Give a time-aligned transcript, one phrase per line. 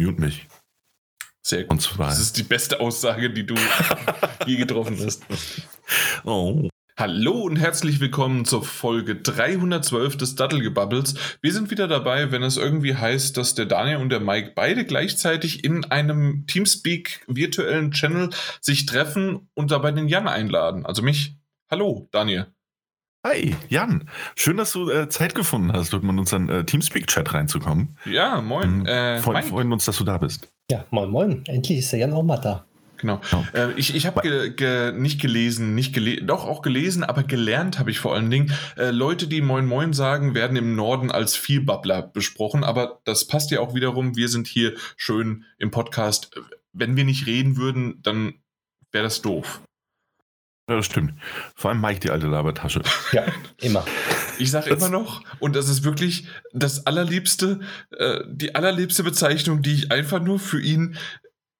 [0.00, 0.46] Mute mich.
[1.42, 1.72] Sehr gut.
[1.72, 2.08] Und zwar.
[2.10, 3.56] Das ist die beste Aussage, die du
[4.46, 5.24] je getroffen hast.
[6.24, 6.68] Oh.
[6.96, 11.14] Hallo und herzlich willkommen zur Folge 312 des Dattelgebubbles.
[11.42, 14.84] Wir sind wieder dabei, wenn es irgendwie heißt, dass der Daniel und der Mike beide
[14.84, 18.30] gleichzeitig in einem Teamspeak virtuellen Channel
[18.60, 20.86] sich treffen und dabei den Jan einladen.
[20.86, 21.36] Also mich.
[21.68, 22.46] Hallo, Daniel.
[23.26, 24.08] Hi, Jan.
[24.36, 27.96] Schön, dass du äh, Zeit gefunden hast, um in unseren äh, Teamspeak-Chat reinzukommen.
[28.04, 28.80] Ja, moin.
[28.80, 28.86] Mhm.
[28.86, 29.48] Äh, Freuen, Mike.
[29.48, 30.48] freuen uns, dass du da bist.
[30.70, 31.42] Ja, moin moin.
[31.46, 32.64] Endlich ist der Jan auch mal da.
[32.98, 33.20] Genau.
[33.32, 33.44] Ja.
[33.54, 37.78] Äh, ich ich habe ge ge nicht gelesen, nicht gele doch auch gelesen, aber gelernt
[37.80, 38.52] habe ich vor allen Dingen.
[38.76, 43.50] Äh, Leute, die Moin Moin sagen, werden im Norden als Vielbabbler besprochen, aber das passt
[43.50, 44.16] ja auch wiederum.
[44.16, 46.30] Wir sind hier schön im Podcast.
[46.72, 48.34] Wenn wir nicht reden würden, dann
[48.92, 49.60] wäre das doof.
[50.68, 51.14] Ja, das stimmt.
[51.54, 52.82] Vor allem Mike, die alte Labertasche.
[53.12, 53.24] Ja,
[53.60, 53.84] immer.
[54.38, 57.60] Ich sage immer noch, und das ist wirklich das allerliebste,
[57.96, 60.96] äh, die allerliebste Bezeichnung, die ich einfach nur für ihn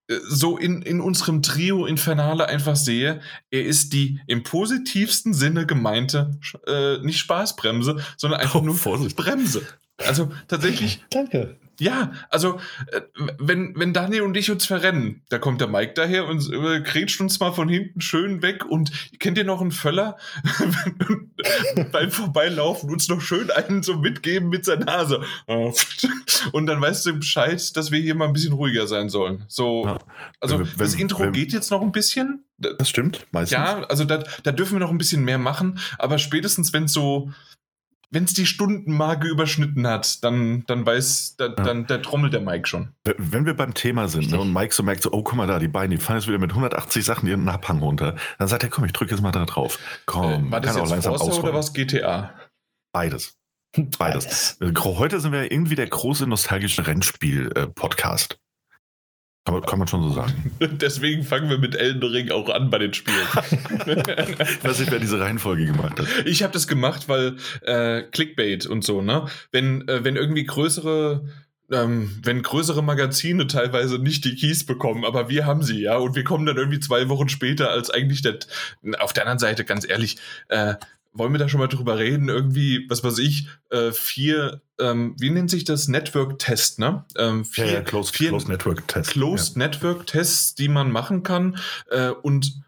[0.08, 3.20] äh, so in, in unserem Trio Infernale einfach sehe.
[3.50, 9.16] Er ist die im positivsten Sinne gemeinte, äh, nicht Spaßbremse, sondern einfach Oh, nur Vorsicht.
[9.16, 9.62] Bremse.
[10.06, 11.56] Also tatsächlich, Danke.
[11.80, 12.58] Ja, also
[12.92, 13.00] äh,
[13.38, 17.20] wenn, wenn Daniel und ich uns verrennen, da kommt der Mike daher und äh, grätscht
[17.20, 18.90] uns mal von hinten schön weg und
[19.20, 20.16] kennt ihr noch einen Völler?
[21.92, 25.22] Beim Vorbeilaufen uns noch schön einen so mitgeben mit seiner Nase.
[26.52, 29.44] Und dann weißt du Bescheid, dass wir hier mal ein bisschen ruhiger sein sollen.
[29.48, 29.98] So,
[30.40, 32.44] also Wenn- das Intro wenn- geht jetzt noch ein bisschen.
[32.58, 33.52] Da- Das stimmt, meistens.
[33.56, 36.92] Ja, also da, da dürfen wir noch ein bisschen mehr machen, aber spätestens wenn es
[36.92, 37.32] so,
[38.10, 42.66] wenn es die Stundenmarke überschnitten hat, dann, dann weiß, da, dann der trommelt der Mike
[42.66, 42.88] schon.
[43.04, 45.58] Wenn wir beim Thema sind ne, und Mike so merkt, so, oh, guck mal da,
[45.58, 48.70] die Beine, die fallen jetzt wieder mit 180 Sachen ihren Abhang runter, dann sagt er,
[48.70, 49.78] komm, ich drücke jetzt mal da drauf.
[50.06, 51.56] Komm, Äh, war das kann auch jetzt langsam Forza oder ausrollen.
[51.56, 52.34] was GTA?
[52.92, 53.36] Beides.
[53.98, 54.56] Beides.
[54.60, 58.38] Äh, Heute sind wir irgendwie der große nostalgische Rennspiel-Podcast.
[59.48, 60.52] Kann, man, kann man schon so sagen.
[60.60, 63.16] Deswegen fangen wir mit Elden Ring auch an bei den Spielen.
[63.86, 66.06] Ich weiß nicht, wer diese Reihenfolge gemacht hat.
[66.26, 69.26] ich habe das gemacht, weil äh, Clickbait und so, ne?
[69.50, 71.24] Wenn, äh, wenn irgendwie größere
[71.70, 76.14] ähm, wenn größere Magazine teilweise nicht die Keys bekommen, aber wir haben sie, ja, und
[76.14, 78.38] wir kommen dann irgendwie zwei Wochen später als eigentlich der,
[79.00, 80.16] auf der anderen Seite, ganz ehrlich,
[80.48, 80.74] äh,
[81.12, 82.28] wollen wir da schon mal drüber reden?
[82.28, 85.88] Irgendwie, was weiß ich, äh, vier, ähm, wie nennt sich das?
[85.88, 87.04] Network-Test, ne?
[87.16, 89.10] Ähm, vier, Ja, ja, Closed, vier Closed Network Test.
[89.10, 91.58] Closed Network Tests, die man machen kann.
[91.90, 92.62] Äh, und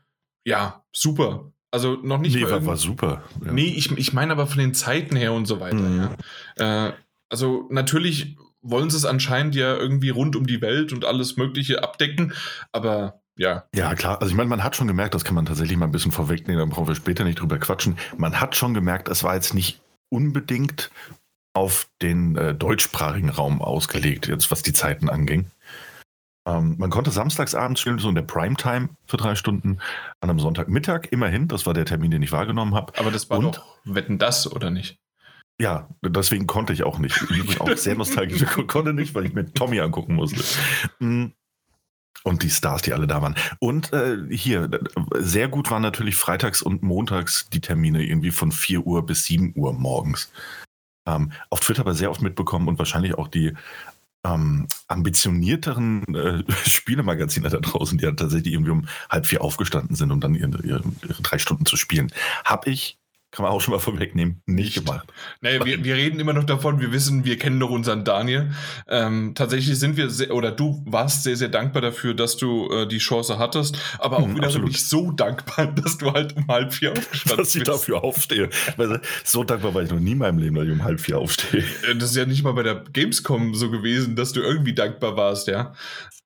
[0.45, 1.53] ja, super.
[1.71, 2.23] Also noch Ja.
[2.23, 3.23] nicht Nee, war, war super.
[3.45, 3.53] Ja.
[3.53, 5.77] Nee, ich, ich meine aber von den Zeiten her und so weiter.
[5.77, 6.09] Mhm.
[6.59, 6.89] Ja.
[6.89, 6.93] Äh,
[7.29, 11.83] also natürlich wollen sie es anscheinend ja irgendwie rund um die Welt und alles Mögliche
[11.83, 12.35] abdecken,
[12.73, 13.65] aber ja.
[13.75, 14.21] Ja, klar.
[14.21, 16.69] Also ich meine, man hat schon gemerkt, das kann man tatsächlich mal ein bisschen vorwegnehmen,
[16.69, 17.97] da brauchen wir später nicht drüber quatschen.
[18.19, 20.91] Man hat schon gemerkt, es war jetzt nicht unbedingt
[21.53, 25.51] auf den äh, deutschsprachigen Raum ausgelegt, jetzt was die Zeiten anging.
[26.47, 29.79] Ähm, man konnte samstags abends so in der Primetime für drei Stunden,
[30.21, 31.49] an einem Sonntagmittag immerhin.
[31.49, 32.99] Das war der Termin, den ich wahrgenommen habe.
[32.99, 33.57] Aber das war Und?
[33.57, 34.99] doch Wetten das, oder nicht?
[35.61, 37.21] Ja, deswegen konnte ich auch nicht.
[37.31, 38.45] Ich bin auch sehr nostalgisch.
[38.67, 40.43] Konnte nicht, weil ich mir Tommy angucken musste.
[41.01, 41.33] Mm.
[42.23, 43.35] Und die Stars, die alle da waren.
[43.61, 44.69] Und äh, hier,
[45.19, 49.55] sehr gut waren natürlich freitags und montags die Termine irgendwie von 4 Uhr bis 7
[49.57, 50.31] Uhr morgens.
[51.07, 53.55] Ähm, auf Twitter aber sehr oft mitbekommen und wahrscheinlich auch die
[54.25, 60.13] ähm, ambitionierteren äh, Spielemagazine da draußen, die ja tatsächlich irgendwie um halb vier aufgestanden sind,
[60.13, 62.13] um dann ihre, ihre, ihre drei Stunden zu spielen.
[62.45, 62.99] Hab ich,
[63.33, 64.87] kann man auch schon mal vorwegnehmen, nicht Nicht.
[64.87, 65.13] gemacht.
[65.41, 68.51] Naja, wir, wir reden immer noch davon, wir wissen, wir kennen doch unseren Daniel.
[68.89, 72.89] Ähm, tatsächlich sind wir sehr, oder du warst sehr, sehr dankbar dafür, dass du äh,
[72.89, 74.69] die Chance hattest, aber auch Mhm, wieder absolut.
[74.69, 77.69] nicht so dankbar, dass du halt um halb vier aufgestanden dass ich bist.
[77.69, 78.51] dafür aufstehe.
[79.25, 81.65] So dankbar war ich noch nie in meinem Leben, dass ich um halb vier aufstehe.
[81.89, 85.17] Äh, Das ist ja nicht mal bei der Gamescom so gewesen, dass du irgendwie dankbar
[85.17, 85.73] warst, ja?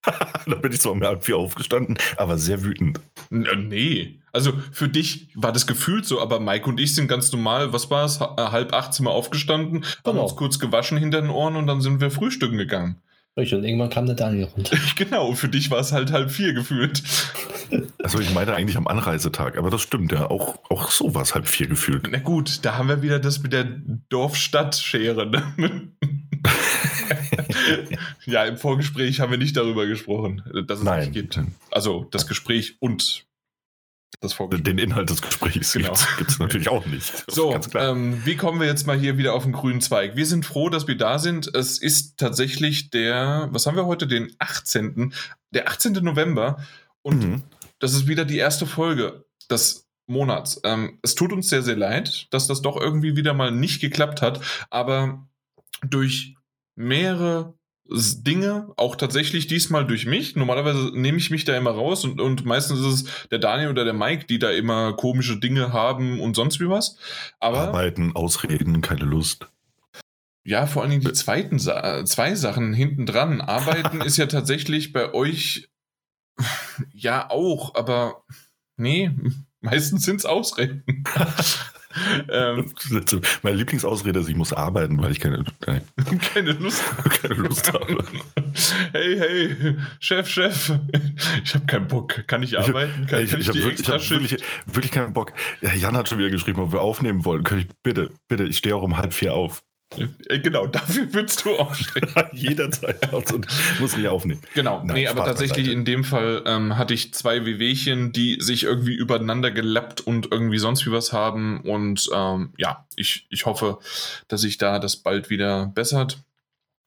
[0.47, 3.01] da bin ich zwar um halb vier aufgestanden, aber sehr wütend.
[3.31, 4.21] Äh, nee.
[4.35, 7.89] Also für dich war das gefühlt so, aber Mike und ich sind ganz normal, was
[7.91, 10.25] war es, äh, halb acht sind wir aufgestanden, haben Genau.
[10.25, 12.97] uns kurz gewaschen hinter den Ohren und dann sind wir frühstücken gegangen.
[13.37, 14.77] Richtig, und irgendwann kam der Daniel runter.
[14.97, 17.03] genau, für dich war es halt halb vier gefühlt.
[18.03, 20.31] Also ich meine eigentlich am Anreisetag, aber das stimmt ja.
[20.31, 22.09] Auch, auch so war es halb vier gefühlt.
[22.11, 23.67] Na gut, da haben wir wieder das mit der
[24.09, 25.27] Dorf-Stadt-Schere.
[25.27, 25.89] Ne?
[28.27, 31.01] ja, im Vorgespräch haben wir nicht darüber gesprochen, dass es Nein.
[31.01, 31.41] nicht gibt.
[31.71, 33.27] Also das Gespräch und
[34.21, 34.37] das.
[34.51, 35.95] Den Inhalt des Gesprächs Genau.
[36.19, 37.25] gibt es natürlich auch nicht.
[37.31, 40.17] So, ähm, wie kommen wir jetzt mal hier wieder auf den grünen Zweig?
[40.17, 41.55] Wir sind froh, dass wir da sind.
[41.55, 45.13] Es ist tatsächlich der, was haben wir heute, den 18.,
[45.51, 45.93] der 18.
[46.03, 46.65] November
[47.03, 47.43] und Mhm.
[47.79, 50.61] das ist wieder die erste Folge des Monats.
[50.65, 54.21] Ähm, es tut uns sehr, sehr leid, dass das doch irgendwie wieder mal nicht geklappt
[54.23, 54.41] hat,
[54.71, 55.27] aber
[55.87, 56.35] durch
[56.77, 57.55] mehrere
[57.87, 60.37] Dinge, auch tatsächlich diesmal durch mich.
[60.37, 63.85] Normalerweise nehme ich mich da immer raus und, und meistens ist es der Daniel oder
[63.85, 66.97] der Mike, die da immer komische Dinge haben und sonst wie was.
[67.41, 69.49] Aber Arbeiten, Ausreden, keine Lust.
[70.45, 73.41] ja, vor allen Dingen die zweiten Sa äh, zwei Sachen hinten dran.
[73.41, 75.69] Arbeiten ist ja tatsächlich bei euch
[76.93, 78.25] ja auch, aber
[78.77, 79.11] nee,
[79.61, 80.85] meistens sind es Ausreden.
[82.29, 82.73] ähm,
[83.43, 85.83] Meine Lieblingsausrede ist, ich muss arbeiten, weil ich keine, keine,
[86.35, 86.83] keine Lust.
[87.23, 88.05] keine Lust habe.
[88.93, 90.73] Hey, hey, Chef, Chef,
[91.45, 92.27] ich habe keinen Bock.
[92.27, 93.07] Kann ich arbeiten?
[93.07, 95.33] Kann ich kann ich, habe wirklich, ich hab Extraschicht- wirklich, wirklich keinen Bock.
[95.61, 97.45] Ja, Jan hat schon wieder geschrieben, ob wir aufnehmen wollen.
[97.45, 99.63] Könnte ich bitte, bitte, ich stehe auch um halb vier auf.
[100.29, 102.09] Äh, Genau, dafür würdest du aufstehen.
[102.33, 103.47] Jederzeit und
[103.81, 104.41] muss nicht aufnehmen.
[104.55, 108.65] Genau, Nein, nee, aber tatsächlich in dem Fall ähm, hatte ich zwei Wehwehchen, die sich
[108.65, 111.61] irgendwie übereinander gelappt und irgendwie sonst wie was haben.
[111.61, 113.79] Und ähm, ja, ich, ich hoffe,
[114.29, 116.25] dass sich da das bald wieder bessert.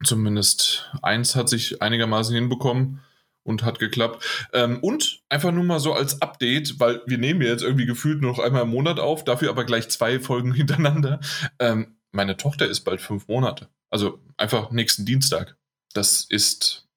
[0.04, 3.02] Zumindest eins hat sich einigermaßen hinbekommen
[3.48, 4.24] und hat geklappt.
[4.54, 8.22] Ähm, und einfach nur mal so als Update, weil wir nehmen ja jetzt irgendwie gefühlt
[8.22, 11.20] nur noch einmal im Monat auf, dafür aber gleich zwei Folgen hintereinander.
[11.58, 13.70] Ähm, meine Tochter ist bald fünf Monate.
[13.90, 15.58] Also einfach nächsten Dienstag.
[15.94, 16.88] Das ist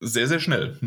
[0.00, 0.78] sehr, sehr schnell.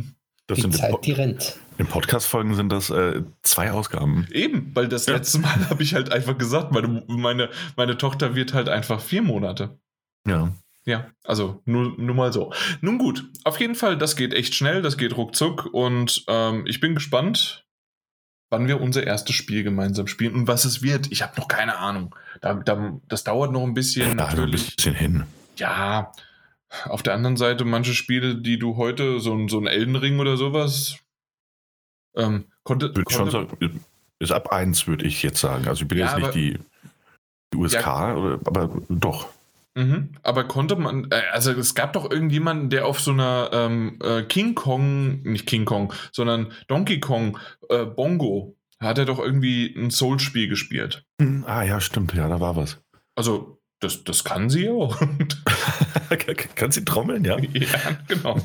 [0.48, 1.58] Das Die Zeit, Po- die rennt.
[1.78, 4.28] in Podcast-Folgen sind das äh, zwei Ausgaben.
[4.32, 5.14] Eben, weil das Ja.
[5.16, 9.22] letzte Mal habe ich halt einfach gesagt, meine, meine, meine Tochter wird halt einfach vier
[9.22, 9.80] Monate.
[10.28, 10.54] Ja.
[10.86, 12.52] Ja, also nur, nur mal so.
[12.82, 16.82] Nun gut, auf jeden Fall, das geht echt schnell, das geht ruckzuck und ähm, ich
[16.82, 17.63] bin gespannt,
[18.54, 21.12] wann wir unser erstes Spiel gemeinsam spielen und was es wird.
[21.12, 22.16] Ich habe noch keine Ahnung.
[22.40, 24.16] Da, da, das dauert noch ein bisschen.
[24.18, 25.24] Da ein bisschen hin.
[25.58, 26.14] Ja,
[26.86, 30.20] auf der anderen Seite, manche Spiele, die du heute, so, ein- so ein Elden Ring
[30.20, 30.98] oder sowas,
[32.16, 33.82] ähm, konnte, Würde ich schon konnte, sagen,
[34.20, 35.68] ist ab eins, würde ich jetzt sagen.
[35.68, 36.60] Also ich bin Ja, jetzt aber- nicht die,
[37.54, 39.30] die USK, oder, aber doch.
[39.76, 40.12] Mhm.
[40.22, 44.24] Aber konnte man, äh, also es gab doch irgendjemanden, der auf so einer ähm, äh,
[44.24, 47.40] King Kong, nicht King Kong, sondern Donkey Kong
[47.70, 51.06] äh, Bongo, hat er doch irgendwie ein Soul-Spiel gespielt.
[51.20, 52.82] Hm, Ah ja, stimmt, ja, da war was.
[53.16, 53.53] Also,
[53.84, 55.02] das, das kann sie auch.
[56.56, 57.38] Kann sie trommeln, ja?
[57.54, 58.40] ja, genau.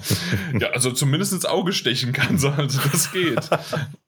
[0.58, 3.49] Ja, also zumindest ins Auge stechen kann sie, also das geht.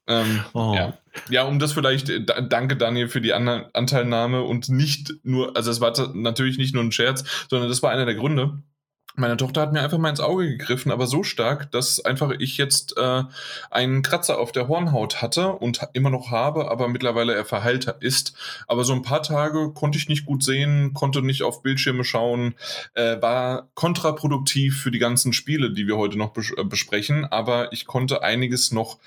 [0.07, 0.75] ähm, Oh.
[0.75, 0.95] ja.
[1.29, 5.57] ja, um das vielleicht, äh, da, danke Daniel für die An Anteilnahme und nicht nur,
[5.57, 8.63] also es war natürlich nicht nur ein Scherz, sondern das war einer der Gründe.
[9.17, 12.57] Meine Tochter hat mir einfach mal ins Auge gegriffen, aber so stark, dass einfach ich
[12.59, 13.25] jetzt äh,
[13.71, 18.35] einen Kratzer auf der Hornhaut hatte und immer noch habe, aber mittlerweile er verheilt ist.
[18.69, 22.55] Aber so ein paar Tage konnte ich nicht gut sehen, konnte nicht auf Bildschirme schauen,
[22.95, 27.73] äh, war kontraproduktiv für die ganzen Spiele, die wir heute noch bes äh, besprechen, aber
[27.73, 28.99] ich konnte einiges noch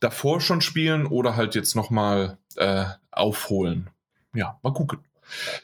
[0.00, 3.90] davor schon spielen oder halt jetzt nochmal äh, aufholen.
[4.34, 5.00] Ja, mal gucken.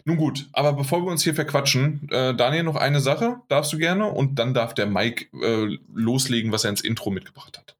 [0.05, 3.78] Nun gut, aber bevor wir uns hier verquatschen, äh, Daniel, noch eine Sache, darfst du
[3.78, 7.76] gerne und dann darf der Mike äh, loslegen, was er ins Intro mitgebracht hat.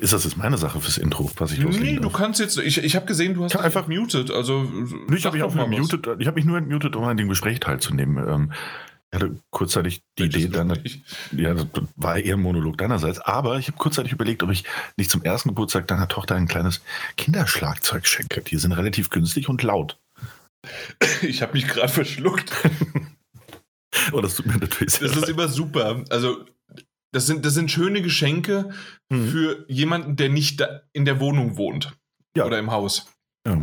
[0.00, 2.12] Ist das jetzt meine Sache fürs Intro, was ich Nee, loslegen du darf?
[2.12, 4.70] kannst jetzt, ich, ich habe gesehen, du hast Kann dich einfach- muted, also
[5.14, 5.78] Ich habe mich, auch mal was.
[5.78, 8.18] muted, ich hab mich nur entmutet, um an dem Gespräch teilzunehmen.
[8.28, 8.52] Ähm,
[9.10, 10.78] ich hatte kurzzeitig die Welches Idee, dann,
[11.32, 11.66] ja, das
[11.96, 14.64] war eher ein Monolog deinerseits, aber ich habe kurzzeitig überlegt, ob ich
[14.98, 16.82] nicht zum ersten Geburtstag deiner Tochter ein kleines
[17.16, 18.42] Kinderschlagzeug schenke.
[18.42, 19.98] Die sind relativ günstig und laut.
[21.22, 22.52] Ich habe mich gerade verschluckt.
[24.12, 25.30] Oh, das tut mir natürlich sehr Das ist leid.
[25.30, 26.04] immer super.
[26.10, 26.44] Also,
[27.12, 28.70] das sind, das sind schöne Geschenke
[29.10, 29.28] Hm.
[29.30, 31.96] für jemanden, der nicht da in der Wohnung wohnt.
[32.36, 32.44] Ja.
[32.44, 33.06] Oder im Haus.
[33.46, 33.60] Ja,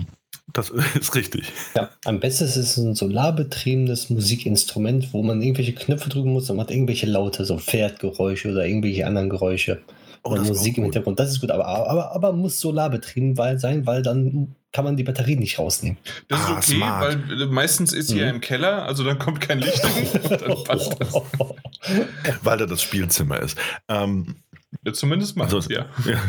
[0.52, 0.70] das
[1.00, 1.46] ist richtig.
[1.76, 6.58] Ja, am besten ist es ein solarbetriebenes Musikinstrument, wo man irgendwelche Knöpfe drücken muss und
[6.58, 9.84] man hat irgendwelche Laute, so Pferdgeräusche oder irgendwelche anderen Geräusche.
[10.28, 10.94] Oh, Oder das ist Musik im gut.
[10.94, 11.20] Hintergrund.
[11.20, 15.40] Das ist gut, aber, aber, aber muss solarbetrieben sein, weil dann kann man die Batterien
[15.40, 15.98] nicht rausnehmen.
[16.28, 17.04] Das Ah, ist okay, smart.
[17.30, 18.20] weil äh, meistens ist sie Mhm.
[18.22, 20.08] ja im Keller, also dann kommt kein Licht rein.
[20.40, 21.14] Dann passt das.
[22.44, 23.58] Weil da das Spielzimmer ist.
[23.88, 24.38] Ähm,
[24.84, 25.44] Ja, zumindest mal.
[25.46, 25.86] Also- ja.
[26.06, 26.20] ja.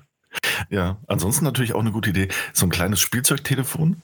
[0.70, 2.28] ja, ansonsten natürlich auch eine gute Idee.
[2.52, 4.02] So ein kleines Spielzeugtelefon,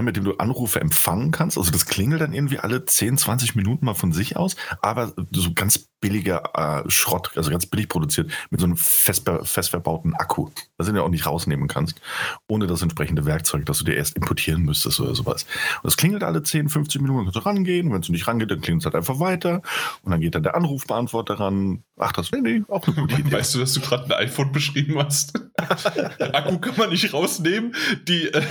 [0.00, 1.58] mit dem du Anrufe empfangen kannst.
[1.58, 5.52] Also das klingelt dann irgendwie alle 10, 20 Minuten mal von sich aus, aber so
[5.52, 10.50] ganz billiger äh, Schrott, also ganz billig produziert, mit so einem fest, fest verbauten Akku,
[10.76, 12.00] das du ja auch nicht rausnehmen kannst,
[12.48, 15.44] ohne das entsprechende Werkzeug, das du dir erst importieren müsstest oder sowas.
[15.76, 18.50] Und das klingelt alle 10, 15 Minuten, dann kannst du rangehen, wenn es nicht rangeht,
[18.50, 19.62] dann klingelt es halt einfach weiter
[20.02, 21.84] und dann geht dann der Anrufbeantworter ran.
[21.96, 23.32] Ach, das wäre nee, auch eine gute Idee.
[23.32, 25.40] Weißt du, dass du gerade ein iPhone beschrieben hast?
[26.18, 27.76] Akku kann man nicht rausnehmen.
[28.08, 28.42] Die, äh,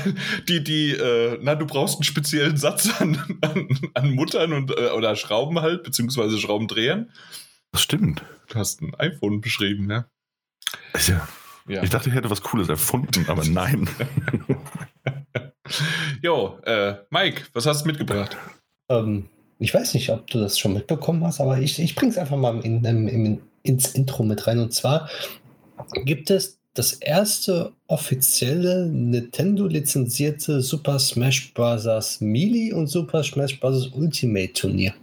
[0.48, 4.90] die, die, äh, na, du brauchst einen speziellen Satz an, an, an Muttern und, äh,
[4.90, 7.12] oder Schrauben halt, beziehungsweise Schraubendrehern.
[7.72, 8.24] Das stimmt.
[8.50, 10.06] Du hast ein iPhone beschrieben, ne?
[10.94, 11.14] Also,
[11.68, 11.84] Ja.
[11.84, 13.88] Ich dachte, ich hätte was Cooles erfunden, aber nein.
[16.22, 18.36] Jo, äh, Mike, was hast du mitgebracht?
[18.90, 22.18] Ähm, ich weiß nicht, ob du das schon mitbekommen hast, aber ich, ich bringe es
[22.18, 24.60] einfach mal in, in, in, ins Intro mit rein.
[24.60, 25.10] Und zwar
[26.04, 32.22] gibt es das erste offizielle Nintendo-lizenzierte Super Smash Bros.
[32.22, 33.88] Melee und Super Smash Bros.
[33.94, 34.94] Ultimate Turnier.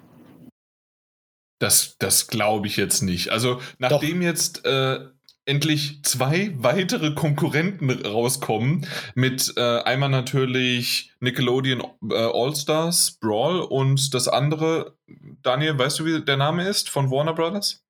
[1.61, 3.29] Das, das glaube ich jetzt nicht.
[3.29, 4.27] Also, nachdem Doch.
[4.27, 5.01] jetzt äh,
[5.45, 14.29] endlich zwei weitere Konkurrenten rauskommen, mit äh, einmal natürlich Nickelodeon äh, All-Stars Brawl und das
[14.29, 14.97] andere,
[15.43, 17.85] Daniel, weißt du, wie der Name ist von Warner Brothers?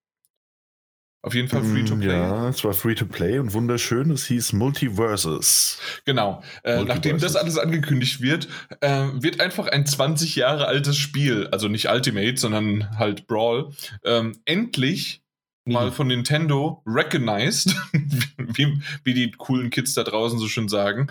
[1.28, 2.18] Auf jeden Fall Free to mm, Play.
[2.18, 4.11] Ja, es war Free to Play und wunderschön.
[4.11, 5.78] Es hieß Multiverses.
[6.06, 6.42] Genau.
[6.64, 8.49] Äh, nachdem das alles angekündigt wird,
[8.80, 13.73] äh, wird einfach ein 20 Jahre altes Spiel, also nicht Ultimate, sondern halt Brawl,
[14.06, 15.20] ähm, endlich
[15.66, 15.75] mhm.
[15.75, 17.76] mal von Nintendo recognized,
[18.38, 21.08] wie, wie, die coolen Kids da draußen so schön sagen.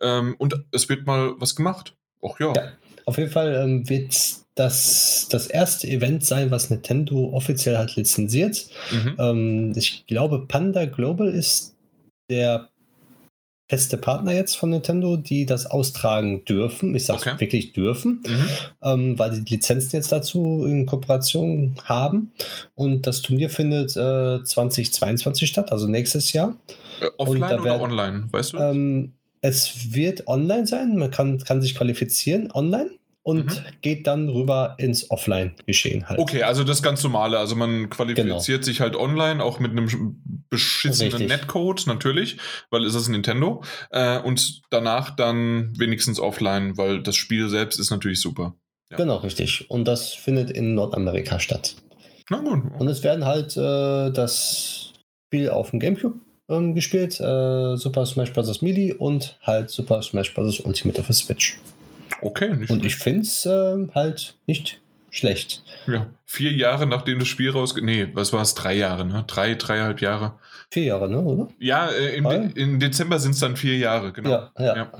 [0.00, 1.94] Ähm, und es wird mal was gemacht.
[2.24, 2.52] Ach ja.
[2.56, 2.72] ja
[3.10, 4.14] auf jeden Fall ähm, wird
[4.54, 8.68] das das erste Event sein, was Nintendo offiziell hat lizenziert.
[8.90, 9.16] Mhm.
[9.18, 11.76] Ähm, ich glaube, Panda Global ist
[12.28, 12.68] der
[13.70, 16.92] feste Partner jetzt von Nintendo, die das austragen dürfen.
[16.96, 17.40] Ich sage okay.
[17.40, 18.48] wirklich dürfen, mhm.
[18.82, 22.32] ähm, weil die Lizenzen jetzt dazu in Kooperation haben.
[22.74, 26.56] Und das Turnier findet äh, 2022 statt, also nächstes Jahr.
[27.00, 28.58] Äh, offline oder online, weißt du?
[28.58, 32.90] Ähm, es wird online sein, man kann, kann sich qualifizieren online
[33.30, 33.64] und mhm.
[33.80, 36.18] geht dann rüber ins Offline-Geschehen halt.
[36.18, 37.38] Okay, also das ganz normale.
[37.38, 38.62] Also man qualifiziert genau.
[38.62, 40.20] sich halt online, auch mit einem
[40.50, 41.28] beschissenen Richtig.
[41.28, 42.38] Netcode natürlich,
[42.70, 43.62] weil es ist Nintendo.
[43.90, 48.56] Äh, und danach dann wenigstens offline, weil das Spiel selbst ist natürlich super.
[48.90, 48.96] Ja.
[48.96, 49.70] Genau, richtig.
[49.70, 51.76] Und das findet in Nordamerika statt.
[52.30, 52.62] Na gut.
[52.80, 54.92] Und es werden halt äh, das
[55.28, 56.18] Spiel auf dem Gamecube
[56.48, 58.60] ähm, gespielt, äh, Super Smash Bros.
[58.60, 60.58] Melee und halt Super Smash Bros.
[60.58, 61.60] Ultimate auf der Switch.
[62.20, 65.62] Okay, nicht Und ich finde es äh, halt nicht schlecht.
[65.86, 67.74] Ja, vier Jahre nachdem das Spiel raus...
[67.80, 68.54] Nee, was war es?
[68.54, 69.24] Drei Jahre, ne?
[69.26, 70.34] Drei, dreieinhalb Jahre.
[70.70, 71.20] Vier Jahre, ne?
[71.20, 71.48] Oder?
[71.58, 74.30] Ja, äh, im, De im Dezember sind es dann vier Jahre, genau.
[74.30, 74.76] Ja, ja.
[74.76, 74.92] ja.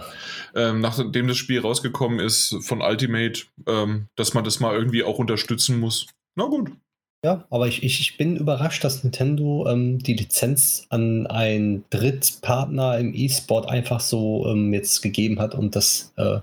[0.55, 5.19] Ähm, nachdem das Spiel rausgekommen ist von Ultimate, ähm, dass man das mal irgendwie auch
[5.19, 6.07] unterstützen muss.
[6.35, 6.73] Na gut.
[7.23, 12.99] Ja, aber ich, ich, ich bin überrascht, dass Nintendo ähm, die Lizenz an einen Drittpartner
[12.99, 16.39] im E-Sport einfach so ähm, jetzt gegeben hat und das äh,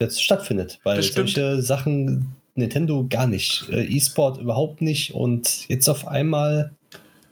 [0.00, 6.06] jetzt stattfindet, weil solche Sachen Nintendo gar nicht, äh, E-Sport überhaupt nicht und jetzt auf
[6.06, 6.72] einmal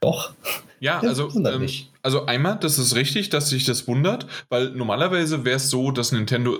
[0.00, 0.32] doch.
[0.78, 1.66] Ja, also, ähm,
[2.02, 6.12] also einmal, das ist richtig, dass sich das wundert, weil normalerweise wäre es so, dass
[6.12, 6.58] Nintendo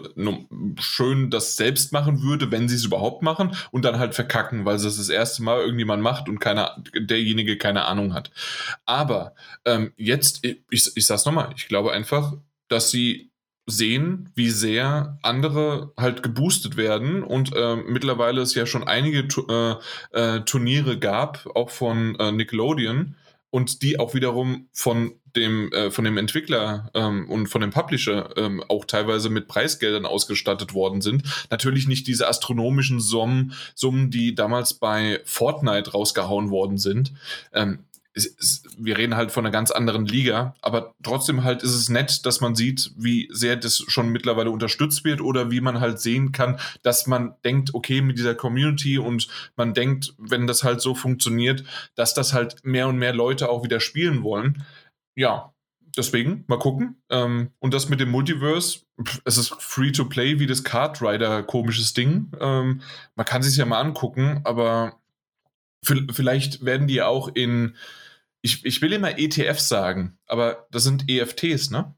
[0.81, 4.77] schön das selbst machen würde, wenn sie es überhaupt machen und dann halt verkacken, weil
[4.77, 8.31] es das erste Mal irgendjemand macht und keiner, derjenige keine Ahnung hat.
[8.87, 9.35] Aber
[9.67, 10.57] ähm, jetzt, ich,
[10.95, 12.33] ich sag's nochmal, ich glaube einfach,
[12.69, 13.31] dass sie
[13.67, 19.45] sehen, wie sehr andere halt geboostet werden und äh, mittlerweile es ja schon einige tu
[19.49, 19.75] äh,
[20.13, 23.17] äh, Turniere gab, auch von äh, Nickelodeon
[23.51, 28.31] und die auch wiederum von dem äh, von dem Entwickler ähm, und von dem Publisher
[28.37, 31.25] ähm, auch teilweise mit Preisgeldern ausgestattet worden sind.
[31.51, 37.13] Natürlich nicht diese astronomischen Summen, Summen die damals bei Fortnite rausgehauen worden sind.
[37.53, 37.81] Ähm,
[38.79, 42.41] wir reden halt von einer ganz anderen Liga, aber trotzdem halt ist es nett, dass
[42.41, 46.59] man sieht, wie sehr das schon mittlerweile unterstützt wird oder wie man halt sehen kann,
[46.83, 51.65] dass man denkt, okay, mit dieser Community und man denkt, wenn das halt so funktioniert,
[51.95, 54.65] dass das halt mehr und mehr Leute auch wieder spielen wollen.
[55.15, 55.53] Ja,
[55.97, 57.03] deswegen, mal gucken.
[57.11, 58.81] Ähm, und das mit dem Multiverse,
[59.25, 62.33] es ist free to play wie das Card Rider komisches Ding.
[62.41, 62.81] Ähm,
[63.15, 64.99] man kann sich ja mal angucken, aber
[65.85, 67.77] vielleicht werden die auch in
[68.47, 71.95] ich, ich will immer ETFs sagen, aber das sind EFTs, ne?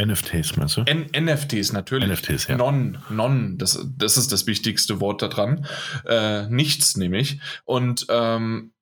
[0.00, 0.82] NFTs, meinst du?
[0.82, 2.08] N NFTs, natürlich.
[2.08, 2.56] NFTs, ja.
[2.56, 5.66] Non, non, das, das ist das wichtigste Wort daran.
[6.06, 7.40] Äh, nichts nämlich.
[7.64, 8.72] Und ähm,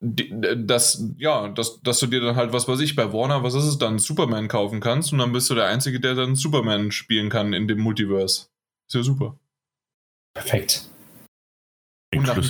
[0.00, 3.64] das, ja, dass, dass du dir dann halt, was weiß ich, bei Warner, was ist
[3.64, 7.30] es dann, Superman kaufen kannst und dann bist du der Einzige, der dann Superman spielen
[7.30, 8.48] kann in dem Multiverse.
[8.86, 9.38] Ist ja super.
[10.34, 10.88] Perfekt.
[12.14, 12.42] Und dann,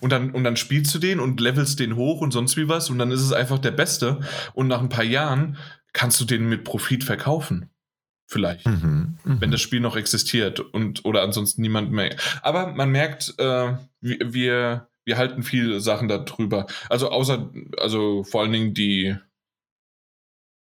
[0.00, 2.88] und, dann, und dann spielst du den und levelst den hoch und sonst wie was
[2.88, 4.20] und dann ist es einfach der Beste.
[4.54, 5.58] Und nach ein paar Jahren
[5.92, 7.68] kannst du den mit Profit verkaufen.
[8.26, 8.66] Vielleicht.
[8.66, 9.40] Mhm, mh.
[9.40, 12.16] Wenn das Spiel noch existiert und oder ansonsten niemand mehr.
[12.40, 16.66] Aber man merkt, äh, wir, wir halten viele Sachen darüber.
[16.88, 19.16] Also außer, also vor allen Dingen die,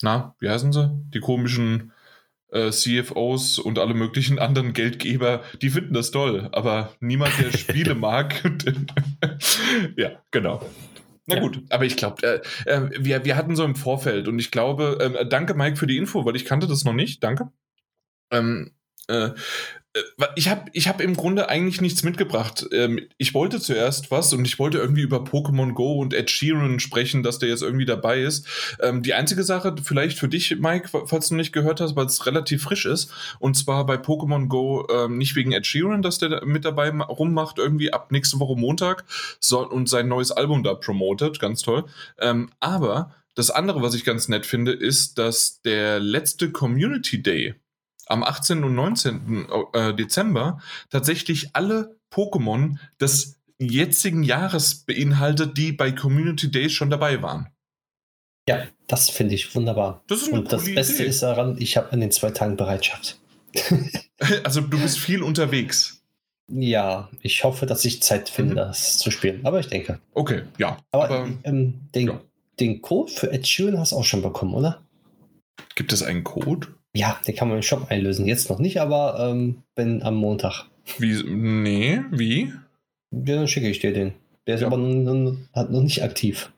[0.03, 0.91] na, wie heißen sie?
[1.15, 1.93] Die komischen
[2.51, 7.95] äh, CFOs und alle möglichen anderen Geldgeber, die finden das toll, aber niemand, der Spiele
[7.95, 8.43] mag.
[9.97, 10.65] ja, genau.
[11.27, 11.41] Na ja.
[11.41, 12.23] gut, aber ich glaube,
[12.67, 15.89] äh, äh, wir, wir hatten so im Vorfeld und ich glaube, äh, danke Mike für
[15.89, 17.51] die Info, weil ich kannte das noch nicht, danke.
[18.31, 18.73] Ähm,
[19.09, 19.35] äh, äh,
[20.35, 22.67] ich habe ich hab im Grunde eigentlich nichts mitgebracht.
[22.73, 26.81] Ähm, ich wollte zuerst was und ich wollte irgendwie über Pokémon Go und Ed Sheeran
[26.81, 28.47] sprechen, dass der jetzt irgendwie dabei ist.
[28.81, 32.27] Ähm, die einzige Sache, vielleicht für dich, Mike, falls du nicht gehört hast, weil es
[32.27, 36.45] relativ frisch ist, und zwar bei Pokémon Go ähm, nicht wegen Ed Sheeran, dass der
[36.45, 39.05] mit dabei rummacht, irgendwie ab nächste Woche Montag
[39.41, 41.85] so, und sein neues Album da promotet, ganz toll.
[42.61, 47.55] aber das andere, was ich ganz nett finde, ist, dass der letzte Community Day
[48.07, 48.65] am 18.
[48.65, 49.47] und 19.
[49.73, 50.61] Äh, Dezember
[50.91, 57.49] tatsächlich alle Pokémon des jetzigen Jahres beinhaltet, die bei Community Days schon dabei waren.
[58.49, 60.03] Ja, das finde ich wunderbar.
[60.07, 61.07] Das ist und das Beste Idee.
[61.07, 63.19] ist daran, ich habe an den zwei Tagen Bereitschaft.
[64.45, 66.03] also du bist viel unterwegs.
[66.49, 68.57] Ja, ich hoffe, dass ich Zeit finde, mhm.
[68.57, 69.45] das zu spielen.
[69.45, 69.99] Aber ich denke.
[70.15, 70.79] Okay, ja.
[70.93, 72.21] Aber, aber ähm, den, ja.
[72.61, 74.83] den Code für Ed Sheeran hast du auch schon bekommen, oder?
[75.75, 76.69] Gibt es einen Code?
[76.97, 78.27] Ja, den kann man im Shop einlösen.
[78.27, 80.65] Jetzt noch nicht, aber ähm, wenn am Montag.
[80.99, 81.23] Wie?
[81.25, 82.53] Nee, wie?
[83.11, 84.15] Ja, dann schicke ich dir den.
[84.47, 84.69] Der ist ja.
[84.69, 86.53] aber noch, hat noch nicht aktiv.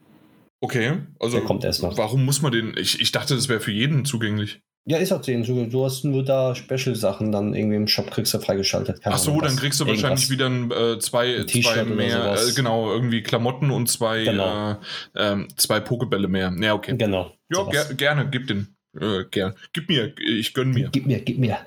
[0.60, 1.38] Okay, also.
[1.38, 1.98] Der kommt erst noch.
[1.98, 2.74] Warum muss man den?
[2.76, 4.60] Ich, ich dachte, das wäre für jeden zugänglich.
[4.86, 5.42] Ja, ist auch den.
[5.42, 9.00] Du hast nur da Special-Sachen dann irgendwie im Shop kriegst du freigeschaltet.
[9.04, 13.22] Ach so, dann kriegst du wahrscheinlich wieder äh, zwei, ein zwei mehr, äh, genau, irgendwie
[13.22, 14.70] Klamotten und zwei, genau.
[14.70, 14.76] äh,
[15.16, 16.54] ähm, zwei Pokebälle mehr.
[16.58, 16.96] Ja, okay.
[16.96, 17.32] Genau.
[17.50, 18.77] Ja, ger gerne, gib den.
[19.00, 19.54] Äh, gern.
[19.72, 20.88] Gib mir, ich gönn mir.
[20.90, 21.58] Gib mir, gib mir.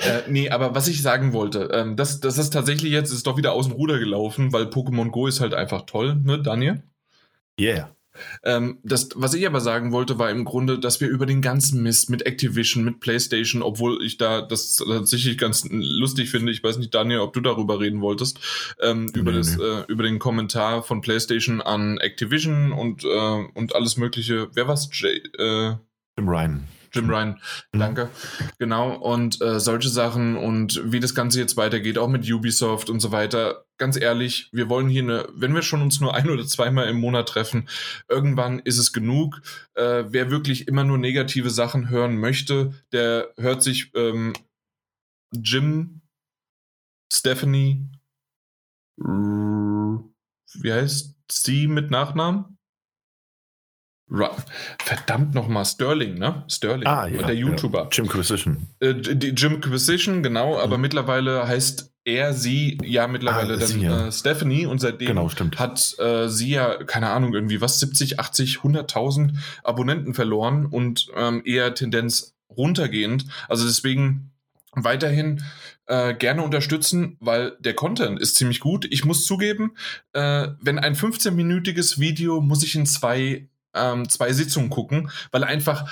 [0.00, 3.36] äh, nee, aber was ich sagen wollte, ähm, das, das ist tatsächlich jetzt, ist doch
[3.36, 6.82] wieder aus dem Ruder gelaufen, weil Pokémon Go ist halt einfach toll, ne, Daniel?
[7.58, 7.96] Yeah.
[8.42, 11.82] Ähm, das, was ich aber sagen wollte, war im Grunde, dass wir über den ganzen
[11.82, 16.78] Mist mit Activision, mit PlayStation, obwohl ich da das tatsächlich ganz lustig finde, ich weiß
[16.78, 18.40] nicht, Daniel, ob du darüber reden wolltest,
[18.80, 19.64] ähm, nee, über, das, nee.
[19.64, 24.48] äh, über den Kommentar von PlayStation an Activision und, äh, und alles Mögliche.
[24.54, 24.88] Wer war's?
[24.92, 25.76] Jay, äh,
[26.16, 26.68] Jim Ryan.
[26.92, 27.40] Jim Ryan,
[27.72, 27.78] mhm.
[27.78, 28.10] danke.
[28.58, 33.00] Genau, und äh, solche Sachen und wie das Ganze jetzt weitergeht, auch mit Ubisoft und
[33.00, 33.66] so weiter.
[33.76, 36.98] Ganz ehrlich, wir wollen hier eine, wenn wir schon uns nur ein oder zweimal im
[36.98, 37.68] Monat treffen,
[38.08, 39.42] irgendwann ist es genug.
[39.74, 44.32] Äh, wer wirklich immer nur negative Sachen hören möchte, der hört sich ähm,
[45.32, 46.00] Jim,
[47.12, 47.84] Stephanie,
[48.98, 52.55] wie heißt sie mit Nachnamen?
[54.08, 56.44] Verdammt nochmal, Sterling, ne?
[56.48, 57.84] Sterling, ah, ja, der YouTuber.
[57.84, 57.88] Ja.
[57.90, 58.68] Jim Quisition.
[58.78, 60.82] Äh, die Jim Quisition, genau, aber mhm.
[60.82, 64.06] mittlerweile heißt er, sie, ja, mittlerweile ah, dann ja.
[64.06, 68.58] Äh, Stephanie und seitdem genau, hat äh, sie ja, keine Ahnung, irgendwie was, 70, 80,
[68.58, 73.26] 100.000 Abonnenten verloren und ähm, eher Tendenz runtergehend.
[73.48, 74.30] Also deswegen
[74.72, 75.42] weiterhin
[75.86, 78.86] äh, gerne unterstützen, weil der Content ist ziemlich gut.
[78.90, 79.72] Ich muss zugeben,
[80.12, 85.88] äh, wenn ein 15-minütiges Video muss ich in zwei ähm, zwei Sitzungen gucken, weil einfach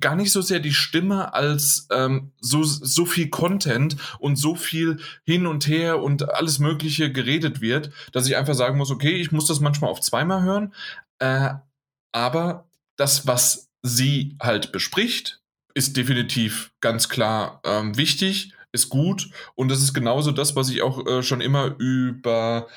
[0.00, 5.00] gar nicht so sehr die Stimme als ähm, so, so viel Content und so viel
[5.24, 9.32] hin und her und alles Mögliche geredet wird, dass ich einfach sagen muss, okay, ich
[9.32, 10.74] muss das manchmal auf zweimal hören,
[11.18, 11.50] äh,
[12.12, 15.40] aber das, was sie halt bespricht,
[15.74, 20.82] ist definitiv ganz klar ähm, wichtig, ist gut und das ist genauso das, was ich
[20.82, 22.68] auch äh, schon immer über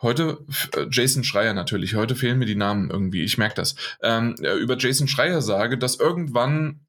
[0.00, 0.44] Heute
[0.76, 1.94] äh, Jason Schreier natürlich.
[1.94, 3.22] Heute fehlen mir die Namen irgendwie.
[3.22, 3.74] Ich merke das.
[4.02, 6.80] Ähm, äh, über Jason Schreier sage, dass irgendwann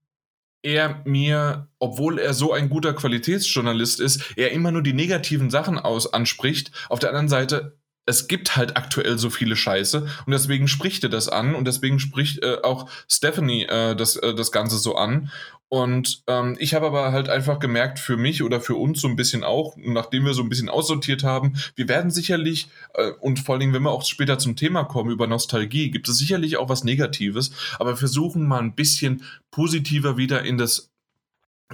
[0.63, 5.77] er mir, obwohl er so ein guter Qualitätsjournalist ist, er immer nur die negativen Sachen
[5.77, 6.71] aus anspricht.
[6.89, 11.09] Auf der anderen Seite, es gibt halt aktuell so viele Scheiße und deswegen spricht er
[11.09, 15.31] das an und deswegen spricht äh, auch Stephanie äh, das, äh, das Ganze so an
[15.73, 19.15] und ähm, ich habe aber halt einfach gemerkt, für mich oder für uns so ein
[19.15, 23.53] bisschen auch, nachdem wir so ein bisschen aussortiert haben, wir werden sicherlich, äh, und vor
[23.53, 26.69] allen Dingen, wenn wir auch später zum Thema kommen über Nostalgie, gibt es sicherlich auch
[26.69, 30.91] was Negatives, aber versuchen mal ein bisschen positiver wieder in das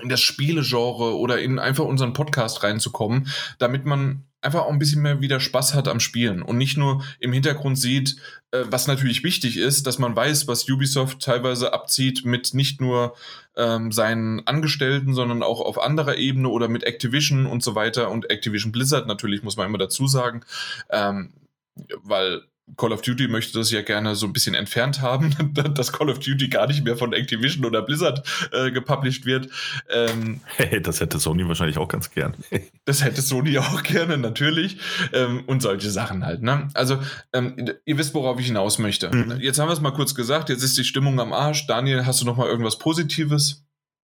[0.02, 5.02] in das Spielegenre oder in einfach unseren Podcast reinzukommen, damit man einfach auch ein bisschen
[5.02, 8.16] mehr wieder Spaß hat am Spielen und nicht nur im Hintergrund sieht,
[8.52, 13.16] äh, was natürlich wichtig ist, dass man weiß, was Ubisoft teilweise abzieht mit nicht nur
[13.60, 18.10] ähm, seinen Angestellten, sondern auch auf anderer Ebene oder mit Activision und so weiter.
[18.10, 20.42] Und Activision Blizzard natürlich muss man immer dazu sagen,
[20.90, 21.34] ähm,
[22.02, 22.44] weil
[22.78, 25.36] Call of Duty möchte das ja gerne so ein bisschen entfernt haben,
[25.76, 29.50] dass Call of Duty gar nicht mehr von Activision oder Blizzard äh, gepublished wird.
[29.90, 30.42] Ähm,
[30.84, 32.36] das hätte Sony wahrscheinlich auch ganz gern.
[32.86, 34.78] das hätte Sony auch gerne, natürlich.
[35.14, 36.42] Ähm, und solche Sachen halt.
[36.42, 36.68] Ne?
[36.74, 37.00] Also,
[37.34, 37.56] ähm,
[37.86, 39.14] ihr wisst, worauf ich hinaus möchte.
[39.14, 39.40] Mhm.
[39.40, 41.68] Jetzt haben wir es mal kurz gesagt, jetzt ist die Stimmung am Arsch.
[41.68, 43.66] Daniel, hast du noch mal irgendwas Positives?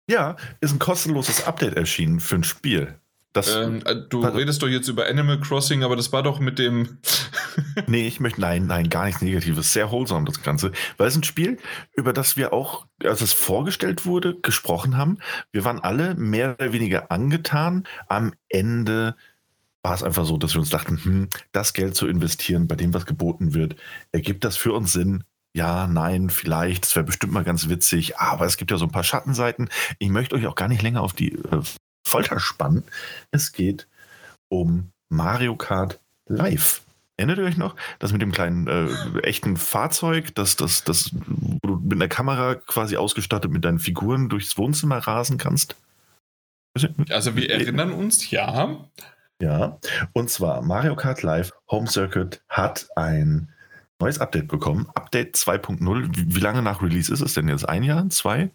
[0.10, 2.99] Ja, ist ein kostenloses Update erschienen für ein Spiel.
[3.36, 4.39] Ähm, äh, du pardon.
[4.39, 7.00] redest doch jetzt über Animal Crossing, aber das war doch mit dem.
[7.88, 9.74] nee, ich möchte, nein, nein, gar nichts Negatives.
[9.74, 10.72] Sehr wholesome, das Ganze.
[10.98, 11.58] Weil es ein Spiel,
[11.93, 15.17] über das wir auch, als es vorgestellt wurde, gesprochen haben.
[15.52, 17.88] Wir waren alle mehr oder weniger angetan.
[18.08, 19.15] Am Ende
[19.82, 22.93] war es einfach so, dass wir uns dachten, hm, das Geld zu investieren, bei dem
[22.93, 23.76] was geboten wird,
[24.12, 25.24] ergibt das für uns Sinn?
[25.56, 28.91] Ja, nein, vielleicht, das wäre bestimmt mal ganz witzig, aber es gibt ja so ein
[28.91, 29.69] paar Schattenseiten.
[30.00, 31.62] Ich möchte euch auch gar nicht länger auf die äh,
[32.03, 32.83] Folter spannen.
[33.31, 33.87] Es geht
[34.49, 36.81] um Mario Kart Live.
[37.17, 37.75] Erinnert ihr euch noch?
[37.99, 42.55] Das mit dem kleinen äh, echten Fahrzeug, das, das, das, wo du mit einer Kamera
[42.55, 45.75] quasi ausgestattet mit deinen Figuren durchs Wohnzimmer rasen kannst?
[47.09, 48.79] Also wir erinnern uns, ja.
[49.39, 49.79] Ja,
[50.13, 53.53] und zwar Mario Kart Live Home Circuit hat ein
[53.99, 54.87] neues Update bekommen.
[54.95, 56.15] Update 2.0.
[56.15, 57.67] Wie, wie lange nach Release ist es denn jetzt?
[57.67, 58.09] Ein Jahr?
[58.09, 58.51] Zwei?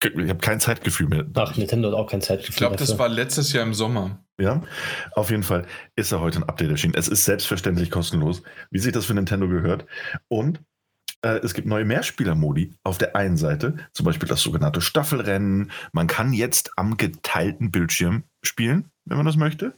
[0.00, 1.26] Ich habe kein Zeitgefühl mehr.
[1.34, 2.52] Ach, Nintendo hat auch kein Zeitgefühl.
[2.52, 4.24] Ich glaube, das war letztes Jahr im Sommer.
[4.40, 4.62] Ja,
[5.12, 6.94] auf jeden Fall ist da heute ein Update erschienen.
[6.96, 9.86] Es ist selbstverständlich kostenlos, wie sich das für Nintendo gehört.
[10.28, 10.60] Und
[11.22, 15.72] äh, es gibt neue Mehrspieler-Modi auf der einen Seite, zum Beispiel das sogenannte Staffelrennen.
[15.92, 19.74] Man kann jetzt am geteilten Bildschirm spielen, wenn man das möchte.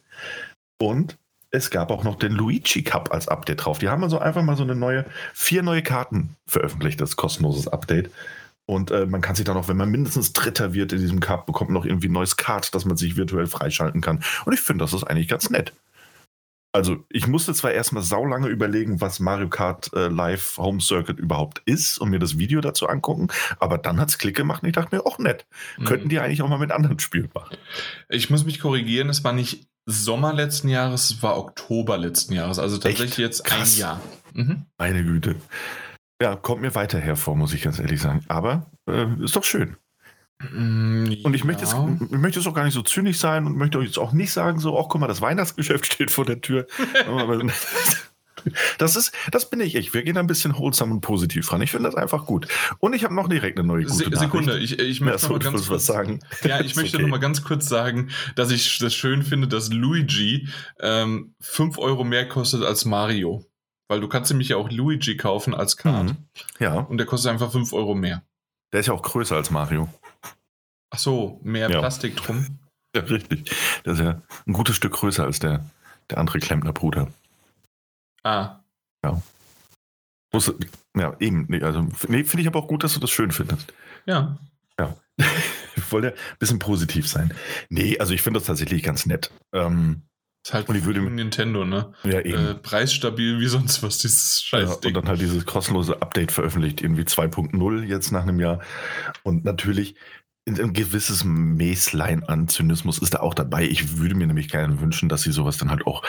[0.78, 1.16] Und
[1.50, 3.78] es gab auch noch den Luigi Cup als Update drauf.
[3.78, 8.10] Die haben also einfach mal so eine neue, vier neue Karten veröffentlicht, das kostenloses Update.
[8.70, 11.44] Und äh, man kann sich dann auch, wenn man mindestens Dritter wird in diesem Cup,
[11.44, 14.22] bekommt man noch irgendwie ein neues Card, das man sich virtuell freischalten kann.
[14.44, 15.72] Und ich finde, das ist eigentlich ganz nett.
[16.70, 21.62] Also, ich musste zwar erstmal saulange überlegen, was Mario Kart äh, Live Home Circuit überhaupt
[21.64, 23.26] ist und mir das Video dazu angucken,
[23.58, 25.46] aber dann hat es Klick gemacht und ich dachte mir, auch nett.
[25.76, 25.84] Mhm.
[25.86, 27.56] Könnten die eigentlich auch mal mit anderen Spielen machen.
[28.08, 32.60] Ich muss mich korrigieren, es war nicht Sommer letzten Jahres, es war Oktober letzten Jahres.
[32.60, 33.18] Also tatsächlich Echt?
[33.18, 33.74] jetzt Krass.
[33.74, 34.00] ein Jahr.
[34.34, 34.66] Mhm.
[34.78, 35.34] Meine Güte.
[36.20, 38.24] Ja, kommt mir weiter hervor, muss ich ganz ehrlich sagen.
[38.28, 39.76] Aber äh, ist doch schön.
[40.52, 41.46] Mm, und ich, ja.
[41.46, 43.98] möchte jetzt, ich möchte jetzt auch gar nicht so zynisch sein und möchte euch jetzt
[43.98, 46.66] auch nicht sagen, so, ach guck mal, das Weihnachtsgeschäft steht vor der Tür.
[48.78, 49.92] das ist, das bin ich ich.
[49.92, 51.62] Wir gehen ein bisschen wholesome und positiv ran.
[51.62, 52.48] Ich finde das einfach gut.
[52.78, 55.38] Und ich habe noch direkt eine neue gute Se Sekunde, ich, ich möchte ja, noch
[55.38, 56.20] mal ganz kurz sagen.
[56.44, 57.04] Ja, ich möchte okay.
[57.04, 60.48] noch mal ganz kurz sagen, dass ich das schön finde, dass Luigi
[60.80, 63.44] ähm, 5 Euro mehr kostet als Mario.
[63.90, 66.10] Weil du kannst nämlich ja auch Luigi kaufen als Card.
[66.10, 66.16] Mhm.
[66.60, 66.74] Ja.
[66.74, 68.22] Und der kostet einfach 5 Euro mehr.
[68.72, 69.88] Der ist ja auch größer als Mario.
[70.90, 71.80] Ach so, mehr ja.
[71.80, 72.46] Plastik drum.
[72.96, 73.54] Ja, richtig.
[73.84, 75.64] Der ist ja ein gutes Stück größer als der,
[76.08, 77.06] der andere Klempnerbruder.
[78.24, 78.58] Ah.
[79.04, 79.22] Ja.
[80.32, 80.52] Muss,
[80.96, 81.46] ja, eben.
[81.48, 83.72] Nee, also, nee, finde ich aber auch gut, dass du das schön findest.
[84.06, 84.36] Ja.
[84.76, 84.96] Ja.
[85.76, 87.32] ich wollte ein bisschen positiv sein.
[87.68, 89.30] Nee, also ich finde das tatsächlich ganz nett.
[89.52, 90.02] Ähm,
[90.42, 91.92] ist halt und ich würde Nintendo, ne?
[92.02, 92.46] Ja, eben.
[92.46, 96.80] Äh, preisstabil wie sonst was, dieses scheiß ja, Und dann halt dieses kostenlose Update veröffentlicht,
[96.80, 98.60] irgendwie 2.0 jetzt nach einem Jahr.
[99.22, 99.96] Und natürlich
[100.48, 103.64] ein gewisses Mäßlein an Zynismus ist da auch dabei.
[103.64, 106.02] Ich würde mir nämlich gerne wünschen, dass sie sowas dann halt auch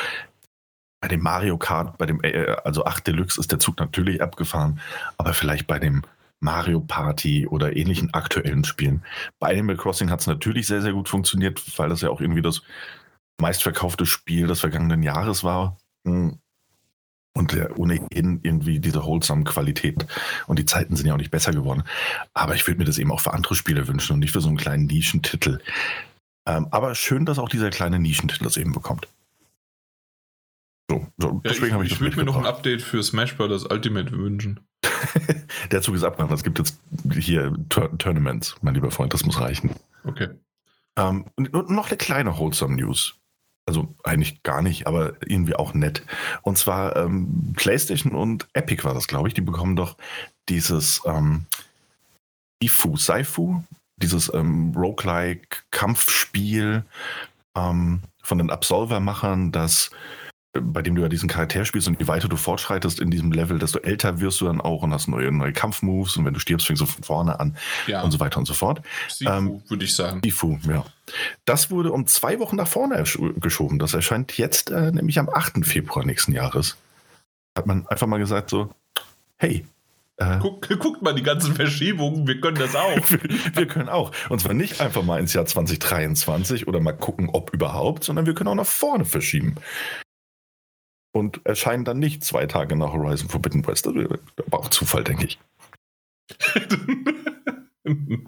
[1.02, 4.80] bei dem Mario Kart, bei dem, äh, also 8 Deluxe ist der Zug natürlich abgefahren,
[5.18, 6.04] aber vielleicht bei dem
[6.40, 9.04] Mario Party oder ähnlichen aktuellen Spielen.
[9.40, 12.42] Bei Animal Crossing hat es natürlich sehr, sehr gut funktioniert, weil das ja auch irgendwie
[12.42, 12.62] das
[13.42, 15.78] meistverkaufte Spiel des vergangenen Jahres war.
[16.06, 16.40] Hm.
[17.34, 20.06] Und der ohnehin irgendwie diese wholesome Qualität.
[20.48, 21.84] Und die Zeiten sind ja auch nicht besser geworden.
[22.34, 24.50] Aber ich würde mir das eben auch für andere Spiele wünschen und nicht für so
[24.50, 25.60] einen kleinen Nischentitel.
[26.46, 29.08] Ähm, aber schön, dass auch dieser kleine Nischentitel das eben bekommt.
[30.90, 33.66] So, so ja, deswegen habe ich, ich würde mir noch ein Update für Smash Bros.
[33.66, 34.60] Ultimate wünschen.
[35.72, 36.34] der Zug ist abgefahren.
[36.34, 36.82] Es gibt jetzt
[37.14, 39.14] hier Tur Tournaments, mein lieber Freund.
[39.14, 39.72] Das muss reichen.
[40.04, 40.30] Okay.
[40.98, 43.21] Ähm, und noch eine kleine Wholesome News.
[43.66, 46.04] Also eigentlich gar nicht, aber irgendwie auch nett.
[46.42, 49.34] Und zwar ähm, PlayStation und Epic war das, glaube ich.
[49.34, 49.98] Die bekommen doch
[50.50, 51.46] dieses ähm,
[52.62, 53.64] Ifu, Saifu,
[53.98, 56.84] dieses ähm, Roguelike-Kampfspiel
[57.56, 59.92] ähm, von den Absolver-Machern, das
[60.54, 63.58] bei dem du ja diesen Charakter spielst und je weiter du fortschreitest in diesem Level,
[63.58, 66.68] desto älter wirst du dann auch und hast neue, neue Kampfmoves und wenn du stirbst,
[66.68, 67.56] fängst du von vorne an
[67.88, 68.02] ja.
[68.02, 68.82] und so weiter und so fort.
[69.08, 70.20] Sifu, ähm, würde ich sagen.
[70.24, 70.84] Sifu, ja.
[71.46, 73.04] Das wurde um zwei Wochen nach vorne
[73.38, 73.80] geschoben.
[73.80, 75.66] Das erscheint jetzt äh, nämlich am 8.
[75.66, 76.78] Februar nächsten Jahres.
[77.58, 78.70] Hat man einfach mal gesagt so,
[79.38, 79.66] hey,
[80.18, 83.10] äh, Guck, guckt mal die ganzen Verschiebungen, wir können das auch.
[83.10, 83.20] wir,
[83.56, 84.12] wir, können auch.
[84.30, 88.36] Und zwar nicht einfach mal ins Jahr 2023 oder mal gucken, ob überhaupt, sondern wir
[88.36, 89.56] können auch nach vorne verschieben
[91.12, 93.86] und erscheinen dann nicht zwei Tage nach Horizon Forbidden West.
[93.86, 93.96] Das
[94.48, 95.40] war auch Zufall, denke ich.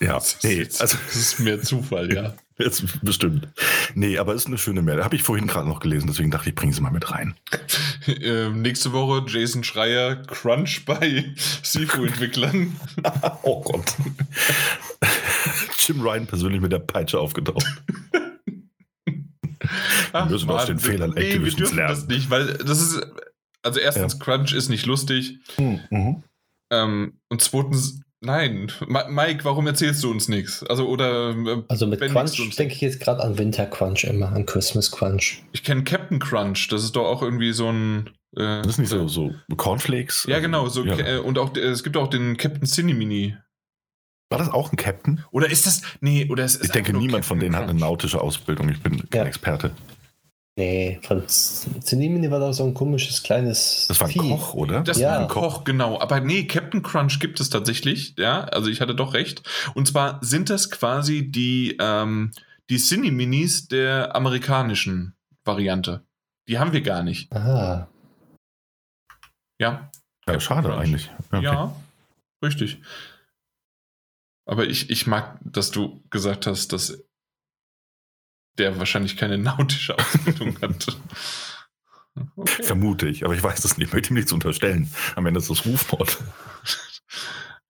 [0.00, 2.34] ja, nee, also das ist mehr Zufall, ja.
[2.58, 3.48] Jetzt bestimmt.
[3.94, 5.04] Nee, aber ist eine schöne Meldung.
[5.04, 7.34] Habe ich vorhin gerade noch gelesen, deswegen dachte ich, bringe sie mal mit rein.
[8.08, 12.74] Ähm, nächste Woche Jason Schreier, Crunch bei Sifu-Entwicklern.
[13.44, 13.94] oh Gott.
[15.78, 17.64] Jim Ryan persönlich mit der Peitsche aufgetaucht.
[19.04, 21.94] wir müssen aus den Fehlern nee, wir Activisions dürfen lernen.
[21.94, 23.06] das nicht, weil das ist,
[23.62, 26.24] also erstens, Crunch ist nicht lustig Mhm.
[26.70, 28.70] ähm, und zweitens, nein.
[28.86, 30.62] Ma Mike, warum erzählst du uns nichts?
[30.64, 34.46] Also, oder, äh, Also mit Crunch denke ich jetzt gerade an Winter Crunch immer, an
[34.46, 35.42] Christmas Crunch.
[35.52, 38.10] ich kenne Captain Crunch, das ist doch auch irgendwie so ein.
[38.36, 40.24] Äh, Das ist nicht so, so Cornflakes?
[40.28, 40.96] Ja, genau, so, Ja.
[40.98, 43.36] äh, und auch, äh, es gibt auch den Captain Cinemini.
[44.30, 45.22] War das auch ein Captain?
[45.30, 47.72] Oder ist das, nee, oder es ist Ich denke, niemand von Captain denen hat eine
[47.72, 47.80] Crunch.
[47.90, 48.70] nautische Ausbildung.
[48.70, 49.24] Ich bin kein Ja.
[49.26, 49.72] Experte.
[50.58, 54.18] Nee, von Zenimini war doch so ein komisches kleines Das war ein Vieh.
[54.18, 54.82] Koch, oder?
[54.82, 55.12] Das Ja.
[55.12, 55.98] war ein Koch, genau.
[55.98, 58.44] Aber nee, Captain Crunch gibt es tatsächlich, ja.
[58.44, 59.42] Also ich hatte doch recht.
[59.74, 62.32] Und zwar sind das quasi die, ähm,
[62.68, 66.04] die Cine-Minis der amerikanischen Variante.
[66.48, 67.32] Die haben wir gar nicht.
[67.32, 67.88] Ah,
[69.58, 69.90] Ja.
[70.28, 70.80] Ja, schade Crunch.
[70.80, 71.10] eigentlich.
[71.32, 71.44] Okay.
[71.44, 71.74] Ja,
[72.44, 72.78] richtig.
[74.46, 77.02] Aber ich, ich mag, dass du gesagt hast, dass
[78.58, 80.86] der wahrscheinlich keine nautische Ausbildung hat.
[82.36, 82.62] Okay.
[82.62, 83.88] Vermute ich, aber ich weiß es nicht.
[83.88, 84.90] Ich möchte ihm nichts unterstellen.
[85.16, 86.18] Am Ende ist das Rufmord.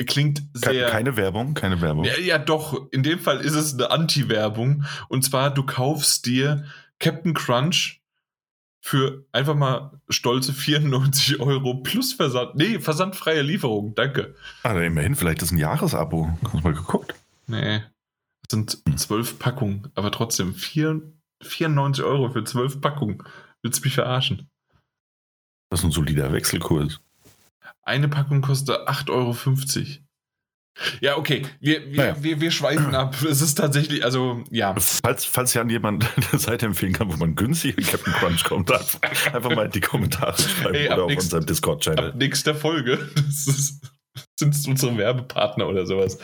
[0.06, 0.89] klingt sehr.
[0.89, 2.06] Keine Werbung, keine Werbung.
[2.06, 2.89] ja, ja, doch.
[2.91, 4.86] In dem Fall ist es eine Anti-Werbung.
[5.10, 6.63] Und zwar, du kaufst dir
[7.00, 8.01] Captain Crunch
[8.84, 12.56] für einfach mal stolze 94 Euro plus Versand.
[12.56, 13.94] Nee, versandfreie Lieferung.
[13.96, 14.36] Danke.
[14.63, 16.30] Ah, dann immerhin, vielleicht ist ein Jahresabo.
[16.44, 17.13] Hast du mal geguckt?
[17.48, 17.84] Nee.
[18.48, 21.02] Das sind zwölf Packungen, aber trotzdem vier,
[21.44, 23.24] 94 Euro für zwölf Packungen.
[23.62, 24.50] Willst du mich verarschen?
[25.70, 27.00] Das ist ein solider Wechselkurs.
[27.84, 29.34] Eine Packung kostet 8,50 Euro.
[31.01, 31.43] Ja, okay.
[31.60, 32.15] Wir, wir, Naja.
[32.21, 33.15] wir, wir schweifen ab.
[33.23, 34.73] Es ist tatsächlich, also, ja.
[34.79, 38.71] Falls, falls Jan jemand eine Seite empfehlen kann, wo man günstig in Captain Crunch kommt,
[38.71, 42.13] einfach mal in die Kommentare schreiben Ey, ab oder auf nächst- unserem Discord-Channel.
[42.15, 42.97] Nächster Folge.
[43.15, 43.81] Das ist,
[44.39, 46.17] sind es unsere Werbepartner oder sowas.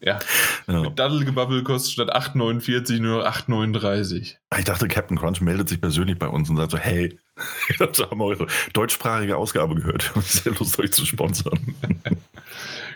[0.00, 0.18] Ja.
[0.66, 0.90] Ja.
[0.90, 4.34] Daddelgebabbel kostet statt 8,49 nur 8,39.
[4.58, 7.18] Ich dachte, Captain Crunch meldet sich persönlich bei uns und sagt so, hey,
[7.78, 10.14] wir haben eure deutschsprachige Ausgabe gehört.
[10.14, 11.58] Wir sehr Lust, euch zu sponsern.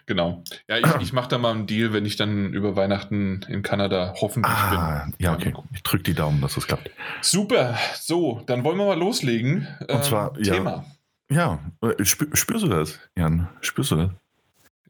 [0.06, 0.42] Genau.
[0.68, 4.14] Ja, ich, ich mache da mal einen Deal, wenn ich dann über Weihnachten in Kanada
[4.20, 5.14] hoffentlich Ah, bin.
[5.18, 5.54] ja, okay.
[5.74, 6.90] Ich drücke die Daumen, dass das klappt.
[7.20, 7.78] Super.
[8.00, 9.66] So, dann wollen wir mal loslegen.
[9.88, 10.84] Ähm, zwar, ja, Thema.
[11.30, 13.48] Ja, äh, spür, spürst du das, Jan?
[13.60, 14.10] Spürst du das?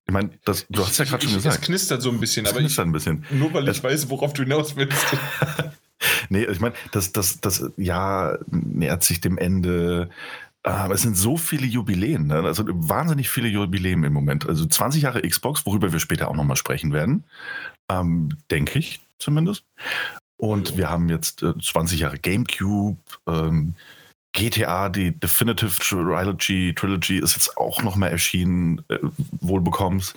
[0.06, 1.64] Ich meine, das, du hast ja gerade schon Ich- Es gesagt.
[1.64, 3.24] knistert so ein bisschen, aber ich, knistert ein bisschen.
[3.30, 4.96] nur weil ich Es- weiß, worauf du hinaus willst.
[6.28, 10.08] Nee, ich meine, das, das, das Jahr nähert sich dem Ende.
[10.64, 12.36] Aber es sind so viele Jubiläen, ne?
[12.44, 14.48] also wahnsinnig viele Jubiläen im Moment.
[14.48, 17.24] Also 20 Jahre Xbox, worüber wir später auch nochmal sprechen werden,
[17.88, 19.64] ähm, denke ich zumindest.
[20.36, 23.74] Und wir haben jetzt äh, 20 Jahre GameCube, ähm,
[24.32, 28.98] GTA, die Definitive Trilogy, Trilogy ist jetzt auch nochmal erschienen, äh,
[29.40, 30.14] wohlbekommst.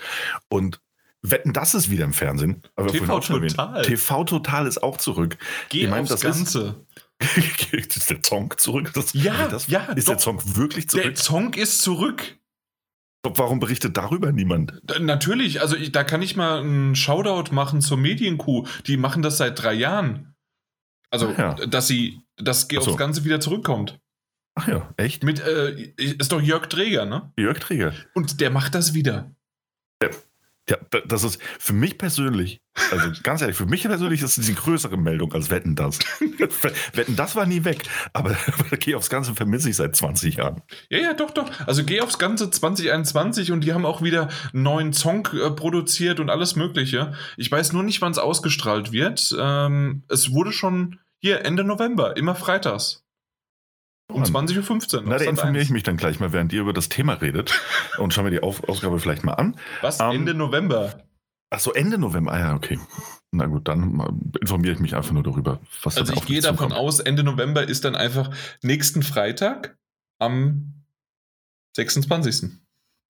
[0.47, 0.79] Und
[1.21, 2.61] Wetten, das ist wieder im Fernsehen.
[2.75, 3.19] Aber TV.
[3.19, 3.81] Total.
[3.81, 5.37] TV Total ist auch zurück.
[5.69, 6.59] Geh Ich mein, das Ganze.
[6.59, 6.75] ist
[8.09, 8.91] der Song zurück?
[8.93, 10.21] Das, Ja, das, ja, Ist der doch.
[10.21, 11.17] Song wirklich Der zurück?
[11.17, 12.37] Song ist zurück.
[13.23, 14.79] Warum berichtet darüber niemand?
[14.99, 18.67] Natürlich, also ich, da kann ich mal einen Shoutout machen zur Medienkuh.
[18.85, 20.35] Die machen das seit drei Jahren.
[21.09, 21.53] Also, ja.
[21.53, 22.77] dass sie, dass so.
[22.77, 23.99] aufs Ganze wieder zurückkommt.
[24.55, 25.23] Ach ja, echt?
[25.23, 27.31] Mit, äh, ist doch Jörg Träger, ne?
[27.37, 27.93] Jörg Träger.
[28.13, 29.35] Und der macht das wieder.
[30.67, 32.59] Ja, da- das ist für mich persönlich,
[32.91, 35.99] also ganz ehrlich, für mich persönlich ist es die größere Meldung als Wetten das.
[36.93, 40.63] Wetten das war nie weg, aber, aber geh aufs Ganze vermisse ich seit 20 Jahren.
[40.89, 41.51] Ja, ja, doch, doch.
[41.67, 46.19] Also geh aufs Ganze 2021 und die haben auch wieder einen neuen Song äh, produziert
[46.19, 47.13] und alles Mögliche.
[47.37, 49.35] Ich weiß nur nicht, wann es ausgestrahlt wird.
[49.39, 53.04] Ähm, es wurde schon hier Ende November, immer freitags.
[54.07, 54.47] Um Mann.
[54.47, 55.03] 20.15 Uhr.
[55.05, 55.65] Na, da informiere 1.
[55.65, 57.59] ich mich dann gleich mal, während ihr über das Thema redet
[57.97, 59.57] und schauen wir die Auf Ausgabe vielleicht mal an.
[59.81, 59.99] Was?
[59.99, 61.03] Ähm, Ende November.
[61.49, 62.33] Ach so, Ende November.
[62.33, 62.79] Ah ja, okay.
[63.31, 66.99] Na gut, dann informiere ich mich einfach nur darüber, was Also ich gehe davon aus,
[66.99, 68.29] Ende November ist dann einfach
[68.61, 69.77] nächsten Freitag
[70.19, 70.73] am
[71.75, 72.51] 26.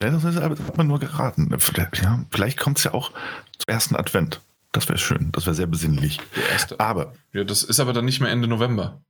[0.01, 1.53] Ja, das ist aber hat man nur geraten.
[1.59, 4.41] Vielleicht, ja, vielleicht kommt es ja auch zum ersten Advent.
[4.71, 5.31] Das wäre schön.
[5.31, 6.19] Das wäre sehr besinnlich.
[6.35, 6.79] Der erste.
[6.79, 9.01] Aber Ja, das ist aber dann nicht mehr Ende November.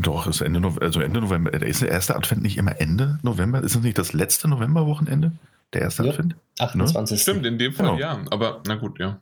[0.00, 1.52] Doch, ist Ende, Nov also Ende November.
[1.52, 3.62] Ist der erste Advent nicht immer Ende November?
[3.62, 5.32] Ist es nicht das letzte Novemberwochenende?
[5.72, 6.10] Der erste Ja.
[6.10, 6.36] Advent?
[6.58, 7.20] 28.
[7.20, 7.98] Stimmt, in dem Fall Genau.
[7.98, 8.20] ja.
[8.30, 9.20] Aber na gut, ja.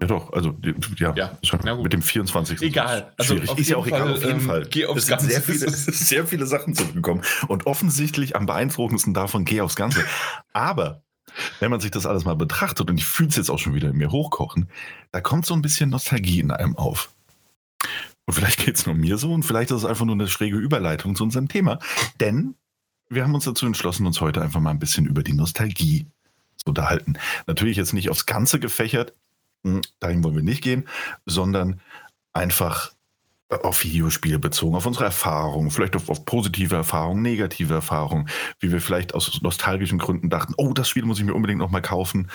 [0.00, 0.32] Ja, doch.
[0.32, 0.56] Also,
[0.98, 1.14] ja.
[1.14, 1.84] Ja, schon na gut.
[1.84, 2.62] mit dem 24.
[2.62, 3.12] Egal.
[3.16, 3.50] Also Schwierig.
[3.50, 4.66] auf ist ja auch egal, Fall, auf jeden ähm, Fall.
[4.68, 5.30] geh aufs es sind Ganze.
[5.30, 7.22] sehr viele, sehr viele Sachen zurückgekommen.
[7.48, 10.04] Und offensichtlich am beeindruckendsten davon, geh aufs Ganze.
[10.52, 11.02] Aber
[11.60, 13.90] wenn man sich das alles mal betrachtet, und ich fühle es jetzt auch schon wieder
[13.90, 14.68] in mir hochkochen,
[15.12, 17.10] da kommt so ein bisschen Nostalgie in einem auf.
[18.26, 20.56] Und vielleicht geht es nur mir so und vielleicht ist es einfach nur eine schräge
[20.56, 21.78] Überleitung zu unserem Thema.
[22.20, 22.54] Denn
[23.08, 26.06] wir haben uns dazu entschlossen, uns heute einfach mal ein bisschen über die Nostalgie
[26.56, 27.18] zu unterhalten.
[27.46, 29.14] Natürlich jetzt nicht aufs Ganze gefächert,
[29.62, 30.88] hm, dahin wollen wir nicht gehen,
[31.26, 31.80] sondern
[32.32, 32.92] einfach
[33.50, 38.80] auf Videospiele bezogen, auf unsere Erfahrungen, vielleicht auf, auf, positive Erfahrungen, negative Erfahrungen, wie wir
[38.80, 42.30] vielleicht aus nostalgischen Gründen dachten, oh, das Spiel muss ich mir unbedingt nochmal kaufen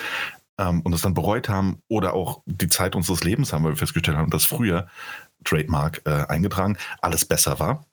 [0.57, 3.77] ähm, und es dann bereut haben oder auch die Zeit unseres Lebens haben, weil wir
[3.77, 4.87] festgestellt haben, dass früher
[5.43, 7.85] Trademark äh, eingetragen alles besser war.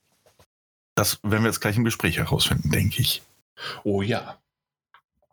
[0.95, 3.23] Das werden wir jetzt gleich im Gespräch herausfinden, denke ich.
[3.85, 4.39] Oh ja.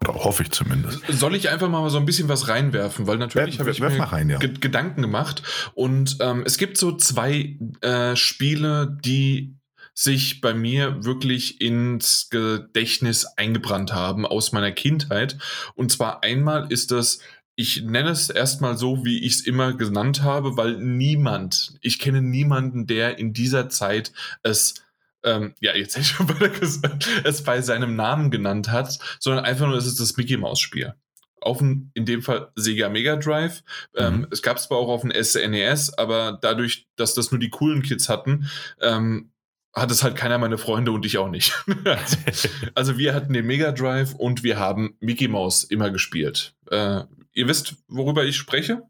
[0.02, 1.02] Oder hoffe ich zumindest.
[1.08, 3.08] Soll ich einfach mal so ein bisschen was reinwerfen?
[3.08, 4.38] Weil natürlich habe ich mir rein, ja.
[4.38, 5.43] Gedanken gemacht.
[5.76, 9.56] Und ähm, es gibt so zwei äh, Spiele, die
[9.93, 15.38] sich bei mir wirklich ins Gedächtnis eingebrannt haben aus meiner Kindheit.
[15.76, 17.19] Und zwar einmal ist das
[17.56, 22.22] ich nenne es erstmal so, wie ich es immer genannt habe, weil niemand, ich kenne
[22.22, 24.12] niemanden, der in dieser Zeit
[24.42, 24.84] es
[25.24, 29.46] ähm, ja, jetzt hätte ich schon weiter gesagt, es bei seinem Namen genannt hat, sondern
[29.46, 30.94] einfach nur, es ist das Mickey Mouse Spiel.
[31.39, 33.63] Auf dem, in dem Fall Sega Mega Drive.
[33.96, 34.28] Ähm, mhm.
[34.32, 37.82] es gab es zwar auch auf dem SNES, aber dadurch, dass das nur die coolen
[37.82, 38.50] Kids hatten,
[38.82, 39.32] ähm,
[39.74, 41.54] hat es halt keiner meiner Freunde und ich auch nicht.
[41.86, 42.18] also,
[42.76, 46.56] also, wir hatten den Mega Drive und wir haben Mickey Mouse immer gespielt.
[46.70, 48.84] Äh, ihr wisst, worüber ich spreche?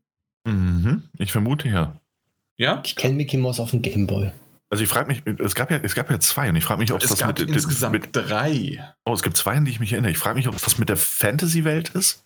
[0.46, 1.04] Mhm.
[1.18, 2.00] Ich vermute ja.
[2.58, 2.82] Ja?
[2.86, 4.32] Ich kenne Mickey Mouse auf dem Gameboy.
[4.70, 6.92] Also ich frage mich, es gab ja, es gab ja zwei und ich frage mich,
[6.92, 8.84] ob es das gab mit, insgesamt mit drei.
[9.06, 10.12] Oh, es gibt zwei, an die ich mich erinnere.
[10.12, 12.24] Ich frage mich, ob das mit der Fantasy-Welt ist.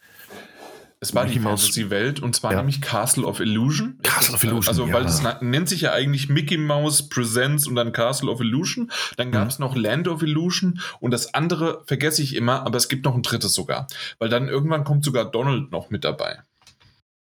[0.99, 2.57] Es war Mickey die Fantasy-Welt und zwar ja.
[2.57, 3.99] nämlich Castle of Illusion.
[4.01, 4.67] Castle of Illusion.
[4.67, 5.07] Also, weil ja.
[5.07, 8.91] das nennt sich ja eigentlich Mickey Mouse Presents und dann Castle of Illusion.
[9.15, 9.65] Dann gab es mhm.
[9.65, 13.21] noch Land of Illusion und das andere vergesse ich immer, aber es gibt noch ein
[13.21, 13.87] drittes sogar.
[14.17, 16.39] Weil dann irgendwann kommt sogar Donald noch mit dabei.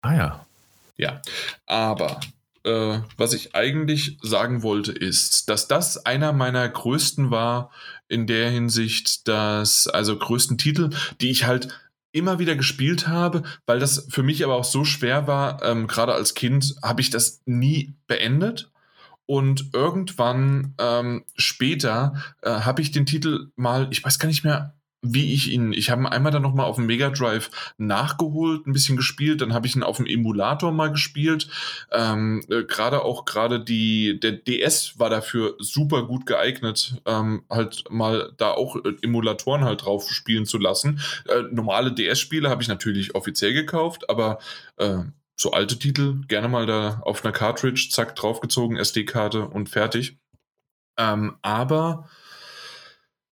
[0.02, 0.46] Ah ja.
[0.96, 1.22] Ja.
[1.66, 2.20] Aber
[2.64, 7.70] äh, was ich eigentlich sagen wollte, ist, dass das einer meiner größten war
[8.08, 11.68] in der Hinsicht, dass, also größten Titel, die ich halt
[12.12, 16.14] immer wieder gespielt habe, weil das für mich aber auch so schwer war, ähm, gerade
[16.14, 18.70] als Kind habe ich das nie beendet.
[19.26, 24.74] Und irgendwann ähm, später äh, habe ich den Titel mal, ich weiß gar nicht mehr,
[25.02, 28.72] wie ich ihn, ich habe ihn einmal dann nochmal auf dem Mega Drive nachgeholt, ein
[28.72, 31.48] bisschen gespielt, dann habe ich ihn auf dem Emulator mal gespielt.
[31.90, 37.84] Ähm, äh, gerade auch gerade die, der DS war dafür super gut geeignet, ähm, halt
[37.90, 41.00] mal da auch äh, Emulatoren halt drauf spielen zu lassen.
[41.28, 44.38] Äh, normale DS-Spiele habe ich natürlich offiziell gekauft, aber
[44.76, 44.98] äh,
[45.34, 50.18] so alte Titel gerne mal da auf einer Cartridge, zack, draufgezogen, SD-Karte und fertig.
[50.98, 52.10] Ähm, aber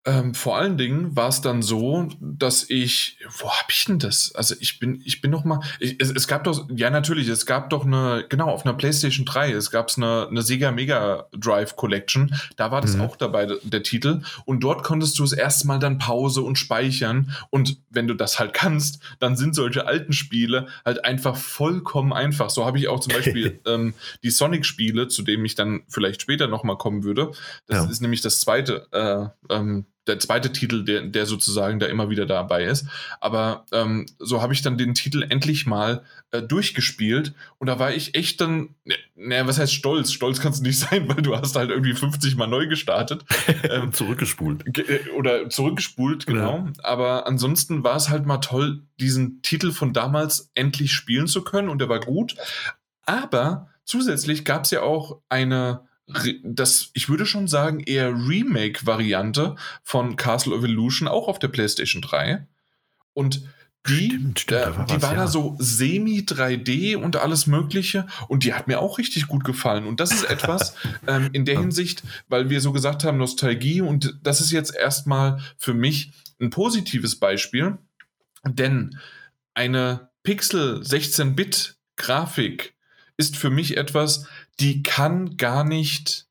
[0.06, 4.34] ähm, vor allen Dingen war es dann so, dass ich, wo hab ich denn das?
[4.34, 7.46] Also ich bin, ich bin noch mal, ich, es, es, gab doch, ja natürlich, es
[7.46, 11.76] gab doch eine, genau, auf einer PlayStation 3, es gab eine, eine Sega Mega Drive
[11.76, 13.00] Collection, da war das mhm.
[13.00, 17.34] auch dabei, der Titel, und dort konntest du das erste Mal dann Pause und speichern,
[17.48, 22.50] und wenn du das halt kannst, dann sind solche alten Spiele halt einfach vollkommen einfach.
[22.50, 26.46] So habe ich auch zum Beispiel ähm, die Sonic-Spiele, zu denen ich dann vielleicht später
[26.46, 27.30] noch mal kommen würde.
[27.66, 27.90] Das ja.
[27.90, 32.26] ist nämlich das zweite, äh, ähm, der zweite Titel, der, der sozusagen da immer wieder
[32.26, 32.86] dabei ist.
[33.20, 37.92] Aber ähm, so habe ich dann den Titel endlich mal äh, durchgespielt und da war
[37.94, 38.74] ich echt dann,
[39.14, 40.12] naja, was heißt stolz?
[40.12, 43.24] Stolz kannst du nicht sein, weil du hast halt irgendwie 50 Mal neu gestartet.
[43.70, 44.78] ähm, zurückgespult.
[44.78, 46.58] Äh, oder zurückgespult, genau.
[46.58, 46.72] Ja.
[46.82, 51.68] Aber ansonsten war es halt mal toll, diesen Titel von damals endlich spielen zu können
[51.68, 52.36] und der war gut.
[53.06, 55.82] Aber zusätzlich gab es ja auch eine
[56.42, 62.02] das, ich würde schon sagen, eher Remake-Variante von Castle of Illusion, auch auf der PlayStation
[62.02, 62.46] 3.
[63.14, 63.42] Und
[63.86, 65.16] die, stimmt, stimmt, äh, war die was, war ja.
[65.16, 69.86] da so semi-3D und alles Mögliche und die hat mir auch richtig gut gefallen.
[69.86, 70.74] Und das ist etwas
[71.06, 75.40] ähm, in der Hinsicht, weil wir so gesagt haben, Nostalgie und das ist jetzt erstmal
[75.58, 77.76] für mich ein positives Beispiel,
[78.46, 78.98] denn
[79.52, 82.74] eine Pixel 16-Bit Grafik
[83.16, 84.26] ist für mich etwas,
[84.60, 86.26] die kann gar nicht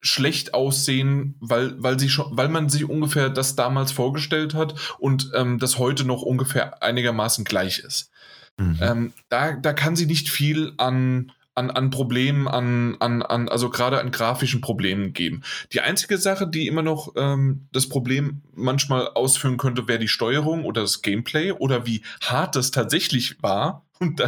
[0.00, 5.32] schlecht aussehen, weil, weil, sie schon, weil man sich ungefähr das damals vorgestellt hat und
[5.34, 8.10] ähm, das heute noch ungefähr einigermaßen gleich ist.
[8.58, 8.78] Mhm.
[8.80, 13.70] Ähm, da, da kann sie nicht viel an, an, an Problemen, an, an, an, also
[13.70, 15.42] gerade an grafischen Problemen geben.
[15.72, 20.64] Die einzige Sache, die immer noch ähm, das Problem manchmal ausführen könnte, wäre die Steuerung
[20.64, 24.20] oder das Gameplay oder wie hart das tatsächlich war und,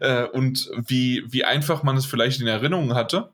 [0.00, 3.32] äh, und wie, wie einfach man es vielleicht in Erinnerung hatte.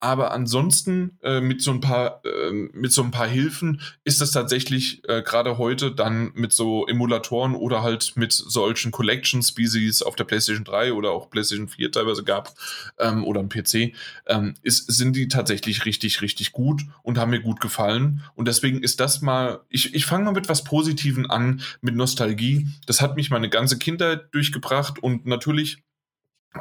[0.00, 4.30] Aber ansonsten äh, mit so ein paar äh, mit so ein paar Hilfen ist das
[4.32, 9.86] tatsächlich äh, gerade heute dann mit so Emulatoren oder halt mit solchen Collections, wie sie
[9.86, 12.54] es auf der PlayStation 3 oder auch PlayStation 4 teilweise gab
[12.98, 13.92] ähm, oder am PC,
[14.26, 18.82] ähm, ist, sind die tatsächlich richtig richtig gut und haben mir gut gefallen und deswegen
[18.82, 22.66] ist das mal ich, ich fange mal mit was Positiven an mit Nostalgie.
[22.86, 25.82] Das hat mich meine ganze Kindheit durchgebracht und natürlich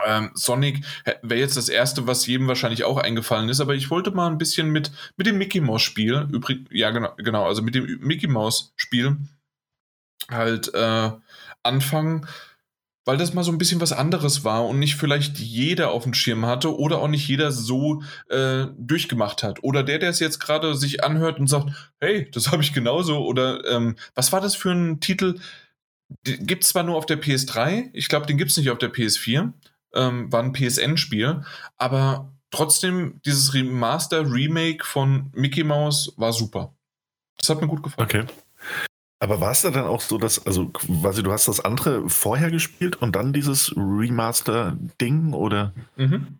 [0.05, 0.83] ähm, Sonic
[1.21, 4.37] wäre jetzt das erste, was jedem wahrscheinlich auch eingefallen ist, aber ich wollte mal ein
[4.37, 8.27] bisschen mit, mit dem Mickey Mouse Spiel, übrig, ja genau, genau, also mit dem Mickey
[8.27, 9.17] Mouse Spiel
[10.29, 11.11] halt äh,
[11.61, 12.27] anfangen,
[13.05, 16.13] weil das mal so ein bisschen was anderes war und nicht vielleicht jeder auf dem
[16.13, 19.61] Schirm hatte oder auch nicht jeder so äh, durchgemacht hat.
[19.61, 23.25] Oder der, der es jetzt gerade sich anhört und sagt, hey, das habe ich genauso.
[23.25, 25.35] Oder ähm, was war das für ein Titel?
[26.23, 28.91] Gibt es zwar nur auf der PS3, ich glaube, den gibt es nicht auf der
[28.91, 29.51] PS4
[29.93, 31.43] ähm, war ein PSN-Spiel,
[31.77, 36.75] aber trotzdem dieses Remaster, Remake von Mickey Mouse war super.
[37.37, 38.07] Das hat mir gut gefallen.
[38.07, 38.25] Okay.
[39.19, 42.51] Aber war es da dann auch so, dass, also quasi du hast das andere vorher
[42.51, 45.73] gespielt und dann dieses Remaster-Ding oder?
[45.95, 46.39] Mhm.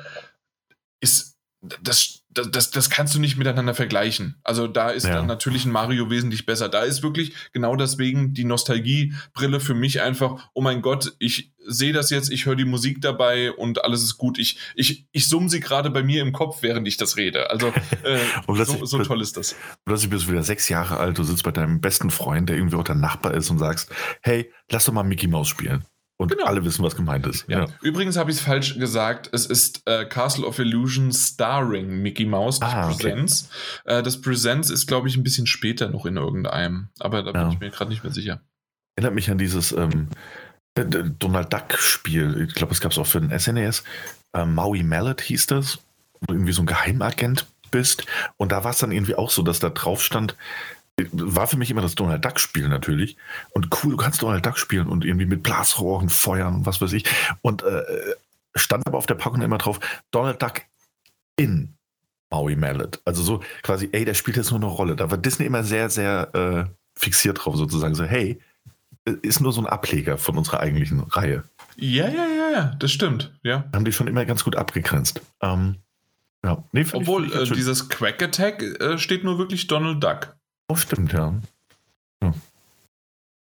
[1.01, 4.39] ist das, das, das kannst du nicht miteinander vergleichen.
[4.43, 5.15] Also da ist ja.
[5.15, 6.69] dann natürlich ein Mario wesentlich besser.
[6.69, 11.93] Da ist wirklich genau deswegen die Nostalgiebrille für mich einfach, oh mein Gott, ich sehe
[11.93, 14.39] das jetzt, ich höre die Musik dabei und alles ist gut.
[14.39, 17.49] Ich, ich, ich summe sie gerade bei mir im Kopf, während ich das rede.
[17.49, 17.73] Also
[18.03, 18.19] äh,
[18.65, 19.55] so, so, toll ist das.
[19.85, 22.77] Plötzlich bist du wieder sechs Jahre alt, du sitzt bei deinem besten Freund, der irgendwie
[22.77, 25.83] auch dein Nachbar ist und sagst, hey, lass doch mal Mickey Mouse spielen.
[26.19, 26.45] Und genau.
[26.45, 27.47] alle wissen, was gemeint ist.
[27.47, 27.59] Ja.
[27.59, 27.67] ja.
[27.81, 29.29] Übrigens habe ich es falsch gesagt.
[29.33, 33.49] Es ist äh, Castle of Illusion starring Mickey Mouse, das ah, Presents.
[33.85, 33.99] Okay.
[33.99, 36.89] Äh, das Presents ist, glaube ich, ein bisschen später noch in irgendeinem.
[36.99, 37.49] Aber da bin ja.
[37.49, 38.41] ich mir gerade nicht mehr sicher.
[38.95, 40.07] Erinnert mich an dieses ähm,
[40.73, 42.47] Donald Duck-Spiel.
[42.47, 43.83] Ich glaube, es gab es auch für den SNES.
[44.35, 45.77] E ähm, Maui Mallet hieß das.
[46.19, 48.05] Wo du irgendwie so ein Geheimagent bist.
[48.37, 50.35] Und da war es dann irgendwie auch so, dass da drauf stand,
[51.11, 53.17] war für mich immer das Donald Duck Spiel natürlich.
[53.51, 56.93] Und cool, du kannst Donald Duck spielen und irgendwie mit Blasrohren feuern und was weiß
[56.93, 57.05] ich.
[57.41, 57.83] Und äh,
[58.55, 59.79] stand aber auf der Packung immer drauf,
[60.11, 60.61] Donald Duck
[61.35, 61.75] in
[62.31, 62.99] Maui Mallet.
[63.05, 64.95] Also so quasi, ey, der spielt jetzt nur eine Rolle.
[64.95, 67.93] Da war Disney immer sehr, sehr äh, fixiert drauf, sozusagen.
[67.93, 68.39] So, hey,
[69.21, 71.43] ist nur so ein Ableger von unserer eigentlichen Reihe.
[71.75, 73.65] Ja, ja, ja, ja, das stimmt, ja.
[73.73, 75.21] Haben die schon immer ganz gut abgegrenzt.
[75.41, 75.75] Ähm,
[76.43, 76.63] ja.
[76.71, 80.36] nee, Obwohl, ich, äh, dieses Quack Attack äh, steht nur wirklich Donald Duck.
[80.69, 81.33] Oh, stimmt, ja.
[82.21, 82.33] ja.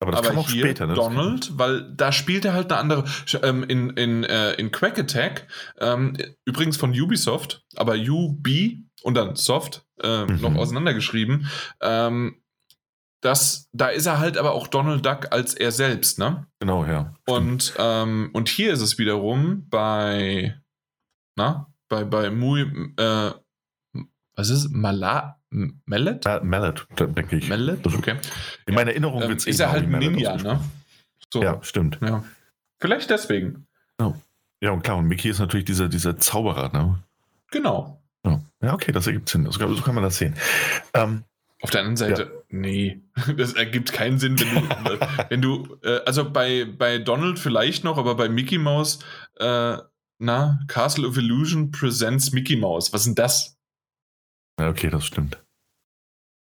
[0.02, 0.96] Aber das Aber kam auch später, ne?
[0.96, 3.06] Donald, weil da spielt er halt eine andere.
[3.44, 5.48] Ähm, in, in, äh, in Quack Attack,
[5.80, 8.48] ähm, übrigens von Ubisoft, aber UB
[9.04, 10.42] und dann Soft äh, mhm.
[10.42, 11.48] noch auseinandergeschrieben.
[11.82, 12.42] Ähm,
[13.22, 16.48] das, da ist er halt aber auch Donald Duck als er selbst, ne?
[16.60, 17.14] Genau, ja.
[17.28, 20.60] Und, ähm, und hier ist es wiederum bei,
[21.36, 22.62] na, bei, bei Mui,
[22.98, 23.32] äh,
[24.36, 24.70] was ist es?
[24.70, 26.26] Mala Mallet?
[26.26, 27.50] Uh, Mallet, denke ich.
[27.50, 27.86] Mallet?
[27.86, 28.16] Okay.
[28.66, 30.62] In meiner Erinnerung ähm, Ist er halt ein Ninja, ne?
[31.30, 31.44] So.
[31.44, 32.00] Ja, stimmt.
[32.02, 32.24] Ja.
[32.80, 33.68] Vielleicht deswegen.
[34.00, 34.14] Ja.
[34.62, 37.04] ja, und klar, und Mickey ist natürlich dieser, dieser Zauberer, ne?
[37.52, 38.02] Genau.
[38.26, 39.46] Ja, ja okay, das ergibt Sinn.
[39.50, 40.36] So kann, so kann man das sehen.
[40.94, 41.24] Ähm,
[41.62, 42.30] auf der anderen Seite, ja.
[42.50, 43.02] nee,
[43.38, 45.00] das ergibt keinen Sinn, wenn du,
[45.30, 49.00] wenn du äh, also bei, bei Donald vielleicht noch, aber bei Mickey Mouse,
[49.38, 49.78] äh,
[50.18, 52.94] na, Castle of Illusion presents Mickey Mouse.
[52.94, 53.58] Was ist denn das?
[54.60, 55.42] Ja, okay, das stimmt.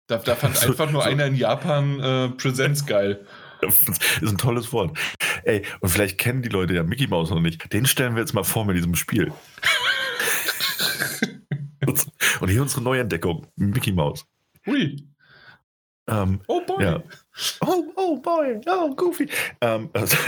[0.08, 1.08] Da, da fand so, einfach nur so.
[1.08, 3.26] einer in Japan äh, Präsenz geil.
[3.62, 3.80] Das
[4.20, 4.98] ist ein tolles Wort.
[5.44, 7.72] Ey, und vielleicht kennen die Leute ja Mickey Mouse noch nicht.
[7.72, 9.32] Den stellen wir jetzt mal vor mit diesem Spiel.
[12.40, 14.26] und hier unsere Neuentdeckung: Mickey Mouse.
[14.66, 15.08] Hui.
[16.06, 16.84] Ähm, oh boy.
[16.84, 17.02] Ja.
[17.60, 18.60] Oh, oh boy.
[18.66, 19.26] Oh, Goofy.
[19.62, 20.18] Ähm, also,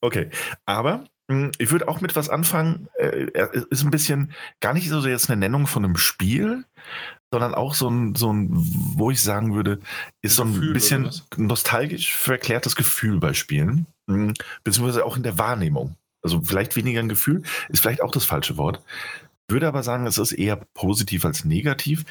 [0.00, 0.30] okay.
[0.64, 1.04] Aber
[1.58, 2.88] ich würde auch mit was anfangen.
[2.98, 3.26] Äh,
[3.70, 6.64] ist ein bisschen gar nicht so jetzt eine Nennung von einem Spiel,
[7.30, 9.80] sondern auch so ein, so ein, wo ich sagen würde,
[10.22, 15.38] ist so ein Gefühl, bisschen nostalgisch verklärtes Gefühl bei Spielen, hm, beziehungsweise auch in der
[15.38, 15.96] Wahrnehmung.
[16.22, 18.82] Also vielleicht weniger ein Gefühl, ist vielleicht auch das falsche Wort.
[19.48, 22.04] Würde aber sagen, es ist eher positiv als negativ.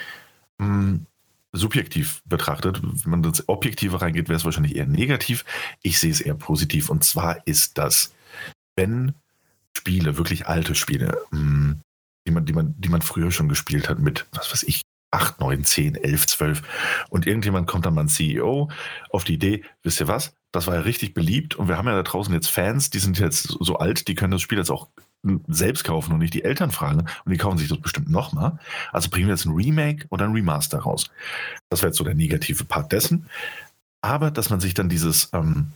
[0.60, 1.06] Hm,
[1.52, 5.46] subjektiv betrachtet, wenn man das Objektive reingeht, wäre es wahrscheinlich eher negativ.
[5.82, 6.90] Ich sehe es eher positiv.
[6.90, 8.14] Und zwar ist das,
[8.80, 9.14] wenn
[9.78, 14.26] Spiele, wirklich alte Spiele, die man, die man, die man früher schon gespielt hat mit,
[14.32, 16.62] was weiß ich, 8, 9, 10, 11, 12.
[17.10, 18.70] Und irgendjemand kommt dann mal ein CEO
[19.10, 20.34] auf die Idee, wisst ihr was?
[20.54, 23.20] Das war ja richtig beliebt und wir haben ja da draußen jetzt Fans, die sind
[23.20, 24.88] jetzt so alt, die können das Spiel jetzt auch
[25.48, 28.58] selbst kaufen und nicht die Eltern fragen und die kaufen sich das bestimmt nochmal.
[28.94, 31.10] Also bringen wir jetzt ein Remake oder ein Remaster raus.
[31.70, 33.30] Das wäre jetzt so der negative Part dessen.
[34.02, 35.74] Aber dass man sich dann dieses, ähm,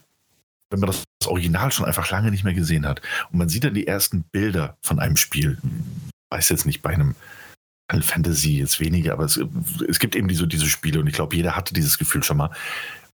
[0.69, 3.01] wenn man das Original schon einfach lange nicht mehr gesehen hat
[3.31, 5.57] und man sieht dann die ersten Bilder von einem Spiel,
[6.29, 7.15] weiß jetzt nicht bei einem
[8.01, 9.39] Fantasy jetzt weniger, aber es,
[9.87, 12.49] es gibt eben diese, diese Spiele und ich glaube, jeder hatte dieses Gefühl schon mal.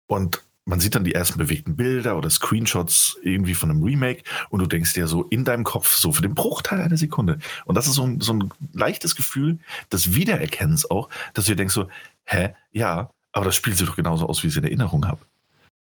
[0.07, 4.61] Und man sieht dann die ersten bewegten Bilder oder Screenshots irgendwie von einem Remake und
[4.61, 7.39] du denkst dir so in deinem Kopf so für den Bruchteil einer Sekunde.
[7.65, 9.59] Und das ist so ein, so ein leichtes Gefühl
[9.91, 11.89] des Wiedererkennens auch, dass du dir denkst so,
[12.25, 15.19] hä, ja, aber das Spiel sieht doch genauso aus, wie ich es in Erinnerung habe.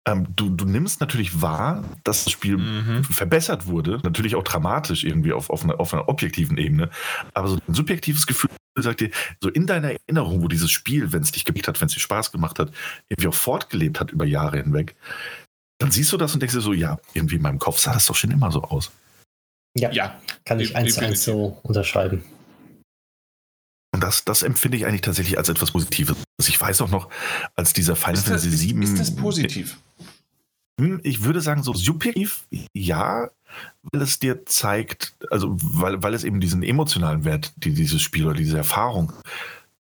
[0.07, 3.03] Ähm, du, du nimmst natürlich wahr, dass das Spiel mhm.
[3.03, 6.89] verbessert wurde, natürlich auch dramatisch irgendwie auf, auf, einer, auf einer objektiven Ebene,
[7.33, 11.23] aber so ein subjektives Gefühl sagt dir, so in deiner Erinnerung, wo dieses Spiel, wenn
[11.23, 12.71] es dich geblickt hat, wenn es dir Spaß gemacht hat,
[13.09, 14.95] irgendwie auch fortgelebt hat über Jahre hinweg,
[15.79, 18.05] dann siehst du das und denkst dir so, ja, irgendwie in meinem Kopf sah das
[18.05, 18.91] doch schon immer so aus.
[19.77, 22.23] Ja, ja kann ich eins zu eins so unterschreiben.
[23.91, 26.17] Und das, das empfinde ich eigentlich tatsächlich als etwas Positives.
[26.39, 27.09] Ich weiß auch noch,
[27.55, 28.83] als dieser Final Fantasy VII.
[28.83, 29.77] Ist, ist das positiv?
[30.79, 33.29] Hm, ich würde sagen, so subjektiv, ja,
[33.81, 38.25] weil es dir zeigt, also weil, weil es eben diesen emotionalen Wert, die dieses Spiel
[38.25, 39.13] oder diese Erfahrung,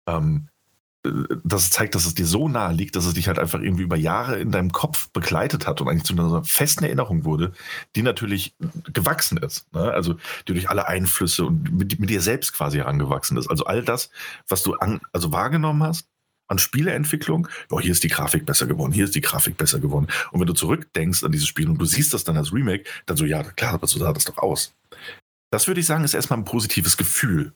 [0.07, 0.49] ähm,
[1.05, 3.97] es zeigt, dass es dir so nahe liegt, dass es dich halt einfach irgendwie über
[3.97, 7.53] Jahre in deinem Kopf begleitet hat und eigentlich zu einer festen Erinnerung wurde,
[7.95, 8.55] die natürlich
[8.93, 9.73] gewachsen ist.
[9.75, 9.93] Ne?
[9.93, 10.15] Also
[10.49, 13.49] die durch alle Einflüsse und mit, mit dir selbst quasi herangewachsen ist.
[13.49, 14.11] Also all das,
[14.49, 16.09] was du an, also wahrgenommen hast,
[16.49, 20.09] an Spieleentwicklung, oh, hier ist die Grafik besser geworden, hier ist die Grafik besser geworden.
[20.31, 23.17] Und wenn du zurückdenkst an dieses Spiel und du siehst das dann als Remake, dann
[23.17, 24.75] so, ja, klar, aber so sah das doch aus.
[25.51, 27.53] Das würde ich sagen, ist erstmal ein positives Gefühl.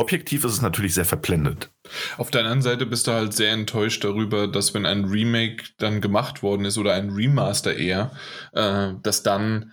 [0.00, 1.68] Objektiv ist es natürlich sehr verblendet.
[2.16, 6.00] Auf der anderen Seite bist du halt sehr enttäuscht darüber, dass wenn ein Remake dann
[6.00, 8.10] gemacht worden ist oder ein Remaster eher,
[8.54, 9.72] äh, dass dann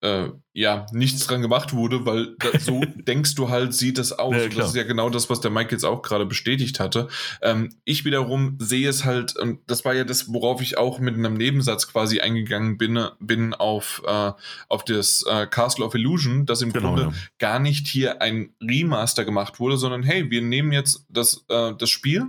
[0.00, 4.34] äh, ja, nichts dran gemacht wurde, weil da, so denkst du halt, sieht das aus.
[4.34, 7.08] Ja, das ist ja genau das, was der Mike jetzt auch gerade bestätigt hatte.
[7.42, 11.14] Ähm, ich wiederum sehe es halt, und das war ja das, worauf ich auch mit
[11.14, 14.32] einem Nebensatz quasi eingegangen bin, bin auf, äh,
[14.68, 17.12] auf das äh, Castle of Illusion, dass im genau, Grunde ja.
[17.38, 21.90] gar nicht hier ein Remaster gemacht wurde, sondern hey, wir nehmen jetzt das, äh, das
[21.90, 22.28] Spiel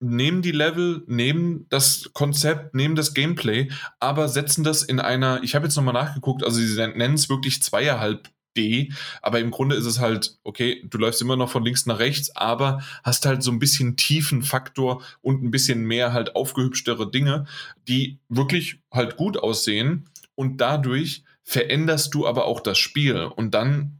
[0.00, 3.68] nehmen die Level, nehmen das Konzept, nehmen das Gameplay,
[3.98, 7.62] aber setzen das in einer, ich habe jetzt nochmal nachgeguckt, also sie nennen es wirklich
[7.62, 8.92] zweieinhalb D,
[9.22, 12.34] aber im Grunde ist es halt, okay, du läufst immer noch von links nach rechts,
[12.34, 17.46] aber hast halt so ein bisschen tiefen Faktor und ein bisschen mehr halt aufgehübschtere Dinge,
[17.86, 23.97] die wirklich halt gut aussehen und dadurch veränderst du aber auch das Spiel und dann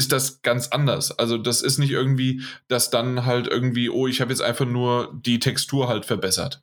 [0.00, 1.12] ist das ganz anders.
[1.18, 5.12] Also das ist nicht irgendwie, dass dann halt irgendwie, oh, ich habe jetzt einfach nur
[5.12, 6.62] die Textur halt verbessert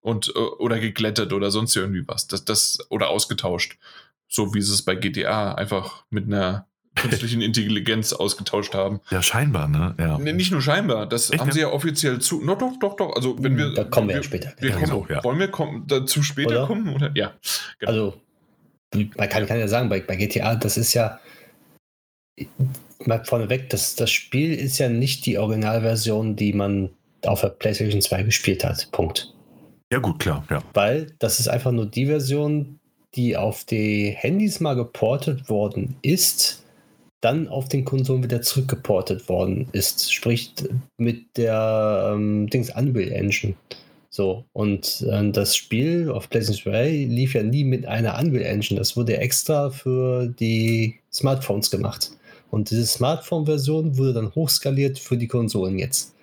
[0.00, 2.28] und äh, oder geglättet oder sonst irgendwie was.
[2.28, 3.76] Das, das oder ausgetauscht,
[4.26, 6.66] so wie sie es bei GTA einfach mit einer
[6.96, 9.00] künstlichen Intelligenz ausgetauscht haben.
[9.10, 9.94] Ja, scheinbar, ne?
[9.98, 10.16] Ja.
[10.16, 12.42] Nee, nicht nur scheinbar, das Echt, haben sie ja offiziell zu.
[12.42, 13.14] No, doch, doch, doch.
[13.16, 13.74] Also wenn wir.
[13.74, 14.54] Da kommen wir, wir ja später.
[14.60, 15.22] Wir kommen, so, ja.
[15.22, 16.66] Wollen wir kommen, dazu später oder?
[16.66, 16.94] kommen?
[16.94, 17.10] Oder?
[17.14, 17.34] Ja.
[17.80, 17.92] Genau.
[17.92, 18.14] Also
[18.94, 21.20] man kann, kann ja sagen, bei, bei GTA, das ist ja
[23.04, 26.90] mal vorneweg, das, das Spiel ist ja nicht die Originalversion, die man
[27.24, 28.88] auf der PlayStation 2 gespielt hat.
[28.92, 29.32] Punkt.
[29.92, 30.62] Ja, gut, klar, ja.
[30.74, 32.78] Weil das ist einfach nur die Version,
[33.14, 36.62] die auf die Handys mal geportet worden ist,
[37.20, 40.12] dann auf den Konsolen wieder zurückgeportet worden ist.
[40.12, 40.52] Sprich,
[40.98, 43.54] mit der ähm, Dings Unreal Engine.
[44.10, 48.78] So, und äh, das Spiel auf PlayStation 2 lief ja nie mit einer Unreal Engine.
[48.78, 52.10] Das wurde extra für die Smartphones gemacht.
[52.50, 56.14] Und diese Smartphone-Version wurde dann hochskaliert für die Konsolen jetzt.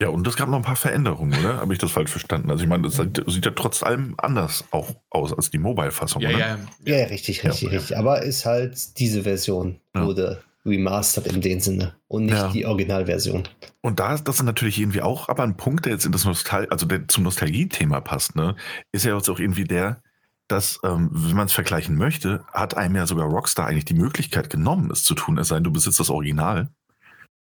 [0.00, 1.56] Ja, und es gab noch ein paar Veränderungen, oder?
[1.56, 2.50] Habe ich das falsch verstanden?
[2.50, 6.28] Also ich meine, das sieht ja trotz allem anders auch aus als die Mobile-Fassung, ja,
[6.28, 6.38] oder?
[6.38, 7.78] Ja, ja, ja richtig, richtig, ja.
[7.78, 7.96] richtig.
[7.96, 13.44] Aber ist halt diese Version wurde remastered in dem Sinne und nicht die Originalversion.
[13.80, 16.66] Und da das ist natürlich irgendwie auch, aber ein Punkt, der jetzt in das Nostal
[16.68, 18.56] also der zum Nostalgie-Thema passt, ne,
[18.92, 20.02] ist ja jetzt auch irgendwie der,
[20.48, 24.50] dass, ähm, wenn man es vergleichen möchte, hat einem ja sogar Rockstar eigentlich die Möglichkeit
[24.50, 26.68] genommen, es zu tun, es sei denn, du besitzt das Original,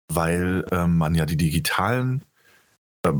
[0.09, 2.23] weil ähm, man ja die digitalen
[3.03, 3.13] äh,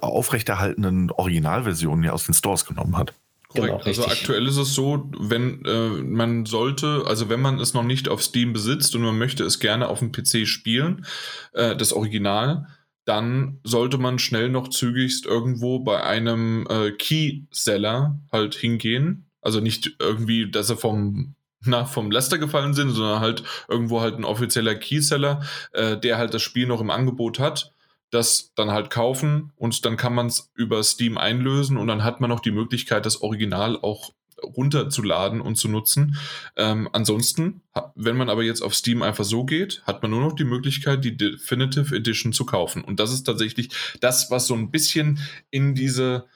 [0.00, 3.14] aufrechterhaltenen Originalversionen ja aus den Stores genommen hat.
[3.48, 3.72] Korrekt.
[3.72, 7.82] Genau, also aktuell ist es so, wenn äh, man sollte, also wenn man es noch
[7.82, 11.04] nicht auf Steam besitzt und man möchte es gerne auf dem PC spielen,
[11.52, 12.68] äh, das Original,
[13.04, 19.26] dann sollte man schnell noch zügigst irgendwo bei einem äh, Key-Seller halt hingehen.
[19.40, 24.16] Also nicht irgendwie, dass er vom na, vom Lester gefallen sind, sondern halt irgendwo halt
[24.16, 25.42] ein offizieller Keyseller,
[25.72, 27.74] äh, der halt das Spiel noch im Angebot hat
[28.10, 32.20] das dann halt kaufen und dann kann man es über Steam einlösen und dann hat
[32.20, 34.12] man noch die Möglichkeit, das Original auch
[34.42, 36.16] runterzuladen und zu nutzen.
[36.56, 37.62] Ähm, ansonsten,
[37.94, 41.04] wenn man aber jetzt auf Steam einfach so geht, hat man nur noch die Möglichkeit,
[41.04, 42.82] die Definitive Edition zu kaufen.
[42.82, 43.70] Und das ist tatsächlich
[44.00, 45.18] das, was so ein bisschen
[45.50, 46.26] in diese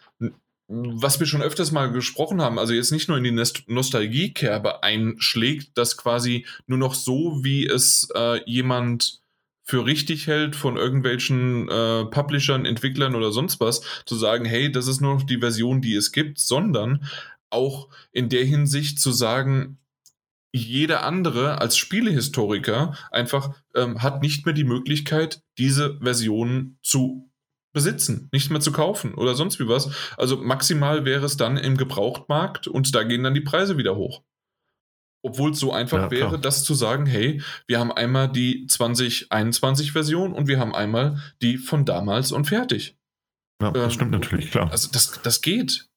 [0.67, 5.77] was wir schon öfters mal gesprochen haben, also jetzt nicht nur in die Nostalgiekerbe einschlägt,
[5.77, 9.21] dass quasi nur noch so, wie es äh, jemand
[9.63, 14.89] für richtig hält, von irgendwelchen äh, Publishern, Entwicklern oder sonst was, zu sagen, hey, das
[14.89, 17.07] ist nur noch die Version, die es gibt, sondern
[17.55, 19.79] auch in der Hinsicht zu sagen,
[20.53, 27.29] jeder andere als Spielehistoriker einfach ähm, hat nicht mehr die Möglichkeit, diese Version zu
[27.73, 29.91] besitzen, nicht mehr zu kaufen oder sonst wie was.
[30.17, 34.23] Also maximal wäre es dann im Gebrauchtmarkt und da gehen dann die Preise wieder hoch.
[35.23, 40.33] Obwohl es so einfach ja, wäre, das zu sagen, hey, wir haben einmal die 2021-Version
[40.33, 42.97] und wir haben einmal die von damals und fertig.
[43.61, 44.71] Ja, das ähm, stimmt natürlich, klar.
[44.71, 45.89] Also das, das geht.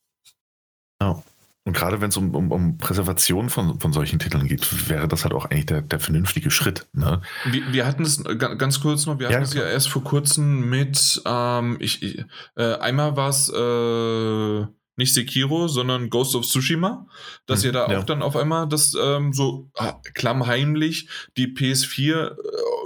[1.02, 1.22] Ja.
[1.68, 5.26] Und gerade wenn es um, um, um Präservation von, von solchen Titeln geht, wäre das
[5.26, 6.88] halt auch eigentlich der, der vernünftige Schritt.
[6.94, 7.22] Ne?
[7.44, 11.22] Wir, wir hatten es ganz kurz noch, wir hatten es ja erst vor kurzem mit,
[11.26, 12.24] ähm, ich, ich
[12.56, 14.66] äh, einmal war es äh,
[14.98, 17.08] nicht Sekiro, sondern Ghost of Tsushima,
[17.46, 18.00] dass mhm, ja da ja.
[18.00, 22.36] auch dann auf einmal das ähm, so ah, klammheimlich die PS4 äh,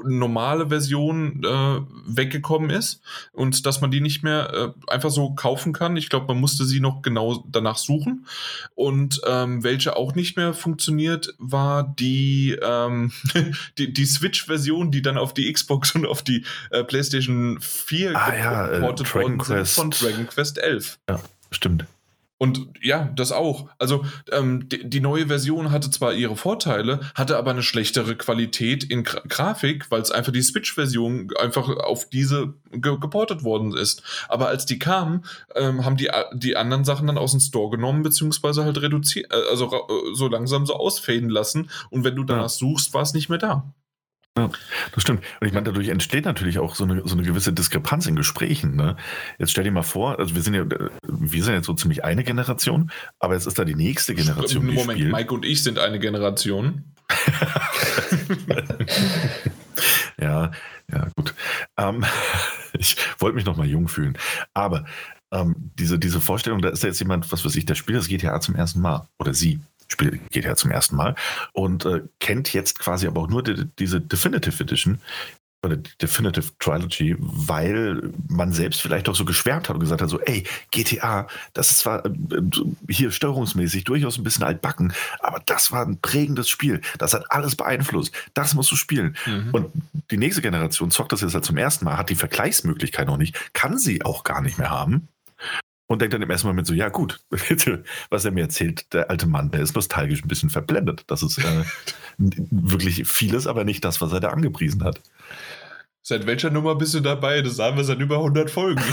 [0.03, 3.01] normale Version äh, weggekommen ist
[3.32, 5.95] und dass man die nicht mehr äh, einfach so kaufen kann.
[5.97, 8.26] Ich glaube, man musste sie noch genau danach suchen.
[8.76, 13.12] Und ähm, welche auch nicht mehr funktioniert, war die, ähm,
[13.78, 18.36] die, die Switch-Version, die dann auf die Xbox und auf die äh, PlayStation 4 ah,
[18.36, 20.99] ja, äh, geportet worden sind von Dragon Quest 11.
[21.09, 21.86] Ja, stimmt.
[22.42, 23.70] Und ja, das auch.
[23.78, 28.84] Also ähm, die, die, neue Version hatte zwar ihre Vorteile, hatte aber eine schlechtere Qualität
[28.84, 34.02] in Gra Grafik, weil es einfach die Switch-Version einfach auf diese ge geportet worden ist.
[34.28, 35.24] Aber als die kamen,
[35.54, 39.52] ähm, haben die, die anderen Sachen dann aus dem Store genommen, beziehungsweise halt reduziert, äh,
[39.52, 41.70] also äh, so langsam so ausfaden lassen.
[41.92, 42.50] Und wenn du danach ja.
[42.50, 43.72] suchst, war es nicht mehr da.
[44.38, 44.50] Ja,
[44.94, 45.26] das stimmt.
[45.42, 48.78] Und ich meine, dadurch entsteht natürlich auch so eine, so eine gewisse Diskrepanz in Gesprächen.
[48.78, 48.96] Ne?
[49.38, 50.66] Jetzt stell dir mal vor, also wir sind ja,
[51.04, 54.68] wir sind jetzt so ziemlich eine Generation, aber jetzt ist da die nächste Generation.
[54.68, 55.12] Die Moment, spielt.
[55.12, 56.86] Mike und ich sind eine Generation.
[60.18, 60.52] ja,
[60.90, 61.36] ja, gut.
[61.78, 62.06] Ähm,
[62.80, 64.18] ich wollte mich noch mal jung fühlen.
[64.54, 64.86] Aber
[65.34, 68.08] ähm, diese, diese Vorstellung, da ist ja jetzt jemand, was weiß ich, der spielt das
[68.08, 69.10] GTA zum ersten Mal.
[69.20, 69.60] Oder sie
[69.92, 71.16] Spiel geht ja zum ersten Mal
[71.54, 75.00] und äh, kennt jetzt quasi aber auch nur die, diese Definitive Edition
[75.64, 80.10] oder die Definitive Trilogy, weil man selbst vielleicht auch so geschwärmt hat und gesagt hat,
[80.10, 82.12] so, ey, GTA, das ist zwar äh,
[82.89, 86.82] hier steuerungsmäßig durchaus ein bisschen altbacken, aber das war ein prägendes Spiel.
[86.98, 88.14] Das hat alles beeinflusst.
[88.34, 89.16] Das musst du spielen.
[89.28, 89.50] Mhm.
[89.52, 89.72] Und
[90.10, 93.54] die nächste Generation zockt das jetzt halt zum ersten Mal, hat die Vergleichsmöglichkeit noch nicht,
[93.54, 95.08] kann sie auch gar nicht mehr haben
[95.92, 97.20] und denkt dann im ersten Moment so, ja gut,
[98.10, 101.04] was er mir erzählt, der alte Mann, der ist nostalgisch ein bisschen verblendet.
[101.08, 101.64] Das ist äh,
[102.18, 105.02] wirklich vieles, aber nicht das, was er da angepriesen hat.
[106.04, 107.41] Seit welcher Nummer bist du dabei?
[107.41, 108.82] Das sagen wir seit über 100 Folgen.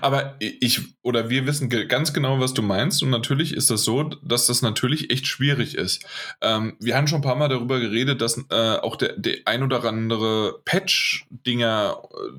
[0.00, 3.02] Aber ich oder wir wissen ganz genau, was du meinst.
[3.02, 6.04] Und natürlich ist das so, dass das natürlich echt schwierig ist.
[6.40, 9.62] Ähm, wir haben schon ein paar Mal darüber geredet, dass äh, auch der, der ein
[9.62, 11.96] oder andere Patch-Dinger,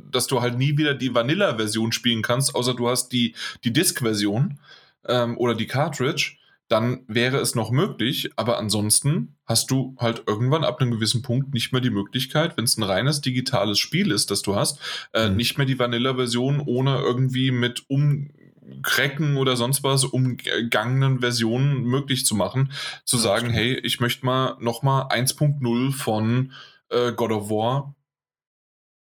[0.10, 4.60] dass du halt nie wieder die Vanilla-Version spielen kannst, außer du hast die, die Disk-Version
[5.08, 6.37] ähm, oder die Cartridge
[6.68, 11.54] dann wäre es noch möglich, aber ansonsten hast du halt irgendwann ab einem gewissen Punkt
[11.54, 14.80] nicht mehr die Möglichkeit, wenn es ein reines digitales Spiel ist, das du hast,
[15.14, 15.38] äh, mhm.
[15.38, 22.36] nicht mehr die Vanilla-Version ohne irgendwie mit Umcracken oder sonst was umgangenen Versionen möglich zu
[22.36, 22.74] machen,
[23.06, 26.52] zu ja, sagen, hey, ich möchte mal nochmal 1.0 von
[26.90, 27.96] äh, God of War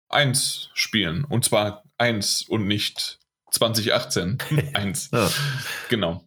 [0.09, 1.25] 1 spielen.
[1.25, 3.19] Und zwar 1 und nicht
[3.51, 4.39] 2018.
[4.75, 5.11] 1.
[5.13, 5.31] ja.
[5.89, 6.27] Genau.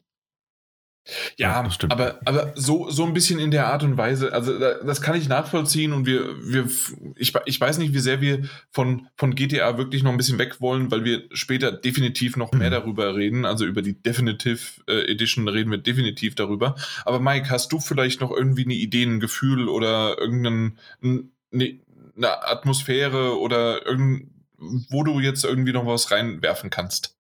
[1.38, 5.02] Ja, ja aber, aber so, so ein bisschen in der Art und Weise, also das
[5.02, 6.70] kann ich nachvollziehen und wir, wir
[7.16, 10.62] ich, ich weiß nicht, wie sehr wir von, von GTA wirklich noch ein bisschen weg
[10.62, 12.74] wollen, weil wir später definitiv noch mehr mhm.
[12.74, 13.46] darüber reden.
[13.46, 16.76] Also über die Definitive äh, Edition reden wir definitiv darüber.
[17.06, 21.80] Aber Mike, hast du vielleicht noch irgendwie eine Idee, ein Gefühl oder irgendeine eine,
[22.16, 27.16] eine Atmosphäre oder irgend, wo du jetzt irgendwie noch was reinwerfen kannst?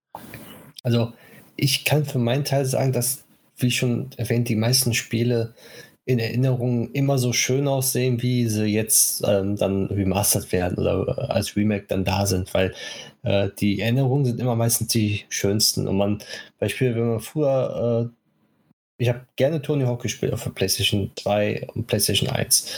[0.84, 1.14] Also
[1.56, 3.26] ich kann für meinen Teil sagen, dass
[3.60, 5.54] wie schon erwähnt, die meisten Spiele
[6.10, 11.56] in Erinnerung immer so schön aussehen, wie sie jetzt ähm, dann remastered werden oder als
[11.56, 12.74] Remake dann da sind, weil
[13.22, 15.88] äh, die Erinnerungen sind immer meistens die schönsten.
[15.88, 16.24] Und man,
[16.58, 21.68] Beispiel, wenn man früher, äh, ich habe gerne Tony Hawk gespielt auf der PlayStation 2
[21.76, 22.72] und PlayStation 1.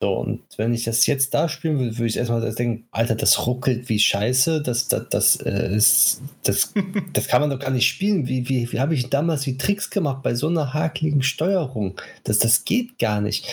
[0.00, 3.46] So, und wenn ich das jetzt da spielen will, würde ich erstmal denken, Alter, das
[3.46, 6.72] ruckelt wie scheiße, das, das, das, äh, ist, das,
[7.12, 8.28] das kann man doch gar nicht spielen.
[8.28, 12.00] Wie, wie, wie habe ich damals die Tricks gemacht bei so einer hakeligen Steuerung?
[12.22, 13.46] Das, das geht gar nicht.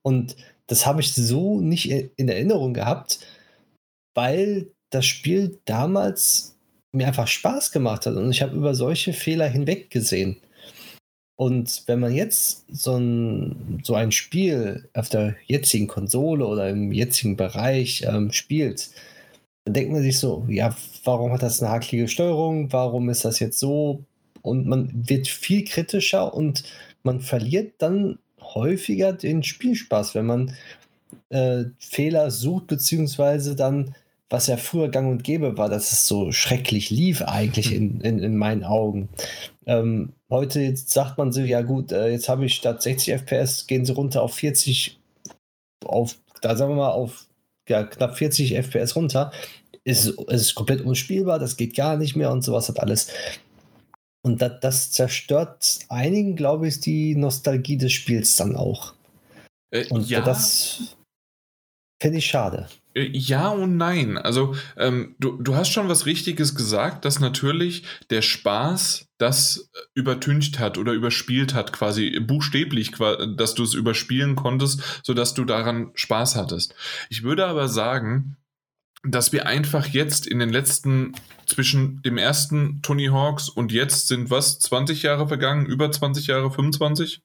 [0.00, 0.34] Und
[0.66, 3.20] das habe ich so nicht in Erinnerung gehabt,
[4.14, 6.56] weil das Spiel damals
[6.92, 10.38] mir einfach Spaß gemacht hat und ich habe über solche Fehler hinweggesehen.
[11.36, 16.92] Und wenn man jetzt so ein, so ein Spiel auf der jetzigen Konsole oder im
[16.92, 18.90] jetzigen Bereich ähm, spielt,
[19.64, 22.72] dann denkt man sich so, ja, warum hat das eine hakelige Steuerung?
[22.72, 24.04] Warum ist das jetzt so?
[24.42, 26.64] Und man wird viel kritischer und
[27.02, 30.54] man verliert dann häufiger den Spielspaß, wenn man
[31.30, 33.94] äh, Fehler sucht, beziehungsweise dann,
[34.32, 38.18] was ja früher gang und gäbe war, dass es so schrecklich lief, eigentlich in, in,
[38.18, 39.10] in meinen Augen.
[39.66, 43.84] Ähm, heute sagt man so, ja gut, äh, jetzt habe ich statt 60 FPS, gehen
[43.84, 44.98] sie runter auf 40,
[45.84, 47.28] auf, da sagen wir mal, auf
[47.68, 49.32] ja, knapp 40 FPS runter.
[49.84, 53.08] Ist, ist komplett unspielbar, das geht gar nicht mehr und sowas hat alles.
[54.24, 58.94] Und das, das zerstört einigen, glaube ich, die Nostalgie des Spiels dann auch.
[59.70, 60.22] Äh, und ja.
[60.22, 60.96] das
[62.00, 62.68] finde ich schade.
[62.94, 64.18] Äh, ja und nein.
[64.18, 69.78] Also ähm, du, du hast schon was Richtiges gesagt, dass natürlich der Spaß das äh,
[69.94, 72.92] übertüncht hat oder überspielt hat, quasi buchstäblich,
[73.36, 76.74] dass du es überspielen konntest, sodass du daran Spaß hattest.
[77.08, 78.36] Ich würde aber sagen,
[79.04, 81.12] dass wir einfach jetzt in den letzten,
[81.46, 86.50] zwischen dem ersten Tony Hawks und jetzt sind was, 20 Jahre vergangen, über 20 Jahre,
[86.50, 87.20] 25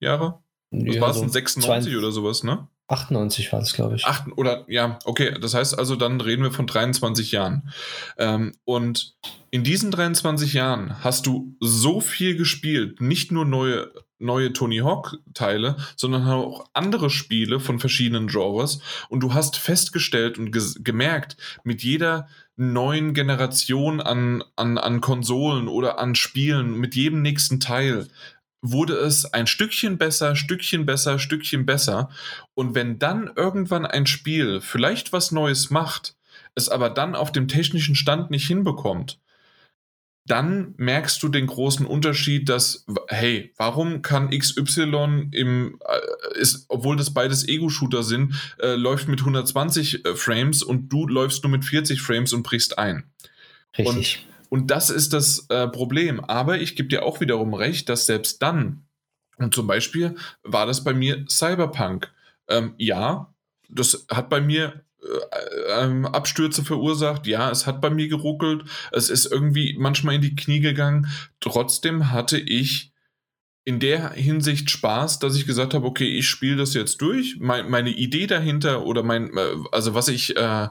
[0.00, 0.42] Jahre?
[0.72, 2.68] Was ja, war es denn, 96 20, oder sowas, ne?
[2.90, 4.04] 98 war es, glaube ich.
[4.04, 7.70] Acht, oder ja, okay, das heißt also, dann reden wir von 23 Jahren.
[8.18, 9.14] Ähm, und
[9.50, 15.76] in diesen 23 Jahren hast du so viel gespielt, nicht nur neue, neue Tony Hawk-Teile,
[15.96, 18.80] sondern auch andere Spiele von verschiedenen Genres.
[19.08, 20.52] Und du hast festgestellt und
[20.84, 27.58] gemerkt, mit jeder neuen Generation an, an, an Konsolen oder an Spielen, mit jedem nächsten
[27.58, 28.08] Teil,
[28.62, 32.10] wurde es ein Stückchen besser, Stückchen besser, Stückchen besser.
[32.54, 36.16] Und wenn dann irgendwann ein Spiel vielleicht was Neues macht,
[36.54, 39.18] es aber dann auf dem technischen Stand nicht hinbekommt,
[40.26, 46.96] dann merkst du den großen Unterschied, dass, hey, warum kann XY im, äh, ist, obwohl
[46.96, 51.64] das beides Ego-Shooter sind, äh, läuft mit 120 äh, Frames und du läufst nur mit
[51.64, 53.04] 40 Frames und brichst ein.
[53.76, 54.24] Richtig.
[54.26, 56.22] Und und das ist das äh, Problem.
[56.22, 58.84] Aber ich gebe dir auch wiederum recht, dass selbst dann,
[59.38, 62.12] und zum Beispiel war das bei mir Cyberpunk.
[62.48, 63.32] Ähm, ja,
[63.70, 67.26] das hat bei mir äh, ähm, Abstürze verursacht.
[67.26, 68.64] Ja, es hat bei mir geruckelt.
[68.92, 71.06] Es ist irgendwie manchmal in die Knie gegangen.
[71.38, 72.92] Trotzdem hatte ich
[73.64, 77.36] in der Hinsicht Spaß, dass ich gesagt habe, okay, ich spiele das jetzt durch.
[77.38, 80.68] Mein, meine Idee dahinter oder mein, äh, also was ich äh,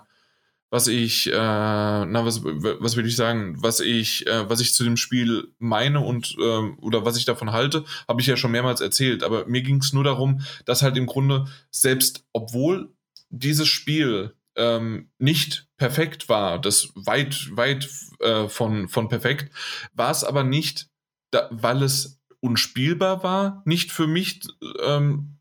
[0.69, 4.83] was ich, äh, na, was, was will ich sagen, was ich, äh, was ich zu
[4.83, 8.81] dem Spiel meine und äh, oder was ich davon halte, habe ich ja schon mehrmals
[8.81, 9.23] erzählt.
[9.23, 12.93] Aber mir ging es nur darum, dass halt im Grunde selbst, obwohl
[13.29, 17.89] dieses Spiel ähm, nicht perfekt war, das weit, weit
[18.19, 19.51] äh, von, von perfekt,
[19.93, 20.89] war es aber nicht,
[21.31, 24.41] da, weil es unspielbar war, nicht für mich
[24.83, 25.38] ähm,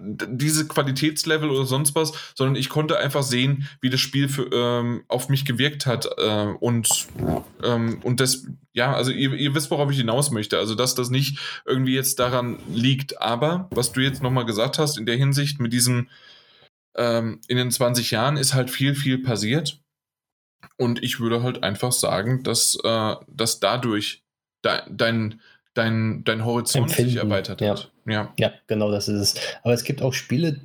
[0.00, 5.04] diese Qualitätslevel oder sonst was, sondern ich konnte einfach sehen, wie das Spiel für, ähm,
[5.08, 7.08] auf mich gewirkt hat äh, und
[7.62, 11.10] ähm, und das ja, also ihr, ihr, wisst, worauf ich hinaus möchte, also dass das
[11.10, 15.60] nicht irgendwie jetzt daran liegt, aber was du jetzt nochmal gesagt hast in der Hinsicht
[15.60, 16.08] mit diesem
[16.96, 19.80] ähm, in den 20 Jahren ist halt viel viel passiert.
[20.76, 24.22] Und ich würde halt einfach sagen, dass äh, dass dadurch
[24.64, 25.40] de dein
[25.74, 27.10] dein, dein Horizont Empfinden.
[27.10, 27.90] sich erweitert hat.
[28.06, 28.32] Ja.
[28.38, 29.34] ja, genau das ist es.
[29.62, 30.60] Aber es gibt auch Spiele,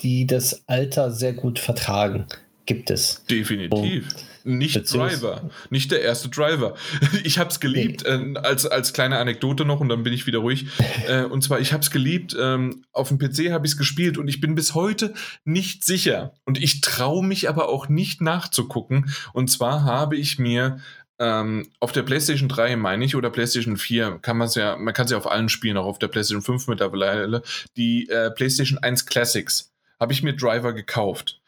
[0.00, 2.26] die das Alter sehr gut vertragen.
[2.66, 3.24] gibt es.
[3.26, 4.06] Definitiv.
[4.06, 5.50] Und nicht Driver.
[5.70, 6.74] Nicht der erste Driver.
[7.24, 10.40] Ich habe es geliebt, äh, als, als kleine Anekdote noch, und dann bin ich wieder
[10.40, 10.66] ruhig.
[11.08, 14.18] äh, und zwar, ich habe es geliebt, ähm, auf dem PC habe ich es gespielt
[14.18, 15.14] und ich bin bis heute
[15.44, 16.34] nicht sicher.
[16.44, 19.12] Und ich traue mich aber auch nicht nachzugucken.
[19.32, 20.78] Und zwar habe ich mir
[21.22, 24.92] ähm, auf der PlayStation 3, meine ich, oder PlayStation 4, kann man es ja, man
[24.92, 27.42] kann es ja auf allen Spielen, auch auf der PlayStation 5 mittlerweile,
[27.76, 31.40] die äh, PlayStation 1 Classics, habe ich mir Driver gekauft.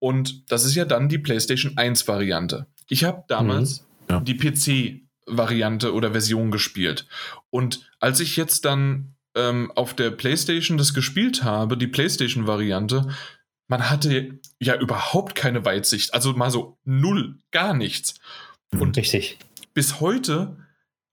[0.00, 2.66] Und das ist ja dann die PlayStation 1 Variante.
[2.88, 4.14] Ich habe damals mhm.
[4.14, 4.20] ja.
[4.20, 7.06] die PC-Variante oder Version gespielt.
[7.50, 13.06] Und als ich jetzt dann ähm, auf der PlayStation das gespielt habe, die PlayStation-Variante,
[13.68, 16.12] man hatte ja überhaupt keine Weitsicht.
[16.12, 18.16] Also mal so null, gar nichts.
[18.78, 19.38] Und Richtig.
[19.74, 20.56] bis heute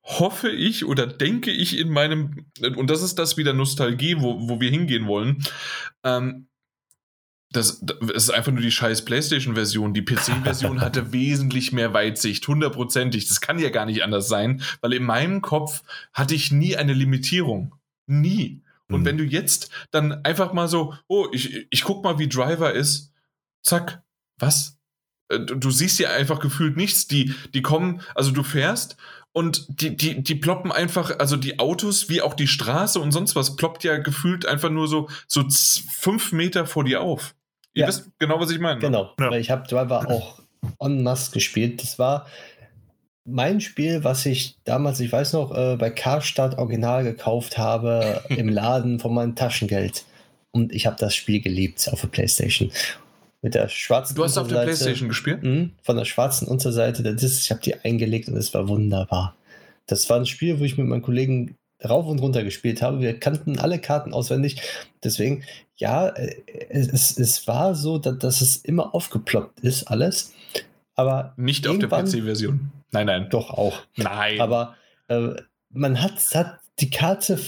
[0.03, 4.59] hoffe ich oder denke ich in meinem, und das ist das wieder Nostalgie, wo, wo
[4.59, 5.43] wir hingehen wollen,
[6.03, 6.47] ähm,
[7.51, 9.93] das, das, ist einfach nur die scheiß PlayStation-Version.
[9.93, 13.27] Die PC-Version hatte wesentlich mehr Weitsicht, hundertprozentig.
[13.27, 15.83] Das kann ja gar nicht anders sein, weil in meinem Kopf
[16.13, 17.75] hatte ich nie eine Limitierung.
[18.05, 18.61] Nie.
[18.87, 19.05] Und mhm.
[19.05, 23.13] wenn du jetzt dann einfach mal so, oh, ich, ich guck mal, wie Driver ist,
[23.63, 24.03] zack,
[24.37, 24.78] was?
[25.29, 27.07] Äh, du siehst ja einfach gefühlt nichts.
[27.07, 28.97] Die, die kommen, also du fährst
[29.31, 33.35] und die, die, die ploppen einfach, also die Autos wie auch die Straße und sonst
[33.35, 37.35] was ploppt ja gefühlt einfach nur so, so fünf Meter vor dir auf.
[37.73, 37.87] Ihr ja.
[37.87, 38.75] wisst genau, was ich meine.
[38.75, 38.81] Ne?
[38.81, 39.29] Genau, ja.
[39.29, 40.41] weil ich habe Driver auch
[40.79, 41.81] en masse gespielt.
[41.83, 42.25] Das war
[43.23, 48.49] mein Spiel, was ich damals, ich weiß noch, äh, bei Karstadt Original gekauft habe im
[48.49, 50.05] Laden von meinem Taschengeld.
[50.51, 52.71] Und ich habe das Spiel geliebt auf der Playstation.
[53.41, 55.43] Mit der schwarzen Du hast auf der Playstation gespielt?
[55.43, 57.43] Mh, von der schwarzen Unterseite der Disc.
[57.43, 59.35] Ich habe die eingelegt und es war wunderbar.
[59.87, 61.55] Das war ein Spiel, wo ich mit meinen Kollegen
[61.87, 62.99] rauf und runter gespielt habe.
[62.99, 64.61] Wir kannten alle Karten auswendig.
[65.03, 65.43] Deswegen,
[65.77, 66.35] ja, äh,
[66.69, 70.33] es, es war so, dass, dass es immer aufgeploppt ist, alles.
[70.95, 72.71] Aber nicht auf der PC-Version.
[72.91, 73.27] Nein, nein.
[73.29, 73.79] Doch auch.
[73.95, 74.41] Nein.
[74.41, 74.75] Aber
[75.07, 75.29] äh,
[75.69, 77.39] man hat, hat die Karte,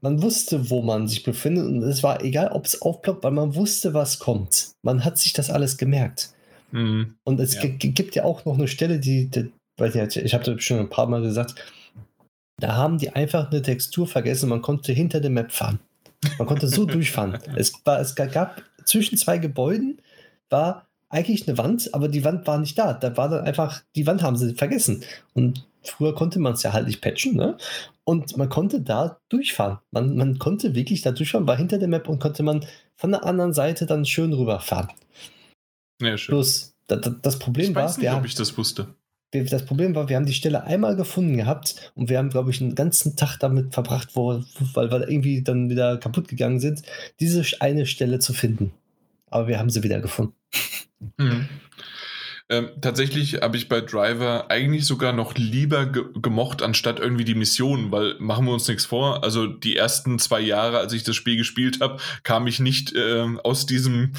[0.00, 3.54] man wusste, wo man sich befindet und es war egal, ob es aufploppt, weil man
[3.54, 4.72] wusste, was kommt.
[4.82, 6.32] Man hat sich das alles gemerkt.
[6.70, 7.14] Mhm.
[7.24, 7.66] Und es ja.
[7.66, 11.22] gibt ja auch noch eine Stelle, die, die ich habe das schon ein paar Mal
[11.22, 11.54] gesagt,
[12.60, 14.48] da haben die einfach eine Textur vergessen.
[14.48, 15.78] Man konnte hinter der Map fahren.
[16.36, 17.38] Man konnte so durchfahren.
[17.54, 20.00] Es, war, es gab zwischen zwei Gebäuden
[20.50, 22.92] war eigentlich eine Wand, aber die Wand war nicht da.
[22.92, 25.04] Da war dann einfach, die Wand haben sie vergessen.
[25.34, 27.56] Und früher konnte man es ja halt nicht patchen, ne?
[28.04, 29.78] Und man konnte da durchfahren.
[29.90, 32.64] Man, man konnte wirklich da durchfahren, war hinter der Map und konnte man
[32.96, 34.88] von der anderen Seite dann schön rüberfahren.
[36.00, 36.34] Ja, schön.
[36.34, 37.84] Bloß, das, das Problem ich war.
[37.84, 38.88] Ich weiß nicht, ob ich das wusste
[39.32, 42.60] das Problem war, wir haben die Stelle einmal gefunden gehabt und wir haben, glaube ich,
[42.60, 44.42] einen ganzen Tag damit verbracht, wo,
[44.74, 46.82] weil wir irgendwie dann wieder kaputt gegangen sind,
[47.20, 48.72] diese eine Stelle zu finden.
[49.30, 50.34] Aber wir haben sie wieder gefunden.
[51.16, 51.48] Mhm.
[52.50, 57.34] Ähm, tatsächlich habe ich bei Driver eigentlich sogar noch lieber ge gemocht, anstatt irgendwie die
[57.34, 59.22] Mission, weil machen wir uns nichts vor.
[59.22, 63.38] Also die ersten zwei Jahre, als ich das Spiel gespielt habe, kam ich nicht ähm,
[63.40, 64.14] aus diesem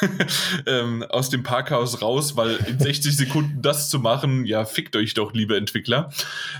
[0.66, 5.14] ähm, aus dem Parkhaus raus, weil in 60 Sekunden das zu machen, ja, fickt euch
[5.14, 6.12] doch, liebe Entwickler.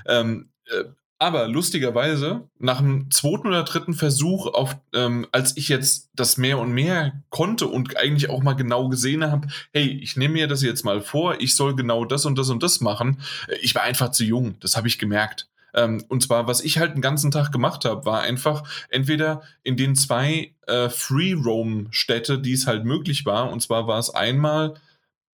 [0.07, 0.85] Ähm, äh,
[1.23, 6.59] aber lustigerweise, nach dem zweiten oder dritten Versuch, auf, ähm, als ich jetzt das mehr
[6.59, 10.63] und mehr konnte und eigentlich auch mal genau gesehen habe, hey, ich nehme mir das
[10.63, 13.85] jetzt mal vor, ich soll genau das und das und das machen, äh, ich war
[13.85, 15.49] einfach zu jung, das habe ich gemerkt.
[15.75, 19.77] Ähm, und zwar, was ich halt den ganzen Tag gemacht habe, war einfach entweder in
[19.77, 24.75] den zwei äh, Free-Roam-Städte, die es halt möglich war, und zwar war es einmal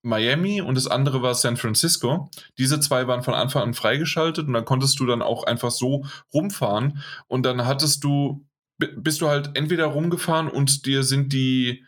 [0.02, 2.30] Miami und das andere war San Francisco.
[2.56, 6.04] Diese zwei waren von Anfang an freigeschaltet und dann konntest du dann auch einfach so
[6.32, 8.46] rumfahren und dann hattest du,
[8.78, 11.84] bist du halt entweder rumgefahren und dir sind die,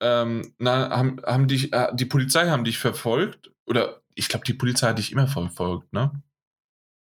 [0.00, 4.54] ähm, na, haben, haben dich, äh, die Polizei haben dich verfolgt oder ich glaube, die
[4.54, 6.10] Polizei hat dich immer verfolgt, ne?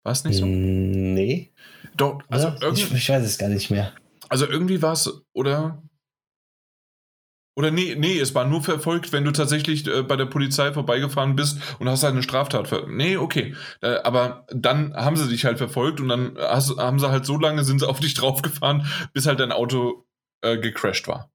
[0.04, 0.46] War es nicht so?
[0.46, 1.54] Nee.
[1.96, 3.94] Doch, also ich, ich weiß es gar nicht mehr.
[4.28, 5.82] Also irgendwie war es, oder?
[7.56, 11.36] Oder nee, nee, es war nur verfolgt, wenn du tatsächlich äh, bei der Polizei vorbeigefahren
[11.36, 13.56] bist und hast halt eine Straftat ver Nee, okay.
[13.82, 17.38] Äh, aber dann haben sie dich halt verfolgt und dann hast, haben sie halt so
[17.38, 20.06] lange sind sie auf dich draufgefahren, bis halt dein Auto
[20.42, 21.32] äh, gecrashed war.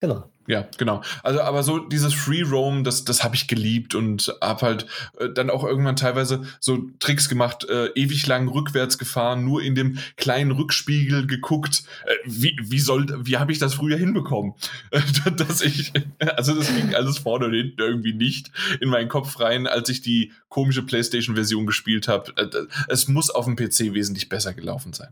[0.00, 0.30] Genau.
[0.50, 1.00] Ja, genau.
[1.22, 4.86] Also, aber so dieses Free Roam, das, das habe ich geliebt und habe halt
[5.20, 9.76] äh, dann auch irgendwann teilweise so Tricks gemacht, äh, ewig lang rückwärts gefahren, nur in
[9.76, 11.84] dem kleinen Rückspiegel geguckt.
[12.04, 14.54] Äh, wie, wie soll, wie habe ich das früher hinbekommen?
[15.36, 19.68] Dass ich, also das ging alles vorne und hinten irgendwie nicht in meinen Kopf rein,
[19.68, 22.32] als ich die komische PlayStation-Version gespielt habe.
[22.36, 22.48] Äh,
[22.88, 25.10] es muss auf dem PC wesentlich besser gelaufen sein.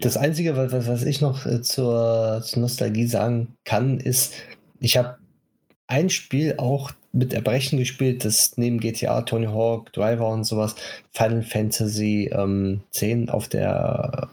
[0.00, 4.34] Das Einzige, was, was ich noch äh, zur, zur Nostalgie sagen kann, ist,
[4.80, 5.18] ich habe
[5.86, 10.74] ein Spiel auch mit Erbrechen gespielt, das neben GTA, Tony Hawk, Driver und sowas,
[11.12, 14.30] Final Fantasy ähm, 10 auf der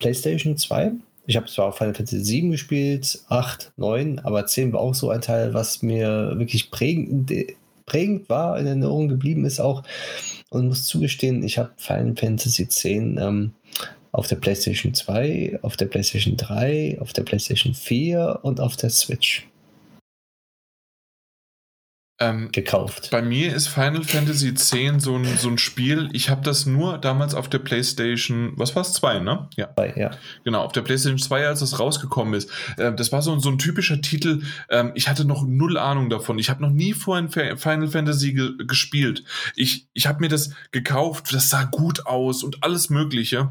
[0.00, 0.92] PlayStation 2.
[1.26, 5.20] Ich habe zwar Final Fantasy 7 gespielt, 8, 9, aber 10 war auch so ein
[5.20, 7.32] Teil, was mir wirklich prägend,
[7.86, 9.84] prägend war, in Erinnerung geblieben ist auch.
[10.50, 13.52] Und muss zugestehen, ich habe Final Fantasy 10 ähm,
[14.18, 18.90] auf der PlayStation 2, auf der PlayStation 3, auf der PlayStation 4 und auf der
[18.90, 19.46] Switch
[22.20, 23.10] ähm, gekauft.
[23.12, 26.98] Bei mir ist Final Fantasy X so ein, so ein Spiel, ich habe das nur
[26.98, 29.48] damals auf der PlayStation, was war es, 2, ne?
[29.56, 29.72] Ja.
[29.74, 30.10] Zwei, ja.
[30.42, 32.50] Genau, auf der PlayStation 2, als das rausgekommen ist.
[32.76, 36.40] Äh, das war so, so ein typischer Titel, ähm, ich hatte noch null Ahnung davon.
[36.40, 39.22] Ich habe noch nie vorhin Final Fantasy ge gespielt.
[39.54, 43.48] Ich, ich habe mir das gekauft, das sah gut aus und alles Mögliche.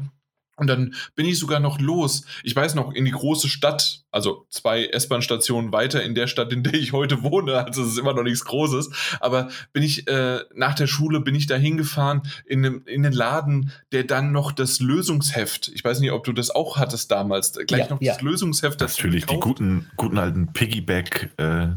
[0.58, 2.24] Und dann bin ich sogar noch los.
[2.42, 6.62] Ich weiß noch, in die große Stadt, also zwei S-Bahn-Stationen weiter in der Stadt, in
[6.62, 7.64] der ich heute wohne.
[7.64, 8.90] Also es ist immer noch nichts Großes.
[9.20, 13.72] Aber bin ich äh, nach der Schule bin ich da hingefahren in, in den Laden,
[13.92, 15.70] der dann noch das Lösungsheft.
[15.74, 17.52] Ich weiß nicht, ob du das auch hattest damals.
[17.52, 18.12] Gleich ja, noch ja.
[18.12, 18.80] das Lösungsheft.
[18.80, 21.30] Das Natürlich die guten, guten alten Piggyback.
[21.36, 21.68] Äh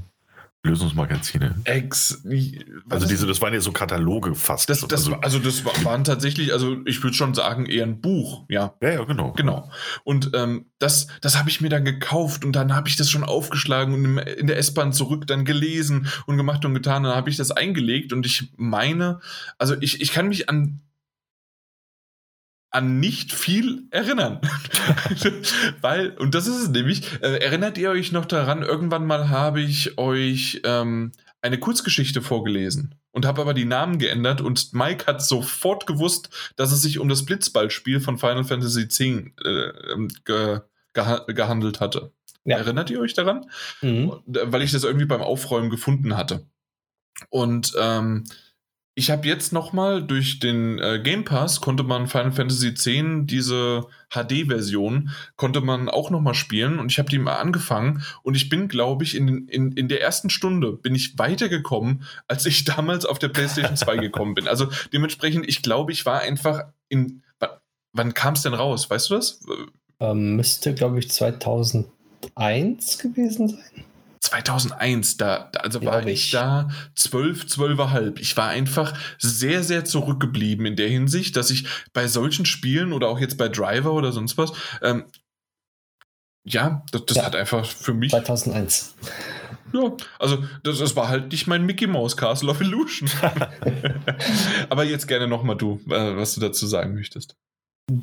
[0.63, 1.55] Lösungsmagazine.
[1.63, 2.23] Ex.
[2.87, 4.69] Also diese, das waren ja so Kataloge fast.
[4.69, 8.45] Das, das, also, also das waren tatsächlich, also ich würde schon sagen, eher ein Buch,
[8.47, 8.75] ja.
[8.81, 9.31] Ja, ja, genau.
[9.33, 9.71] Genau.
[10.03, 13.23] Und ähm, das, das habe ich mir dann gekauft und dann habe ich das schon
[13.23, 17.03] aufgeschlagen und in der S-Bahn zurück dann gelesen und gemacht und getan.
[17.03, 19.19] Dann habe ich das eingelegt und ich meine,
[19.57, 20.81] also ich, ich kann mich an
[22.71, 24.39] an nicht viel erinnern.
[25.81, 29.61] Weil, und das ist es nämlich, äh, erinnert ihr euch noch daran, irgendwann mal habe
[29.61, 31.11] ich euch ähm,
[31.41, 36.71] eine Kurzgeschichte vorgelesen und habe aber die Namen geändert und Mike hat sofort gewusst, dass
[36.71, 40.61] es sich um das Blitzballspiel von Final Fantasy X äh, ähm, ge
[40.93, 42.11] geha gehandelt hatte.
[42.43, 42.57] Ja.
[42.57, 43.45] Erinnert ihr euch daran?
[43.81, 44.13] Mhm.
[44.25, 46.47] Weil ich das irgendwie beim Aufräumen gefunden hatte.
[47.29, 48.23] Und ähm,
[49.01, 52.87] ich habe jetzt nochmal durch den äh, Game Pass konnte man Final Fantasy X,
[53.23, 58.47] diese HD-Version, konnte man auch nochmal spielen und ich habe die mal angefangen und ich
[58.47, 63.05] bin, glaube ich, in, in, in der ersten Stunde bin ich weitergekommen, als ich damals
[63.05, 64.47] auf der PlayStation 2 gekommen bin.
[64.47, 67.23] Also dementsprechend, ich glaube, ich war einfach in.
[67.93, 68.87] Wann kam es denn raus?
[68.87, 69.43] Weißt du das?
[69.99, 73.83] Ähm, müsste, glaube ich, 2001 gewesen sein.
[74.21, 76.25] 2001, da, also war ich.
[76.25, 78.19] ich da zwölf, zwölfeinhalb.
[78.19, 83.07] Ich war einfach sehr, sehr zurückgeblieben in der Hinsicht, dass ich bei solchen Spielen oder
[83.07, 84.53] auch jetzt bei Driver oder sonst was,
[84.83, 85.05] ähm,
[86.43, 88.11] ja, das, das ja, hat einfach für mich.
[88.11, 88.95] 2001.
[89.73, 93.09] Ja, also das, das war halt nicht mein Mickey Mouse Castle of Illusion.
[94.69, 97.35] Aber jetzt gerne nochmal du, äh, was du dazu sagen möchtest.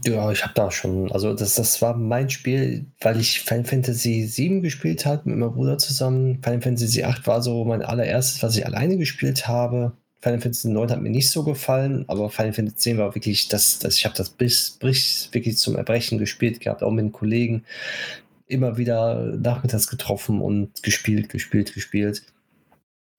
[0.05, 4.31] Ja, ich habe da schon, also das, das war mein Spiel, weil ich Final Fantasy
[4.35, 6.43] VII gespielt habe mit meinem Bruder zusammen.
[6.43, 9.93] Final Fantasy VIII war so mein allererstes, was ich alleine gespielt habe.
[10.21, 13.79] Final Fantasy IX hat mir nicht so gefallen, aber Final Fantasy X war wirklich, das,
[13.79, 17.65] das, ich habe das bis, bis wirklich zum Erbrechen gespielt gehabt, auch mit den Kollegen.
[18.47, 22.25] Immer wieder nachmittags getroffen und gespielt, gespielt, gespielt.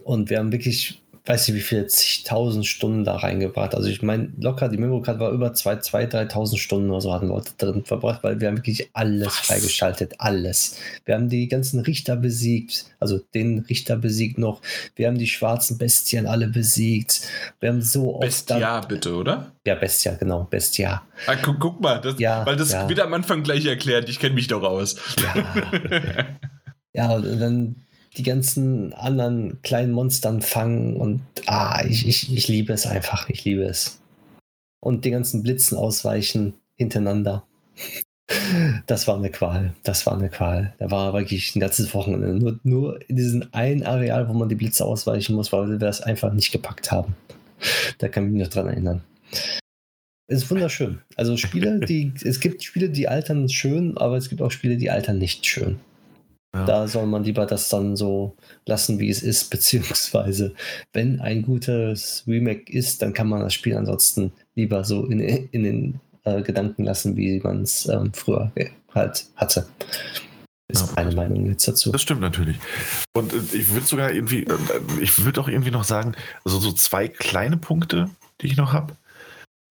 [0.04, 3.76] Und wir haben wirklich weiß nicht, wie viele zigtausend Stunden da reingebracht.
[3.76, 7.44] Also ich meine, locker, die Memory-Card war über 2.000, 3.000 Stunden oder so hatten wir
[7.60, 9.38] drin verbracht, weil wir haben wirklich alles Was?
[9.38, 10.78] freigeschaltet, alles.
[11.06, 14.62] Wir haben die ganzen Richter besiegt, also den Richter besiegt noch.
[14.96, 17.22] Wir haben die schwarzen Bestien alle besiegt.
[17.60, 18.22] Wir haben so oft...
[18.22, 19.52] Bestia bitte, oder?
[19.68, 21.04] Ja, Bestia, genau, Bestia.
[21.28, 22.90] Ah, guck, guck, mal, das, ja, weil das ja.
[22.90, 24.96] wird am Anfang gleich erklärt, ich kenne mich doch aus.
[25.22, 26.26] Ja.
[26.94, 27.76] ja, und dann
[28.18, 33.46] die ganzen anderen kleinen Monstern fangen und ah, ich, ich, ich liebe es einfach, ich
[33.46, 34.02] liebe es.
[34.82, 37.44] Und die ganzen Blitzen ausweichen hintereinander.
[38.86, 40.76] Das war eine Qual, das war eine Qual.
[40.78, 44.54] Da war wirklich ein ganzes Wochenende nur, nur in diesem einen Areal, wo man die
[44.54, 47.16] Blitze ausweichen muss, weil wir das einfach nicht gepackt haben.
[47.98, 49.02] Da kann ich mich noch dran erinnern.
[50.28, 51.00] Es ist wunderschön.
[51.16, 54.92] Also Spiele, die, es gibt Spiele, die altern schön, aber es gibt auch Spiele, die
[54.92, 55.80] altern nicht schön.
[56.54, 56.66] Ja.
[56.66, 58.36] Da soll man lieber das dann so
[58.66, 60.54] lassen, wie es ist, beziehungsweise
[60.94, 65.64] wenn ein gutes Remake ist, dann kann man das Spiel ansonsten lieber so in, in
[65.64, 68.52] den äh, Gedanken lassen, wie man es ähm, früher
[68.94, 69.68] halt hatte.
[70.68, 70.94] Ist ja.
[70.96, 71.92] meine Meinung jetzt dazu.
[71.92, 72.58] Das stimmt natürlich.
[73.14, 74.58] Und äh, ich würde sogar irgendwie, äh,
[75.02, 76.14] ich würde auch irgendwie noch sagen,
[76.46, 78.10] also so zwei kleine Punkte,
[78.42, 78.96] die ich noch habe.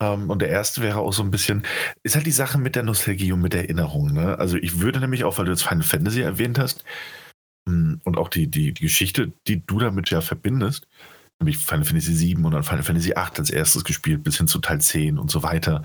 [0.01, 1.65] Ähm, und der erste wäre auch so ein bisschen,
[2.03, 4.13] ist halt die Sache mit der Nostalgie und mit der Erinnerung.
[4.13, 4.39] Ne?
[4.39, 6.85] Also ich würde nämlich auch, weil du jetzt Final Fantasy erwähnt hast
[7.69, 10.87] hm, und auch die, die, die Geschichte, die du damit ja verbindest,
[11.41, 14.59] nämlich Final Fantasy 7 und dann Final Fantasy 8 als erstes gespielt, bis hin zu
[14.61, 15.83] Teil 10 und so weiter.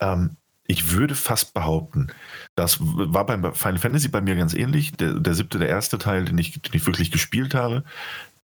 [0.00, 2.08] Ähm, ich würde fast behaupten,
[2.54, 4.92] das war beim Final Fantasy bei mir ganz ähnlich.
[4.92, 7.84] Der, der siebte, der erste Teil, den ich, den ich wirklich gespielt habe.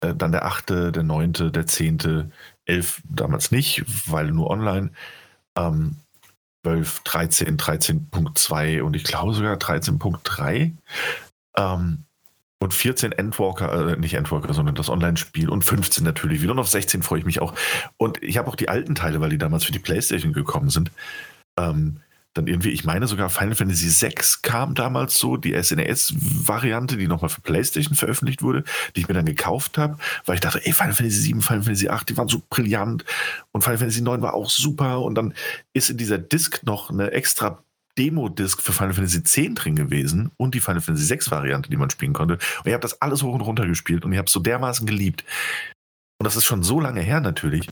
[0.03, 2.31] Äh, dann der achte, der neunte, der zehnte,
[2.65, 4.91] elf damals nicht, weil nur online.
[5.57, 5.97] Ähm,
[6.65, 10.73] 12, 13, 13.2 und ich glaube sogar 13.3.
[11.57, 12.05] Ähm,
[12.61, 16.57] und 14 Endwalker, äh, nicht Endwalker, sondern das Online-Spiel und 15 natürlich wieder.
[16.57, 17.55] Auf 16 freue ich mich auch.
[17.97, 20.93] Und ich habe auch die alten Teile, weil die damals für die Playstation gekommen sind.
[21.59, 22.02] Ähm,
[22.35, 27.29] dann irgendwie, ich meine sogar Final Fantasy VI kam damals so, die SNES-Variante, die nochmal
[27.29, 28.65] für PlayStation veröffentlicht wurde,
[28.95, 31.89] die ich mir dann gekauft habe, weil ich dachte, ey, Final Fantasy 7, Final Fantasy
[31.89, 33.05] 8, die waren so brillant
[33.53, 35.35] und Final Fantasy 9 war auch super und dann
[35.75, 37.63] ist in dieser Disc noch eine extra
[37.99, 41.91] Demo-Disc für Final Fantasy X drin gewesen und die Final Fantasy 6 Variante, die man
[41.91, 42.35] spielen konnte.
[42.35, 44.87] Und ich habe das alles hoch und runter gespielt und ich habe es so dermaßen
[44.87, 45.25] geliebt.
[46.19, 47.69] Und das ist schon so lange her natürlich.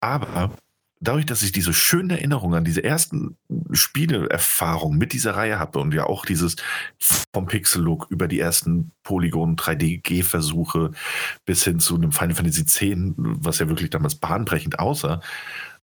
[0.00, 0.52] Aber
[1.00, 3.36] dadurch, dass ich diese schönen Erinnerungen an diese ersten
[3.70, 6.56] Spieleerfahrungen mit dieser Reihe habe und ja auch dieses
[6.98, 10.92] vom Pixel-Look über die ersten Polygon 3D-G-Versuche
[11.44, 12.80] bis hin zu einem Final Fantasy X,
[13.16, 15.20] was ja wirklich damals bahnbrechend aussah,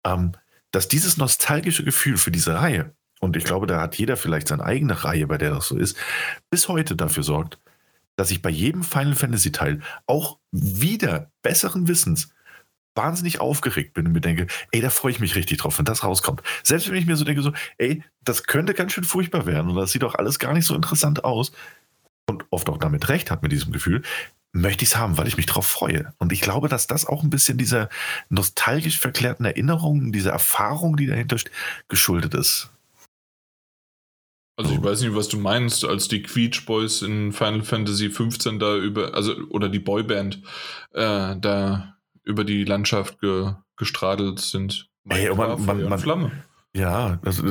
[0.04, 0.32] ähm,
[0.70, 4.64] dass dieses nostalgische Gefühl für diese Reihe und ich glaube, da hat jeder vielleicht seine
[4.64, 5.96] eigene Reihe, bei der das so ist,
[6.48, 7.58] bis heute dafür sorgt,
[8.16, 12.30] dass ich bei jedem Final Fantasy Teil auch wieder besseren Wissens
[13.00, 16.04] wahnsinnig aufgeregt bin und mir denke, ey, da freue ich mich richtig drauf, wenn das
[16.04, 16.42] rauskommt.
[16.62, 19.76] Selbst wenn ich mir so denke, so, ey, das könnte ganz schön furchtbar werden und
[19.76, 21.52] das sieht auch alles gar nicht so interessant aus
[22.28, 24.02] und oft auch damit recht hat mit diesem Gefühl,
[24.52, 26.12] möchte ich es haben, weil ich mich darauf freue.
[26.18, 27.88] Und ich glaube, dass das auch ein bisschen dieser
[28.28, 31.52] nostalgisch verklärten Erinnerungen, dieser Erfahrung, die dahinter steht,
[31.88, 32.68] geschuldet ist.
[34.56, 38.58] Also ich weiß nicht, was du meinst, als die Queech Boys in Final Fantasy 15
[38.58, 40.42] da über, also oder die Boyband
[40.92, 44.88] äh, da über die Landschaft ge, gestradelt sind.
[45.08, 46.32] Hey, man, man, man, Flamme.
[46.72, 47.42] Ja, das,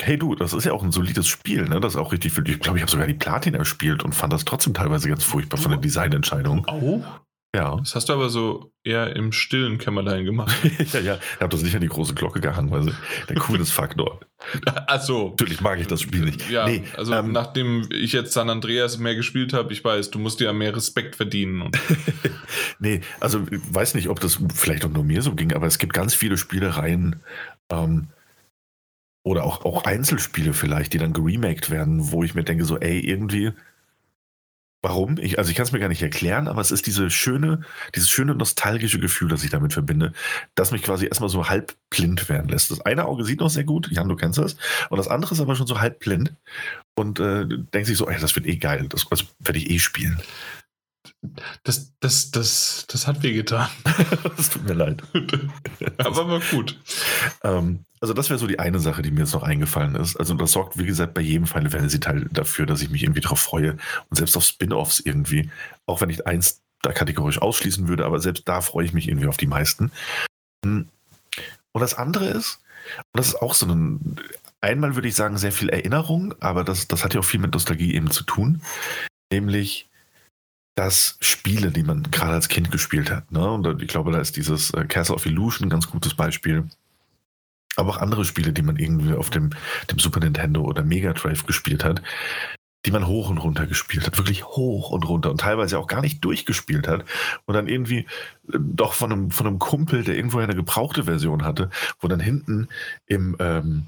[0.00, 1.78] hey du, das ist ja auch ein solides Spiel, ne?
[1.80, 4.32] Das ist auch richtig für Ich glaube, ich habe sogar die Platina gespielt und fand
[4.32, 6.66] das trotzdem teilweise ganz furchtbar von der Designentscheidung.
[6.66, 7.20] Auch?
[7.56, 7.76] Ja.
[7.76, 10.54] Das hast du aber so eher im stillen Kämmerlein gemacht.
[10.92, 11.18] ja, ja.
[11.34, 12.94] Ich habe das nicht an die große Glocke gehangen, weil
[13.28, 14.20] der Coolness-Faktor.
[14.86, 15.30] Ach so.
[15.30, 16.48] Natürlich mag ich das Spiel nicht.
[16.50, 20.18] Ja, nee, also ähm, nachdem ich jetzt San Andreas mehr gespielt habe, ich weiß, du
[20.18, 21.70] musst dir ja mehr Respekt verdienen.
[22.78, 25.78] nee, also ich weiß nicht, ob das vielleicht auch nur mir so ging, aber es
[25.78, 27.22] gibt ganz viele Spielereien,
[27.70, 28.08] ähm,
[29.24, 33.00] oder auch, auch Einzelspiele vielleicht, die dann geremaked werden, wo ich mir denke, so, ey,
[33.00, 33.52] irgendwie
[34.80, 35.18] Warum?
[35.18, 37.62] Ich, also ich kann es mir gar nicht erklären, aber es ist diese schöne,
[37.96, 40.12] dieses schöne nostalgische Gefühl, das ich damit verbinde,
[40.54, 42.70] das mich quasi erstmal so halb blind werden lässt.
[42.70, 44.56] Das eine Auge sieht noch sehr gut, Jan, du kennst das,
[44.88, 46.32] und das andere ist aber schon so halb blind
[46.94, 49.78] und äh, denkt sich so, ey, das wird eh geil, das, das werde ich eh
[49.80, 50.20] spielen.
[51.64, 53.68] Das, das, das, das hat wehgetan.
[54.36, 55.02] das tut mir leid.
[55.98, 56.78] aber war gut.
[57.42, 60.16] Ähm, also das wäre so die eine Sache, die mir jetzt noch eingefallen ist.
[60.16, 63.20] Also das sorgt, wie gesagt, bei jedem Final Fantasy Teil dafür, dass ich mich irgendwie
[63.20, 63.76] darauf freue.
[64.08, 65.50] Und selbst auf Spin-offs irgendwie,
[65.86, 69.26] auch wenn ich eins da kategorisch ausschließen würde, aber selbst da freue ich mich irgendwie
[69.26, 69.90] auf die meisten.
[70.62, 70.88] Und
[71.74, 72.60] das andere ist,
[73.12, 74.16] und das ist auch so ein,
[74.60, 77.52] einmal würde ich sagen, sehr viel Erinnerung, aber das, das hat ja auch viel mit
[77.52, 78.62] Nostalgie eben zu tun.
[79.32, 79.88] Nämlich
[80.78, 83.32] dass Spiele, die man gerade als Kind gespielt hat.
[83.32, 83.50] Ne?
[83.50, 86.68] Und ich glaube, da ist dieses äh, Castle of Illusion ein ganz gutes Beispiel
[87.76, 89.50] aber auch andere Spiele, die man irgendwie auf dem,
[89.88, 92.02] dem Super Nintendo oder Mega Drive gespielt hat,
[92.84, 96.00] die man hoch und runter gespielt hat, wirklich hoch und runter und teilweise auch gar
[96.00, 97.04] nicht durchgespielt hat
[97.46, 98.06] und dann irgendwie
[98.52, 101.70] äh, doch von einem, von einem Kumpel, der irgendwo eine gebrauchte Version hatte,
[102.00, 102.68] wo dann hinten
[103.06, 103.86] im, ähm,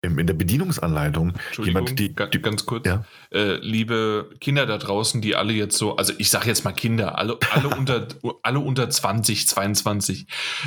[0.00, 3.04] in der Bedienungsanleitung jemand, die, die ganz kurz, ja?
[3.32, 7.18] äh, liebe Kinder da draußen, die alle jetzt so, also ich sage jetzt mal Kinder,
[7.18, 8.06] alle, alle unter
[8.42, 10.26] alle unter 20, 22.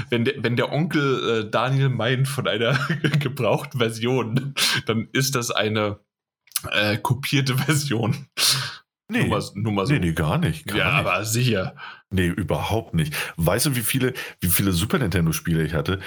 [0.09, 2.73] Wenn der, wenn der Onkel äh, Daniel meint von einer
[3.19, 4.53] gebrauchten Version,
[4.85, 5.99] dann ist das eine
[6.69, 8.27] äh, kopierte Version.
[9.11, 9.93] Nee, nur mal, nur mal so.
[9.93, 10.67] nee, nee, gar nicht.
[10.67, 11.07] Gar ja, nicht.
[11.07, 11.75] aber sicher.
[12.11, 13.13] Nee, überhaupt nicht.
[13.35, 15.99] Weißt du, wie viele, wie viele Super Nintendo-Spiele ich hatte?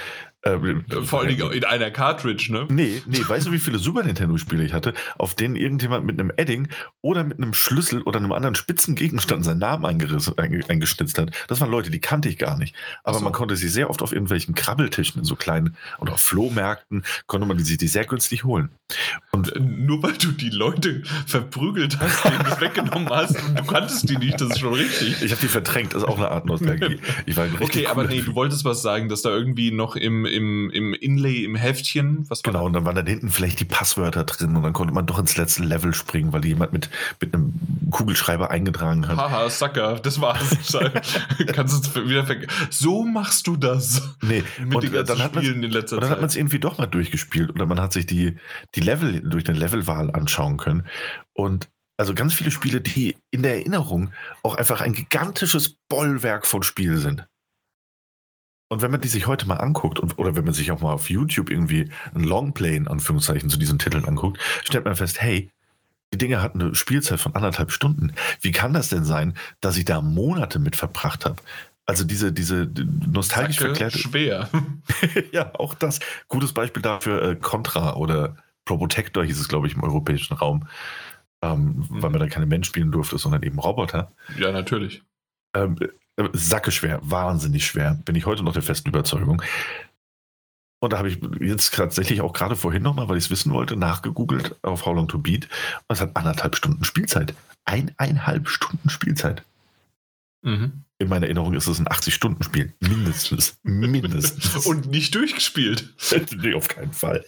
[0.47, 2.67] Ähm, Vor allen Dingen in einer Cartridge, ne?
[2.69, 6.31] Nee, nee, weißt du, wie viele Super Nintendo-Spiele ich hatte, auf denen irgendjemand mit einem
[6.37, 6.67] Edding
[7.01, 11.31] oder mit einem Schlüssel oder einem anderen spitzen Gegenstand seinen Namen eingeschnitzt hat?
[11.47, 12.75] Das waren Leute, die kannte ich gar nicht.
[13.03, 13.23] Aber so.
[13.23, 17.47] man konnte sie sehr oft auf irgendwelchen Krabbeltischen in so kleinen oder auf Flohmärkten konnte
[17.47, 18.69] man die, die sehr günstig holen.
[19.31, 23.63] Und äh, nur weil du die Leute verprügelt hast, denen das weggenommen hast und du
[23.63, 25.23] kanntest die nicht, das ist schon richtig.
[25.23, 26.99] Ich habe die verdrängt ist auch eine Art Nostalgie.
[27.25, 30.69] Ich war okay, aber nee, du wolltest was sagen, dass da irgendwie noch im, im,
[30.69, 34.55] im Inlay, im Heftchen, was Genau, und dann waren da hinten vielleicht die Passwörter drin
[34.55, 36.89] und dann konnte man doch ins letzte Level springen, weil jemand mit,
[37.21, 37.53] mit einem
[37.91, 39.17] Kugelschreiber eingetragen hat.
[39.17, 40.57] Haha, Sucker, das war's.
[41.53, 42.51] Kannst du wieder vergessen.
[42.69, 44.15] So machst du das.
[44.21, 46.03] Nee, mit und den ganzen dann Spielen in letzter Zeit.
[46.03, 48.35] Dann hat man es irgendwie doch mal durchgespielt oder man hat sich die,
[48.75, 50.85] die Level durch eine Levelwahl anschauen können.
[51.33, 54.11] Und also ganz viele Spiele, die in der Erinnerung
[54.43, 57.27] auch einfach ein gigantisches Bollwerk von Spielen sind.
[58.67, 60.93] Und wenn man die sich heute mal anguckt, und, oder wenn man sich auch mal
[60.93, 65.51] auf YouTube irgendwie ein Longplay in Anführungszeichen zu diesen Titeln anguckt, stellt man fest, hey,
[66.13, 68.13] die Dinge hatten eine Spielzeit von anderthalb Stunden.
[68.41, 71.37] Wie kann das denn sein, dass ich da Monate mit verbracht habe?
[71.85, 72.71] Also diese, diese
[73.07, 73.99] nostalgisch Zacke verklärte.
[73.99, 74.49] Schwer.
[75.31, 75.99] ja, auch das.
[76.27, 80.67] Gutes Beispiel dafür, äh, Contra oder Probotector hieß es, glaube ich, im europäischen Raum
[81.45, 82.01] ähm, mhm.
[82.01, 84.11] weil man dann keine Menschen spielen durfte, sondern eben Roboter.
[84.37, 85.03] Ja, natürlich.
[85.53, 85.77] Ähm,
[86.17, 89.41] äh, Sacke schwer, wahnsinnig schwer, bin ich heute noch der festen Überzeugung.
[90.79, 93.75] Und da habe ich jetzt tatsächlich auch gerade vorhin nochmal, weil ich es wissen wollte,
[93.75, 95.45] nachgegoogelt auf How Long to Beat.
[95.87, 97.33] Und es hat anderthalb Stunden Spielzeit.
[97.63, 99.43] Eineinhalb Stunden Spielzeit.
[100.43, 100.83] Mhm.
[100.99, 102.73] In meiner Erinnerung ist es ein 80-Stunden-Spiel.
[102.79, 103.57] Mindestens.
[103.63, 104.65] Mindestens.
[104.67, 105.93] Und nicht durchgespielt.
[106.37, 107.25] nee, auf keinen Fall.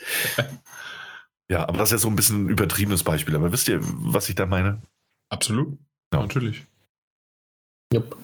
[1.49, 3.35] Ja, aber das ist ja so ein bisschen ein übertriebenes Beispiel.
[3.35, 4.81] Aber wisst ihr, was ich da meine?
[5.29, 5.77] Absolut.
[6.13, 6.21] Ja.
[6.21, 6.65] Natürlich.
[7.93, 8.15] Yep.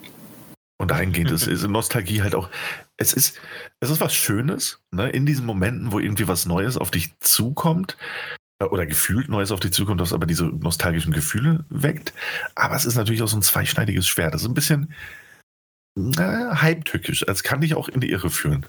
[0.78, 2.50] Und dahingehend ist, ist Nostalgie halt auch,
[2.98, 3.40] es ist,
[3.80, 5.10] es ist was Schönes, ne?
[5.10, 7.98] in diesen Momenten, wo irgendwie was Neues auf dich zukommt
[8.60, 12.14] äh, oder gefühlt Neues auf dich zukommt, das aber diese nostalgischen Gefühle weckt.
[12.56, 14.34] Aber es ist natürlich auch so ein zweischneidiges Schwert.
[14.34, 14.94] Das ist ein bisschen
[15.95, 17.24] na, heimtückisch.
[17.28, 18.66] Es kann dich auch in die Irre führen.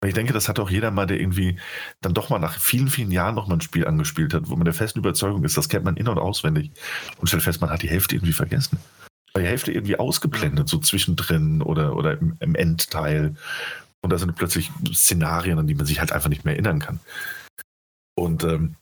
[0.00, 1.58] Und ich denke, das hat auch jeder mal, der irgendwie
[2.00, 4.64] dann doch mal nach vielen, vielen Jahren noch mal ein Spiel angespielt hat, wo man
[4.64, 6.70] der festen Überzeugung ist, das kennt man in- und auswendig
[7.18, 8.78] und stellt fest, man hat die Hälfte irgendwie vergessen.
[9.36, 13.34] Die Hälfte irgendwie ausgeblendet, so zwischendrin oder, oder im, im Endteil.
[14.00, 17.00] Und da sind plötzlich Szenarien, an die man sich halt einfach nicht mehr erinnern kann.
[18.14, 18.76] Und ähm,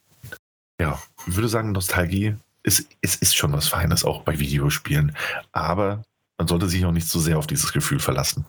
[0.81, 5.17] ja, ich würde sagen, Nostalgie ist, es ist schon was Feines, auch bei Videospielen.
[5.53, 6.05] Aber
[6.39, 8.45] man sollte sich auch nicht so sehr auf dieses Gefühl verlassen.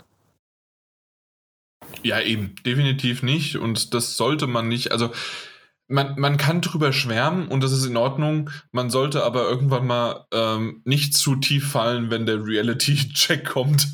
[2.02, 3.56] Ja, eben, definitiv nicht.
[3.56, 4.92] Und das sollte man nicht.
[4.92, 5.14] Also,
[5.94, 8.50] man, man kann drüber schwärmen und das ist in Ordnung.
[8.72, 13.88] Man sollte aber irgendwann mal ähm, nicht zu tief fallen, wenn der Reality-Check kommt.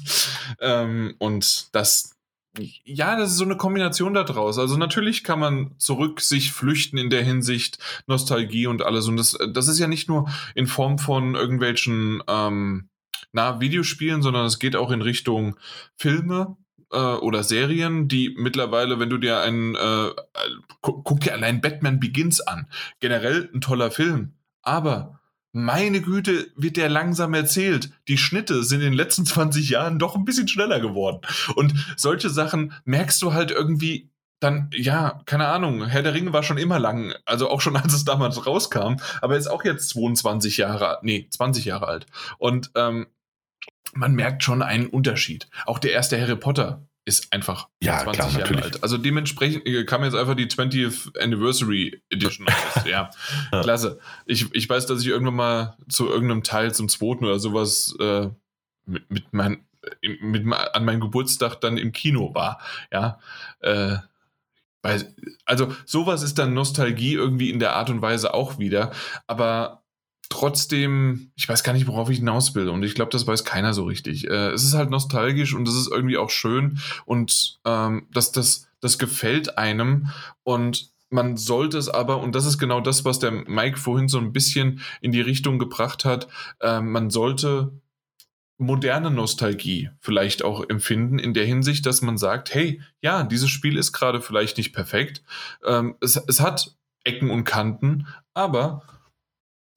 [0.62, 2.16] Ähm, und das,
[2.58, 4.58] ja, das ist so eine Kombination daraus.
[4.58, 9.10] Also natürlich kann man zurück sich flüchten in der Hinsicht Nostalgie und alles.
[9.10, 12.88] Und das, das ist ja nicht nur in Form von irgendwelchen ähm,
[13.34, 15.58] na, Videospielen, sondern es geht auch in Richtung
[15.98, 16.56] Filme,
[16.92, 20.10] äh, oder Serien, die mittlerweile, wenn du dir einen, äh,
[20.82, 22.68] gu guck dir allein Batman Begins an,
[23.00, 25.20] generell ein toller Film, aber
[25.52, 27.90] meine Güte, wird der langsam erzählt.
[28.08, 31.22] Die Schnitte sind in den letzten 20 Jahren doch ein bisschen schneller geworden.
[31.56, 34.10] Und solche Sachen merkst du halt irgendwie
[34.40, 37.94] dann, ja, keine Ahnung, Herr der Ringe war schon immer lang, also auch schon als
[37.94, 42.06] es damals rauskam, aber ist auch jetzt 22 Jahre, nee, 20 Jahre alt.
[42.38, 43.08] Und ähm,
[43.94, 45.50] man merkt schon einen Unterschied.
[45.66, 48.64] Auch der erste Harry Potter ist einfach ja, 20 klar, Jahre natürlich.
[48.64, 48.84] alt.
[48.84, 52.86] Also dementsprechend äh, kam jetzt einfach die 20th Anniversary Edition raus.
[52.90, 53.10] Ja,
[53.62, 54.00] klasse.
[54.26, 58.30] Ich, ich weiß, dass ich irgendwann mal zu irgendeinem Teil zum zweiten oder sowas äh,
[58.86, 59.66] mit, mit, mein,
[60.22, 62.60] mit, an meinem Geburtstag dann im Kino war.
[62.92, 63.20] Ja,
[63.62, 63.98] äh,
[65.46, 68.92] also sowas ist dann Nostalgie irgendwie in der Art und Weise auch wieder.
[69.28, 69.84] Aber
[70.30, 72.70] trotzdem, ich weiß gar nicht, worauf ich hinaus will.
[72.70, 74.28] Und ich glaube, das weiß keiner so richtig.
[74.28, 78.70] Äh, es ist halt nostalgisch und es ist irgendwie auch schön und ähm, das, das,
[78.80, 80.10] das gefällt einem.
[80.44, 84.20] Und man sollte es aber, und das ist genau das, was der Mike vorhin so
[84.20, 86.28] ein bisschen in die Richtung gebracht hat,
[86.62, 87.72] äh, man sollte
[88.60, 93.78] moderne Nostalgie vielleicht auch empfinden, in der Hinsicht, dass man sagt, hey, ja, dieses Spiel
[93.78, 95.24] ist gerade vielleicht nicht perfekt.
[95.66, 96.76] Ähm, es, es hat
[97.06, 98.84] Ecken und Kanten, aber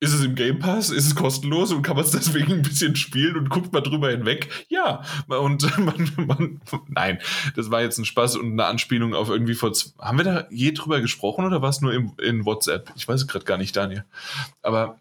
[0.03, 0.91] ist es im Game Pass?
[0.91, 4.11] Ist es kostenlos und kann man es deswegen ein bisschen spielen und guckt mal drüber
[4.11, 4.49] hinweg?
[4.69, 5.05] Ja.
[5.29, 7.20] Und man, man, nein,
[7.55, 9.73] das war jetzt ein Spaß und eine Anspielung auf irgendwie vor.
[10.01, 12.93] Haben wir da je drüber gesprochen oder war es nur im, in WhatsApp?
[12.97, 14.05] Ich weiß es gerade gar nicht, Daniel.
[14.61, 14.99] Aber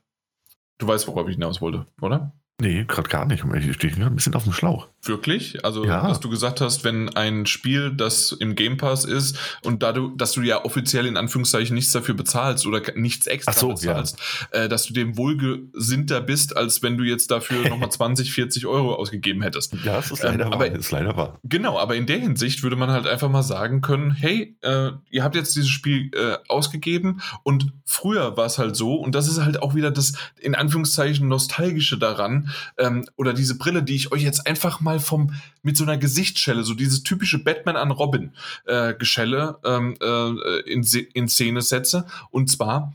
[0.77, 2.31] du weißt, worauf ich hinaus wollte, oder?
[2.61, 3.43] Nee, gerade gar nicht.
[3.43, 4.87] Ich stehe ein bisschen auf dem Schlauch.
[5.01, 5.65] Wirklich?
[5.65, 6.07] Also, ja.
[6.07, 10.15] dass du gesagt hast, wenn ein Spiel, das im Game Pass ist und da du,
[10.15, 14.19] dass du ja offiziell in Anführungszeichen nichts dafür bezahlst oder nichts extra so, bezahlst,
[14.53, 14.59] ja.
[14.59, 18.93] äh, dass du dem wohlgesinnter bist, als wenn du jetzt dafür nochmal 20, 40 Euro
[18.93, 19.73] ausgegeben hättest.
[19.83, 20.65] Ja, das ist leider ähm, wahr.
[20.67, 21.39] ist leider wahr.
[21.43, 25.23] Genau, aber in der Hinsicht würde man halt einfach mal sagen können, hey, äh, ihr
[25.23, 29.43] habt jetzt dieses Spiel äh, ausgegeben und früher war es halt so und das ist
[29.43, 34.23] halt auch wieder das in Anführungszeichen nostalgische daran, ähm, oder diese Brille, die ich euch
[34.23, 38.33] jetzt einfach mal vom mit so einer Gesichtsschelle, so dieses typische Batman an Robin
[38.65, 40.83] äh, Geschelle ähm, äh, in,
[41.13, 42.05] in Szene setze.
[42.31, 42.93] Und zwar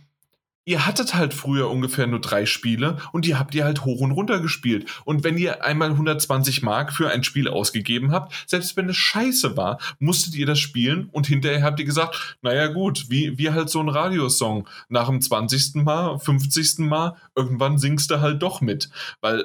[0.66, 4.10] ihr hattet halt früher ungefähr nur drei Spiele und die habt ihr halt hoch und
[4.10, 4.86] runter gespielt.
[5.04, 9.56] Und wenn ihr einmal 120 Mark für ein Spiel ausgegeben habt, selbst wenn es scheiße
[9.56, 13.70] war, musstet ihr das spielen und hinterher habt ihr gesagt, naja gut, wie, wie halt
[13.70, 14.68] so ein Radiosong.
[14.88, 15.76] Nach dem 20.
[15.76, 16.78] Mal, 50.
[16.80, 18.90] Mal, irgendwann singst du halt doch mit.
[19.20, 19.44] Weil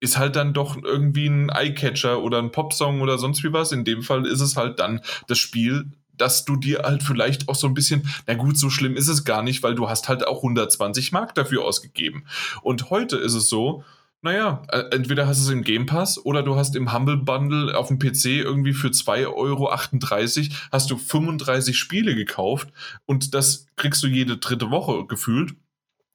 [0.00, 3.70] ist halt dann doch irgendwie ein Eyecatcher oder ein Popsong oder sonst wie was.
[3.70, 5.92] In dem Fall ist es halt dann das Spiel,
[6.22, 9.24] dass du dir halt vielleicht auch so ein bisschen, na gut, so schlimm ist es
[9.24, 12.26] gar nicht, weil du hast halt auch 120 Mark dafür ausgegeben.
[12.62, 13.82] Und heute ist es so,
[14.20, 17.76] naja, äh, entweder hast du es im Game Pass oder du hast im Humble Bundle
[17.76, 19.68] auf dem PC irgendwie für 2,38 Euro
[20.70, 22.68] hast du 35 Spiele gekauft
[23.04, 25.56] und das kriegst du jede dritte Woche gefühlt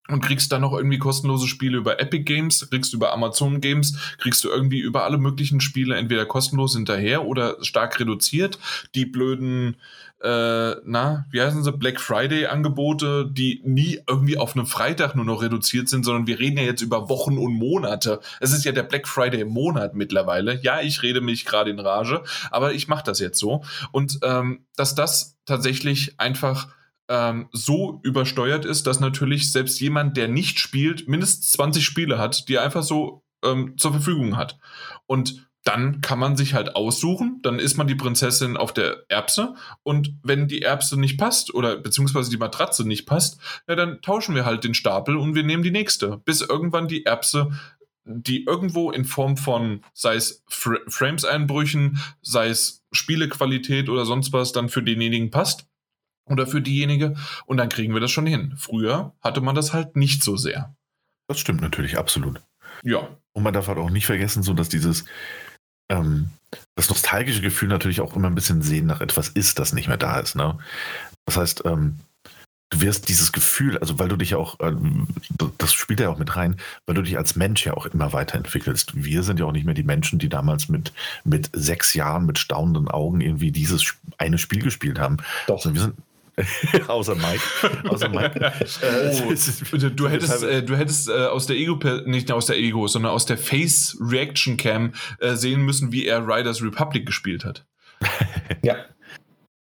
[0.09, 4.43] und kriegst dann noch irgendwie kostenlose Spiele über Epic Games, kriegst über Amazon Games, kriegst
[4.43, 8.59] du irgendwie über alle möglichen Spiele entweder kostenlos hinterher oder stark reduziert.
[8.95, 9.77] Die blöden,
[10.21, 15.25] äh, na, wie heißen sie, Black Friday Angebote, die nie irgendwie auf einem Freitag nur
[15.25, 18.19] noch reduziert sind, sondern wir reden ja jetzt über Wochen und Monate.
[18.39, 20.59] Es ist ja der Black Friday Monat mittlerweile.
[20.61, 23.63] Ja, ich rede mich gerade in Rage, aber ich mache das jetzt so.
[23.91, 26.67] Und ähm, dass das tatsächlich einfach
[27.09, 32.47] ähm, so übersteuert ist, dass natürlich selbst jemand, der nicht spielt, mindestens 20 Spiele hat,
[32.47, 34.57] die er einfach so ähm, zur Verfügung hat.
[35.05, 39.55] Und dann kann man sich halt aussuchen, dann ist man die Prinzessin auf der Erbse.
[39.84, 44.34] Und wenn die Erbse nicht passt oder beziehungsweise die Matratze nicht passt, ja, dann tauschen
[44.34, 47.51] wir halt den Stapel und wir nehmen die nächste, bis irgendwann die Erbse
[48.09, 54.69] die irgendwo in Form von, sei es Frames-Einbrüchen, sei es Spielequalität oder sonst was, dann
[54.69, 55.67] für denjenigen passt
[56.28, 58.54] oder für diejenige und dann kriegen wir das schon hin.
[58.58, 60.76] Früher hatte man das halt nicht so sehr.
[61.28, 62.41] Das stimmt natürlich, absolut.
[62.84, 63.08] Ja.
[63.34, 65.06] Und man darf halt auch nicht vergessen, so dass dieses,
[65.90, 66.30] ähm,
[66.76, 69.98] das nostalgische Gefühl natürlich auch immer ein bisschen sehen nach etwas ist, das nicht mehr
[69.98, 70.36] da ist.
[70.36, 70.58] Ne?
[71.26, 71.99] Das heißt, ähm,
[72.70, 75.08] du wirst dieses Gefühl, also weil du dich auch, ähm,
[75.58, 78.94] das spielt ja auch mit rein, weil du dich als Mensch ja auch immer weiterentwickelst.
[78.95, 80.94] Wir sind ja auch nicht mehr die Menschen, die damals mit,
[81.24, 85.18] mit sechs Jahren mit staunenden Augen irgendwie dieses eine Spiel gespielt haben.
[85.48, 85.58] Doch.
[85.58, 85.95] Also wir sind,
[86.88, 87.89] Außer Mike.
[87.89, 88.39] Außer Mike.
[89.23, 93.11] oh, du hättest, äh, du hättest äh, aus der Ego, nicht aus der Ego, sondern
[93.11, 97.65] aus der Face Reaction Cam äh, sehen müssen, wie er Riders Republic gespielt hat.
[98.64, 98.76] ja.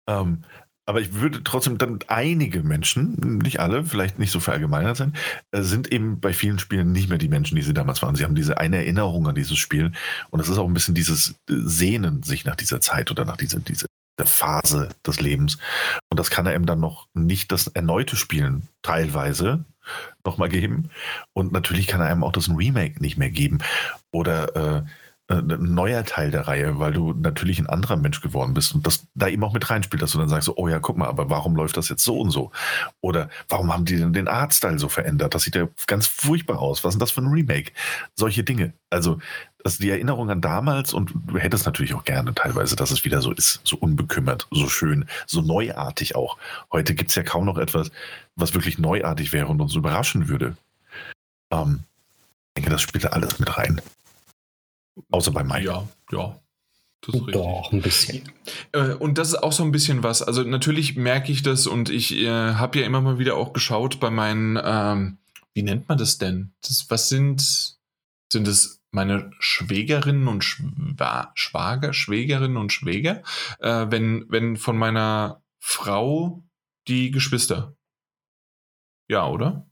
[0.09, 0.45] Ähm,
[0.85, 5.15] aber ich würde trotzdem dann einige Menschen, nicht alle, vielleicht nicht so verallgemeinert sein,
[5.53, 8.15] äh, sind eben bei vielen Spielen nicht mehr die Menschen, die sie damals waren.
[8.15, 9.93] Sie haben diese eine Erinnerung an dieses Spiel
[10.31, 13.61] und es ist auch ein bisschen dieses Sehnen sich nach dieser Zeit oder nach dieser,
[13.61, 13.92] diese der
[14.25, 15.59] Phase des Lebens.
[16.11, 19.65] Und das kann er ihm dann noch nicht das erneute Spielen teilweise
[20.25, 20.91] nochmal geben.
[21.33, 23.59] Und natürlich kann er einem auch das Remake nicht mehr geben.
[24.13, 24.83] Oder äh,
[25.33, 28.87] äh, ein neuer Teil der Reihe, weil du natürlich ein anderer Mensch geworden bist und
[28.87, 31.31] das da eben auch mit reinspielt, dass du dann sagst, oh ja, guck mal, aber
[31.31, 32.51] warum läuft das jetzt so und so?
[33.01, 35.35] Oder warum haben die denn den Artstyle so verändert?
[35.35, 36.85] Das sieht ja ganz furchtbar aus.
[36.85, 37.73] Was ist denn das für ein Remake?
[38.15, 38.75] Solche Dinge.
[38.91, 39.19] Also,
[39.63, 43.05] das ist die Erinnerung an damals und du hättest natürlich auch gerne teilweise, dass es
[43.05, 46.37] wieder so ist, so unbekümmert, so schön, so neuartig auch.
[46.73, 47.93] Heute gibt es ja kaum noch etwas,
[48.35, 50.57] was wirklich neuartig wäre und uns überraschen würde.
[51.53, 51.85] Ähm,
[52.49, 53.81] ich denke, das spielt da alles mit rein.
[55.11, 55.65] Außer bei Mike.
[55.65, 56.37] Ja, ja.
[57.05, 58.23] Das ist Doch, ein bisschen.
[58.71, 60.23] Äh, und das ist auch so ein bisschen was.
[60.23, 63.99] Also natürlich merke ich das und ich äh, habe ja immer mal wieder auch geschaut
[63.99, 65.19] bei meinen, ähm,
[65.53, 66.53] wie nennt man das denn?
[66.63, 67.77] Das, was sind,
[68.33, 73.23] sind es meine Schwägerinnen und Schwa Schwager, Schwägerinnen und Schwäger?
[73.59, 76.45] Äh, wenn, wenn von meiner Frau
[76.89, 77.77] die Geschwister.
[79.09, 79.67] Ja, oder?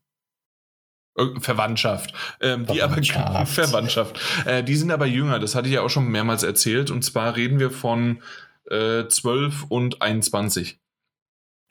[1.39, 2.15] Verwandtschaft.
[2.41, 3.03] Ähm, die aber
[3.47, 4.19] Verwandtschaft.
[4.47, 6.91] Äh, die sind aber jünger, das hatte ich ja auch schon mehrmals erzählt.
[6.91, 8.23] Und zwar reden wir von
[8.71, 10.79] äh, 12 und 21.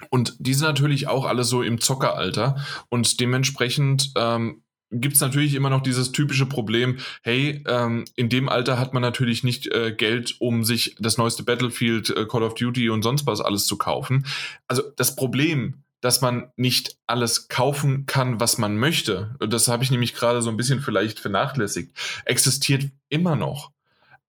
[0.09, 2.63] Und die sind natürlich auch alle so im Zockeralter.
[2.89, 8.49] Und dementsprechend ähm, gibt es natürlich immer noch dieses typische Problem, hey, ähm, in dem
[8.49, 12.55] Alter hat man natürlich nicht äh, Geld, um sich das neueste Battlefield, äh, Call of
[12.55, 14.25] Duty und sonst was alles zu kaufen.
[14.67, 19.91] Also das Problem dass man nicht alles kaufen kann, was man möchte, das habe ich
[19.91, 21.91] nämlich gerade so ein bisschen vielleicht vernachlässigt,
[22.25, 23.71] existiert immer noch.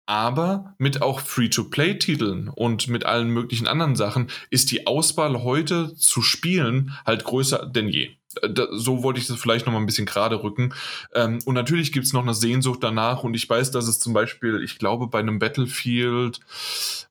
[0.07, 6.21] Aber mit auch Free-to-Play-Titeln und mit allen möglichen anderen Sachen ist die Auswahl heute zu
[6.21, 8.17] spielen halt größer denn je.
[8.73, 10.73] So wollte ich das vielleicht noch mal ein bisschen gerade rücken.
[11.15, 13.25] Ähm, und natürlich gibt es noch eine Sehnsucht danach.
[13.25, 16.41] Und ich weiß, dass es zum Beispiel, ich glaube, bei einem Battlefield,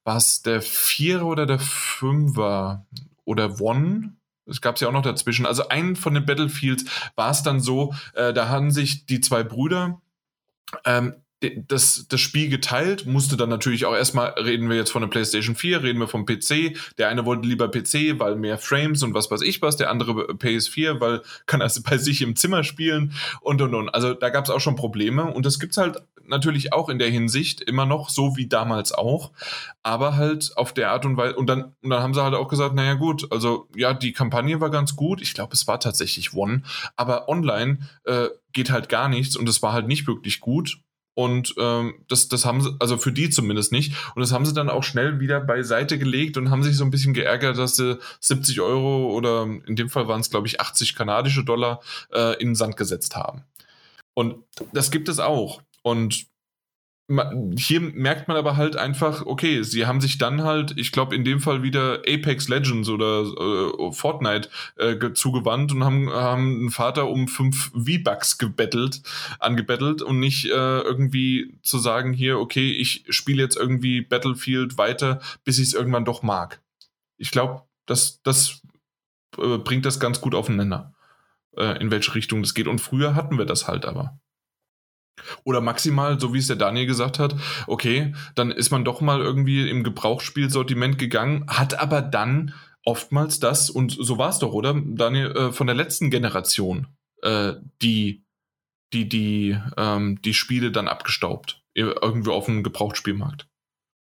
[0.03, 2.85] was der Vierer oder der Fünfer
[3.25, 4.13] oder One,
[4.45, 5.45] es gab es ja auch noch dazwischen.
[5.45, 6.85] Also einen von den Battlefields
[7.15, 10.01] war es dann so, äh, da haben sich die zwei Brüder
[10.85, 15.09] ähm, das, das Spiel geteilt, musste dann natürlich auch erstmal, reden wir jetzt von der
[15.09, 16.75] PlayStation 4, reden wir vom PC.
[16.97, 20.11] Der eine wollte lieber PC, weil mehr Frames und was weiß ich was, der andere
[20.33, 23.89] PS4, weil kann er bei sich im Zimmer spielen und und und.
[23.89, 25.97] Also da gab es auch schon Probleme und das gibt es halt
[26.29, 29.31] natürlich auch in der Hinsicht immer noch, so wie damals auch,
[29.81, 31.35] aber halt auf der Art und Weise.
[31.35, 34.59] Und dann, und dann haben sie halt auch gesagt, naja gut, also ja, die Kampagne
[34.61, 35.21] war ganz gut.
[35.21, 36.63] Ich glaube, es war tatsächlich One,
[36.95, 40.79] aber online äh, geht halt gar nichts und es war halt nicht wirklich gut.
[41.19, 43.93] Und ähm, das, das haben sie, also für die zumindest nicht.
[44.15, 46.91] Und das haben sie dann auch schnell wieder beiseite gelegt und haben sich so ein
[46.91, 50.95] bisschen geärgert, dass sie 70 Euro oder in dem Fall waren es, glaube ich, 80
[50.95, 51.81] kanadische Dollar
[52.13, 53.43] äh, in den Sand gesetzt haben.
[54.13, 55.61] Und das gibt es auch.
[55.81, 56.27] Und
[57.57, 61.23] hier merkt man aber halt einfach, okay, sie haben sich dann halt, ich glaube in
[61.23, 67.09] dem Fall wieder Apex Legends oder äh, Fortnite äh, zugewandt und haben, haben einen Vater
[67.09, 69.01] um fünf V-Bucks gebettelt,
[69.39, 75.19] angebettelt und nicht äh, irgendwie zu sagen, hier, okay, ich spiele jetzt irgendwie Battlefield weiter,
[75.43, 76.61] bis ich es irgendwann doch mag.
[77.17, 78.61] Ich glaube, das, das
[79.37, 80.93] äh, bringt das ganz gut aufeinander,
[81.57, 82.67] äh, in welche Richtung das geht.
[82.67, 84.19] Und früher hatten wir das halt aber.
[85.43, 87.35] Oder maximal, so wie es der Daniel gesagt hat,
[87.67, 92.53] okay, dann ist man doch mal irgendwie im Gebrauchsspielsortiment gegangen, hat aber dann
[92.85, 94.73] oftmals das, und so war es doch, oder?
[94.73, 96.87] Daniel, äh, von der letzten Generation,
[97.21, 98.23] äh, die,
[98.93, 101.61] die, die, ähm, die Spiele dann abgestaubt.
[101.75, 103.47] Irgendwo auf dem Gebrauchtspielmarkt.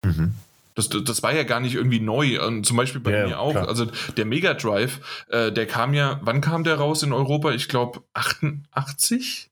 [0.03, 0.33] Mhm.
[0.73, 2.43] Das, das war ja gar nicht irgendwie neu.
[2.45, 3.51] Und zum Beispiel bei ja, mir auch.
[3.51, 3.67] Klar.
[3.67, 7.51] Also der Mega Drive, äh, der kam ja, wann kam der raus in Europa?
[7.51, 9.49] Ich glaube 88?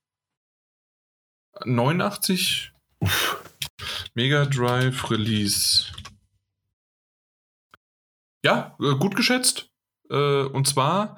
[1.63, 2.73] 89
[4.13, 5.85] Mega Drive Release.
[8.43, 9.69] Ja, äh, gut geschätzt.
[10.09, 11.17] Äh, und zwar,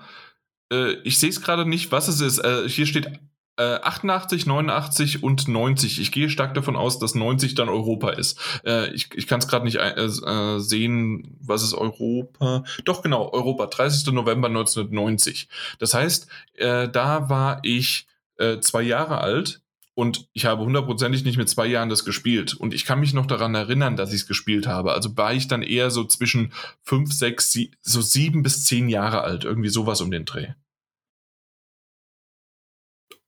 [0.72, 2.46] äh, ich sehe es gerade nicht, was es ist.
[2.74, 3.20] Hier steht
[3.60, 6.00] 88, 89 und 90.
[6.00, 8.40] Ich gehe stark davon aus, dass 90 dann Europa ist.
[8.94, 9.80] ich ich kann es gerade nicht
[10.64, 12.64] sehen, was ist Europa.
[12.86, 14.14] Doch genau, Europa, 30.
[14.14, 15.50] November 1990.
[15.80, 16.28] Das heißt,
[16.60, 18.06] da war ich
[18.62, 19.64] zwei Jahre alt
[19.98, 22.54] und ich habe hundertprozentig nicht mit zwei Jahren das gespielt.
[22.54, 24.94] Und ich kann mich noch daran erinnern, dass ich es gespielt habe.
[24.94, 26.54] Also war ich dann eher so zwischen
[26.84, 29.44] fünf, sechs, sie so sieben bis zehn Jahre alt.
[29.44, 30.50] Irgendwie sowas um den Dreh.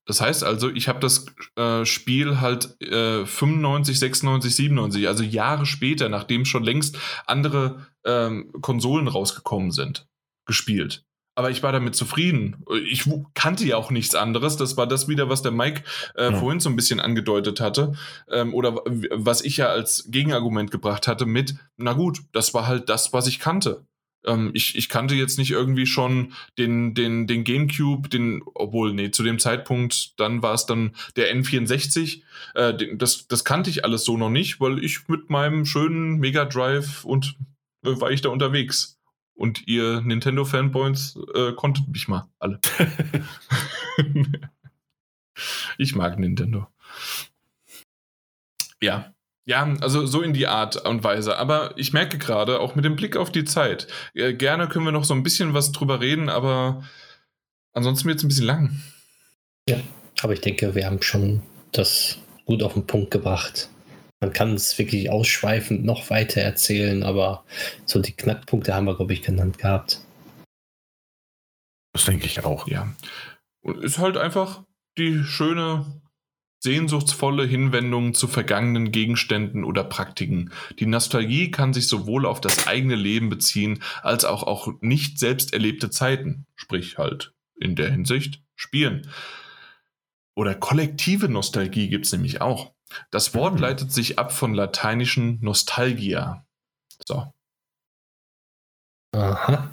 [0.05, 1.25] Das heißt also, ich habe das
[1.55, 8.51] äh, Spiel halt äh, 95, 96, 97, also Jahre später, nachdem schon längst andere ähm,
[8.61, 10.07] Konsolen rausgekommen sind,
[10.45, 11.03] gespielt
[11.39, 12.65] aber ich war damit zufrieden.
[12.91, 14.57] Ich kannte ja auch nichts anderes.
[14.57, 15.83] Das war das wieder, was der Mike
[16.15, 16.37] äh, ja.
[16.37, 17.93] vorhin so ein bisschen angedeutet hatte.
[18.29, 22.89] Ähm, oder was ich ja als Gegenargument gebracht hatte mit, na gut, das war halt
[22.89, 23.85] das, was ich kannte.
[24.25, 29.11] Ähm, ich, ich kannte jetzt nicht irgendwie schon den, den, den GameCube, den, obwohl, nee,
[29.11, 32.21] zu dem Zeitpunkt, dann war es dann der N64.
[32.55, 36.43] Äh, das, das kannte ich alles so noch nicht, weil ich mit meinem schönen Mega
[36.43, 37.37] Drive und
[37.85, 38.98] äh, war ich da unterwegs.
[39.39, 42.59] Und ihr Nintendo-Fanboys äh, konntet mich mal alle.
[45.77, 46.67] ich mag Nintendo.
[48.81, 49.13] Ja.
[49.45, 51.37] Ja, also so in die Art und Weise.
[51.37, 54.91] Aber ich merke gerade, auch mit dem Blick auf die Zeit, äh, gerne können wir
[54.91, 56.83] noch so ein bisschen was drüber reden, aber
[57.71, 58.81] ansonsten wird es ein bisschen lang.
[59.69, 59.79] Ja,
[60.21, 63.69] aber ich denke, wir haben schon das gut auf den Punkt gebracht
[64.19, 67.45] man kann es wirklich ausschweifend noch weiter erzählen, aber
[67.85, 70.01] so die Knackpunkte haben wir, glaube ich, genannt gehabt.
[71.93, 72.67] Das denke ich auch.
[72.67, 72.93] Ja.
[73.61, 74.63] Und ist halt einfach
[74.97, 76.01] die schöne,
[76.61, 80.51] sehnsuchtsvolle Hinwendung zu vergangenen Gegenständen oder Praktiken.
[80.79, 85.53] Die Nostalgie kann sich sowohl auf das eigene Leben beziehen, als auch auch nicht selbst
[85.53, 89.09] erlebte Zeiten, sprich halt in der Hinsicht Spielen.
[90.35, 92.73] Oder kollektive Nostalgie gibt es nämlich auch.
[93.11, 93.61] Das Wort mhm.
[93.61, 96.45] leitet sich ab von lateinischen Nostalgia.
[97.05, 97.31] So.
[99.15, 99.71] Aha.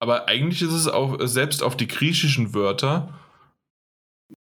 [0.00, 3.18] Aber eigentlich ist es auch selbst auf die griechischen Wörter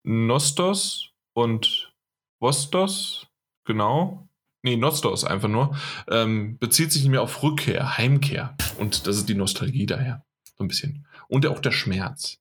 [0.04, 1.94] Nostos und
[2.40, 3.28] Vostos,
[3.66, 4.28] genau.
[4.64, 5.76] Nee, Nostos einfach nur.
[6.08, 8.56] Ähm, bezieht sich mehr auf Rückkehr, Heimkehr.
[8.78, 10.24] Und das ist die Nostalgie daher.
[10.58, 11.08] So ein bisschen.
[11.28, 12.40] Und auch der Schmerz.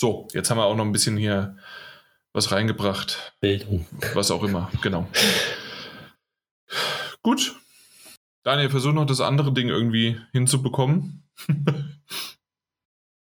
[0.00, 1.58] So, jetzt haben wir auch noch ein bisschen hier
[2.32, 3.34] was reingebracht.
[3.40, 3.86] Bildung.
[4.14, 5.08] Was auch immer, genau.
[7.22, 7.56] Gut.
[8.44, 11.24] Daniel, versuch noch das andere Ding irgendwie hinzubekommen.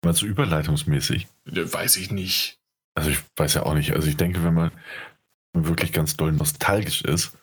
[0.04, 1.26] Mal so überleitungsmäßig.
[1.44, 2.58] Weiß ich nicht.
[2.94, 3.92] Also ich weiß ja auch nicht.
[3.92, 4.70] Also ich denke, wenn man
[5.54, 7.36] wirklich ganz doll nostalgisch ist,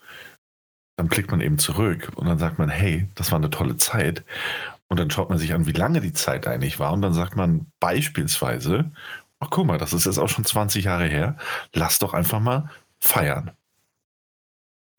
[0.98, 4.24] dann blickt man eben zurück und dann sagt man, hey, das war eine tolle Zeit.
[4.88, 6.92] Und dann schaut man sich an, wie lange die Zeit eigentlich war.
[6.92, 8.92] Und dann sagt man beispielsweise,
[9.42, 11.36] ach guck mal, das ist jetzt auch schon 20 Jahre her,
[11.74, 12.70] lass doch einfach mal
[13.00, 13.52] feiern.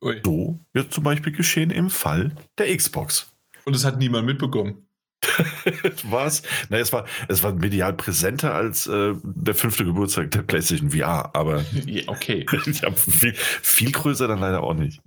[0.02, 0.20] Ui.
[0.24, 3.32] So wird zum Beispiel geschehen im Fall der Xbox.
[3.64, 4.86] Und es hat niemand mitbekommen.
[6.02, 6.42] Was?
[6.68, 11.30] Na, es war, es war medial präsenter als äh, der fünfte Geburtstag der PlayStation VR,
[11.34, 11.64] aber
[12.08, 12.44] okay.
[12.82, 15.00] ja, viel, viel größer dann leider auch nicht.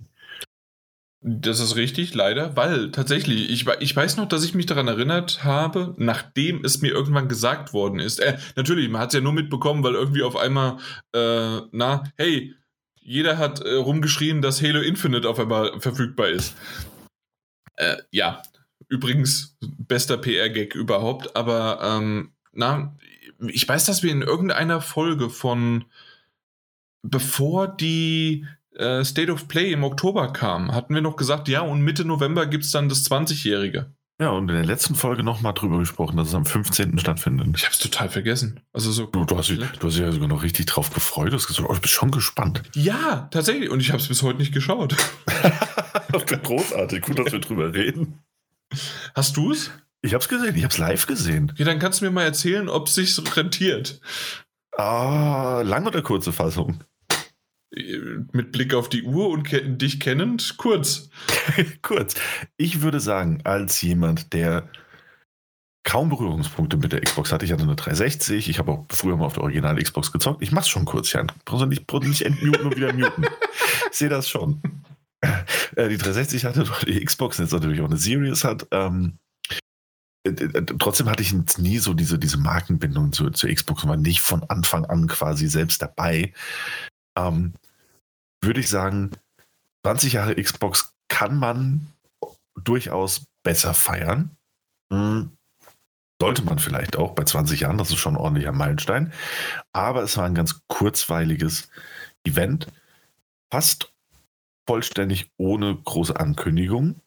[1.28, 5.42] Das ist richtig, leider, weil tatsächlich, ich, ich weiß noch, dass ich mich daran erinnert
[5.42, 8.20] habe, nachdem es mir irgendwann gesagt worden ist.
[8.20, 10.76] Äh, natürlich, man hat es ja nur mitbekommen, weil irgendwie auf einmal,
[11.12, 12.54] äh, na, hey,
[13.00, 16.54] jeder hat äh, rumgeschrien, dass Halo Infinite auf einmal verfügbar ist.
[17.74, 18.40] Äh, ja,
[18.88, 22.96] übrigens, bester PR-Gag überhaupt, aber ähm, na,
[23.40, 25.86] ich weiß, dass wir in irgendeiner Folge von
[27.02, 28.46] bevor die
[28.76, 32.46] äh, State of Play im Oktober kam, hatten wir noch gesagt, ja, und Mitte November
[32.46, 33.94] gibt es dann das 20-Jährige.
[34.18, 36.98] Ja, und in der letzten Folge nochmal drüber gesprochen, dass es am 15.
[36.98, 37.48] stattfindet.
[37.54, 38.60] Ich habe es total vergessen.
[38.72, 41.32] Also so du, du, hast, du hast ja sogar noch richtig drauf gefreut.
[41.32, 42.62] Du hast gesagt, oh, ich bin schon gespannt.
[42.74, 43.68] Ja, tatsächlich.
[43.68, 44.96] Und ich habe es bis heute nicht geschaut.
[46.42, 47.02] Großartig.
[47.02, 48.22] Gut, dass wir drüber reden.
[49.14, 49.70] Hast du es?
[50.00, 50.56] Ich habe es gesehen.
[50.56, 51.52] Ich habe es live gesehen.
[51.56, 54.00] Ja, dann kannst du mir mal erzählen, ob es sich rentiert.
[54.78, 56.80] Ah, lange oder kurze Fassung?
[57.70, 61.10] Mit Blick auf die Uhr und ke dich kennend, kurz.
[61.82, 62.14] kurz.
[62.56, 64.68] Ich würde sagen, als jemand, der
[65.84, 69.26] kaum Berührungspunkte mit der Xbox hatte, ich hatte eine 360, ich habe auch früher mal
[69.26, 71.30] auf der originalen Xbox gezockt, ich mach's schon kurz, Jan.
[71.44, 73.24] Brauchst du nicht, nicht entmuten und wieder muten.
[73.90, 74.60] Ich sehe das schon.
[75.20, 79.18] Äh, die 360 hatte, die Xbox jetzt natürlich auch eine Series hat, ähm,
[80.26, 84.20] äh, trotzdem hatte ich nie so diese, diese Markenbindung zu, zur Xbox und war nicht
[84.20, 86.32] von Anfang an quasi selbst dabei.
[87.16, 87.54] Ähm,
[88.40, 89.10] würde ich sagen,
[89.84, 91.86] 20 Jahre Xbox kann man
[92.54, 94.36] durchaus besser feiern.
[94.92, 95.32] Hm.
[96.20, 99.12] Sollte man vielleicht auch bei 20 Jahren, das ist schon ein ordentlicher Meilenstein.
[99.72, 101.68] Aber es war ein ganz kurzweiliges
[102.24, 102.68] Event,
[103.52, 103.92] fast
[104.66, 107.00] vollständig ohne große Ankündigung.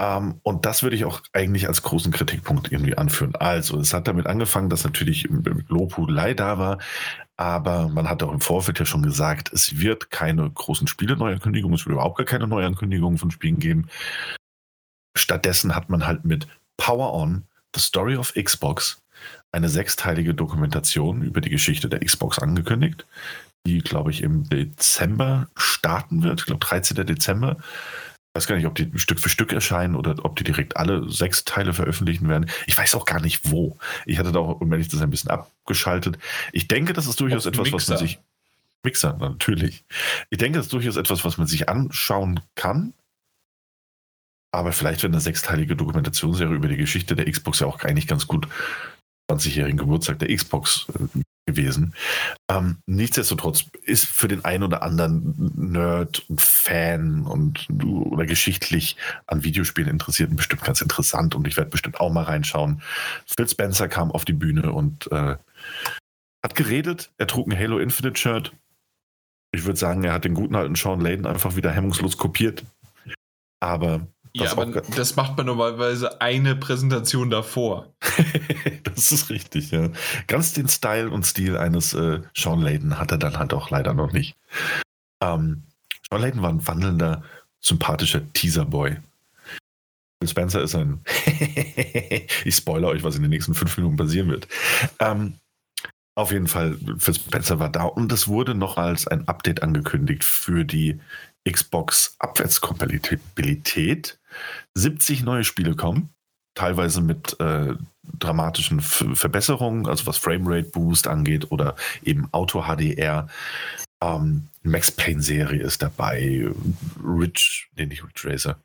[0.00, 3.36] Ähm, und das würde ich auch eigentlich als großen Kritikpunkt irgendwie anführen.
[3.36, 5.28] Also, es hat damit angefangen, dass natürlich
[5.68, 6.78] Lobhudelei da war,
[7.40, 11.86] aber man hat auch im Vorfeld ja schon gesagt, es wird keine großen Spiele-Neuankündigungen, es
[11.86, 13.88] wird überhaupt gar keine Neuankündigungen von Spielen geben.
[15.16, 16.46] Stattdessen hat man halt mit
[16.76, 17.44] Power On,
[17.74, 19.00] The Story of Xbox,
[19.52, 23.06] eine sechsteilige Dokumentation über die Geschichte der Xbox angekündigt,
[23.66, 26.40] die, glaube ich, im Dezember starten wird.
[26.40, 27.06] Ich glaube, 13.
[27.06, 27.56] Dezember
[28.34, 31.44] weiß gar nicht, ob die Stück für Stück erscheinen oder ob die direkt alle sechs
[31.44, 32.48] Teile veröffentlichen werden.
[32.66, 33.76] Ich weiß auch gar nicht wo.
[34.06, 36.18] Ich hatte da auch, um ehrlich sein, ein bisschen abgeschaltet.
[36.52, 38.20] Ich denke, das ist durchaus etwas, was man sich.
[38.82, 39.84] Mixer, natürlich.
[40.30, 42.94] Ich denke, das ist durchaus etwas, was man sich anschauen kann.
[44.52, 48.26] Aber vielleicht wird eine sechsteilige Dokumentationsserie über die Geschichte der Xbox ja auch eigentlich ganz
[48.26, 48.48] gut
[49.30, 51.94] 20-jährigen Geburtstag der Xbox äh, gewesen.
[52.48, 58.96] Ähm, nichtsdestotrotz ist für den einen oder anderen Nerd und Fan und oder geschichtlich
[59.26, 62.82] an Videospielen Interessierten bestimmt ganz interessant und ich werde bestimmt auch mal reinschauen.
[63.26, 65.36] Phil Spencer kam auf die Bühne und äh,
[66.42, 67.10] hat geredet.
[67.18, 68.52] Er trug ein Halo Infinite Shirt.
[69.52, 72.64] Ich würde sagen, er hat den guten alten Sean Layden einfach wieder hemmungslos kopiert.
[73.60, 77.92] Aber ja, aber das macht man normalerweise eine Präsentation davor.
[78.84, 79.90] das ist richtig, ja.
[80.26, 83.94] Ganz den Style und Stil eines äh, Sean Layden hat er dann halt auch leider
[83.94, 84.36] noch nicht.
[85.20, 85.64] Ähm,
[86.08, 87.22] Sean Layden war ein wandelnder,
[87.60, 88.96] sympathischer Teaserboy.
[90.20, 91.00] Phil Spencer ist ein.
[92.44, 94.46] ich spoilere euch, was in den nächsten fünf Minuten passieren wird.
[94.98, 95.34] Ähm,
[96.14, 100.22] auf jeden Fall, Phil Spencer war da und es wurde noch als ein Update angekündigt
[100.22, 101.00] für die
[101.50, 104.19] Xbox Abwärtskompatibilität
[104.74, 106.10] 70 neue Spiele kommen,
[106.54, 107.74] teilweise mit äh,
[108.18, 113.28] dramatischen F Verbesserungen, also was Framerate Boost angeht oder eben Auto HDR.
[114.02, 116.48] Ähm, Max Payne Serie ist dabei,
[117.02, 118.58] Rich, nee, nicht Ridge Racer.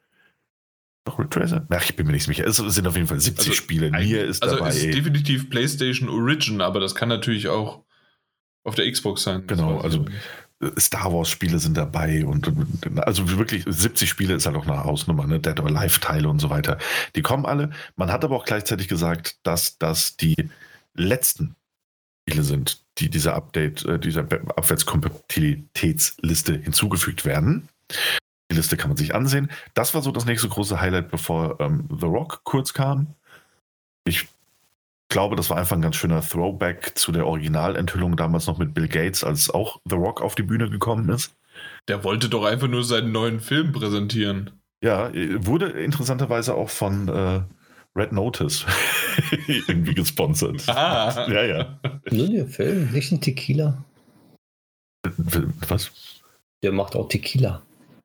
[1.05, 1.65] Doch Ridge Racer?
[1.69, 2.47] Ach, ich bin mir nicht sicher.
[2.47, 3.91] Es sind auf jeden Fall 70 also Spiele.
[3.91, 4.67] Nier ist also dabei.
[4.67, 7.83] Also ist definitiv PlayStation Origin, aber das kann natürlich auch
[8.63, 9.45] auf der Xbox sein.
[9.45, 10.05] Genau, also
[10.79, 12.51] Star Wars Spiele sind dabei und
[12.97, 15.39] also wirklich 70 Spiele ist halt auch eine Hausnummer, ne?
[15.39, 16.77] Dead or Alive Teile und so weiter.
[17.15, 17.71] Die kommen alle.
[17.95, 20.49] Man hat aber auch gleichzeitig gesagt, dass das die
[20.93, 21.55] letzten
[22.27, 27.69] Spiele sind, die dieser Update, äh, dieser Abwärtskompatibilitätsliste hinzugefügt werden.
[28.51, 29.51] Die Liste kann man sich ansehen.
[29.73, 33.07] Das war so das nächste große Highlight, bevor ähm, The Rock kurz kam.
[34.07, 34.27] Ich
[35.09, 38.87] glaube, das war einfach ein ganz schöner Throwback zu der Originalenthüllung damals noch mit Bill
[38.87, 41.35] Gates, als auch The Rock auf die Bühne gekommen ist.
[41.87, 44.51] Der wollte doch einfach nur seinen neuen Film präsentieren.
[44.83, 47.41] Ja, wurde interessanterweise auch von äh,
[47.95, 48.65] Red Notice
[49.47, 50.67] irgendwie gesponsert.
[50.67, 51.27] Ah.
[51.29, 51.79] Ja, ja.
[52.11, 53.83] Nur der Film, nicht ein Tequila.
[55.67, 55.91] Was?
[56.61, 57.61] Der macht auch Tequila.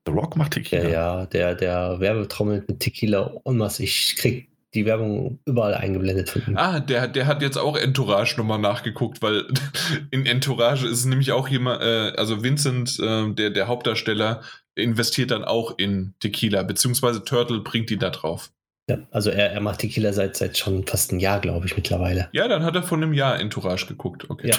[0.06, 0.82] The Rock macht Tequila?
[0.84, 3.80] Ja, ja, der, der Werbetrommelt mit Tequila und was.
[3.80, 6.56] Ich krieg die Werbung überall eingeblendet von ihm.
[6.56, 9.46] Ah, der, der hat jetzt auch Entourage nochmal nachgeguckt, weil
[10.10, 14.42] in Entourage ist nämlich auch jemand, äh, also Vincent, äh, der, der Hauptdarsteller,
[14.76, 18.50] investiert dann auch in Tequila, beziehungsweise Turtle bringt die da drauf.
[18.88, 22.28] Ja, also er, er macht Tequila seit, seit schon fast ein Jahr, glaube ich, mittlerweile.
[22.32, 24.28] Ja, dann hat er von einem Jahr Entourage geguckt.
[24.28, 24.50] Okay.
[24.50, 24.56] Ja.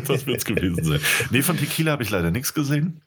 [0.06, 1.00] das wird es gewesen sein.
[1.30, 3.00] Nee, von Tequila habe ich leider nichts gesehen.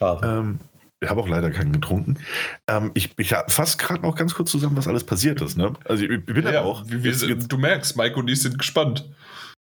[0.00, 0.60] Ähm,
[1.00, 2.18] ich habe auch leider keinen getrunken.
[2.66, 5.56] Ähm, ich ich fasse gerade noch ganz kurz zusammen, was alles passiert ist.
[5.56, 5.72] Ne?
[5.84, 6.84] Also ich, bin ja, auch.
[6.86, 9.08] Wir, wir, du merkst, Mike und ich sind gespannt.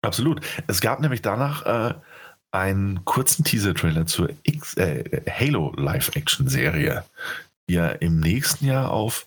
[0.02, 0.40] Absolut.
[0.66, 1.94] Es gab nämlich danach äh,
[2.52, 7.04] einen kurzen Teaser-Trailer zur X, äh, Halo Live-Action-Serie,
[7.68, 9.26] die ja im nächsten Jahr auf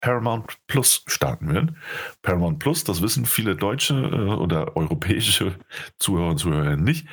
[0.00, 1.70] Paramount Plus starten wird.
[2.22, 5.56] Paramount Plus, das wissen viele deutsche äh, oder europäische
[5.98, 7.06] Zuhörer und Zuhörer nicht,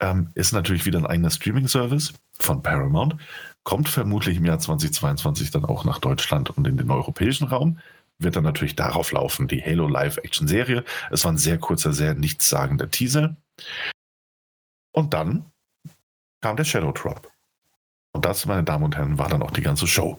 [0.00, 3.16] ähm, ist natürlich wieder ein eigener Streaming-Service von Paramount.
[3.64, 7.78] Kommt vermutlich im Jahr 2022 dann auch nach Deutschland und in den europäischen Raum.
[8.18, 10.84] Wird dann natürlich darauf laufen, die Halo Live-Action-Serie.
[11.10, 13.36] Es war ein sehr kurzer, sehr nichtssagender Teaser.
[14.92, 15.44] Und dann
[16.40, 17.30] kam der Shadow Drop.
[18.12, 20.18] Und das, meine Damen und Herren, war dann auch die ganze Show.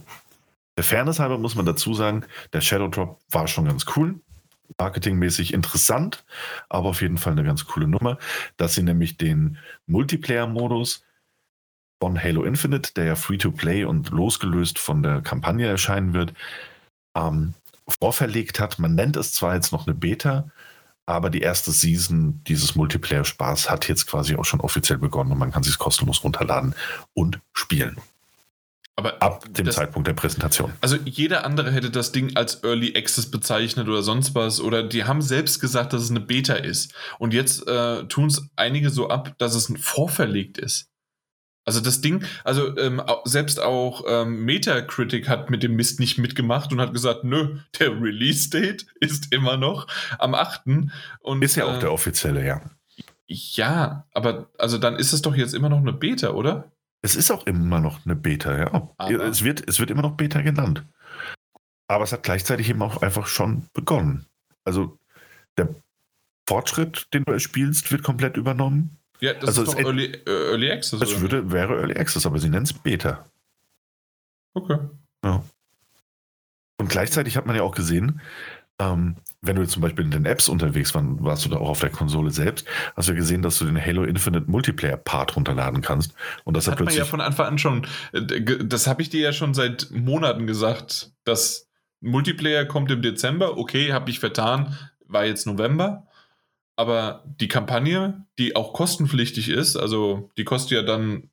[0.77, 2.23] Der Fairness halber muss man dazu sagen,
[2.53, 4.19] der Shadow Drop war schon ganz cool.
[4.77, 6.23] Marketingmäßig interessant,
[6.69, 8.17] aber auf jeden Fall eine ganz coole Nummer,
[8.57, 11.03] dass sie nämlich den Multiplayer-Modus
[12.01, 16.33] von Halo Infinite, der ja Free-to-Play und losgelöst von der Kampagne erscheinen wird,
[17.15, 17.53] ähm,
[17.87, 18.79] vorverlegt hat.
[18.79, 20.49] Man nennt es zwar jetzt noch eine Beta,
[21.05, 25.51] aber die erste Season dieses Multiplayer-Spaß hat jetzt quasi auch schon offiziell begonnen und man
[25.51, 26.75] kann sich kostenlos runterladen
[27.13, 27.97] und spielen.
[28.99, 30.73] Aber ab dem das, Zeitpunkt der Präsentation.
[30.81, 34.59] Also jeder andere hätte das Ding als Early Access bezeichnet oder sonst was.
[34.59, 36.93] Oder die haben selbst gesagt, dass es eine Beta ist.
[37.17, 40.89] Und jetzt äh, tun es einige so ab, dass es vorverlegt ist.
[41.63, 46.73] Also das Ding, also ähm, selbst auch ähm, Metacritic hat mit dem Mist nicht mitgemacht
[46.73, 50.63] und hat gesagt, nö, der Release-Date ist immer noch am 8.
[51.21, 52.59] Und, ist ja auch äh, der offizielle, ja.
[53.27, 56.69] Ja, aber also dann ist es doch jetzt immer noch eine Beta, oder?
[57.01, 58.91] Es ist auch immer noch eine Beta, ja.
[58.97, 60.83] Aber es, wird, es wird immer noch Beta genannt.
[61.87, 64.25] Aber es hat gleichzeitig eben auch einfach schon begonnen.
[64.65, 64.97] Also
[65.57, 65.69] der
[66.47, 68.97] Fortschritt, den du spielst, wird komplett übernommen.
[69.21, 70.99] Ja, das also ist doch Early, äh, Early Access.
[70.99, 73.25] Das würde, wäre Early Access, aber sie nennen es Beta.
[74.53, 74.77] Okay.
[75.23, 75.43] Ja.
[76.77, 78.21] Und gleichzeitig hat man ja auch gesehen,
[78.79, 81.69] ähm, wenn du jetzt zum Beispiel in den Apps unterwegs warst, warst du da auch
[81.69, 85.81] auf der Konsole selbst, hast du gesehen, dass du den Halo Infinite Multiplayer Part runterladen
[85.81, 86.13] kannst.
[86.43, 86.85] Und das hat, hat.
[86.85, 87.87] Man ja von Anfang an schon.
[88.11, 91.69] Äh, das habe ich dir ja schon seit Monaten gesagt, dass
[92.01, 93.57] Multiplayer kommt im Dezember.
[93.57, 96.05] Okay, habe ich vertan, war jetzt November.
[96.75, 101.29] Aber die Kampagne, die auch kostenpflichtig ist, also die kostet ja dann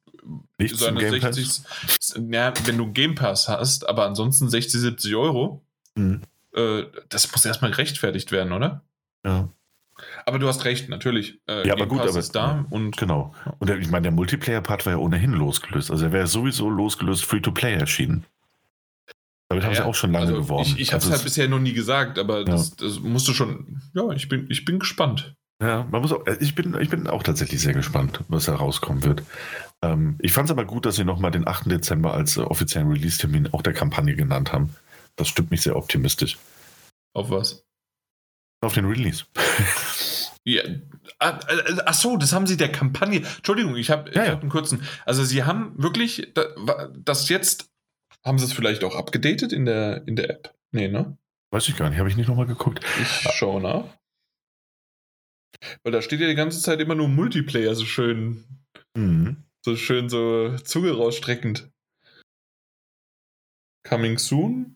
[0.59, 1.63] Nichts seine 60,
[2.31, 5.65] ja, wenn du Game Pass hast, aber ansonsten 60, 70 Euro.
[5.95, 6.23] Mhm
[6.57, 8.85] äh, das muss erstmal gerechtfertigt werden, oder?
[9.25, 9.49] Ja.
[10.27, 11.41] Aber du hast recht, natürlich.
[11.49, 13.35] Äh, ja, aber gut, aber ist da und genau.
[13.59, 15.91] Und der, ich meine, der Multiplayer-Part war ja ohnehin losgelöst.
[15.91, 18.25] Also er wäre sowieso losgelöst Free-to-Play erschienen.
[19.49, 20.69] Damit ja, haben sie auch schon lange also geworben.
[20.69, 22.87] Ich, ich habe es also halt bisher noch nie gesagt, aber das, ja.
[22.87, 23.81] das musst du schon.
[23.95, 25.35] Ja, ich bin, ich bin gespannt.
[25.63, 29.05] Ja, man muss auch, ich bin, ich bin auch tatsächlich sehr gespannt, was da rauskommen
[29.05, 29.23] wird.
[29.81, 31.71] Ähm, ich fand es aber gut, dass sie nochmal den 8.
[31.71, 34.75] Dezember als äh, offiziellen Release-Termin auch der Kampagne genannt haben.
[35.17, 36.39] Das stimmt mich sehr optimistisch.
[37.15, 37.65] Auf was?
[38.61, 39.25] Auf den Release.
[40.45, 40.63] ja.
[41.19, 43.19] Ah, äh, ach so, das haben sie der Kampagne.
[43.19, 44.33] Entschuldigung, ich habe ja, ja.
[44.33, 44.83] hab einen kurzen.
[45.05, 47.71] Also sie haben wirklich das jetzt
[48.25, 50.55] haben sie es vielleicht auch abgedatet in der in der App?
[50.73, 51.17] Nee, ne?
[51.53, 52.85] Weiß ich gar nicht, habe ich nicht nochmal geguckt.
[53.01, 53.97] Ich schaue nach.
[55.83, 58.45] Weil da steht ja die ganze Zeit immer nur Multiplayer so schön.
[58.97, 59.45] Mhm.
[59.65, 61.71] So schön so Zunge rausstreckend.
[63.85, 64.76] Coming soon?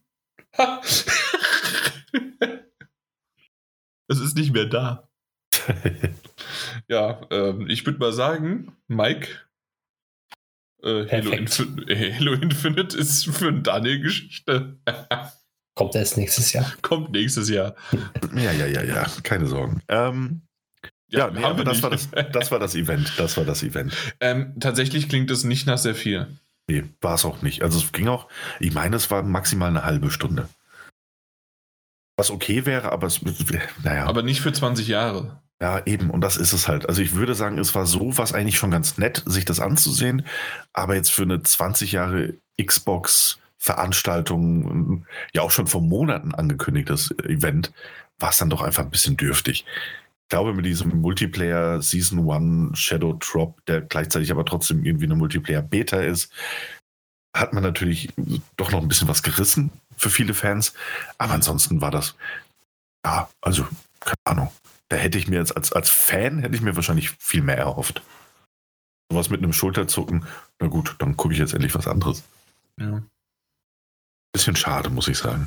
[4.09, 5.09] es ist nicht mehr da.
[6.89, 9.29] ja, ähm, ich würde mal sagen, Mike,
[10.83, 14.79] äh, Halo, Infin Halo, Infinite ist für Daniel Geschichte.
[15.75, 16.73] Kommt erst nächstes Jahr.
[16.83, 17.75] Kommt nächstes Jahr.
[18.35, 19.83] Ja, ja, ja, ja, keine Sorgen.
[19.89, 20.43] Ähm,
[21.09, 23.13] ja, ja nee, aber das war das, das war das Event.
[23.17, 23.95] Das war das Event.
[24.21, 26.27] Ähm, tatsächlich klingt es nicht nach sehr viel.
[26.71, 27.65] Nee, war es auch nicht.
[27.65, 28.29] Also es ging auch,
[28.61, 30.49] ich meine, es war maximal eine halbe Stunde.
[32.17, 33.23] Was okay wäre, aber es,
[33.83, 34.07] naja.
[34.07, 35.43] Aber nicht für 20 Jahre.
[35.61, 36.89] Ja, eben, und das ist es halt.
[36.89, 40.25] Also ich würde sagen, es war so was eigentlich schon ganz nett, sich das anzusehen,
[40.73, 42.35] aber jetzt für eine 20 Jahre
[42.65, 47.73] Xbox-Veranstaltung, ja auch schon vor Monaten angekündigtes Event,
[48.21, 49.65] war es dann doch einfach ein bisschen dürftig.
[50.31, 55.61] Glaube, mit diesem Multiplayer Season 1 Shadow Drop, der gleichzeitig aber trotzdem irgendwie eine Multiplayer
[55.61, 56.33] Beta ist,
[57.37, 58.09] hat man natürlich
[58.57, 60.73] doch noch ein bisschen was gerissen für viele Fans.
[61.19, 62.17] Aber ansonsten war das,
[63.05, 63.67] ja, also,
[64.01, 64.53] keine Ahnung.
[64.89, 68.03] Da hätte ich mir jetzt als, als Fan, hätte ich mir wahrscheinlich viel mehr erhofft.
[69.11, 70.27] Sowas mit einem Schulterzucken,
[70.59, 72.25] na gut, dann gucke ich jetzt endlich was anderes.
[72.79, 73.03] Ja.
[74.33, 75.47] Bisschen schade, muss ich sagen.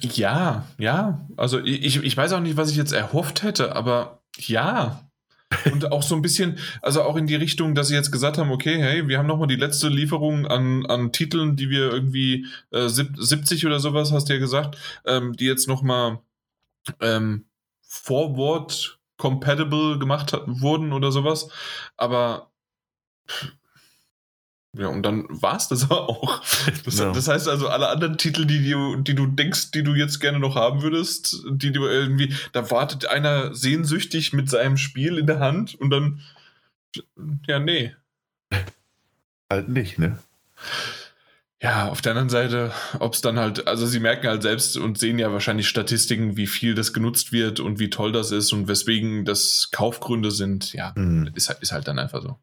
[0.00, 1.26] Ja, ja.
[1.36, 5.08] Also ich, ich weiß auch nicht, was ich jetzt erhofft hätte, aber ja.
[5.70, 8.50] Und auch so ein bisschen, also auch in die Richtung, dass sie jetzt gesagt haben,
[8.50, 12.88] okay, hey, wir haben nochmal die letzte Lieferung an, an Titeln, die wir irgendwie äh,
[12.88, 16.20] 70 oder sowas, hast du ja gesagt, ähm, die jetzt nochmal
[17.00, 17.44] ähm,
[17.82, 21.48] Forward compatible gemacht wurden oder sowas.
[21.96, 22.50] Aber
[24.74, 26.40] ja, und dann war es das aber auch.
[26.84, 27.12] Das, ja.
[27.12, 30.38] das, heißt also, alle anderen Titel, die du, die du denkst, die du jetzt gerne
[30.38, 35.40] noch haben würdest, die du irgendwie, da wartet einer sehnsüchtig mit seinem Spiel in der
[35.40, 36.20] Hand und dann,
[37.46, 37.94] ja, nee.
[39.50, 40.18] Halt nicht, ne?
[41.60, 44.98] Ja, auf der anderen Seite, ob es dann halt, also sie merken halt selbst und
[44.98, 48.66] sehen ja wahrscheinlich Statistiken, wie viel das genutzt wird und wie toll das ist und
[48.66, 50.72] weswegen das Kaufgründe sind.
[50.72, 51.30] Ja, mhm.
[51.34, 52.36] ist, ist halt dann einfach so.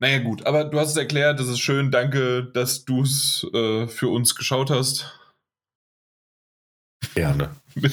[0.00, 1.90] Naja, gut, aber du hast es erklärt, das ist schön.
[1.90, 5.20] Danke, dass du es äh, für uns geschaut hast.
[7.14, 7.56] Gerne.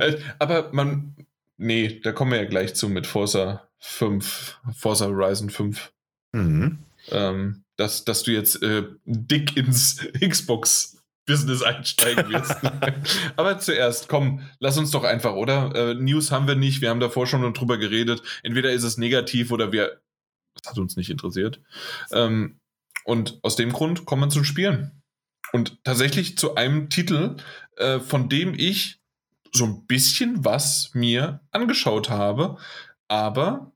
[0.00, 1.14] Äh, aber man,
[1.56, 5.92] nee, da kommen wir ja gleich zu mit Forza 5, Forza Horizon 5.
[6.32, 6.78] Mhm.
[7.10, 12.56] Ähm, dass, dass du jetzt äh, dick ins Xbox-Business einsteigen wirst.
[13.36, 15.74] aber zuerst, komm, lass uns doch einfach, oder?
[15.74, 18.22] Äh, News haben wir nicht, wir haben davor schon drüber geredet.
[18.42, 20.00] Entweder ist es negativ oder wir
[20.66, 21.60] hat uns nicht interessiert.
[22.12, 22.58] Ähm,
[23.04, 25.02] und aus dem Grund kommen wir zum Spielen.
[25.52, 27.36] Und tatsächlich zu einem Titel,
[27.76, 29.00] äh, von dem ich
[29.52, 32.56] so ein bisschen was mir angeschaut habe,
[33.08, 33.72] aber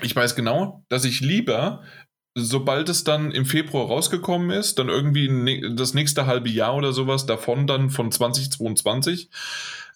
[0.00, 1.82] ich weiß genau, dass ich lieber,
[2.34, 7.26] sobald es dann im Februar rausgekommen ist, dann irgendwie das nächste halbe Jahr oder sowas
[7.26, 9.30] davon dann von 2022,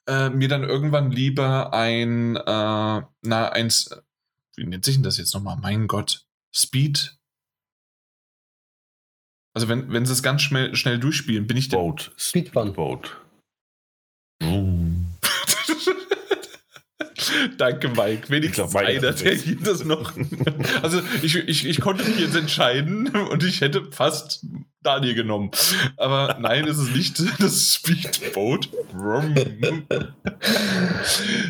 [0.06, 3.90] äh, mir dann irgendwann lieber ein, äh, na, eins,
[4.58, 5.56] wie nennt sich denn das jetzt nochmal?
[5.56, 7.16] Mein Gott, Speed.
[9.54, 11.78] Also wenn, wenn sie es ganz schnell, schnell durchspielen, bin ich der.
[11.78, 12.12] Boat.
[12.16, 12.72] Speedrun.
[12.72, 13.16] Boat.
[14.42, 14.77] Oh.
[17.56, 18.28] Danke, Mike.
[18.28, 20.12] Wenigstens glaub, einer, der hier das noch.
[20.82, 24.44] also ich, ich, ich konnte mich jetzt entscheiden und ich hätte fast
[24.82, 25.50] Daniel genommen.
[25.96, 28.68] Aber nein, es ist nicht das Speedboat,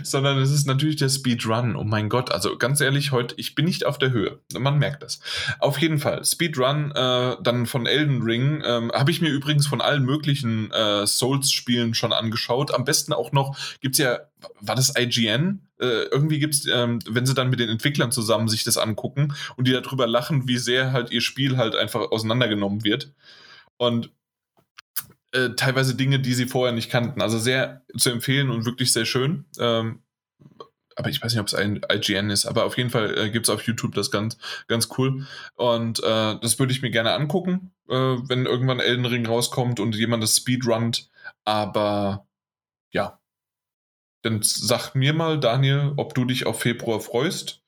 [0.02, 1.76] sondern es ist natürlich der Speedrun.
[1.76, 4.40] Oh mein Gott, also ganz ehrlich, heute, ich bin nicht auf der Höhe.
[4.58, 5.20] Man merkt das.
[5.58, 9.80] Auf jeden Fall, Speedrun, äh, dann von Elden Ring, äh, habe ich mir übrigens von
[9.80, 12.74] allen möglichen äh, Souls-Spielen schon angeschaut.
[12.74, 14.20] Am besten auch noch, gibt es ja,
[14.60, 15.66] war das IGN?
[15.80, 19.34] Äh, irgendwie gibt es, ähm, wenn sie dann mit den Entwicklern zusammen sich das angucken
[19.56, 23.12] und die darüber lachen, wie sehr halt ihr Spiel halt einfach auseinandergenommen wird.
[23.76, 24.10] Und
[25.32, 27.20] äh, teilweise Dinge, die sie vorher nicht kannten.
[27.20, 29.44] Also sehr zu empfehlen und wirklich sehr schön.
[29.58, 30.02] Ähm,
[30.96, 33.46] aber ich weiß nicht, ob es ein IGN ist, aber auf jeden Fall äh, gibt
[33.46, 34.36] es auf YouTube das ganz,
[34.66, 35.26] ganz cool.
[35.54, 39.94] Und äh, das würde ich mir gerne angucken, äh, wenn irgendwann Elden Ring rauskommt und
[39.94, 41.08] jemand das Speedrunnt.
[41.44, 42.26] Aber
[42.90, 43.17] ja,
[44.22, 47.62] dann sag mir mal, Daniel, ob du dich auf Februar freust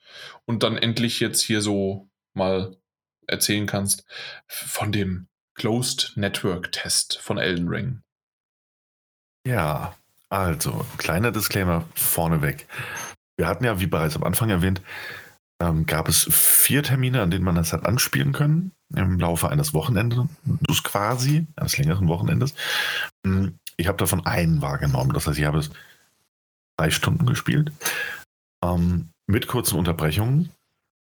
[0.46, 2.76] und dann endlich jetzt hier so mal
[3.26, 4.04] erzählen kannst
[4.48, 8.02] von dem Closed Network Test von Elden Ring.
[9.46, 9.96] Ja,
[10.28, 12.66] also, kleiner Disclaimer vorneweg.
[13.36, 14.80] Wir hatten ja, wie bereits am Anfang erwähnt,
[15.60, 19.74] ähm, gab es vier Termine, an denen man das hat anspielen können, im Laufe eines
[19.74, 20.26] Wochenendes,
[20.82, 22.54] quasi, eines längeren Wochenendes.
[23.26, 25.70] Hm, ich habe davon einen wahrgenommen, das heißt, ich habe es
[26.80, 27.72] drei Stunden gespielt,
[28.64, 30.50] ähm, mit kurzen Unterbrechungen,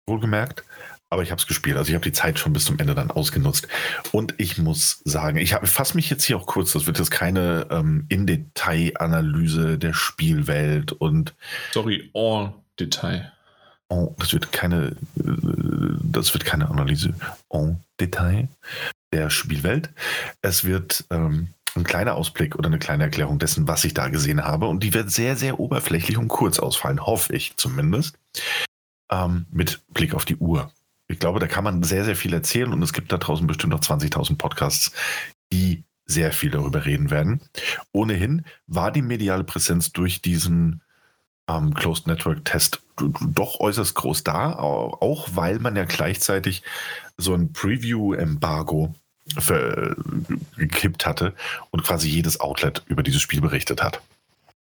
[0.07, 0.63] wohlgemerkt.
[1.11, 1.75] Aber ich habe es gespielt.
[1.75, 3.67] Also ich habe die Zeit schon bis zum Ende dann ausgenutzt.
[4.11, 6.73] Und ich muss sagen, ich fasse mich jetzt hier auch kurz.
[6.73, 11.33] Das wird jetzt keine ähm, In-Detail-Analyse der Spielwelt und.
[11.71, 13.31] Sorry, all Detail.
[13.87, 17.15] Oh, das wird keine, äh, das wird keine Analyse
[17.49, 18.47] en Detail
[19.11, 19.89] der Spielwelt.
[20.43, 24.43] Es wird ähm, ein kleiner Ausblick oder eine kleine Erklärung dessen, was ich da gesehen
[24.43, 24.67] habe.
[24.67, 28.17] Und die wird sehr, sehr oberflächlich und kurz ausfallen, hoffe ich zumindest.
[29.11, 30.71] Ähm, mit Blick auf die Uhr
[31.09, 33.73] ich glaube, da kann man sehr, sehr viel erzählen und es gibt da draußen bestimmt
[33.73, 34.91] noch 20.000 Podcasts,
[35.51, 37.41] die sehr viel darüber reden werden.
[37.91, 40.81] Ohnehin war die mediale Präsenz durch diesen
[41.47, 46.63] ähm, Closed Network Test doch äußerst groß da, auch weil man ja gleichzeitig
[47.17, 48.93] so ein Preview-Embargo
[50.57, 51.33] gekippt hatte
[51.71, 54.01] und quasi jedes Outlet über dieses Spiel berichtet hat.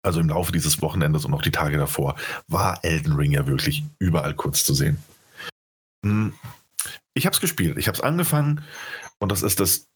[0.03, 2.15] also im Laufe dieses Wochenendes und auch die Tage davor,
[2.47, 4.97] war Elden Ring ja wirklich überall kurz zu sehen.
[6.05, 6.33] Hm,
[7.13, 8.63] ich habe es gespielt, ich habe es angefangen
[9.19, 9.87] und das ist das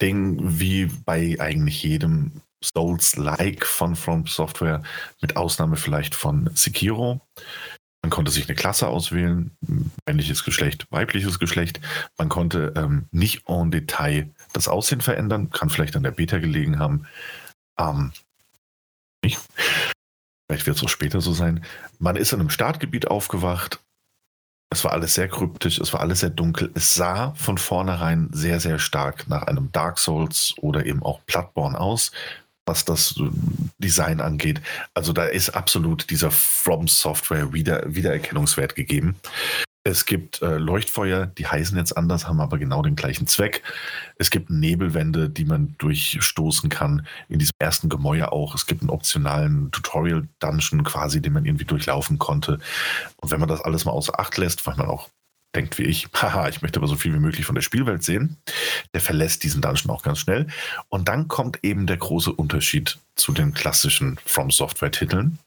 [0.00, 2.32] Ding wie bei eigentlich jedem
[2.64, 4.82] Souls-like von From Software,
[5.20, 7.20] mit Ausnahme vielleicht von Sekiro.
[8.02, 9.56] Man konnte sich eine Klasse auswählen,
[10.06, 11.80] männliches Geschlecht, weibliches Geschlecht.
[12.18, 16.80] Man konnte ähm, nicht en Detail das Aussehen verändern, kann vielleicht an der Beta gelegen
[16.80, 17.06] haben.
[17.78, 18.12] Ähm,
[19.24, 19.38] nicht.
[20.48, 21.64] Vielleicht wird es auch später so sein.
[22.00, 23.78] Man ist in einem Startgebiet aufgewacht.
[24.70, 26.72] Es war alles sehr kryptisch, es war alles sehr dunkel.
[26.74, 31.78] Es sah von vornherein sehr, sehr stark nach einem Dark Souls oder eben auch Bloodborne
[31.78, 32.10] aus
[32.66, 33.28] was das äh,
[33.78, 34.60] Design angeht.
[34.94, 39.16] Also da ist absolut dieser From Software Wieder Wiedererkennungswert gegeben.
[39.84, 43.64] Es gibt äh, Leuchtfeuer, die heißen jetzt anders, haben aber genau den gleichen Zweck.
[44.16, 47.04] Es gibt Nebelwände, die man durchstoßen kann.
[47.28, 48.54] In diesem ersten Gemäuer auch.
[48.54, 52.60] Es gibt einen optionalen Tutorial-Dungeon quasi, den man irgendwie durchlaufen konnte.
[53.16, 55.08] Und wenn man das alles mal außer Acht lässt, weil man auch
[55.54, 58.36] denkt wie ich, haha, ich möchte aber so viel wie möglich von der Spielwelt sehen,
[58.94, 60.46] der verlässt diesen Dungeon auch ganz schnell.
[60.88, 65.38] Und dann kommt eben der große Unterschied zu den klassischen From Software-Titeln.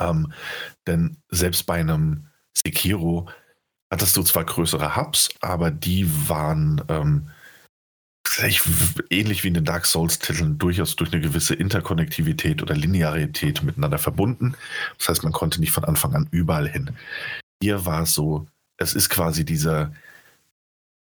[0.00, 0.32] Ähm,
[0.86, 3.28] denn selbst bei einem Sekiro
[3.90, 7.30] hattest du zwar größere Hubs, aber die waren ähm,
[9.10, 14.54] ähnlich wie in den Dark Souls-Titeln durchaus durch eine gewisse Interkonnektivität oder Linearität miteinander verbunden.
[14.98, 16.96] Das heißt, man konnte nicht von Anfang an überall hin.
[17.62, 18.46] Hier war es so,
[18.80, 19.92] es ist quasi dieser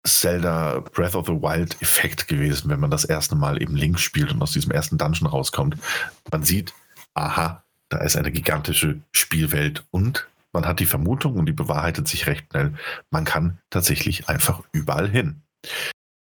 [0.04, 4.32] Zelda Breath of the Wild Effekt gewesen, wenn man das erste Mal eben links spielt
[4.32, 5.78] und aus diesem ersten Dungeon rauskommt.
[6.32, 6.74] Man sieht,
[7.14, 12.28] aha, da ist eine gigantische Spielwelt und man hat die Vermutung und die bewahrheitet sich
[12.28, 12.74] recht schnell,
[13.10, 15.42] man kann tatsächlich einfach überall hin.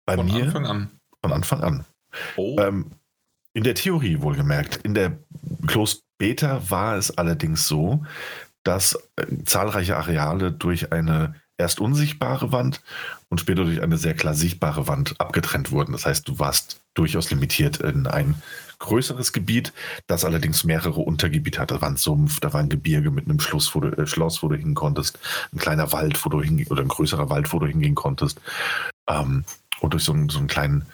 [0.06, 0.90] Bei von mir, Anfang an.
[1.22, 1.84] Von Anfang an.
[2.36, 2.56] Oh.
[2.58, 2.90] Ähm,
[3.52, 4.76] in der Theorie wohlgemerkt.
[4.78, 5.18] In der
[5.66, 8.04] Closed Beta war es allerdings so,
[8.64, 12.82] dass äh, zahlreiche Areale durch eine erst unsichtbare Wand
[13.28, 15.92] und später durch eine sehr klar sichtbare Wand abgetrennt wurden.
[15.92, 18.34] Das heißt, du warst durchaus limitiert in ein
[18.78, 19.72] größeres Gebiet,
[20.06, 21.74] das allerdings mehrere Untergebiete hatte.
[21.74, 24.42] Da war ein Sumpf, da war ein Gebirge mit einem Schloss, wo du, äh, Schloss,
[24.42, 25.18] wo du hin konntest,
[25.52, 28.40] ein kleiner Wald, wo du hingehen, oder ein größerer Wald, wo du hingehen konntest.
[29.08, 29.44] Ähm,
[29.80, 30.86] und durch so einen, so einen kleinen,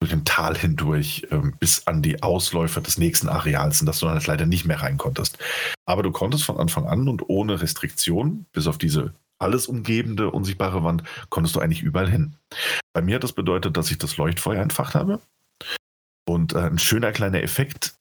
[0.00, 4.06] durch ein Tal hindurch ähm, bis an die Ausläufer des nächsten Areals, in das du
[4.06, 5.38] dann leider nicht mehr rein konntest.
[5.86, 10.82] Aber du konntest von Anfang an und ohne Restriktion, bis auf diese alles umgebende, unsichtbare
[10.82, 12.34] Wand, konntest du eigentlich überall hin.
[12.92, 15.20] Bei mir hat das bedeutet, dass ich das Leuchtfeuer entfacht habe.
[16.28, 17.94] Und äh, ein schöner kleiner Effekt,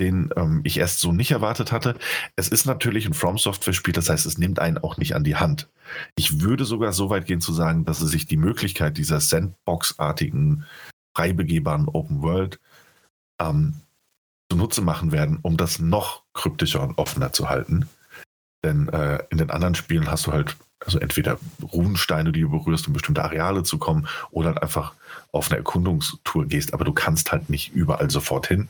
[0.00, 1.96] den ähm, ich erst so nicht erwartet hatte.
[2.36, 5.36] Es ist natürlich ein From Software-Spiel, das heißt, es nimmt einen auch nicht an die
[5.36, 5.68] Hand.
[6.16, 10.64] Ich würde sogar so weit gehen zu sagen, dass es sich die Möglichkeit dieser Sandbox-artigen,
[11.16, 12.58] frei begehbaren Open World
[13.40, 13.74] ähm,
[14.50, 17.88] zunutze machen werden, um das noch kryptischer und offener zu halten.
[18.64, 22.86] Denn äh, in den anderen Spielen hast du halt also entweder Runensteine, die du berührst,
[22.86, 24.94] um bestimmte Areale zu kommen, oder halt einfach
[25.32, 28.68] auf eine Erkundungstour gehst, aber du kannst halt nicht überall sofort hin.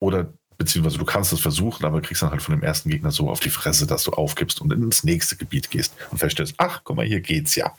[0.00, 0.28] Oder
[0.58, 3.40] beziehungsweise du kannst es versuchen, aber kriegst dann halt von dem ersten Gegner so auf
[3.40, 7.06] die Fresse, dass du aufgibst und ins nächste Gebiet gehst und feststellst, ach, guck mal,
[7.06, 7.74] hier geht's ja.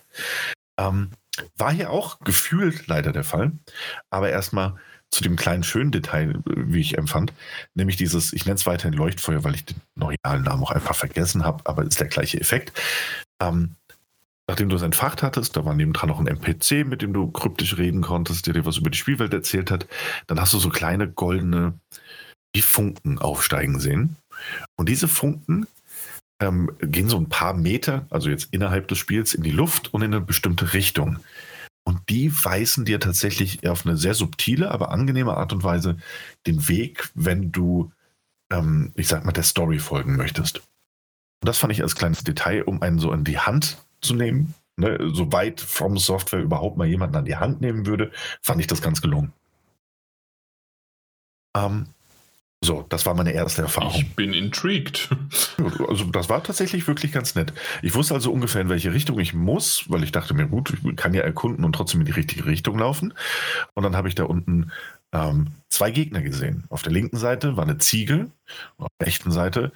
[0.77, 1.11] Ähm,
[1.57, 3.51] war hier auch gefühlt leider der Fall,
[4.09, 4.75] aber erstmal
[5.11, 7.31] zu dem kleinen schönen Detail, wie ich empfand,
[7.73, 11.45] nämlich dieses, ich nenne es weiterhin Leuchtfeuer, weil ich den neuen Namen auch einfach vergessen
[11.45, 12.73] habe, aber ist der gleiche Effekt.
[13.41, 13.75] Ähm,
[14.47, 17.77] nachdem du es entfacht hattest, da war nebendran noch ein NPC, mit dem du kryptisch
[17.77, 19.87] reden konntest, der dir was über die Spielwelt erzählt hat,
[20.27, 21.73] dann hast du so kleine goldene
[22.53, 24.15] wie Funken aufsteigen sehen.
[24.77, 25.67] Und diese Funken
[26.39, 30.01] ähm, gehen so ein paar Meter, also jetzt innerhalb des Spiels, in die Luft und
[30.01, 31.19] in eine bestimmte Richtung.
[31.83, 35.97] Und die weisen dir tatsächlich auf eine sehr subtile, aber angenehme Art und Weise
[36.47, 37.91] den Weg, wenn du,
[38.51, 40.63] ähm, ich sag mal, der Story folgen möchtest.
[41.41, 44.53] Und das fand ich als kleines Detail, um einen so in die Hand zu nehmen.
[44.77, 48.81] Ne, soweit From Software überhaupt mal jemanden an die Hand nehmen würde, fand ich das
[48.81, 49.31] ganz gelungen.
[51.55, 51.87] Ähm,
[52.65, 53.93] so, das war meine erste Erfahrung.
[53.95, 55.09] Ich bin intrigued.
[55.87, 57.53] Also, das war tatsächlich wirklich ganz nett.
[57.81, 60.95] Ich wusste also ungefähr, in welche Richtung ich muss, weil ich dachte mir, gut, ich
[60.95, 63.13] kann ja erkunden und trotzdem in die richtige Richtung laufen.
[63.73, 64.71] Und dann habe ich da unten
[65.13, 66.65] ähm, zwei Gegner gesehen.
[66.69, 68.29] Auf der linken Seite war eine Ziege,
[68.77, 69.71] auf der rechten Seite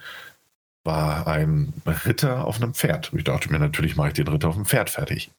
[0.84, 1.72] war ein
[2.06, 3.12] Ritter auf einem Pferd.
[3.14, 5.30] Ich dachte mir, natürlich mache ich den Ritter auf dem Pferd fertig.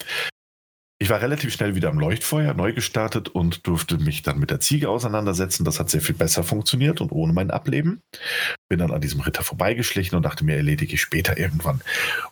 [1.02, 4.60] Ich war relativ schnell wieder am Leuchtfeuer, neu gestartet und durfte mich dann mit der
[4.60, 5.66] Ziege auseinandersetzen.
[5.66, 8.02] Das hat sehr viel besser funktioniert und ohne mein Ableben.
[8.70, 11.82] Bin dann an diesem Ritter vorbeigeschlichen und dachte mir, erledige ich später irgendwann.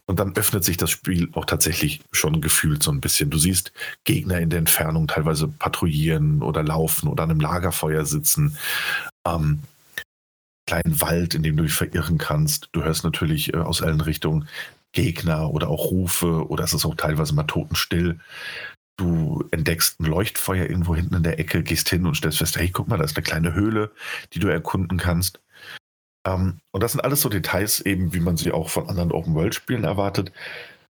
[0.06, 3.32] Und dann öffnet sich das Spiel auch tatsächlich schon gefühlt so ein bisschen.
[3.32, 3.74] Du siehst
[4.04, 8.56] Gegner in der Entfernung teilweise patrouillieren oder laufen oder an einem Lagerfeuer sitzen.
[9.26, 9.64] Ähm,
[10.70, 12.70] kleinen Wald, in dem du dich verirren kannst.
[12.74, 14.48] Du hörst natürlich äh, aus allen Richtungen
[14.92, 18.20] Gegner oder auch Rufe oder es ist auch teilweise mal totenstill.
[18.98, 22.70] Du entdeckst ein Leuchtfeuer irgendwo hinten in der Ecke, gehst hin und stellst fest, hey,
[22.70, 23.92] guck mal, da ist eine kleine Höhle,
[24.34, 25.40] die du erkunden kannst.
[26.28, 29.84] Ähm, und das sind alles so Details, eben wie man sie auch von anderen Open-World-Spielen
[29.84, 30.32] erwartet,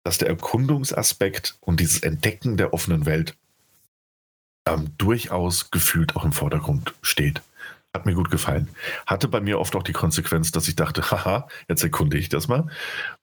[0.03, 3.35] dass der Erkundungsaspekt und dieses Entdecken der offenen Welt
[4.67, 7.41] ähm, durchaus gefühlt auch im Vordergrund steht.
[7.95, 8.67] Hat mir gut gefallen.
[9.07, 12.49] Hatte bei mir oft auch die Konsequenz, dass ich dachte, haha, jetzt erkunde ich das
[12.49, 12.67] mal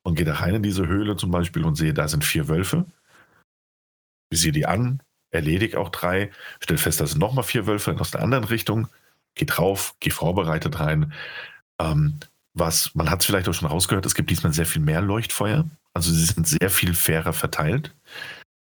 [0.02, 2.86] und gehe da rein in diese Höhle zum Beispiel und sehe, da sind vier Wölfe.
[4.30, 6.30] Visiere die an, erledige auch drei,
[6.60, 8.88] stelle fest, da sind nochmal vier Wölfe aus der anderen Richtung,
[9.34, 11.12] geh drauf, geh vorbereitet rein.
[11.78, 12.20] Ähm,
[12.54, 15.66] was, man hat es vielleicht auch schon rausgehört, es gibt diesmal sehr viel mehr Leuchtfeuer.
[15.92, 17.94] Also sie sind sehr viel fairer verteilt.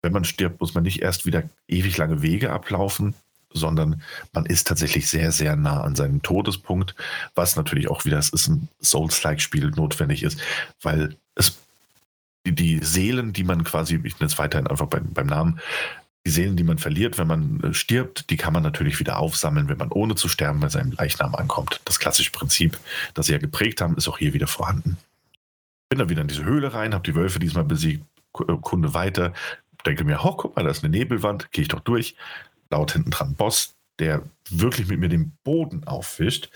[0.02, 3.16] Wenn man stirbt, muss man nicht erst wieder ewig lange Wege ablaufen,
[3.52, 4.02] sondern
[4.32, 6.94] man ist tatsächlich sehr, sehr nah an seinem Todespunkt,
[7.34, 10.40] was natürlich auch wieder, es ist ein Souls-like-Spiel notwendig ist,
[10.82, 11.58] weil es
[12.46, 15.60] die, die, Seelen, die man quasi, ich nenne es weiterhin einfach beim, beim Namen,
[16.26, 19.68] die Seelen, die man verliert, wenn man äh, stirbt, die kann man natürlich wieder aufsammeln,
[19.68, 21.80] wenn man ohne zu sterben bei seinem Leichnam ankommt.
[21.84, 22.78] Das klassische Prinzip,
[23.14, 24.98] das sie ja geprägt haben, ist auch hier wieder vorhanden.
[25.88, 28.04] Bin dann wieder in diese Höhle rein, habe die Wölfe diesmal besiegt,
[28.40, 29.32] äh, Kunde weiter,
[29.86, 32.14] denke mir, oh, guck mal, da ist eine Nebelwand, gehe ich doch durch.
[32.70, 36.50] Laut hinten dran Boss, der wirklich mit mir den Boden aufwischt.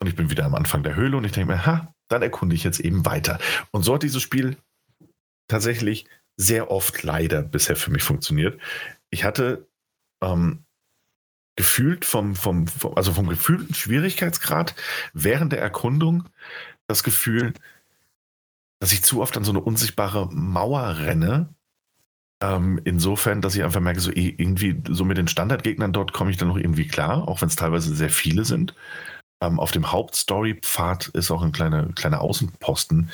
[0.00, 2.54] Und ich bin wieder am Anfang der Höhle und ich denke mir, ha, dann erkunde
[2.54, 3.38] ich jetzt eben weiter.
[3.70, 4.56] Und so hat dieses Spiel
[5.48, 6.06] tatsächlich
[6.36, 8.60] sehr oft leider bisher für mich funktioniert.
[9.10, 9.66] Ich hatte
[10.22, 10.64] ähm,
[11.56, 14.74] gefühlt vom, vom, vom, also vom gefühlten Schwierigkeitsgrad
[15.14, 16.28] während der Erkundung
[16.86, 17.54] das Gefühl,
[18.78, 21.48] dass ich zu oft an so eine unsichtbare Mauer renne.
[22.42, 26.36] Ähm, insofern, dass ich einfach merke, so irgendwie so mit den Standardgegnern dort komme ich
[26.36, 28.74] dann noch irgendwie klar, auch wenn es teilweise sehr viele sind.
[29.42, 33.10] Ähm, auf dem Hauptstory-Pfad ist auch ein kleiner, kleiner Außenposten,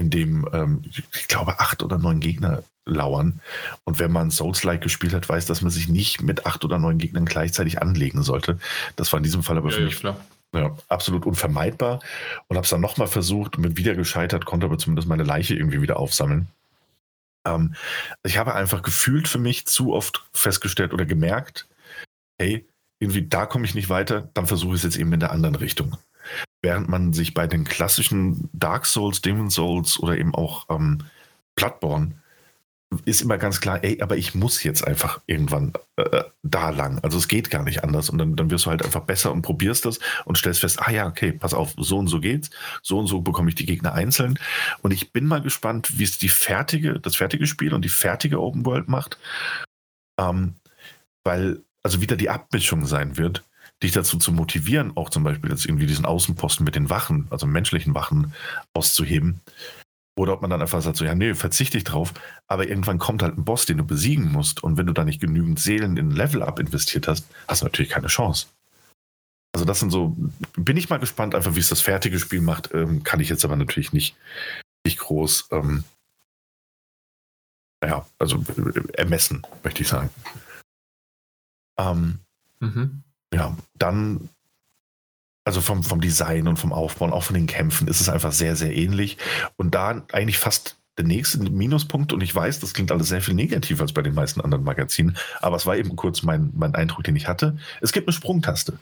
[0.00, 3.40] in dem, ähm, ich glaube, acht oder neun Gegner lauern.
[3.84, 6.98] Und wenn man Souls-like gespielt hat, weiß, dass man sich nicht mit acht oder neun
[6.98, 8.58] Gegnern gleichzeitig anlegen sollte.
[8.96, 10.16] Das war in diesem Fall aber ja, für mich ja,
[10.54, 12.00] ja, absolut unvermeidbar.
[12.48, 15.54] Und habe es dann nochmal versucht und bin wieder gescheitert, konnte aber zumindest meine Leiche
[15.54, 16.48] irgendwie wieder aufsammeln.
[17.46, 17.74] Ähm,
[18.24, 21.68] ich habe einfach gefühlt für mich zu oft festgestellt oder gemerkt,
[22.38, 22.66] hey,
[23.00, 25.56] irgendwie da komme ich nicht weiter, dann versuche ich es jetzt eben in der anderen
[25.56, 25.96] Richtung.
[26.62, 31.04] Während man sich bei den klassischen Dark Souls, Demon Souls oder eben auch ähm,
[31.54, 32.14] Bloodborne
[33.04, 36.98] ist immer ganz klar, ey, aber ich muss jetzt einfach irgendwann äh, da lang.
[37.00, 38.10] Also es geht gar nicht anders.
[38.10, 40.90] Und dann, dann wirst du halt einfach besser und probierst das und stellst fest, ah
[40.90, 42.50] ja, okay, pass auf, so und so geht's.
[42.82, 44.38] So und so bekomme ich die Gegner einzeln.
[44.82, 48.40] Und ich bin mal gespannt, wie es die fertige, das fertige Spiel und die fertige
[48.40, 49.18] Open World macht.
[50.20, 50.54] Ähm,
[51.24, 53.44] weil, also wieder die Abmischung sein wird
[53.82, 57.46] dich dazu zu motivieren, auch zum Beispiel jetzt irgendwie diesen Außenposten mit den Wachen, also
[57.46, 58.32] menschlichen Wachen
[58.72, 59.40] auszuheben.
[60.16, 62.14] Oder ob man dann einfach sagt, so, ja, nee, verzichte ich drauf.
[62.46, 64.62] Aber irgendwann kommt halt ein Boss, den du besiegen musst.
[64.62, 68.06] Und wenn du da nicht genügend Seelen in Level-Up investiert hast, hast du natürlich keine
[68.06, 68.46] Chance.
[69.52, 70.16] Also das sind so,
[70.56, 72.72] bin ich mal gespannt, einfach wie es das fertige Spiel macht.
[72.74, 74.16] Ähm, kann ich jetzt aber natürlich nicht,
[74.84, 75.84] nicht groß, ähm,
[77.80, 80.10] naja, also äh, ermessen, möchte ich sagen.
[81.78, 82.18] Ähm,
[82.60, 83.02] mhm.
[83.32, 84.28] Ja, dann,
[85.44, 88.32] also vom, vom Design und vom Aufbau und auch von den Kämpfen ist es einfach
[88.32, 89.18] sehr, sehr ähnlich.
[89.56, 93.34] Und da eigentlich fast der nächste Minuspunkt, und ich weiß, das klingt alles sehr viel
[93.34, 97.04] negativer als bei den meisten anderen Magazinen, aber es war eben kurz mein, mein Eindruck,
[97.04, 97.58] den ich hatte.
[97.80, 98.78] Es gibt eine Sprungtaste.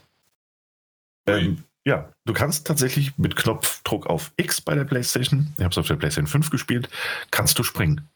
[1.25, 5.77] Ähm, ja, du kannst tatsächlich mit Knopfdruck auf X bei der PlayStation, ich habe es
[5.77, 6.89] auf der PlayStation 5 gespielt,
[7.31, 8.07] kannst du springen.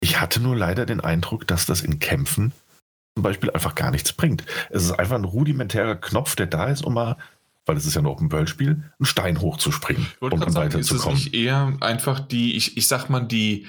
[0.00, 2.52] Ich hatte nur leider den Eindruck, dass das in Kämpfen
[3.14, 4.44] zum Beispiel einfach gar nichts bringt.
[4.70, 7.16] Es ist einfach ein rudimentärer Knopf, der da ist, um mal,
[7.64, 11.16] weil es ist ja ein Open-World-Spiel, einen Stein hochzuspringen und um weiterzukommen.
[11.16, 13.66] Ist es nicht eher einfach die, ich, ich sag mal, die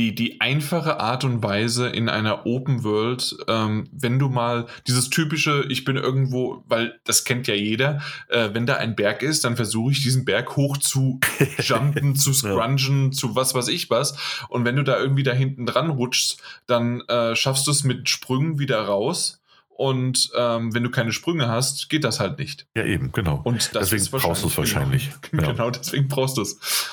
[0.00, 5.10] die, die einfache Art und Weise in einer Open World, ähm, wenn du mal dieses
[5.10, 9.44] typische, ich bin irgendwo, weil das kennt ja jeder, äh, wenn da ein Berg ist,
[9.44, 11.20] dann versuche ich diesen Berg hoch zu
[11.58, 13.10] jumpen, zu scrungen, ja.
[13.10, 14.16] zu was weiß ich was.
[14.48, 18.08] Und wenn du da irgendwie da hinten dran rutschst, dann äh, schaffst du es mit
[18.08, 19.42] Sprüngen wieder raus.
[19.68, 22.66] Und ähm, wenn du keine Sprünge hast, geht das halt nicht.
[22.74, 23.42] Ja, eben, genau.
[23.44, 25.10] Und deswegen brauchst du es wahrscheinlich.
[25.30, 25.52] Genau, ja.
[25.52, 26.88] genau, deswegen brauchst du es.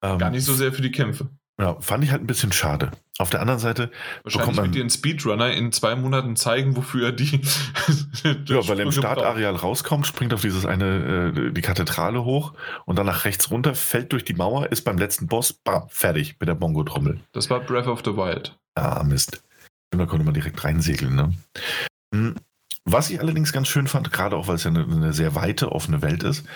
[0.00, 1.28] Ähm, Gar nicht so sehr für die Kämpfe.
[1.60, 2.90] Ja, fand ich halt ein bisschen schade.
[3.18, 3.90] Auf der anderen Seite
[4.22, 7.42] Wahrscheinlich man, wird dir ein Speedrunner in zwei Monaten zeigen, wofür er die.
[8.46, 12.54] ja, weil er im Startareal rauskommt, springt auf dieses eine, äh, die Kathedrale hoch
[12.86, 16.36] und dann nach rechts runter, fällt durch die Mauer, ist beim letzten Boss, bam, fertig
[16.40, 17.20] mit der Bongo-Trommel.
[17.32, 18.56] Das war Breath of the Wild.
[18.74, 19.42] Ah, Mist.
[19.90, 21.34] Da konnte man direkt reinsegeln, ne?
[22.14, 22.34] Hm,
[22.86, 25.70] Was ich allerdings ganz schön fand, gerade auch weil es ja eine, eine sehr weite,
[25.70, 26.46] offene Welt ist,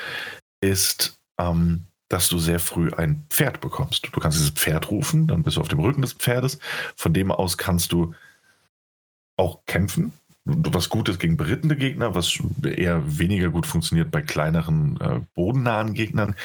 [0.62, 4.08] ist, ähm, dass du sehr früh ein Pferd bekommst.
[4.12, 6.58] Du kannst dieses Pferd rufen, dann bist du auf dem Rücken des Pferdes.
[6.94, 8.14] Von dem aus kannst du
[9.36, 10.12] auch kämpfen.
[10.44, 15.94] Was gut ist gegen berittene Gegner, was eher weniger gut funktioniert bei kleineren, äh, bodennahen
[15.94, 16.36] Gegnern.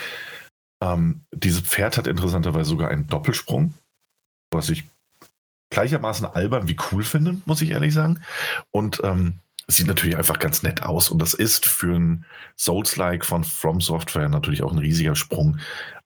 [0.81, 3.75] Ähm, dieses Pferd hat interessanterweise sogar einen Doppelsprung,
[4.49, 4.85] was ich
[5.69, 8.21] gleichermaßen albern wie cool finde, muss ich ehrlich sagen.
[8.71, 9.35] Und ähm,
[9.67, 11.09] sieht natürlich einfach ganz nett aus.
[11.09, 12.25] Und das ist für ein
[12.57, 15.57] Souls-like von From Software natürlich auch ein riesiger Sprung.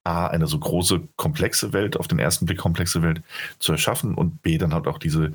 [0.04, 3.24] A, eine so große, komplexe Welt, auf den ersten Blick komplexe Welt
[3.58, 5.34] zu erschaffen und B, dann hat auch diese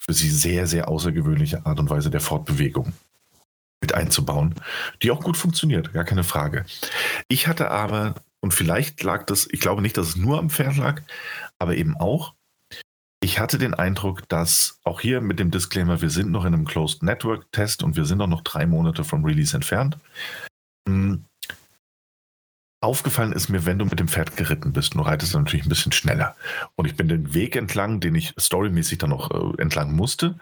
[0.00, 2.92] für sie sehr, sehr außergewöhnliche Art und Weise der Fortbewegung
[3.80, 4.54] mit einzubauen,
[5.02, 6.64] die auch gut funktioniert, gar keine Frage.
[7.28, 10.76] Ich hatte aber, und vielleicht lag das, ich glaube nicht, dass es nur am Pferd
[10.76, 11.02] lag,
[11.58, 12.34] aber eben auch,
[13.22, 16.64] ich hatte den Eindruck, dass auch hier mit dem Disclaimer, wir sind noch in einem
[16.64, 19.98] Closed Network Test und wir sind auch noch drei Monate vom Release entfernt.
[20.88, 21.26] Hm,
[22.80, 25.92] aufgefallen ist mir, wenn du mit dem Pferd geritten bist, du reitest natürlich ein bisschen
[25.92, 26.34] schneller.
[26.76, 30.38] Und ich bin den Weg entlang, den ich storymäßig dann noch äh, entlang musste.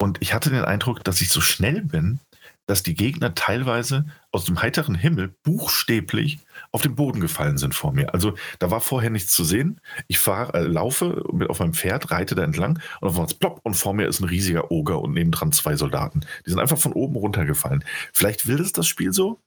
[0.00, 2.18] Und ich hatte den Eindruck, dass ich so schnell bin,
[2.66, 6.40] dass die Gegner teilweise aus dem heiteren Himmel buchstäblich
[6.72, 8.14] auf den Boden gefallen sind vor mir.
[8.14, 9.80] Also da war vorher nichts zu sehen.
[10.06, 13.60] Ich fahre, äh, laufe mit auf meinem Pferd, reite da entlang und auf einmal plopp
[13.64, 16.20] und vor mir ist ein riesiger Oger und nebendran zwei Soldaten.
[16.46, 17.84] Die sind einfach von oben runtergefallen.
[18.12, 19.40] Vielleicht will das das Spiel so,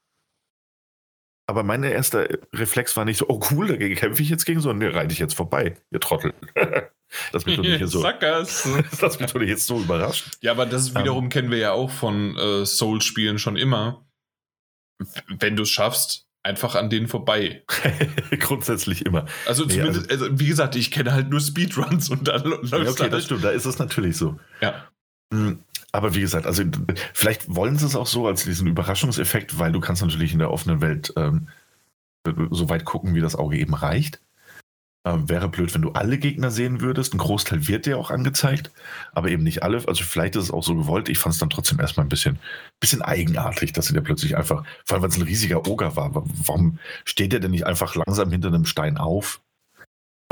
[1.46, 4.88] aber mein erster Reflex war nicht so, oh cool, dagegen kämpfe ich jetzt gegen, sondern
[4.88, 6.34] nee, reite ich jetzt vorbei, ihr Trottel.
[7.30, 8.00] Das mich doch nicht so.
[8.00, 8.66] Sackers.
[9.00, 10.36] Das mich doch nicht jetzt so überrascht.
[10.40, 10.96] Ja, aber das ähm.
[10.96, 14.04] wiederum um, kennen wir ja auch von äh, Souls-Spielen schon immer.
[15.28, 17.64] Wenn du es schaffst, einfach an denen vorbei.
[18.38, 19.26] Grundsätzlich immer.
[19.46, 22.72] Also nee, zumindest, also, also, wie gesagt, ich kenne halt nur Speedruns und dann läuft
[22.72, 24.38] ja, Okay, das stimmt, da ist es natürlich so.
[24.60, 24.88] Ja.
[25.32, 25.58] Hm,
[25.90, 26.62] aber wie gesagt, also
[27.12, 30.50] vielleicht wollen sie es auch so als diesen Überraschungseffekt, weil du kannst natürlich in der
[30.50, 31.48] offenen Welt ähm,
[32.50, 34.20] so weit gucken, wie das Auge eben reicht.
[35.06, 37.12] Ähm, wäre blöd, wenn du alle Gegner sehen würdest.
[37.12, 38.70] Ein Großteil wird dir auch angezeigt,
[39.12, 39.86] aber eben nicht alle.
[39.86, 41.10] Also vielleicht ist es auch so gewollt.
[41.10, 42.38] Ich fand es dann trotzdem erstmal ein bisschen,
[42.80, 46.10] bisschen eigenartig, dass sie da plötzlich einfach, vor allem weil es ein riesiger Oger war,
[46.14, 49.42] warum steht der denn nicht einfach langsam hinter einem Stein auf?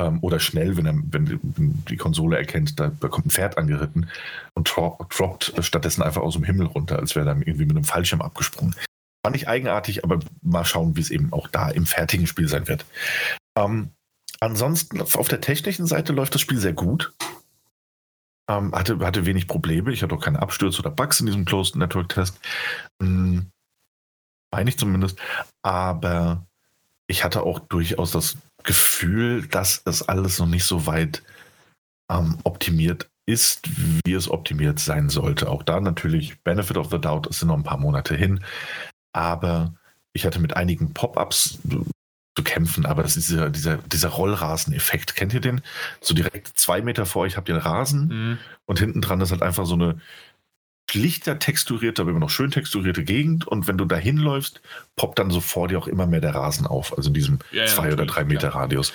[0.00, 4.08] Ähm, oder schnell, wenn, er, wenn die Konsole erkennt, da, da kommt ein Pferd angeritten
[4.54, 7.84] und dro droppt stattdessen einfach aus dem Himmel runter, als wäre er irgendwie mit einem
[7.84, 8.74] Fallschirm abgesprungen.
[9.22, 12.68] Fand ich eigenartig, aber mal schauen, wie es eben auch da im fertigen Spiel sein
[12.68, 12.86] wird.
[13.58, 13.90] Ähm,
[14.42, 17.14] Ansonsten auf der technischen Seite läuft das Spiel sehr gut.
[18.50, 19.92] Ähm, hatte, hatte wenig Probleme.
[19.92, 22.40] Ich hatte auch keine Abstürze oder Bugs in diesem Closed Network Test.
[23.00, 23.52] Hm,
[24.50, 25.16] meine ich zumindest.
[25.62, 26.44] Aber
[27.06, 31.22] ich hatte auch durchaus das Gefühl, dass es alles noch nicht so weit
[32.10, 33.68] ähm, optimiert ist,
[34.04, 35.50] wie es optimiert sein sollte.
[35.50, 38.44] Auch da natürlich Benefit of the Doubt, es sind noch ein paar Monate hin.
[39.12, 39.72] Aber
[40.14, 41.60] ich hatte mit einigen Pop-ups
[42.34, 45.14] zu kämpfen, aber das ist dieser, dieser, dieser Rollrasen-Effekt.
[45.14, 45.60] Kennt ihr den?
[46.00, 48.38] So direkt zwei Meter vor euch habt ihr einen Rasen mhm.
[48.64, 50.00] und hinten dran ist halt einfach so eine,
[50.90, 53.46] schlichter texturierte, aber immer noch schön texturierte Gegend.
[53.48, 54.60] Und wenn du da hinläufst,
[54.96, 57.66] poppt dann so vor dir auch immer mehr der Rasen auf, also in diesem ja,
[57.66, 58.54] zwei ja, oder drei Meter ja.
[58.54, 58.92] Radius.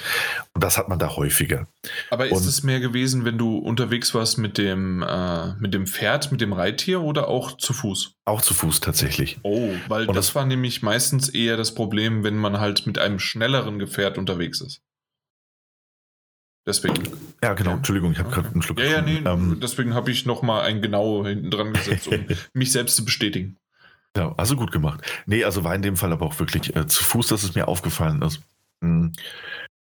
[0.54, 1.68] Und das hat man da häufiger.
[2.12, 6.32] Aber ist es mehr gewesen, wenn du unterwegs warst mit dem, äh, mit dem Pferd,
[6.32, 8.16] mit dem Reittier oder auch zu Fuß?
[8.26, 9.40] Auch zu Fuß tatsächlich.
[9.44, 13.20] Oh, weil das, das war nämlich meistens eher das Problem, wenn man halt mit einem
[13.20, 14.82] schnelleren Gefährt unterwegs ist.
[16.68, 17.02] Deswegen.
[17.42, 17.72] Ja, genau.
[17.72, 18.80] Entschuldigung, ich habe gerade einen Schluck.
[18.80, 19.22] Ja, ja, nee.
[19.26, 23.56] Ähm, deswegen habe ich nochmal ein Genau hinten dran gesetzt, um mich selbst zu bestätigen.
[24.18, 25.02] Ja, also gut gemacht.
[25.26, 27.70] Nee, also war in dem Fall aber auch wirklich äh, zu Fuß, dass es mir
[27.70, 28.42] aufgefallen ist.
[28.84, 29.14] Hm.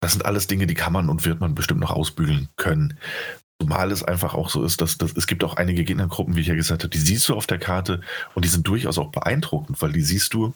[0.01, 2.99] Das sind alles Dinge, die kann man und wird man bestimmt noch ausbügeln können.
[3.61, 6.49] Zumal es einfach auch so ist, dass, dass es gibt auch einige Gegnergruppen, wie ich
[6.49, 8.01] ja gesagt habe, die siehst du auf der Karte
[8.35, 10.53] und die sind durchaus auch beeindruckend, weil die siehst du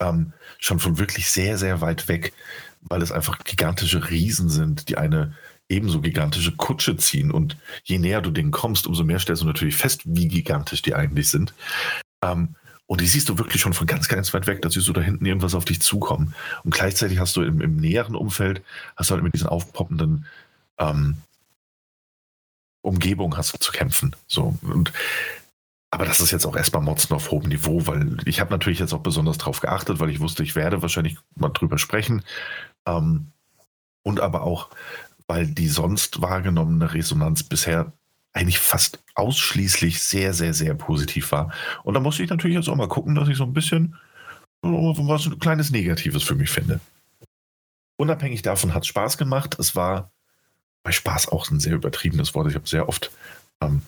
[0.00, 2.32] ähm, schon von wirklich sehr, sehr weit weg,
[2.88, 5.34] weil es einfach gigantische Riesen sind, die eine
[5.68, 7.30] ebenso gigantische Kutsche ziehen.
[7.30, 10.94] Und je näher du denen kommst, umso mehr stellst du natürlich fest, wie gigantisch die
[10.94, 11.54] eigentlich sind.
[12.22, 12.54] Ähm,
[12.86, 15.00] und die siehst du wirklich schon von ganz, ganz weit weg, da siehst du da
[15.00, 16.34] hinten irgendwas auf dich zukommen.
[16.64, 18.62] Und gleichzeitig hast du im, im näheren Umfeld,
[18.96, 20.26] hast du halt mit diesen aufpoppenden
[20.78, 21.16] ähm,
[22.82, 24.14] Umgebung hast du zu kämpfen.
[24.26, 24.56] So.
[24.62, 24.92] Und
[25.90, 28.92] aber das ist jetzt auch erstmal Motzen auf hohem Niveau, weil ich habe natürlich jetzt
[28.92, 32.24] auch besonders darauf geachtet, weil ich wusste, ich werde wahrscheinlich mal drüber sprechen.
[32.86, 33.32] Ähm,
[34.02, 34.70] und aber auch,
[35.26, 37.92] weil die sonst wahrgenommene Resonanz bisher
[38.32, 41.52] eigentlich fast ausschließlich sehr, sehr, sehr positiv war.
[41.84, 43.96] Und da musste ich natürlich jetzt auch mal gucken, dass ich so ein bisschen
[44.62, 46.80] was ein kleines Negatives für mich finde.
[47.96, 49.58] Unabhängig davon hat es Spaß gemacht.
[49.58, 50.10] Es war
[50.82, 52.48] bei Spaß auch ein sehr übertriebenes Wort.
[52.48, 53.10] Ich habe sehr oft
[53.60, 53.82] ähm,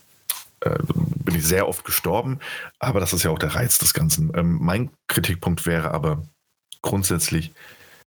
[0.60, 0.78] äh,
[1.24, 2.40] bin ich sehr oft gestorben,
[2.78, 4.32] aber das ist ja auch der Reiz des Ganzen.
[4.34, 6.22] Ähm, mein Kritikpunkt wäre aber
[6.82, 7.52] grundsätzlich,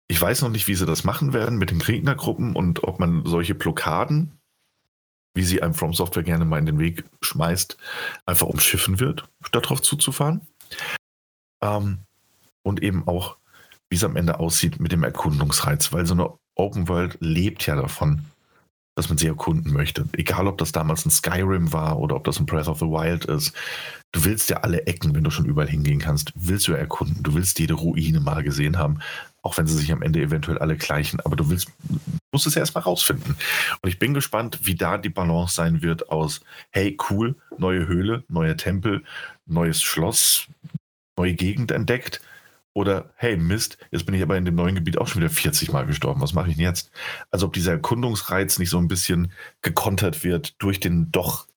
[0.07, 3.25] ich weiß noch nicht, wie sie das machen werden mit den Gegnergruppen und ob man
[3.25, 4.37] solche Blockaden,
[5.33, 7.77] wie sie einem From Software gerne mal in den Weg schmeißt,
[8.25, 10.41] einfach umschiffen wird, statt darauf zuzufahren.
[11.61, 11.99] Ähm,
[12.63, 13.37] und eben auch,
[13.89, 17.75] wie es am Ende aussieht mit dem Erkundungsreiz, weil so eine Open World lebt ja
[17.75, 18.25] davon,
[18.95, 20.07] dass man sie erkunden möchte.
[20.13, 23.25] Egal, ob das damals ein Skyrim war oder ob das ein Breath of the Wild
[23.25, 23.53] ist.
[24.11, 27.23] Du willst ja alle Ecken, wenn du schon überall hingehen kannst, willst du erkunden.
[27.23, 28.99] Du willst jede Ruine mal gesehen haben,
[29.43, 31.19] auch wenn sie sich am Ende eventuell alle gleichen.
[31.19, 31.69] Aber du willst,
[32.31, 33.35] musst es ja erstmal rausfinden.
[33.81, 36.41] Und ich bin gespannt, wie da die Balance sein wird aus,
[36.71, 39.03] hey, cool, neue Höhle, neuer Tempel,
[39.45, 40.47] neues Schloss,
[41.17, 42.21] neue Gegend entdeckt
[42.73, 45.71] oder, hey, Mist, jetzt bin ich aber in dem neuen Gebiet auch schon wieder 40
[45.71, 46.21] Mal gestorben.
[46.21, 46.89] Was mache ich denn jetzt?
[47.29, 51.47] Also, ob dieser Erkundungsreiz nicht so ein bisschen gekontert wird durch den doch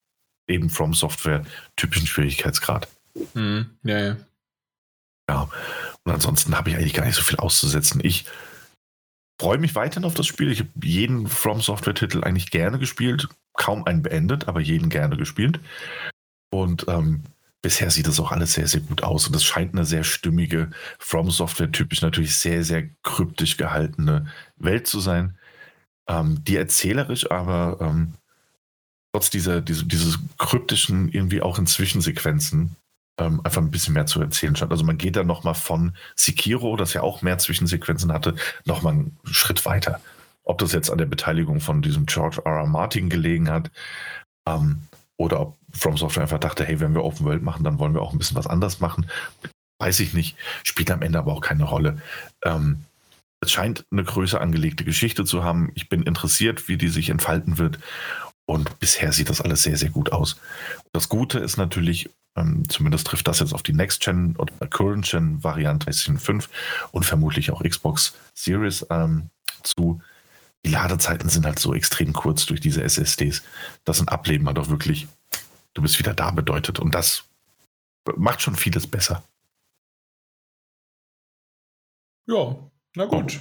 [0.47, 1.43] eben From Software
[1.77, 2.89] typischen Schwierigkeitsgrad.
[3.35, 3.71] Mhm.
[3.83, 4.17] Ja, ja.
[5.29, 5.49] Ja.
[6.07, 8.01] Und ansonsten habe ich eigentlich gar nicht so viel auszusetzen.
[8.03, 8.27] Ich
[9.41, 10.53] freue mich weiterhin auf das Spiel.
[10.53, 13.29] Ich habe jeden From Software-Titel eigentlich gerne gespielt.
[13.55, 15.59] Kaum einen beendet, aber jeden gerne gespielt.
[16.51, 17.25] Und ähm,
[17.61, 19.27] bisher sieht das auch alles sehr, sehr gut aus.
[19.27, 20.71] Und es scheint eine sehr stimmige,
[21.01, 24.29] From Software typisch natürlich sehr, sehr kryptisch gehaltene
[24.59, 25.37] Welt zu sein,
[26.09, 28.15] ähm, die erzählerisch aber ähm,
[29.13, 32.77] trotz dieser, diese, dieses kryptischen irgendwie auch in Zwischensequenzen
[33.19, 34.73] ähm, einfach ein bisschen mehr zu erzählen scheint.
[34.73, 38.35] Also man geht da nochmal von Sekiro, das ja auch mehr Zwischensequenzen hatte,
[38.65, 40.01] nochmal einen Schritt weiter.
[40.45, 42.53] Ob das jetzt an der Beteiligung von diesem George R.
[42.53, 42.67] R.
[42.67, 43.71] Martin gelegen hat,
[44.47, 44.83] ähm,
[45.17, 48.03] oder ob From Software einfach dachte, hey, wenn wir Open World machen, dann wollen wir
[48.03, 49.07] auch ein bisschen was anders machen.
[49.79, 50.37] Weiß ich nicht.
[50.65, 52.01] Spielt am Ende aber auch keine Rolle.
[52.45, 52.85] Ähm,
[53.41, 55.71] es scheint eine größer angelegte Geschichte zu haben.
[55.75, 57.79] Ich bin interessiert, wie die sich entfalten wird.
[58.47, 60.37] Und bisher sieht das alles sehr, sehr gut aus.
[60.93, 66.19] Das Gute ist natürlich, ähm, zumindest trifft das jetzt auf die Next-Gen oder Current-Gen-Variante PlayStation
[66.19, 66.49] 5
[66.93, 69.31] und vermutlich auch Xbox Series ähm,
[69.63, 70.01] zu.
[70.65, 73.43] Die Ladezeiten sind halt so extrem kurz durch diese SSDs,
[73.85, 75.07] dass ein Ableben halt auch wirklich
[75.77, 76.81] du bist wieder da bedeutet.
[76.81, 77.25] Und das
[78.17, 79.23] macht schon vieles besser.
[82.27, 82.57] Ja,
[82.95, 83.41] na gut.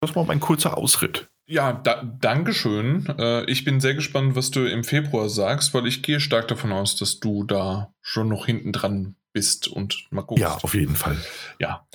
[0.00, 1.28] Das war mein kurzer Ausritt.
[1.46, 3.06] Ja, da, Dankeschön.
[3.18, 6.72] Äh, ich bin sehr gespannt, was du im Februar sagst, weil ich gehe stark davon
[6.72, 10.42] aus, dass du da schon noch hinten dran bist und mal guckst.
[10.42, 11.16] Ja, auf jeden Fall.
[11.60, 11.86] Ja.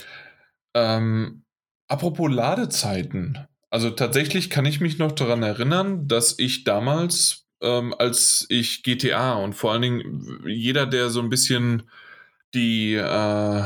[0.73, 1.43] Ähm,
[1.87, 3.39] apropos Ladezeiten.
[3.69, 9.33] Also tatsächlich kann ich mich noch daran erinnern, dass ich damals ähm, als ich GTA
[9.33, 11.83] und vor allen Dingen jeder, der so ein bisschen
[12.53, 13.63] die, äh,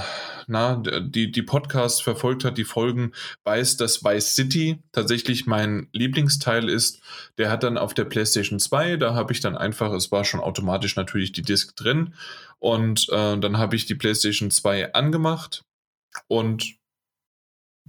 [0.47, 3.11] na, die, die Podcasts verfolgt hat, die Folgen,
[3.43, 7.01] weiß, dass Vice City tatsächlich mein Lieblingsteil ist.
[7.37, 10.39] Der hat dann auf der PlayStation 2, da habe ich dann einfach, es war schon
[10.39, 12.13] automatisch natürlich die Disk drin
[12.59, 15.63] und äh, dann habe ich die PlayStation 2 angemacht
[16.27, 16.75] und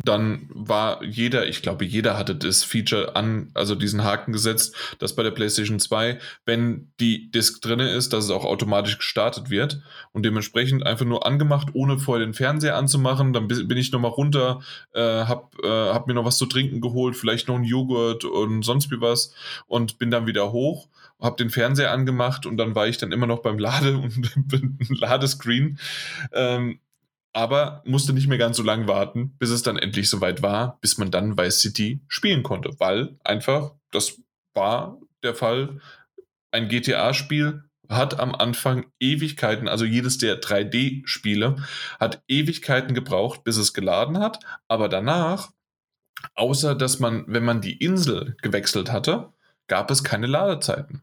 [0.04, 5.16] dann war jeder, ich glaube, jeder hatte das Feature an, also diesen Haken gesetzt, dass
[5.16, 9.80] bei der PlayStation 2, wenn die Disk drin ist, dass es auch automatisch gestartet wird
[10.12, 13.32] und dementsprechend einfach nur angemacht, ohne vorher den Fernseher anzumachen.
[13.32, 14.60] Dann bin ich nochmal runter,
[14.92, 18.62] äh, hab, äh, hab mir noch was zu trinken geholt, vielleicht noch einen Joghurt und
[18.64, 19.32] sonst wie was
[19.66, 23.26] und bin dann wieder hoch habe den Fernseher angemacht und dann war ich dann immer
[23.26, 25.78] noch beim Lade und Ladescreen.
[26.32, 26.78] Ähm,
[27.36, 30.96] aber musste nicht mehr ganz so lange warten, bis es dann endlich soweit war, bis
[30.96, 34.18] man dann Vice City spielen konnte, weil einfach, das
[34.54, 35.82] war der Fall,
[36.50, 41.56] ein GTA-Spiel hat am Anfang Ewigkeiten, also jedes der 3D-Spiele
[42.00, 45.52] hat Ewigkeiten gebraucht, bis es geladen hat, aber danach,
[46.36, 49.34] außer dass man, wenn man die Insel gewechselt hatte,
[49.66, 51.02] gab es keine Ladezeiten.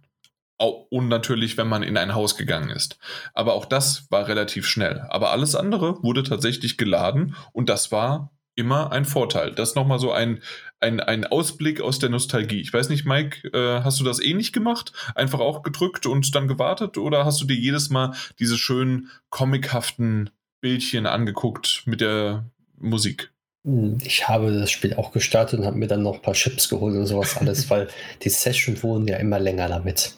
[0.57, 2.97] Und natürlich, wenn man in ein Haus gegangen ist.
[3.33, 5.05] Aber auch das war relativ schnell.
[5.09, 9.51] Aber alles andere wurde tatsächlich geladen und das war immer ein Vorteil.
[9.51, 10.41] Das ist nochmal so ein,
[10.79, 12.61] ein, ein Ausblick aus der Nostalgie.
[12.61, 14.93] Ich weiß nicht, Mike, äh, hast du das eh nicht gemacht?
[15.15, 16.97] Einfach auch gedrückt und dann gewartet?
[16.97, 20.29] Oder hast du dir jedes Mal diese schönen comichaften
[20.61, 22.45] Bildchen angeguckt mit der
[22.77, 23.31] Musik?
[23.65, 26.69] Hm, ich habe das Spiel auch gestartet und habe mir dann noch ein paar Chips
[26.69, 27.87] geholt und sowas alles, weil
[28.21, 30.15] die Session wurden ja immer länger damit.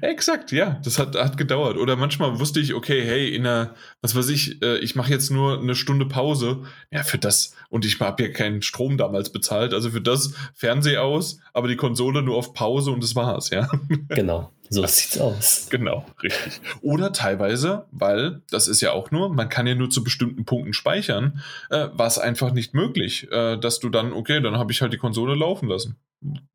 [0.00, 1.76] Exakt, ja, das hat, hat gedauert.
[1.76, 5.30] Oder manchmal wusste ich, okay, hey, in einer, was weiß ich, äh, ich mache jetzt
[5.30, 6.64] nur eine Stunde Pause.
[6.90, 11.02] Ja, für das, und ich habe ja keinen Strom damals bezahlt, also für das Fernseher
[11.02, 13.68] aus, aber die Konsole nur auf Pause und das war's, ja.
[14.08, 14.52] Genau.
[14.70, 15.68] So sieht's aus.
[15.70, 16.60] Genau, richtig.
[16.82, 20.74] Oder teilweise, weil das ist ja auch nur, man kann ja nur zu bestimmten Punkten
[20.74, 24.82] speichern, äh, war es einfach nicht möglich, äh, dass du dann, okay, dann habe ich
[24.82, 25.96] halt die Konsole laufen lassen.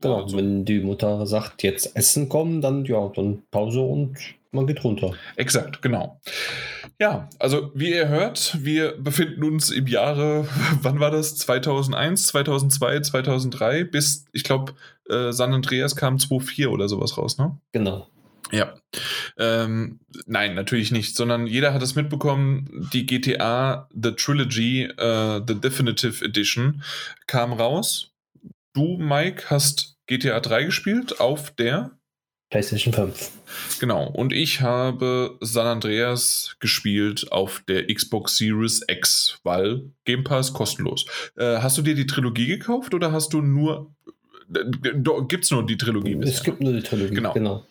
[0.02, 0.38] Genau, also.
[0.38, 4.18] wenn die Mutter sagt, jetzt Essen kommen, dann ja, dann Pause und
[4.52, 5.14] man geht runter.
[5.36, 6.20] Exakt, genau.
[7.00, 10.48] Ja, also wie ihr hört, wir befinden uns im Jahre,
[10.82, 11.36] wann war das?
[11.38, 14.74] 2001, 2002, 2003 bis, ich glaube,
[15.10, 17.58] äh, San Andreas kam 2004 oder sowas raus, ne?
[17.72, 18.08] Genau.
[18.52, 18.76] Ja.
[19.38, 25.60] Ähm, nein, natürlich nicht, sondern jeder hat es mitbekommen, die GTA The Trilogy, äh, The
[25.60, 26.84] Definitive Edition
[27.26, 28.13] kam raus.
[28.74, 31.92] Du, Mike, hast GTA 3 gespielt auf der
[32.50, 33.32] PlayStation 5.
[33.80, 40.54] Genau, und ich habe San Andreas gespielt auf der Xbox Series X, weil Game Pass
[40.54, 41.06] kostenlos.
[41.36, 43.94] Äh, hast du dir die Trilogie gekauft oder hast du nur.
[44.54, 44.66] Äh,
[45.28, 46.16] Gibt es nur die Trilogie?
[46.16, 46.34] Bisher?
[46.34, 47.34] Es gibt nur die Trilogie, genau.
[47.34, 47.66] genau.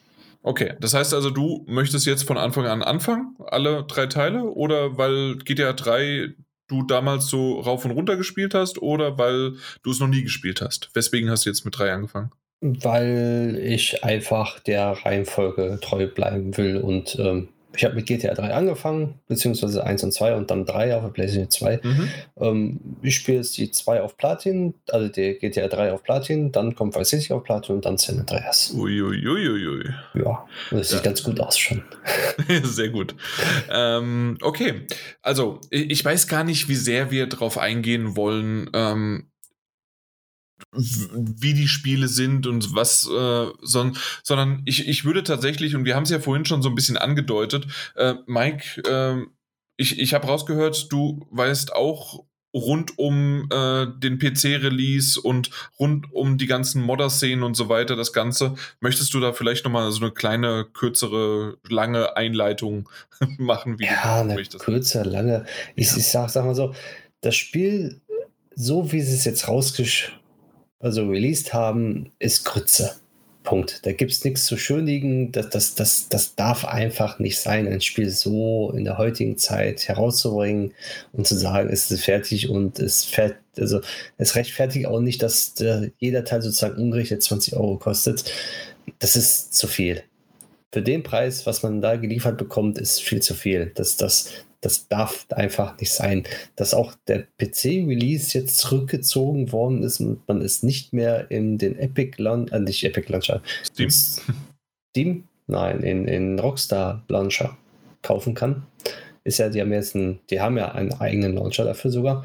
[0.44, 4.98] Okay, das heißt also, du möchtest jetzt von Anfang an anfangen, alle drei Teile, oder
[4.98, 6.34] weil GTA 3
[6.72, 10.60] du damals so rauf und runter gespielt hast, oder weil du es noch nie gespielt
[10.60, 10.90] hast?
[10.94, 12.32] Weswegen hast du jetzt mit 3 angefangen?
[12.62, 16.76] weil ich einfach der Reihenfolge treu bleiben will.
[16.78, 20.96] Und ähm, ich habe mit GTA 3 angefangen, beziehungsweise 1 und 2 und dann 3
[20.96, 21.80] auf der PlayStation 2.
[21.82, 22.08] Mhm.
[22.40, 26.74] Ähm, ich spiele jetzt die 2 auf Platin, also die GTA 3 auf Platin, dann
[26.74, 28.72] kommt Vice City auf Platin und dann San Andreas.
[28.74, 29.84] Uiuiuiui.
[30.14, 31.04] Ja, das sieht ja.
[31.04, 31.82] ganz gut aus schon.
[32.62, 33.14] sehr gut.
[33.70, 34.86] ähm, okay,
[35.22, 38.70] also ich weiß gar nicht, wie sehr wir darauf eingehen wollen.
[38.74, 39.31] Ähm,
[40.72, 45.94] wie die Spiele sind und was, äh, son, sondern ich, ich würde tatsächlich, und wir
[45.94, 47.66] haben es ja vorhin schon so ein bisschen angedeutet,
[47.96, 49.26] äh, Mike, äh,
[49.76, 52.24] ich, ich habe rausgehört, du weißt auch
[52.54, 58.12] rund um äh, den PC-Release und rund um die ganzen Modder-Szenen und so weiter, das
[58.12, 58.54] Ganze.
[58.80, 62.88] Möchtest du da vielleicht nochmal so eine kleine, kürzere, lange Einleitung
[63.38, 64.64] machen, wie ja, du möchtest?
[64.64, 65.46] Kürzer, lange.
[65.74, 65.96] Ich, ja.
[65.96, 66.74] ich sag, sag mal so,
[67.22, 68.00] das Spiel,
[68.54, 70.18] so wie sie es jetzt rausgesch
[70.82, 72.96] also released haben, ist Grütze.
[73.44, 73.84] Punkt.
[73.84, 75.32] Da gibt es nichts zu schönigen.
[75.32, 79.88] Das, das, das, das darf einfach nicht sein, ein Spiel so in der heutigen Zeit
[79.88, 80.74] herauszubringen
[81.12, 83.80] und zu sagen, es ist fertig und es fährt, also
[84.16, 88.24] es rechtfertigt auch nicht, dass der, jeder Teil sozusagen umgerechnet 20 Euro kostet.
[88.98, 90.02] Das ist zu viel.
[90.72, 93.72] Für den Preis, was man da geliefert bekommt, ist viel zu viel.
[93.74, 94.30] Das, das,
[94.62, 96.24] das darf einfach nicht sein.
[96.56, 101.78] Dass auch der PC-Release jetzt zurückgezogen worden ist und man es nicht mehr in den
[101.78, 103.90] Epic Launcher, äh, nicht Epic Launcher, Steam?
[104.90, 105.24] Steam?
[105.48, 107.58] Nein, in, in Rockstar Launcher
[108.02, 108.62] kaufen kann.
[109.24, 112.24] Ist ja, die haben jetzt einen, die haben ja einen eigenen Launcher dafür sogar.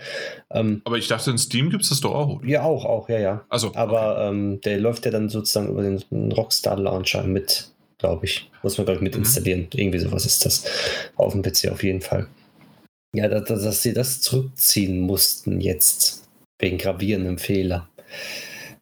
[0.51, 2.43] Ähm, Aber ich dachte, in Steam gibt es das doch auch.
[2.43, 3.45] Ja, auch, auch, ja, ja.
[3.49, 4.29] Also, Aber okay.
[4.29, 8.49] ähm, der läuft ja dann sozusagen über den Rockstar Launcher mit glaube ich.
[8.63, 9.19] Muss man, glaube ich, mit mhm.
[9.19, 9.67] installieren.
[9.73, 10.65] Irgendwie sowas ist das.
[11.15, 12.27] Auf dem PC auf jeden Fall.
[13.15, 16.27] Ja, dass, dass sie das zurückziehen mussten jetzt.
[16.59, 17.89] Wegen gravierendem Fehler.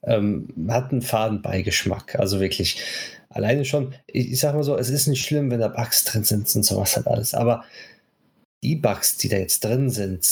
[0.03, 2.19] Ähm, hat einen Fadenbeigeschmack.
[2.19, 2.81] Also wirklich.
[3.29, 6.23] Alleine schon, ich, ich sag mal so, es ist nicht schlimm, wenn da Bugs drin
[6.23, 7.33] sind und sowas halt alles.
[7.33, 7.65] Aber
[8.63, 10.25] die Bugs, die da jetzt drin sind,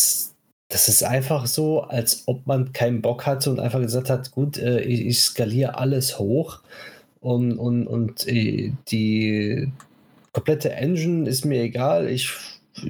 [0.69, 4.57] das ist einfach so, als ob man keinen Bock hatte und einfach gesagt hat, gut,
[4.57, 6.61] äh, ich, ich skaliere alles hoch
[7.23, 9.71] und, und, und äh, die
[10.33, 12.09] komplette Engine ist mir egal.
[12.09, 12.29] Ich,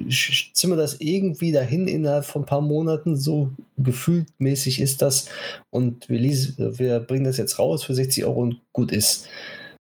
[0.08, 3.16] ich zimmer das irgendwie dahin innerhalb von ein paar Monaten.
[3.16, 5.28] So gefühltmäßig ist das.
[5.70, 9.28] Und wir, wir bringen das jetzt raus für 60 Euro und gut ist.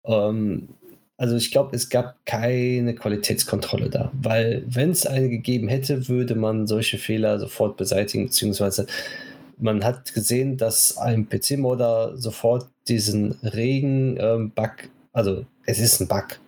[0.05, 0.68] Ähm,
[1.16, 6.36] also ich glaube, es gab keine Qualitätskontrolle da, weil wenn es eine gegeben hätte, würde
[6.36, 8.86] man solche Fehler sofort beseitigen, beziehungsweise
[9.58, 14.70] man hat gesehen, dass ein PC-Modder sofort diesen Regen-Bug,
[15.12, 16.38] also es ist ein Bug,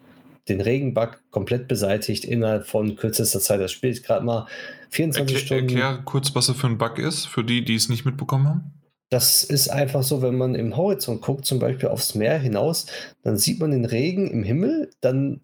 [0.48, 3.60] den Regen-Bug komplett beseitigt innerhalb von kürzester Zeit.
[3.60, 4.47] Das spielt gerade mal
[4.90, 5.76] 24 Erklär, Stunden.
[5.76, 8.72] Erklär kurz, was er für ein Bug ist, für die, die es nicht mitbekommen haben.
[9.10, 12.86] Das ist einfach so, wenn man im Horizont guckt, zum Beispiel aufs Meer hinaus,
[13.22, 15.40] dann sieht man den Regen im Himmel, dann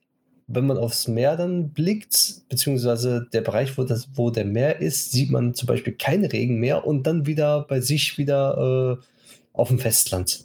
[0.47, 5.13] wenn man aufs Meer dann blickt, beziehungsweise der Bereich, wo, das, wo der Meer ist,
[5.13, 9.05] sieht man zum Beispiel keinen Regen mehr und dann wieder bei sich wieder äh,
[9.53, 10.45] auf dem Festland.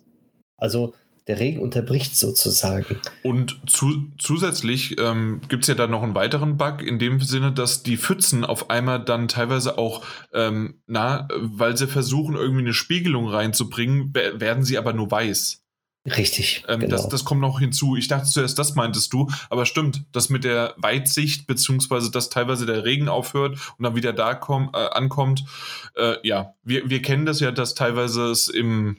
[0.57, 0.93] Also
[1.27, 2.97] der Regen unterbricht sozusagen.
[3.21, 7.51] Und zu, zusätzlich ähm, gibt es ja dann noch einen weiteren Bug, in dem Sinne,
[7.51, 10.03] dass die Pfützen auf einmal dann teilweise auch,
[10.33, 15.61] ähm, na, weil sie versuchen, irgendwie eine Spiegelung reinzubringen, werden sie aber nur weiß.
[16.05, 16.63] Richtig.
[16.67, 16.91] Ähm, genau.
[16.91, 17.95] das, das kommt noch hinzu.
[17.95, 22.65] Ich dachte zuerst, das meintest du, aber stimmt, das mit der Weitsicht, beziehungsweise dass teilweise
[22.65, 25.43] der Regen aufhört und dann wieder da komm, äh, ankommt.
[25.95, 28.97] Äh, ja, wir, wir kennen das ja, dass teilweise es im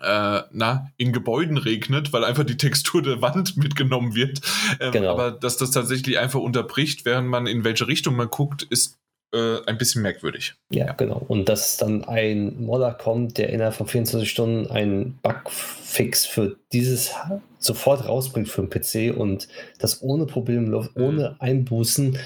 [0.00, 4.40] äh, na, in Gebäuden regnet, weil einfach die Textur der Wand mitgenommen wird.
[4.80, 5.12] Ähm, genau.
[5.12, 8.98] Aber dass das tatsächlich einfach unterbricht, während man in welche Richtung man guckt, ist
[9.34, 10.54] äh, ein bisschen merkwürdig.
[10.70, 11.22] Ja, ja, genau.
[11.26, 17.14] Und dass dann ein Modder kommt, der innerhalb von 24 Stunden einen Bugfix für dieses
[17.58, 19.48] sofort rausbringt für den PC und
[19.78, 21.04] das ohne Probleme läuft, mhm.
[21.04, 22.18] ohne Einbußen,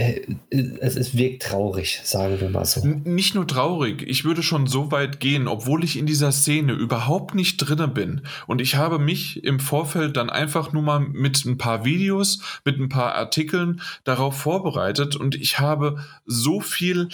[0.00, 2.86] es, es wirkt traurig, sagen wir mal so.
[2.86, 7.34] Nicht nur traurig, ich würde schon so weit gehen, obwohl ich in dieser Szene überhaupt
[7.34, 8.22] nicht drinne bin.
[8.46, 12.78] Und ich habe mich im Vorfeld dann einfach nur mal mit ein paar Videos, mit
[12.78, 17.08] ein paar Artikeln darauf vorbereitet und ich habe so viel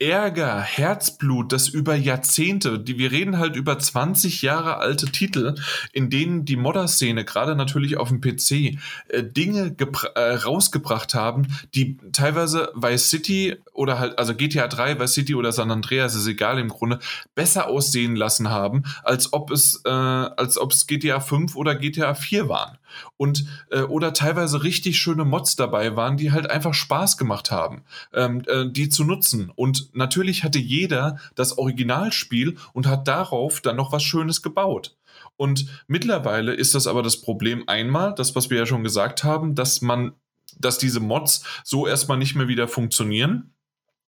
[0.00, 5.54] Ärger, Herzblut, das über Jahrzehnte, die, wir reden halt über 20 Jahre alte Titel,
[5.92, 8.76] in denen die Modder-Szene, gerade natürlich auf dem PC,
[9.08, 9.76] äh, Dinge
[10.16, 11.46] äh, rausgebracht haben,
[11.76, 16.26] die teilweise Vice City oder halt, also GTA 3, Vice City oder San Andreas, ist
[16.26, 16.98] egal im Grunde,
[17.36, 22.14] besser aussehen lassen haben, als ob es, äh, als ob es GTA 5 oder GTA
[22.14, 22.78] 4 waren
[23.16, 27.84] und äh, oder teilweise richtig schöne Mods dabei waren, die halt einfach Spaß gemacht haben,
[28.12, 29.50] ähm, äh, die zu nutzen.
[29.54, 34.96] Und natürlich hatte jeder das Originalspiel und hat darauf dann noch was Schönes gebaut.
[35.36, 39.54] Und mittlerweile ist das aber das Problem einmal, das, was wir ja schon gesagt haben,
[39.54, 40.12] dass man,
[40.58, 43.52] dass diese Mods so erstmal nicht mehr wieder funktionieren,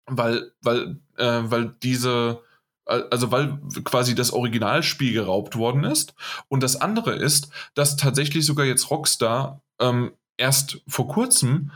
[0.05, 2.41] weil, weil, äh, weil diese
[2.85, 6.13] also weil quasi das Originalspiel geraubt worden ist.
[6.47, 11.71] Und das andere ist, dass tatsächlich sogar jetzt Rockstar ähm, erst vor kurzem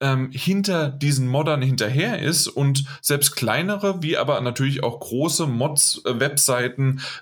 [0.00, 6.02] ähm, hinter diesen Moddern hinterher ist und selbst kleinere, wie aber natürlich auch große Mods,
[6.06, 6.72] äh,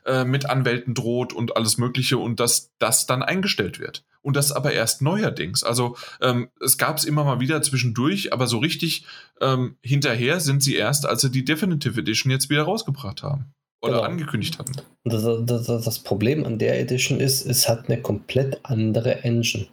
[0.06, 4.04] äh, mit Anwälten droht und alles Mögliche und dass das dann eingestellt wird.
[4.22, 5.64] Und das aber erst neuerdings.
[5.64, 9.06] Also ähm, es gab es immer mal wieder zwischendurch, aber so richtig
[9.40, 13.94] ähm, hinterher sind sie erst, als sie die Definitive Edition jetzt wieder rausgebracht haben oder
[13.94, 14.04] genau.
[14.04, 14.72] angekündigt hatten.
[15.04, 19.66] Das, das, das, Problem an der Edition ist, es hat eine komplett andere Engine.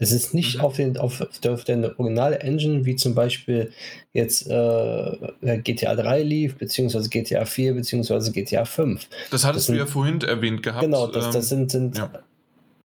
[0.00, 0.60] Es ist nicht mhm.
[0.60, 3.72] auf, den, auf, der, auf der originale Engine, wie zum Beispiel
[4.12, 9.08] jetzt äh, GTA 3 lief, beziehungsweise GTA 4, beziehungsweise GTA 5.
[9.30, 10.84] Das hattest das sind, du ja vorhin erwähnt gehabt.
[10.84, 12.12] Genau, das, das ähm, sind, sind ja.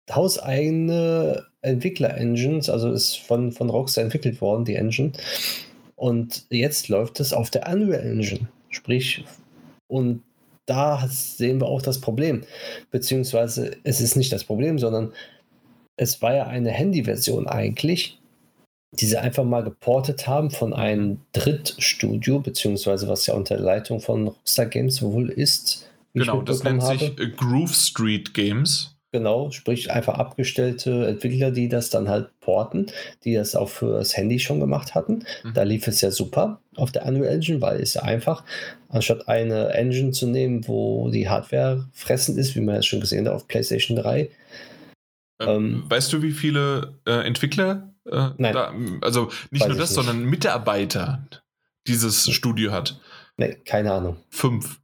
[0.09, 5.11] hauseigene Entwickler-Engines, also ist von, von Rockstar entwickelt worden, die Engine.
[5.95, 8.47] Und jetzt läuft es auf der Unreal Engine.
[8.69, 9.25] Sprich,
[9.87, 10.23] und
[10.65, 12.43] da sehen wir auch das Problem.
[12.91, 15.11] Beziehungsweise es ist nicht das Problem, sondern
[15.97, 18.19] es war ja eine Handy-Version eigentlich,
[18.91, 24.27] die sie einfach mal geportet haben von einem Drittstudio, beziehungsweise was ja unter Leitung von
[24.27, 25.89] Rockstar Games wohl ist.
[26.13, 26.99] Genau, das nennt habe.
[26.99, 28.95] sich äh, Groove Street Games.
[29.11, 32.87] Genau, sprich einfach abgestellte Entwickler, die das dann halt porten,
[33.23, 35.23] die das auch für das Handy schon gemacht hatten.
[35.43, 35.53] Mhm.
[35.53, 38.43] Da lief es ja super auf der Unreal Engine, weil es ja einfach,
[38.89, 43.27] anstatt eine Engine zu nehmen, wo die Hardware fressend ist, wie man es schon gesehen
[43.27, 44.31] hat auf PlayStation 3,
[45.39, 47.93] ähm, ähm, weißt du, wie viele äh, Entwickler?
[48.05, 48.53] Äh, nein.
[48.53, 49.95] Da, also nicht nur das, nicht.
[49.95, 51.27] sondern Mitarbeiter
[51.87, 52.99] dieses Studio hat.
[53.37, 54.17] Nee, keine Ahnung.
[54.29, 54.79] Fünf.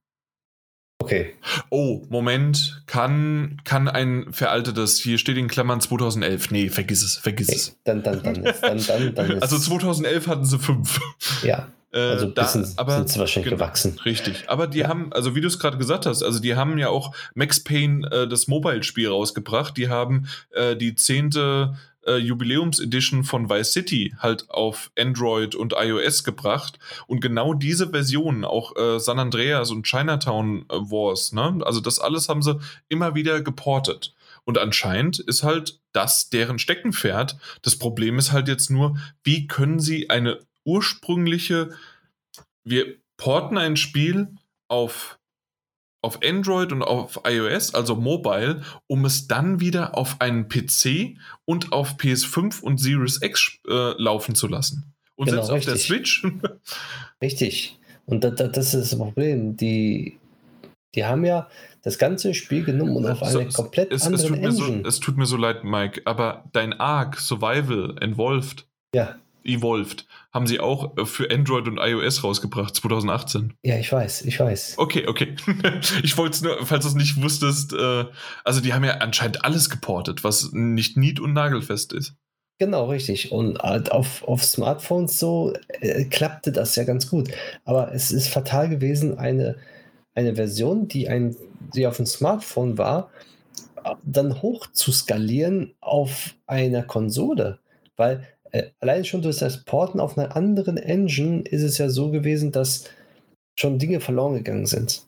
[1.01, 1.35] Okay.
[1.69, 6.51] Oh, Moment, kann, kann ein veraltetes, hier steht in Klammern 2011.
[6.51, 7.57] Nee, vergiss es, vergiss okay.
[7.57, 7.79] es.
[7.85, 10.99] Dann, dann, dann, ist, dann, dann, dann ist Also 2011 hatten sie fünf.
[11.41, 11.69] Ja.
[11.91, 13.99] Äh, also bisschen da, aber, sind sie wahrscheinlich genau, gewachsen.
[14.05, 14.43] Richtig.
[14.47, 14.87] Aber die ja.
[14.87, 18.07] haben, also wie du es gerade gesagt hast, also die haben ja auch Max Payne
[18.11, 19.75] äh, das Mobile-Spiel rausgebracht.
[19.77, 21.75] Die haben äh, die zehnte
[22.05, 26.79] äh, Jubiläums-Edition von Vice City halt auf Android und iOS gebracht.
[27.07, 31.59] Und genau diese Versionen, auch äh, San Andreas und Chinatown äh, Wars, ne?
[31.63, 34.13] also das alles haben sie immer wieder geportet.
[34.45, 37.37] Und anscheinend ist halt das deren Steckenpferd.
[37.61, 40.39] Das Problem ist halt jetzt nur, wie können sie eine
[40.69, 41.71] ursprüngliche,
[42.63, 44.29] wir porten ein Spiel
[44.67, 45.19] auf,
[46.01, 51.71] auf Android und auf iOS, also mobile, um es dann wieder auf einen PC und
[51.71, 54.93] auf PS5 und Series X äh, laufen zu lassen.
[55.15, 55.71] Und genau, selbst richtig.
[55.71, 56.27] auf der Switch.
[57.21, 57.79] richtig.
[58.05, 59.57] Und da, da, das ist das Problem.
[59.57, 60.17] Die,
[60.95, 61.49] die haben ja
[61.81, 64.81] das ganze Spiel genommen und auf eine so, komplett es, andere es tut, Engine.
[64.83, 69.19] So, es tut mir so leid, Mike, aber dein Arc Survival Involved ja.
[69.49, 73.53] Evolved haben sie auch äh, für Android und iOS rausgebracht, 2018.
[73.63, 74.75] Ja, ich weiß, ich weiß.
[74.77, 75.35] Okay, okay.
[76.03, 78.05] ich wollte es nur, falls du es nicht wusstest, äh,
[78.43, 82.15] also die haben ja anscheinend alles geportet, was nicht nied- und nagelfest ist.
[82.59, 83.31] Genau, richtig.
[83.31, 87.29] Und halt auf, auf Smartphones so äh, klappte das ja ganz gut.
[87.63, 89.55] Aber es ist fatal gewesen, eine,
[90.13, 91.37] eine Version, die, ein,
[91.73, 93.09] die auf dem Smartphone war,
[94.03, 97.59] dann hoch zu skalieren auf einer Konsole.
[97.95, 98.38] Weil äh,
[98.79, 102.85] allein schon durch das Porten auf einer anderen Engine ist es ja so gewesen, dass
[103.59, 105.03] schon Dinge verloren gegangen sind.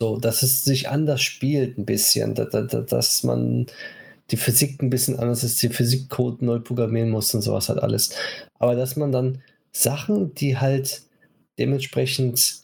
[0.00, 2.50] So, dass es sich anders spielt ein bisschen, dass,
[2.86, 3.66] dass man
[4.30, 8.10] die Physik ein bisschen anders ist, die Physikcode neu programmieren muss und sowas halt alles.
[8.58, 11.02] Aber dass man dann Sachen, die halt
[11.58, 12.62] dementsprechend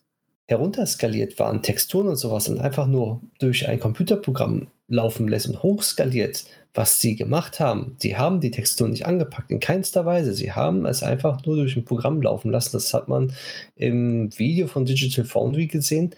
[0.49, 6.45] herunterskaliert waren, Texturen und sowas, und einfach nur durch ein Computerprogramm laufen lässt und hochskaliert,
[6.75, 7.97] was sie gemacht haben.
[7.99, 10.35] Sie haben die Texturen nicht angepackt, in keinster Weise.
[10.35, 12.73] Sie haben es einfach nur durch ein Programm laufen lassen.
[12.73, 13.33] Das hat man
[13.77, 16.15] im Video von Digital Foundry gesehen.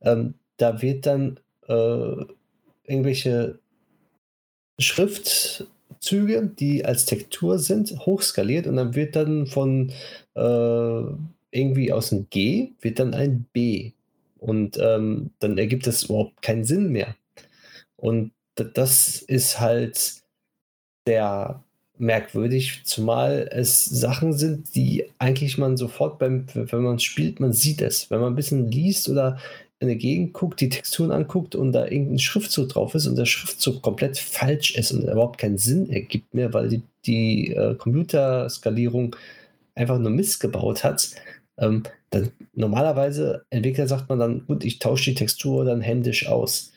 [0.00, 1.38] Ähm, da wird dann
[1.68, 2.24] äh,
[2.86, 3.58] irgendwelche
[4.78, 9.92] Schriftzüge, die als Textur sind, hochskaliert und dann wird dann von
[10.34, 11.02] äh,
[11.50, 13.92] irgendwie aus dem G wird dann ein B.
[14.38, 17.14] Und ähm, dann ergibt das überhaupt keinen Sinn mehr.
[18.04, 20.22] Und das ist halt
[21.08, 21.64] sehr
[21.96, 27.80] merkwürdig, zumal es Sachen sind, die eigentlich man sofort beim, wenn man spielt, man sieht
[27.80, 28.10] es.
[28.10, 29.38] Wenn man ein bisschen liest oder
[29.80, 33.24] in der Gegend guckt, die Texturen anguckt und da irgendein Schriftzug drauf ist und der
[33.24, 39.16] Schriftzug komplett falsch ist und überhaupt keinen Sinn ergibt mehr, weil die, die äh, Computerskalierung
[39.74, 41.10] einfach nur Mist gebaut hat,
[41.56, 46.73] ähm, dann normalerweise Entwickler sagt man dann, gut, ich tausche die Textur dann händisch aus.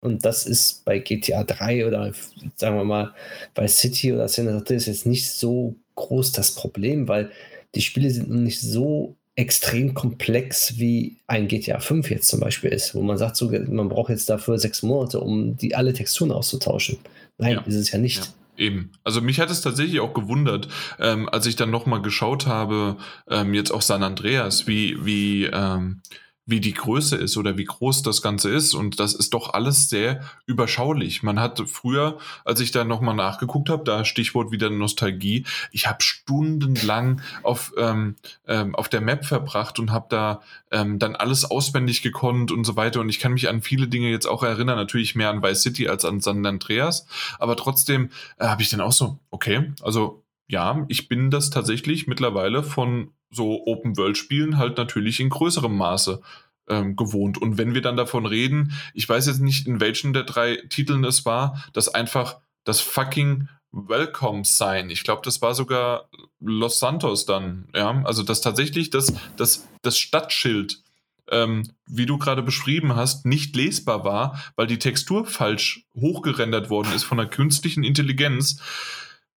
[0.00, 2.12] Und das ist bei GTA 3 oder
[2.56, 3.14] sagen wir mal
[3.54, 7.30] bei City oder San Andreas jetzt nicht so groß das Problem, weil
[7.74, 12.94] die Spiele sind nicht so extrem komplex wie ein GTA 5 jetzt zum Beispiel ist,
[12.94, 16.98] wo man sagt, so, man braucht jetzt dafür sechs Monate, um die alle Texturen auszutauschen.
[17.38, 17.60] Nein, ja.
[17.62, 18.18] ist es ja nicht.
[18.18, 18.32] Ja.
[18.56, 18.92] Eben.
[19.04, 20.68] Also mich hat es tatsächlich auch gewundert,
[20.98, 22.96] ähm, als ich dann nochmal geschaut habe,
[23.30, 26.02] ähm, jetzt auch San Andreas, wie, wie, ähm,
[26.50, 28.74] wie die Größe ist oder wie groß das Ganze ist.
[28.74, 31.22] Und das ist doch alles sehr überschaulich.
[31.22, 36.02] Man hat früher, als ich da nochmal nachgeguckt habe, da Stichwort wieder Nostalgie, ich habe
[36.02, 38.16] stundenlang auf, ähm,
[38.46, 42.76] ähm, auf der Map verbracht und habe da ähm, dann alles auswendig gekonnt und so
[42.76, 43.00] weiter.
[43.00, 45.88] Und ich kann mich an viele Dinge jetzt auch erinnern, natürlich mehr an Vice City
[45.88, 47.06] als an San Andreas.
[47.38, 52.06] Aber trotzdem äh, habe ich dann auch so, okay, also ja, ich bin das tatsächlich
[52.06, 56.20] mittlerweile von so Open-World-Spielen halt natürlich in größerem Maße
[56.68, 57.38] ähm, gewohnt.
[57.38, 61.04] Und wenn wir dann davon reden, ich weiß jetzt nicht, in welchen der drei Titeln
[61.04, 66.08] es war, dass einfach das fucking Welcome Sign, ich glaube, das war sogar
[66.40, 70.82] Los Santos dann, ja, also dass tatsächlich das, das, das Stadtschild,
[71.30, 76.92] ähm, wie du gerade beschrieben hast, nicht lesbar war, weil die Textur falsch hochgerendert worden
[76.92, 78.60] ist von der künstlichen Intelligenz,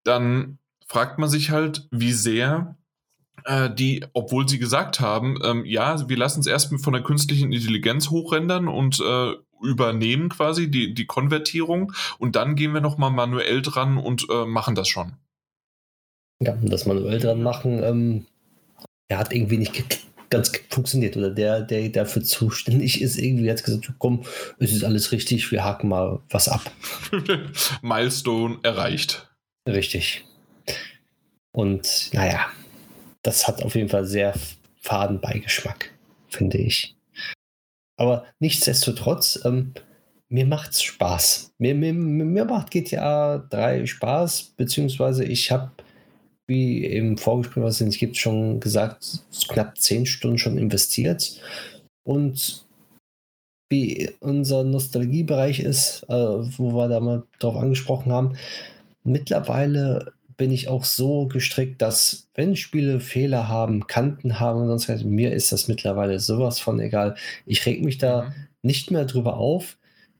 [0.03, 0.57] dann
[0.93, 2.77] fragt man sich halt, wie sehr
[3.45, 7.51] äh, die, obwohl sie gesagt haben, ähm, ja, wir lassen es erst von der künstlichen
[7.51, 9.33] Intelligenz hochrendern und äh,
[9.63, 14.75] übernehmen quasi die, die Konvertierung und dann gehen wir nochmal manuell dran und äh, machen
[14.75, 15.13] das schon.
[16.43, 18.25] Ja, das manuell dran machen, ähm,
[19.09, 23.91] der hat irgendwie nicht ganz funktioniert oder der, der dafür zuständig ist, irgendwie hat gesagt,
[23.97, 24.25] komm,
[24.59, 26.69] es ist alles richtig, wir haken mal was ab.
[27.81, 29.27] Milestone erreicht.
[29.67, 30.25] Richtig.
[31.51, 32.47] Und naja,
[33.21, 34.33] das hat auf jeden Fall sehr
[34.81, 35.91] faden Beigeschmack,
[36.29, 36.95] finde ich.
[37.97, 39.73] Aber nichtsdestotrotz, ähm,
[40.29, 41.53] mir macht's Spaß.
[41.59, 45.71] Mir, mir, mir macht GTA 3 Spaß, beziehungsweise ich habe,
[46.47, 51.39] wie im Vorgespräch, was es gibt, schon gesagt, knapp zehn Stunden schon investiert.
[52.03, 52.65] Und
[53.69, 58.35] wie unser Nostalgiebereich ist, äh, wo wir da mal drauf angesprochen haben,
[59.03, 64.89] mittlerweile bin ich auch so gestrickt, dass wenn Spiele Fehler haben, Kanten haben und sonst
[64.89, 67.15] was, mir ist das mittlerweile sowas von egal.
[67.45, 68.33] Ich reg mich da mhm.
[68.61, 69.77] nicht mehr drüber auf.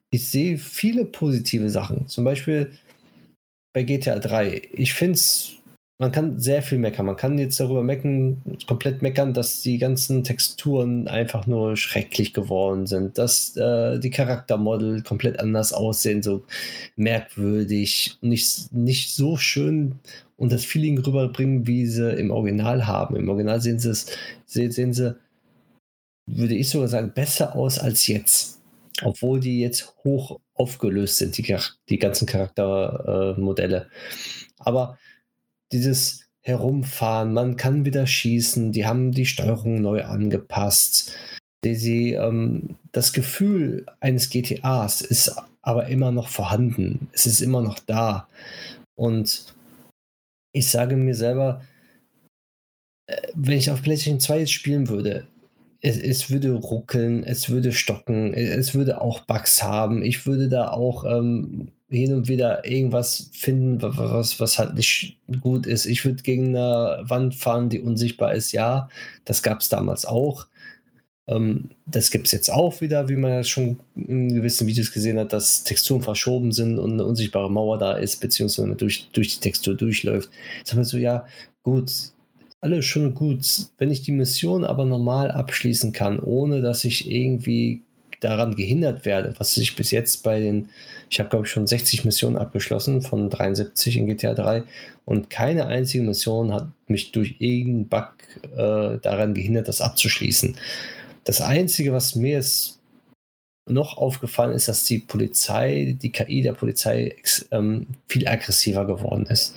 [0.10, 2.08] Ich sehe viele positive Sachen.
[2.08, 2.72] Zum Beispiel
[3.74, 4.62] bei GTA 3.
[4.74, 5.54] Ich finde es
[6.00, 7.06] man kann sehr viel meckern.
[7.06, 12.88] Man kann jetzt darüber meckern, komplett meckern, dass die ganzen Texturen einfach nur schrecklich geworden
[12.88, 16.44] sind, dass äh, die Charaktermodel komplett anders aussehen, so
[16.96, 20.00] merkwürdig, nicht, nicht so schön
[20.36, 23.16] und das Feeling rüberbringen, wie sie im Original haben.
[23.16, 24.08] Im Original sehen sie es,
[24.46, 25.16] sehen sie,
[26.26, 28.62] würde ich sogar sagen, besser aus als jetzt.
[29.04, 31.56] Obwohl die jetzt hoch aufgelöst sind, die,
[31.90, 33.78] die ganzen Charaktermodelle.
[33.78, 34.98] Äh, Aber
[35.74, 41.14] dieses Herumfahren, man kann wieder schießen, die haben die Steuerung neu angepasst.
[41.64, 47.08] Die, die, ähm, das Gefühl eines GTAs ist aber immer noch vorhanden.
[47.14, 48.28] Es ist immer noch da.
[48.96, 49.56] Und
[50.52, 51.64] ich sage mir selber,
[53.08, 55.26] äh, wenn ich auf PlayStation 2 jetzt spielen würde,
[55.80, 60.04] es, es, würde ruckeln, es würde stocken, es würde auch Bugs haben.
[60.04, 65.66] Ich würde da auch ähm, hin und wieder irgendwas finden, was, was halt nicht gut
[65.66, 65.86] ist.
[65.86, 68.52] Ich würde gegen eine Wand fahren, die unsichtbar ist.
[68.52, 68.90] Ja,
[69.26, 70.48] das gab es damals auch.
[71.28, 75.20] Ähm, das gibt es jetzt auch wieder, wie man ja schon in gewissen Videos gesehen
[75.20, 79.40] hat, dass Texturen verschoben sind und eine unsichtbare Mauer da ist, beziehungsweise durch, durch die
[79.40, 80.30] Textur durchläuft.
[80.60, 81.26] Jetzt haben wir so, ja,
[81.64, 81.92] gut,
[82.60, 83.46] alles schon gut.
[83.78, 87.84] Wenn ich die Mission aber normal abschließen kann, ohne dass ich irgendwie
[88.20, 90.70] daran gehindert werde, was ich bis jetzt bei den,
[91.14, 94.64] ich habe glaube ich schon 60 Missionen abgeschlossen von 73 in GTA 3
[95.06, 98.14] und keine einzige Mission hat mich durch irgendeinen Bug
[98.58, 100.58] äh, daran gehindert, das abzuschließen.
[101.24, 102.80] Das Einzige, was mir jetzt
[103.70, 107.16] noch aufgefallen ist, dass die Polizei, die KI der Polizei
[107.52, 109.56] ähm, viel aggressiver geworden ist.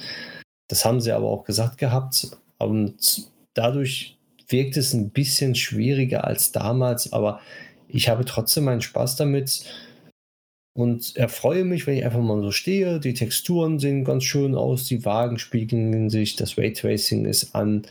[0.68, 2.36] Das haben sie aber auch gesagt gehabt.
[2.58, 4.18] Und dadurch
[4.48, 7.40] wirkt es ein bisschen schwieriger als damals, aber
[7.88, 9.64] ich habe trotzdem meinen Spaß damit
[10.76, 13.00] und erfreue mich, wenn ich einfach mal so stehe.
[13.00, 17.86] Die Texturen sehen ganz schön aus, die Wagen spiegeln sich, das Raytracing ist an.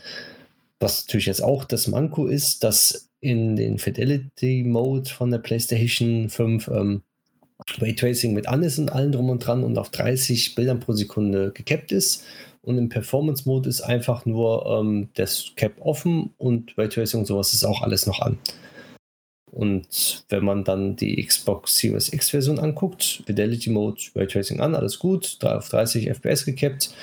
[0.78, 6.28] Was natürlich jetzt auch das Manko ist, dass in den Fidelity Mode von der PlayStation
[6.28, 7.02] 5 ähm,
[7.78, 11.50] Raytracing mit an ist und allen drum und dran und auf 30 Bildern pro Sekunde
[11.52, 12.22] gekappt ist.
[12.62, 17.52] Und im Performance Mode ist einfach nur ähm, das Cap offen und Raytracing und sowas
[17.52, 18.38] ist auch alles noch an.
[19.56, 24.98] Und wenn man dann die Xbox Series X Version anguckt, Fidelity Mode, Raytracing an, alles
[24.98, 26.94] gut, auf 30 FPS gekappt.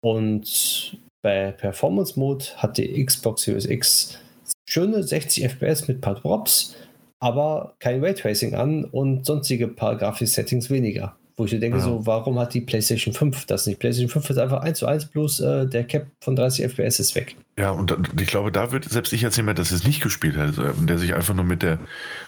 [0.00, 4.16] Und bei Performance Mode hat die Xbox Series X
[4.68, 6.76] schöne 60 FPS mit paar Drops,
[7.18, 11.16] aber kein Raytracing an und sonstige paar Grafik-Settings weniger.
[11.42, 11.82] Wo ich denke, ja.
[11.82, 13.80] so, warum hat die PlayStation 5 das nicht?
[13.80, 17.16] PlayStation 5 ist einfach 1 zu 1 plus äh, der Cap von 30 FPS ist
[17.16, 17.34] weg.
[17.58, 20.56] Ja, und ich glaube, da wird selbst ich als jemand, der es nicht gespielt hat,
[20.56, 21.80] äh, der sich einfach nur mit der,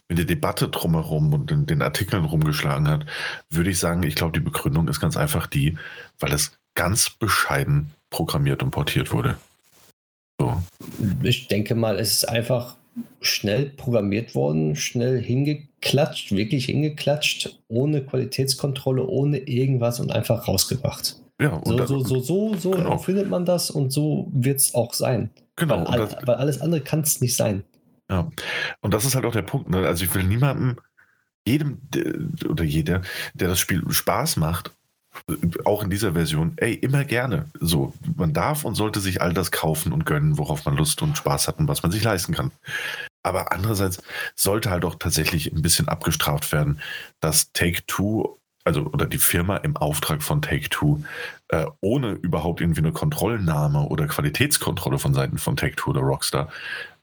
[0.08, 3.06] mit der Debatte drumherum und den, den Artikeln rumgeschlagen hat,
[3.50, 5.78] würde ich sagen, ich glaube, die Begründung ist ganz einfach die,
[6.18, 9.36] weil es ganz bescheiden programmiert und portiert wurde.
[10.40, 10.60] So.
[11.22, 12.74] Ich denke mal, es ist einfach
[13.20, 15.20] schnell programmiert worden, schnell
[15.84, 21.16] hingeklatscht, wirklich hingeklatscht, ohne Qualitätskontrolle, ohne irgendwas und einfach rausgebracht.
[21.40, 22.98] Ja, so, das, so, so, so, so genau.
[22.98, 25.30] findet man das und so wird es auch sein.
[25.56, 25.86] Genau.
[25.88, 27.64] Weil, das, weil alles andere kann es nicht sein.
[28.10, 28.30] Ja,
[28.80, 29.68] und das ist halt auch der Punkt.
[29.68, 29.86] Ne?
[29.86, 30.76] Also ich will niemandem,
[31.46, 31.78] jedem
[32.48, 33.02] oder jeder,
[33.34, 34.72] der das Spiel Spaß macht,
[35.64, 37.46] auch in dieser Version, ey, immer gerne.
[37.60, 41.16] So, man darf und sollte sich all das kaufen und gönnen, worauf man Lust und
[41.16, 42.50] Spaß hat und was man sich leisten kann.
[43.24, 44.00] Aber andererseits
[44.36, 46.80] sollte halt auch tatsächlich ein bisschen abgestraft werden,
[47.18, 51.02] dass Take-Two, also oder die Firma im Auftrag von Take-Two,
[51.48, 56.50] äh, ohne überhaupt irgendwie eine Kontrollnahme oder Qualitätskontrolle von Seiten von Take-Two oder Rockstar,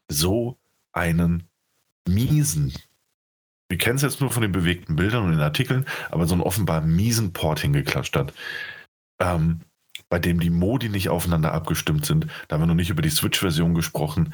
[0.08, 0.58] so
[0.94, 1.50] einen
[2.08, 2.74] miesen
[3.72, 6.44] wir kennen es jetzt nur von den bewegten Bildern und den Artikeln, aber so einen
[6.44, 8.34] offenbar miesen Port hingeklatscht hat,
[9.20, 9.62] ähm,
[10.10, 12.28] bei dem die Modi nicht aufeinander abgestimmt sind.
[12.48, 14.34] Da haben wir noch nicht über die Switch-Version gesprochen.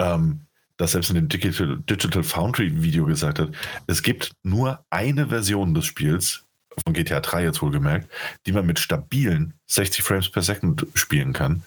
[0.00, 0.46] Ähm,
[0.76, 3.50] das selbst in dem Digital, Digital Foundry Video gesagt hat,
[3.86, 6.44] es gibt nur eine Version des Spiels,
[6.84, 8.08] von GTA 3 jetzt wohlgemerkt,
[8.46, 11.62] die man mit stabilen 60 Frames per Second spielen kann.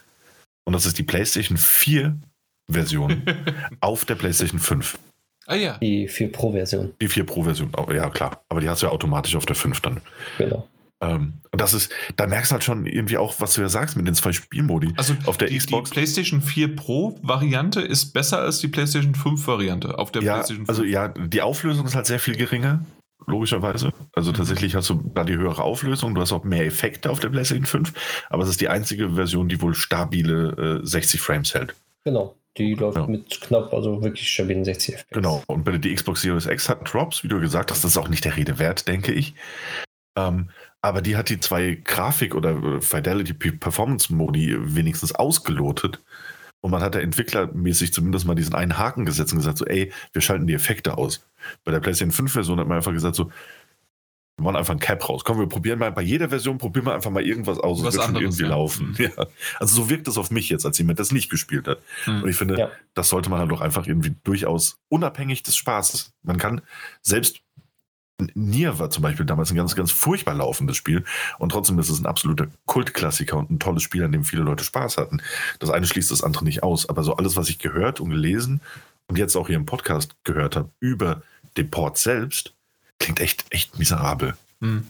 [0.65, 2.18] Und das ist die PlayStation 4
[2.68, 3.23] Version
[3.82, 4.98] auf der PlayStation 5.
[5.48, 5.77] Ah ja.
[5.77, 6.94] Die 4 Pro-Version.
[6.99, 8.44] Die 4 Pro-Version, oh, ja klar.
[8.49, 10.02] Aber die hast du ja automatisch auf der 5 dann.
[10.40, 10.68] Genau.
[11.02, 14.08] Ähm, das ist, da merkst du halt schon irgendwie auch, was du ja sagst mit
[14.08, 14.94] den zwei Spielmodi.
[14.96, 15.90] Also auf der die, Xbox.
[15.90, 20.69] Die PlayStation 4 Pro-Variante ist besser als die PlayStation 5-Variante auf der ja, PlayStation 5.
[20.69, 22.86] Also ja, die Auflösung ist halt sehr viel geringer,
[23.28, 23.92] logischerweise.
[24.14, 24.36] Also mhm.
[24.36, 27.66] tatsächlich hast du da die höhere Auflösung, du hast auch mehr Effekte auf der PlayStation
[27.66, 31.76] 5, aber es ist die einzige Version, die wohl stabile äh, 60 Frames hält.
[32.06, 32.36] Genau.
[32.58, 33.06] Die läuft ja.
[33.06, 35.10] mit knapp, also wirklich stabilen 60 FPS.
[35.10, 35.44] Genau.
[35.48, 38.08] Und bei der Xbox Series X hat Drops, wie du gesagt hast, das ist auch
[38.08, 39.36] nicht der Rede wert, denke ich.
[40.18, 40.50] Ähm,
[40.86, 46.00] aber die hat die zwei Grafik- oder Fidelity Performance Modi wenigstens ausgelotet.
[46.62, 49.92] Und man hat da entwicklermäßig zumindest mal diesen einen Haken gesetzt und gesagt, so, ey,
[50.14, 51.28] wir schalten die Effekte aus.
[51.64, 53.32] Bei der PlayStation 5 Version hat man einfach gesagt, so,
[54.38, 55.24] wir machen einfach ein Cap raus.
[55.24, 57.84] Komm, wir probieren mal bei jeder Version, probieren wir einfach mal irgendwas aus.
[57.84, 58.50] Was es wird schon irgendwie ja.
[58.50, 58.90] laufen.
[58.90, 58.96] Mhm.
[59.18, 59.28] Ja.
[59.60, 61.80] Also so wirkt es auf mich jetzt, als jemand das nicht gespielt hat.
[62.06, 62.24] Mhm.
[62.24, 62.72] Und ich finde, ja.
[62.94, 66.14] das sollte man dann doch einfach irgendwie durchaus unabhängig des Spaßes.
[66.22, 66.62] Man kann
[67.02, 67.42] selbst
[68.34, 71.03] Nier war zum Beispiel damals ein ganz, ganz furchtbar laufendes Spiel
[71.38, 74.64] und trotzdem ist es ein absoluter Kultklassiker und ein tolles Spiel, an dem viele Leute
[74.64, 75.22] Spaß hatten.
[75.60, 78.61] Das eine schließt das andere nicht aus, aber so alles, was ich gehört und gelesen
[79.08, 81.24] und jetzt auch hier im Podcast gehört habe über
[81.58, 82.53] den Port selbst,
[83.00, 84.35] klingt echt, echt miserabel.
[84.66, 84.84] Hm.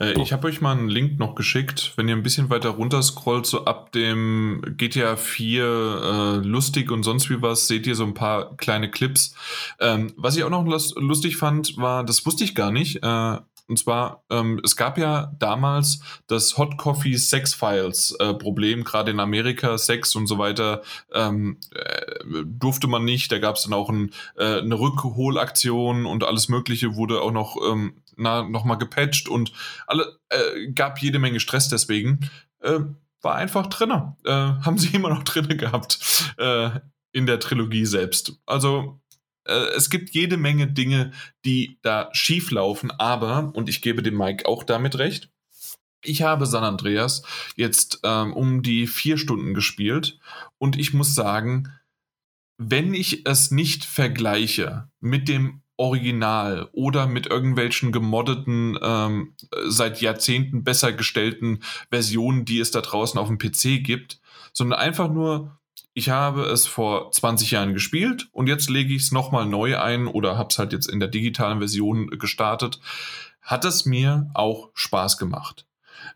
[0.00, 1.92] Äh, ich habe euch mal einen Link noch geschickt.
[1.96, 7.02] Wenn ihr ein bisschen weiter runter scrollt, so ab dem GTA 4 äh, lustig und
[7.02, 9.34] sonst wie was, seht ihr so ein paar kleine Clips.
[9.80, 13.78] Ähm, was ich auch noch lustig fand, war, das wusste ich gar nicht, äh, und
[13.78, 19.20] zwar, ähm, es gab ja damals das Hot Coffee Sex Files äh, Problem, gerade in
[19.20, 23.32] Amerika, Sex und so weiter, ähm, äh, durfte man nicht.
[23.32, 27.56] Da gab es dann auch ein, äh, eine Rückholaktion und alles Mögliche wurde auch noch,
[27.66, 29.52] ähm, na, noch mal gepatcht und
[29.86, 32.30] alle, äh, gab jede Menge Stress deswegen.
[32.60, 32.80] Äh,
[33.22, 34.16] war einfach drinne.
[34.24, 34.30] Äh,
[34.64, 36.70] haben sie immer noch drinne gehabt äh,
[37.12, 38.38] in der Trilogie selbst.
[38.46, 39.00] Also
[39.46, 41.12] äh, es gibt jede Menge Dinge,
[41.44, 45.30] die da schief laufen, aber, und ich gebe dem Mike auch damit recht,
[46.06, 47.22] ich habe San Andreas
[47.56, 50.18] jetzt ähm, um die vier Stunden gespielt
[50.58, 51.72] und ich muss sagen,
[52.58, 59.34] wenn ich es nicht vergleiche mit dem Original oder mit irgendwelchen gemoddeten, ähm,
[59.66, 64.20] seit Jahrzehnten besser gestellten Versionen, die es da draußen auf dem PC gibt,
[64.52, 65.58] sondern einfach nur,
[65.92, 70.06] ich habe es vor 20 Jahren gespielt und jetzt lege ich es nochmal neu ein
[70.06, 72.80] oder habe es halt jetzt in der digitalen Version gestartet,
[73.42, 75.66] hat es mir auch Spaß gemacht.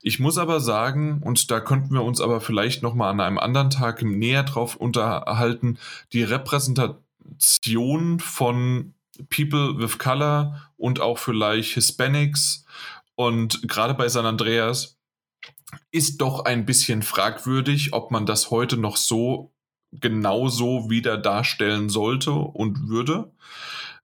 [0.02, 3.70] Ich muss aber sagen, und da könnten wir uns aber vielleicht nochmal an einem anderen
[3.70, 5.78] Tag näher drauf unterhalten,
[6.12, 8.94] die Repräsentation von
[9.30, 12.64] People with Color und auch vielleicht Hispanics
[13.14, 14.96] und gerade bei San Andreas
[15.90, 19.52] ist doch ein bisschen fragwürdig, ob man das heute noch so
[19.92, 23.32] genauso wieder darstellen sollte und würde.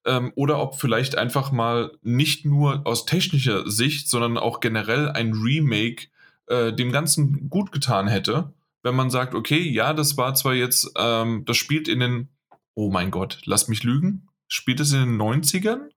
[0.05, 5.33] Ähm, oder ob vielleicht einfach mal nicht nur aus technischer Sicht, sondern auch generell ein
[5.33, 6.09] Remake
[6.47, 8.52] äh, dem Ganzen gut getan hätte,
[8.83, 12.28] wenn man sagt, okay, ja, das war zwar jetzt, ähm, das spielt in den,
[12.75, 15.89] oh mein Gott, lass mich lügen, Spielt es in den 90ern?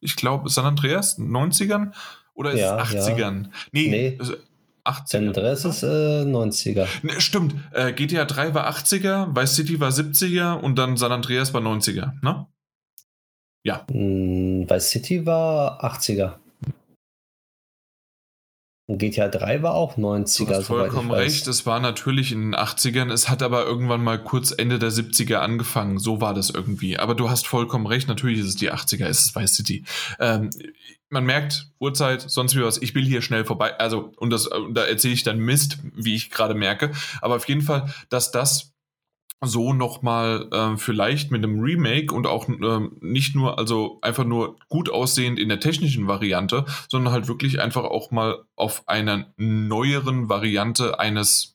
[0.00, 1.94] Ich glaube, San Andreas, 90ern?
[2.32, 3.44] Oder ist ja, es 80ern?
[3.44, 3.50] Ja.
[3.70, 4.18] Nee, nee.
[4.18, 4.18] 80er.
[4.18, 4.36] Also
[5.06, 5.86] San Andreas ist äh,
[6.24, 6.86] 90er.
[7.02, 7.54] Nee, stimmt.
[7.72, 12.12] Äh, GTA 3 war 80er, Vice City war 70er und dann San Andreas war 90er,
[12.22, 12.46] ne?
[13.62, 13.86] Ja.
[13.90, 16.36] Hm, Vice City war 80er.
[18.86, 20.46] Und GTA 3 war auch 90er.
[20.46, 24.22] Du hast vollkommen recht, es war natürlich in den 80ern, es hat aber irgendwann mal
[24.22, 26.98] kurz Ende der 70er angefangen, so war das irgendwie.
[26.98, 29.84] Aber du hast vollkommen recht, natürlich ist es die 80er, es ist Vice City.
[30.20, 30.50] Ähm,
[31.08, 34.84] man merkt, Uhrzeit, sonst wie was, ich will hier schnell vorbei, also, und das, da
[34.84, 36.90] erzähle ich dann Mist, wie ich gerade merke,
[37.22, 38.73] aber auf jeden Fall, dass das
[39.46, 44.56] so nochmal äh, vielleicht mit einem Remake und auch äh, nicht nur, also einfach nur
[44.68, 50.28] gut aussehend in der technischen Variante, sondern halt wirklich einfach auch mal auf einer neueren
[50.28, 51.54] Variante eines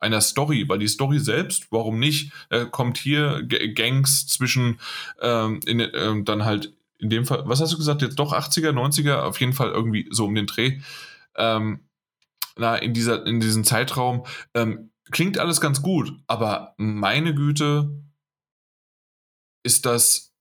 [0.00, 4.80] einer Story, weil die Story selbst, warum nicht, äh, kommt hier G Gangs zwischen
[5.20, 8.70] ähm, in, äh, dann halt in dem Fall, was hast du gesagt, jetzt doch 80er,
[8.70, 10.80] 90er, auf jeden Fall irgendwie so um den Dreh.
[11.36, 11.80] Ähm,
[12.56, 18.02] na, in dieser, in diesem Zeitraum, ähm, klingt alles ganz gut, aber meine Güte,
[19.62, 20.32] ist das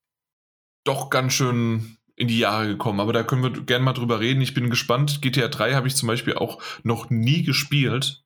[0.83, 2.99] doch ganz schön in die Jahre gekommen.
[2.99, 4.41] Aber da können wir gerne mal drüber reden.
[4.41, 5.21] Ich bin gespannt.
[5.21, 8.23] GTA 3 habe ich zum Beispiel auch noch nie gespielt.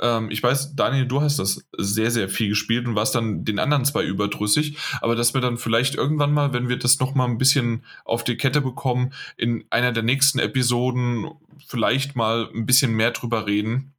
[0.00, 3.58] Ähm, ich weiß, Daniel, du hast das sehr, sehr viel gespielt und warst dann den
[3.58, 4.78] anderen zwei überdrüssig.
[5.00, 8.36] Aber dass wir dann vielleicht irgendwann mal, wenn wir das nochmal ein bisschen auf die
[8.36, 11.30] Kette bekommen, in einer der nächsten Episoden
[11.66, 13.94] vielleicht mal ein bisschen mehr drüber reden.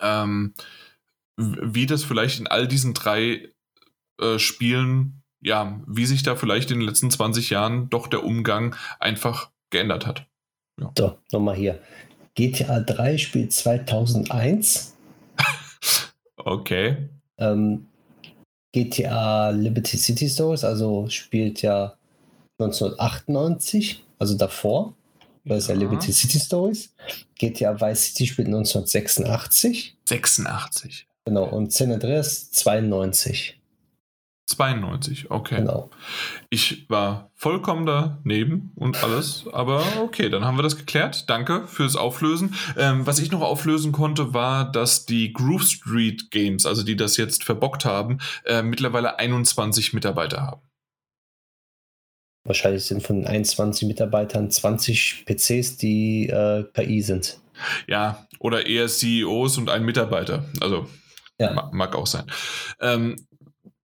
[0.00, 0.54] Ähm,
[1.42, 3.48] wie das vielleicht in all diesen drei
[4.20, 8.76] äh, Spielen, ja, wie sich da vielleicht in den letzten 20 Jahren doch der Umgang
[9.00, 10.26] einfach geändert hat.
[10.80, 10.92] Ja.
[10.96, 11.80] So, nochmal hier.
[12.34, 14.96] GTA 3 spielt 2001.
[16.36, 17.08] okay.
[17.38, 17.86] Ähm,
[18.72, 21.94] GTA Liberty City Stories, also spielt ja
[22.58, 24.94] 1998, also davor.
[25.44, 26.94] Das ist ja Liberty City Stories.
[27.36, 29.96] GTA Vice City spielt 1986.
[30.08, 31.06] 86.
[31.24, 33.62] Genau, und San Andreas 92.
[34.46, 35.56] 92, okay.
[35.56, 35.90] Genau.
[36.50, 41.30] Ich war vollkommen daneben und alles, aber okay, dann haben wir das geklärt.
[41.30, 42.54] Danke fürs Auflösen.
[42.76, 47.16] Ähm, was ich noch auflösen konnte, war, dass die Groove Street Games, also die das
[47.16, 50.62] jetzt verbockt haben, äh, mittlerweile 21 Mitarbeiter haben.
[52.44, 57.40] Wahrscheinlich sind von 21 Mitarbeitern 20 PCs, die äh, KI sind.
[57.86, 60.44] Ja, oder eher CEOs und ein Mitarbeiter.
[60.60, 60.88] Also
[61.50, 61.70] ja.
[61.72, 62.24] Mag auch sein.
[62.80, 63.16] Ähm,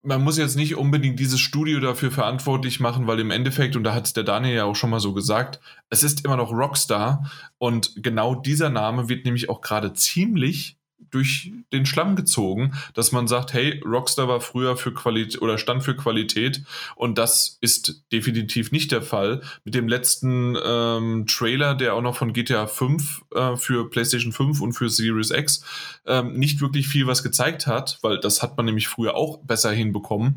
[0.07, 3.93] man muss jetzt nicht unbedingt dieses Studio dafür verantwortlich machen, weil im Endeffekt, und da
[3.93, 5.59] hat der Daniel ja auch schon mal so gesagt,
[5.89, 11.51] es ist immer noch Rockstar und genau dieser Name wird nämlich auch gerade ziemlich durch
[11.71, 15.95] den Schlamm gezogen, dass man sagt, hey, Rockstar war früher für Qualität oder stand für
[15.95, 16.63] Qualität
[16.95, 19.41] und das ist definitiv nicht der Fall.
[19.63, 24.61] Mit dem letzten ähm, Trailer, der auch noch von GTA 5 äh, für PlayStation 5
[24.61, 25.63] und für Series X
[26.05, 29.71] ähm, nicht wirklich viel was gezeigt hat, weil das hat man nämlich früher auch besser
[29.71, 30.35] hinbekommen,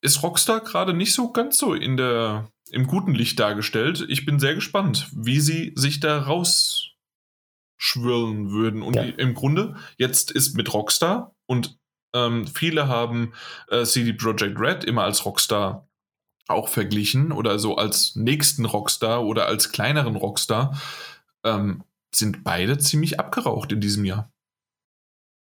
[0.00, 4.04] ist Rockstar gerade nicht so ganz so in der im guten Licht dargestellt.
[4.08, 6.81] Ich bin sehr gespannt, wie sie sich da raus
[7.82, 8.80] schwirren würden.
[8.80, 9.02] Und ja.
[9.02, 11.78] im Grunde, jetzt ist mit Rockstar und
[12.14, 13.32] Ähm, viele haben
[13.70, 15.88] äh, CD Projekt Red immer als Rockstar
[16.46, 20.78] auch verglichen oder so als nächsten Rockstar oder als kleineren Rockstar.
[21.42, 24.30] Ähm, sind beide ziemlich abgeraucht in diesem Jahr.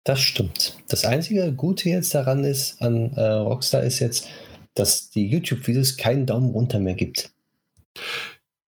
[0.04, 0.76] Das stimmt.
[0.86, 4.28] Das einzige Gute jetzt daran ist, an äh, Rockstar ist jetzt,
[4.74, 7.32] dass die YouTube-Videos keinen Daumen runter mehr gibt.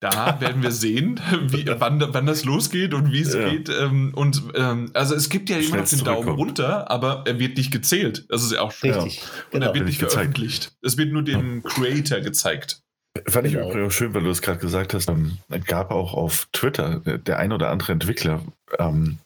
[0.02, 3.48] Da werden wir sehen, wie, wann, wann das losgeht und wie es ja.
[3.48, 3.68] geht.
[3.68, 7.56] Ähm, und ähm, also es gibt ja immer noch den Daumen runter, aber er wird
[7.56, 8.26] nicht gezählt.
[8.28, 8.94] Das ist ja auch schön.
[8.94, 9.22] Richtig.
[9.22, 9.66] Und genau.
[9.66, 10.64] er wird nicht veröffentlicht.
[10.64, 10.78] Gezeigt.
[10.82, 12.80] Es wird nur dem Creator gezeigt.
[13.28, 13.70] Fand ich genau.
[13.70, 15.08] übrigens schön, weil du es gerade gesagt hast.
[15.08, 18.42] Ähm, es gab auch auf Twitter der ein oder andere Entwickler,
[18.80, 19.18] ähm,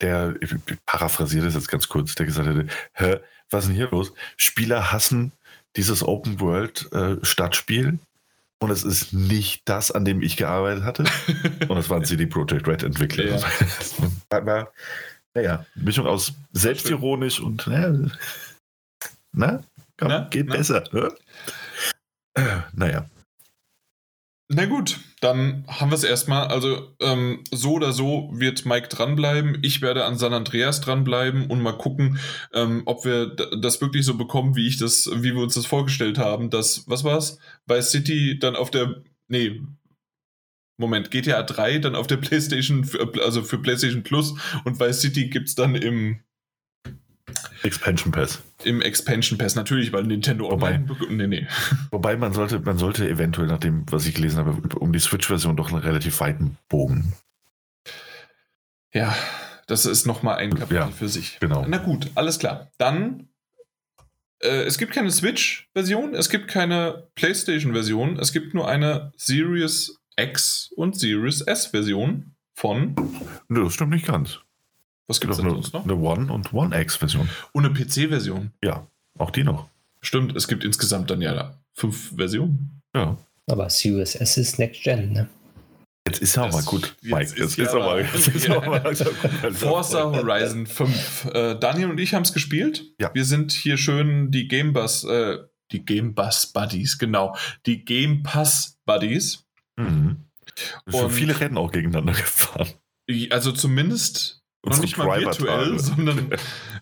[0.00, 0.54] der, ich
[0.86, 3.16] paraphrasiere das jetzt ganz kurz, der gesagt hätte, Hä,
[3.50, 4.12] was ist denn hier los?
[4.36, 5.32] Spieler hassen
[5.74, 7.98] dieses Open World äh, Stadtspiel
[8.64, 11.04] und es ist nicht das, an dem ich gearbeitet hatte.
[11.68, 13.38] und es waren CD Projekt Red Entwickler.
[14.30, 14.66] Ja.
[15.34, 17.92] naja, Mischung aus selbstironisch und naja,
[19.32, 19.62] na,
[19.98, 20.56] komm, na, geht na.
[20.56, 20.84] besser.
[20.92, 21.12] Ne?
[22.72, 23.08] Naja.
[24.48, 26.48] Na gut, dann haben wir es erstmal.
[26.48, 29.58] Also ähm, so oder so wird Mike dranbleiben.
[29.62, 32.18] Ich werde an San Andreas dranbleiben und mal gucken,
[32.52, 36.18] ähm, ob wir das wirklich so bekommen, wie ich das, wie wir uns das vorgestellt
[36.18, 36.50] haben.
[36.50, 37.38] Dass, was war's?
[37.66, 39.62] Bei City dann auf der, nee,
[40.76, 42.86] Moment, GTA 3 dann auf der PlayStation,
[43.22, 46.20] also für PlayStation Plus und Vice City gibt es dann im
[47.64, 48.42] Expansion Pass.
[48.62, 50.88] Im Expansion Pass, natürlich, weil Nintendo Online.
[50.88, 51.46] Wobei, nee, nee.
[51.90, 55.56] wobei man sollte, man sollte eventuell, nach dem, was ich gelesen habe, um die Switch-Version
[55.56, 57.14] doch einen relativ weiten Bogen.
[58.92, 59.16] Ja,
[59.66, 61.38] das ist nochmal ein Kapitel ja, für sich.
[61.40, 61.64] Genau.
[61.66, 62.70] Na gut, alles klar.
[62.78, 63.28] Dann,
[64.40, 70.70] äh, es gibt keine Switch-Version, es gibt keine PlayStation-Version, es gibt nur eine Series X
[70.76, 72.94] und Series S-Version von.
[73.48, 74.40] Nö, das stimmt nicht ganz.
[75.06, 75.84] Was gibt es denn sonst noch?
[75.84, 77.28] Eine One- und One-X-Version.
[77.52, 78.52] Und eine PC-Version.
[78.62, 78.86] Ja,
[79.18, 79.68] auch die noch.
[80.00, 82.80] Stimmt, es gibt insgesamt dann ja fünf Versionen.
[82.94, 83.16] Ja.
[83.46, 85.28] Aber Series S ist Next Gen, ne?
[86.06, 87.20] Jetzt ist ja auch mal gut, Mike.
[87.20, 88.60] Jetzt ist, ist, aber, jetzt ist ja.
[88.60, 88.94] mal
[89.52, 91.24] Forza Horizon 5.
[91.32, 92.84] Äh, Daniel und ich haben es gespielt.
[93.00, 93.10] Ja.
[93.14, 95.38] Wir sind hier schön die Game Bus, äh,
[95.72, 97.34] die Game Bus Buddies, genau.
[97.64, 99.46] Die Game Pass Buddies.
[99.76, 100.24] Mhm.
[100.92, 102.68] Und viele Rennen auch gegeneinander gefahren.
[103.30, 106.30] Also zumindest noch nicht mal virtuell, sondern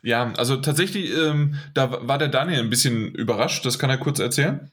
[0.03, 3.65] ja, also tatsächlich, ähm, da war der Daniel ein bisschen überrascht.
[3.65, 4.71] Das kann er kurz erzählen.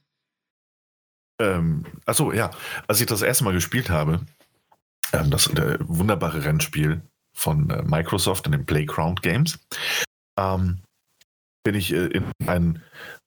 [1.40, 2.52] Ähm, achso, ja.
[2.88, 4.22] Als ich das erste Mal gespielt habe,
[5.14, 7.02] ähm, das äh, wunderbare Rennspiel
[7.34, 9.60] von äh, Microsoft in den Playground Games,
[10.38, 10.80] ähm,
[11.64, 12.82] bin ich äh, in ein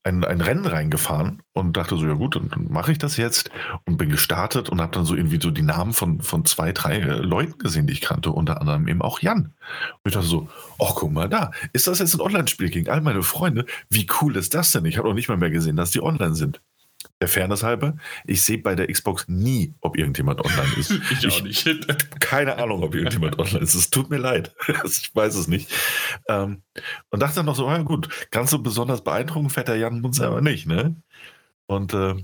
[0.05, 3.51] ein, ein Rennen reingefahren und dachte so, ja gut, dann, dann mache ich das jetzt
[3.85, 6.97] und bin gestartet und habe dann so irgendwie so die Namen von, von zwei, drei
[6.97, 9.55] äh, Leuten gesehen, die ich kannte, unter anderem eben auch Jan.
[10.03, 10.49] Und ich dachte so,
[10.81, 13.67] ach guck mal da, ist das jetzt ein Online-Spiel gegen all meine Freunde?
[13.91, 14.85] Wie cool ist das denn?
[14.87, 16.61] Ich habe noch nicht mal mehr gesehen, dass die online sind.
[17.23, 17.95] Der Fairness halber,
[18.25, 20.91] ich sehe bei der Xbox nie, ob irgendjemand online ist.
[21.13, 21.65] ich auch nicht.
[22.21, 23.75] keine Ahnung, ob irgendjemand online ist.
[23.75, 24.53] Es tut mir leid.
[24.85, 25.71] ich weiß es nicht.
[26.27, 26.63] Ähm,
[27.11, 30.21] und dachte dann noch so, ja gut, ganz so besonders beeindruckend fährt der Jan uns
[30.21, 30.97] aber nicht, ne?
[31.67, 32.17] Und äh,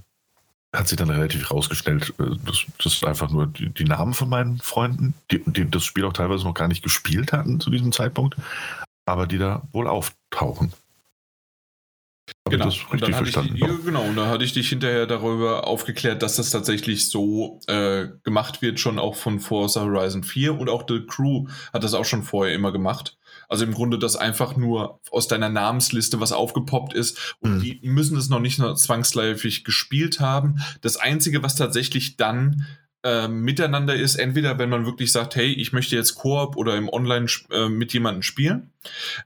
[0.73, 4.29] hat sich dann relativ rausgestellt, äh, das, das ist einfach nur die, die, Namen von
[4.29, 7.93] meinen Freunden, die, die das Spiel auch teilweise noch gar nicht gespielt hatten zu diesem
[7.93, 8.35] Zeitpunkt,
[9.07, 10.73] aber die da wohl auftauchen.
[12.51, 12.65] Genau.
[12.65, 13.57] Das richtig und dann verstanden.
[13.57, 18.09] Ich, genau, und da hatte ich dich hinterher darüber aufgeklärt, dass das tatsächlich so äh,
[18.23, 22.05] gemacht wird, schon auch von Forza Horizon 4 und auch The Crew hat das auch
[22.05, 23.19] schon vorher immer gemacht.
[23.49, 27.61] Also im Grunde, dass einfach nur aus deiner Namensliste was aufgepoppt ist und mhm.
[27.61, 30.57] die müssen es noch nicht nur zwangsläufig gespielt haben.
[30.81, 32.67] Das Einzige, was tatsächlich dann
[33.05, 36.89] äh, miteinander ist, entweder wenn man wirklich sagt, hey, ich möchte jetzt Koop oder im
[36.89, 38.73] Online äh, mit jemandem spielen,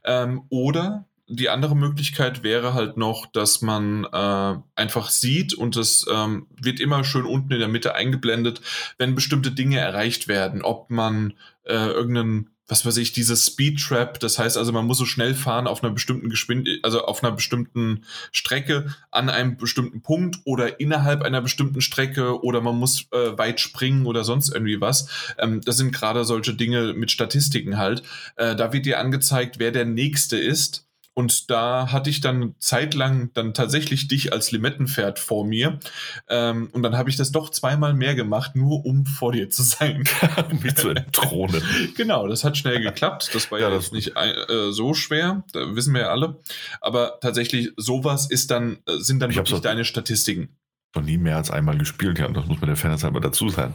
[0.03, 1.05] ähm, oder
[1.35, 6.79] die andere Möglichkeit wäre halt noch, dass man äh, einfach sieht und es ähm, wird
[6.79, 8.61] immer schön unten in der Mitte eingeblendet,
[8.97, 14.19] wenn bestimmte Dinge erreicht werden, ob man äh, irgendeinen was weiß ich, dieses Speed Trap,
[14.19, 17.35] das heißt also, man muss so schnell fahren auf einer bestimmten Geschwindigkeit, also auf einer
[17.35, 23.37] bestimmten Strecke an einem bestimmten Punkt oder innerhalb einer bestimmten Strecke oder man muss äh,
[23.37, 25.07] weit springen oder sonst irgendwie was.
[25.37, 28.01] Ähm, das sind gerade solche Dinge mit Statistiken halt.
[28.37, 33.31] Äh, da wird dir angezeigt, wer der Nächste ist und da hatte ich dann zeitlang
[33.33, 35.79] dann tatsächlich dich als Limettenpferd vor mir.
[36.27, 39.61] Ähm, und dann habe ich das doch zweimal mehr gemacht, nur um vor dir zu
[39.61, 40.03] sein.
[40.49, 41.61] um mich zu entthronen.
[41.95, 43.29] genau, das hat schnell geklappt.
[43.33, 46.39] Das war ja, ja das nicht äh, so schwer, da wissen wir ja alle.
[46.81, 50.57] Aber tatsächlich, sowas ist dann, äh, sind dann ich wirklich deine Statistiken
[50.95, 53.73] noch nie mehr als einmal gespielt, ja, das muss man der Fairness halber dazu sagen.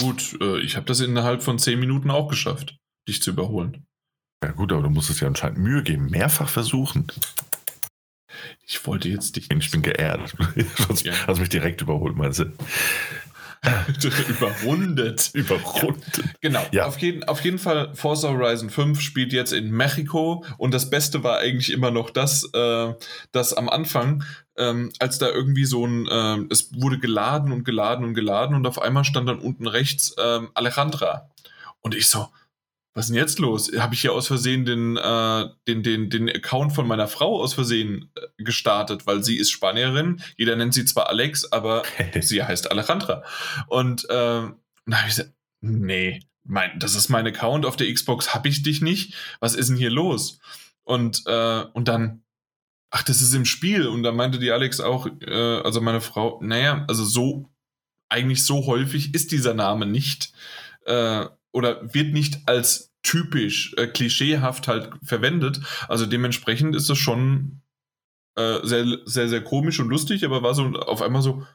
[0.00, 2.76] Gut, äh, ich habe das innerhalb von zehn Minuten auch geschafft,
[3.08, 3.86] dich zu überholen.
[4.42, 7.08] Ja gut, aber du musst es ja anscheinend Mühe geben, mehrfach versuchen.
[8.86, 9.50] wollte jetzt dich.
[9.50, 10.34] Ich bin geehrt.
[10.88, 11.12] Hast, ja.
[11.26, 12.52] hast mich direkt überholt, meinst du?
[14.28, 15.30] Überrundet.
[15.34, 16.18] Überrundet.
[16.18, 16.24] Ja.
[16.40, 16.66] Genau.
[16.70, 16.86] Ja.
[16.86, 21.24] Auf, jeden, auf jeden Fall, Forza Horizon 5 spielt jetzt in Mexiko und das Beste
[21.24, 22.94] war eigentlich immer noch das, äh,
[23.32, 24.24] dass am Anfang,
[24.56, 28.66] ähm, als da irgendwie so ein, äh, es wurde geladen und geladen und geladen und
[28.66, 31.30] auf einmal stand dann unten rechts äh, Alejandra.
[31.80, 32.28] Und ich so,
[32.98, 33.70] was ist denn jetzt los?
[33.78, 37.54] Habe ich hier aus Versehen den, äh, den, den, den Account von meiner Frau aus
[37.54, 40.20] Versehen äh, gestartet, weil sie ist Spanierin.
[40.36, 41.84] Jeder nennt sie zwar Alex, aber
[42.20, 43.22] sie heißt Alejandra.
[43.68, 44.56] Und äh, dann
[44.90, 48.82] habe ich gesagt, nee, mein, das ist mein Account auf der Xbox, habe ich dich
[48.82, 49.14] nicht.
[49.38, 50.40] Was ist denn hier los?
[50.82, 52.24] Und, äh, und dann,
[52.90, 53.86] ach, das ist im Spiel.
[53.86, 57.48] Und da meinte die Alex auch, äh, also meine Frau, naja, also so,
[58.08, 60.32] eigentlich so häufig ist dieser Name nicht.
[60.84, 65.60] Äh, oder wird nicht als typisch, äh, klischeehaft halt verwendet.
[65.88, 67.60] Also dementsprechend ist das schon
[68.36, 71.46] äh, sehr, sehr, sehr komisch und lustig, aber war so auf einmal so,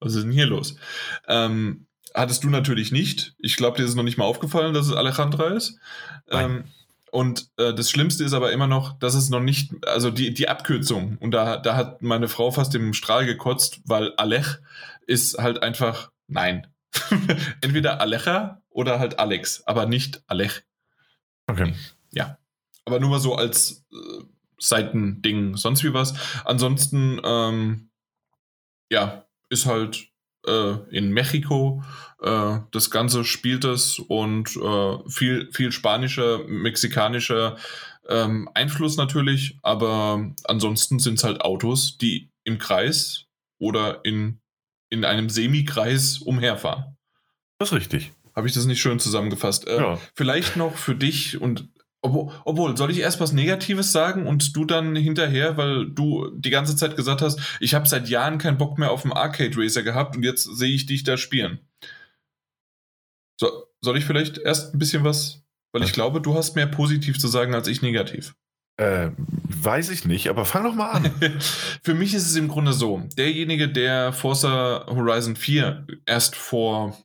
[0.00, 0.76] was ist denn hier los?
[1.28, 3.34] Ähm, hattest du natürlich nicht.
[3.38, 5.78] Ich glaube, dir ist noch nicht mal aufgefallen, dass es Alejandra ist.
[6.30, 6.64] Ähm,
[7.12, 10.48] und äh, das Schlimmste ist aber immer noch, dass es noch nicht, also die, die
[10.48, 14.58] Abkürzung, und da, da hat meine Frau fast im Strahl gekotzt, weil Alech
[15.06, 16.66] ist halt einfach, nein.
[17.60, 20.64] Entweder Alecha oder halt Alex, aber nicht Alech.
[21.52, 21.74] Okay.
[22.12, 22.38] Ja.
[22.84, 24.24] Aber nur mal so als äh,
[24.58, 26.14] Seitending, sonst wie was.
[26.44, 27.90] Ansonsten, ähm,
[28.90, 30.08] ja, ist halt
[30.46, 31.82] äh, in Mexiko.
[32.20, 37.56] Äh, das Ganze spielt es und äh, viel, viel spanischer, mexikanischer
[38.08, 43.26] ähm, Einfluss natürlich, aber ansonsten sind es halt Autos, die im Kreis
[43.58, 44.40] oder in,
[44.90, 46.96] in einem Semikreis umherfahren.
[47.58, 48.12] Das ist richtig.
[48.34, 49.66] Habe ich das nicht schön zusammengefasst?
[49.66, 49.98] Äh, ja.
[50.14, 51.68] Vielleicht noch für dich und
[52.04, 56.50] obwohl, obwohl, soll ich erst was Negatives sagen und du dann hinterher, weil du die
[56.50, 59.84] ganze Zeit gesagt hast, ich habe seit Jahren keinen Bock mehr auf einen Arcade Racer
[59.84, 61.60] gehabt und jetzt sehe ich dich da spielen.
[63.38, 67.20] So, soll ich vielleicht erst ein bisschen was, weil ich glaube, du hast mehr positiv
[67.20, 68.34] zu sagen als ich negativ.
[68.78, 71.10] Äh, weiß ich nicht, aber fang doch mal an.
[71.82, 76.96] Für mich ist es im Grunde so, derjenige, der Forza Horizon 4 erst vor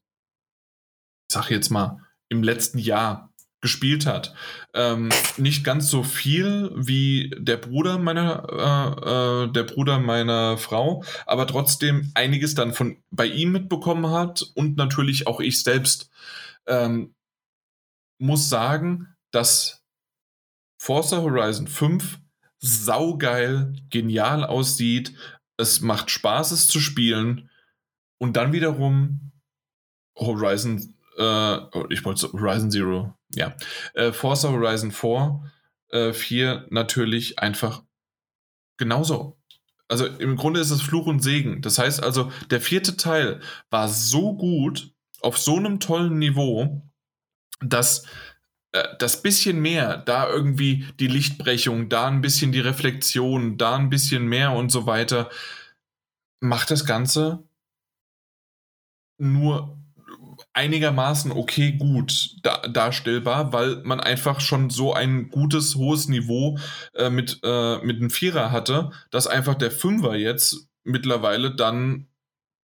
[1.28, 2.00] sag jetzt mal,
[2.30, 4.34] im letzten Jahr gespielt hat.
[4.74, 11.04] Ähm, nicht ganz so viel wie der Bruder meiner, äh, äh, der Bruder meiner Frau,
[11.26, 16.10] aber trotzdem einiges dann von bei ihm mitbekommen hat und natürlich auch ich selbst.
[16.68, 17.14] Ähm,
[18.20, 19.84] muss sagen, dass
[20.80, 22.20] Forza Horizon 5
[22.60, 25.14] saugeil, genial aussieht.
[25.58, 27.50] Es macht Spaß, es zu spielen.
[28.18, 29.32] Und dann wiederum
[30.18, 33.56] Horizon äh, oh, ich wollte Horizon Zero, ja,
[33.94, 35.42] äh, Forza Horizon 4,
[35.90, 37.84] äh, 4 natürlich einfach
[38.78, 39.38] genauso.
[39.90, 41.62] Also im Grunde ist es Fluch und Segen.
[41.62, 46.84] Das heißt also, der vierte Teil war so gut, auf so einem tollen Niveau,
[47.60, 48.06] dass
[48.74, 53.90] äh, das bisschen mehr, da irgendwie die Lichtbrechung, da ein bisschen die Reflexion, da ein
[53.90, 55.30] bisschen mehr und so weiter,
[56.40, 57.44] macht das Ganze
[59.18, 59.78] nur
[60.58, 66.58] einigermaßen okay gut da, darstellbar, weil man einfach schon so ein gutes, hohes Niveau
[66.96, 72.08] äh, mit, äh, mit einem Vierer hatte, dass einfach der Fünfer jetzt mittlerweile dann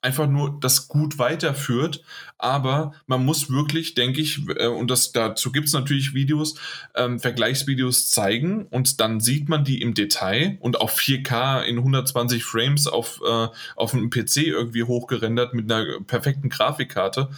[0.01, 2.03] einfach nur das gut weiterführt.
[2.37, 6.55] Aber man muss wirklich, denke ich, äh, und das, dazu gibt es natürlich Videos,
[6.95, 12.45] ähm, Vergleichsvideos zeigen und dann sieht man die im Detail und auf 4K in 120
[12.45, 17.31] Frames auf, äh, auf einem PC irgendwie hochgerendert mit einer perfekten Grafikkarte.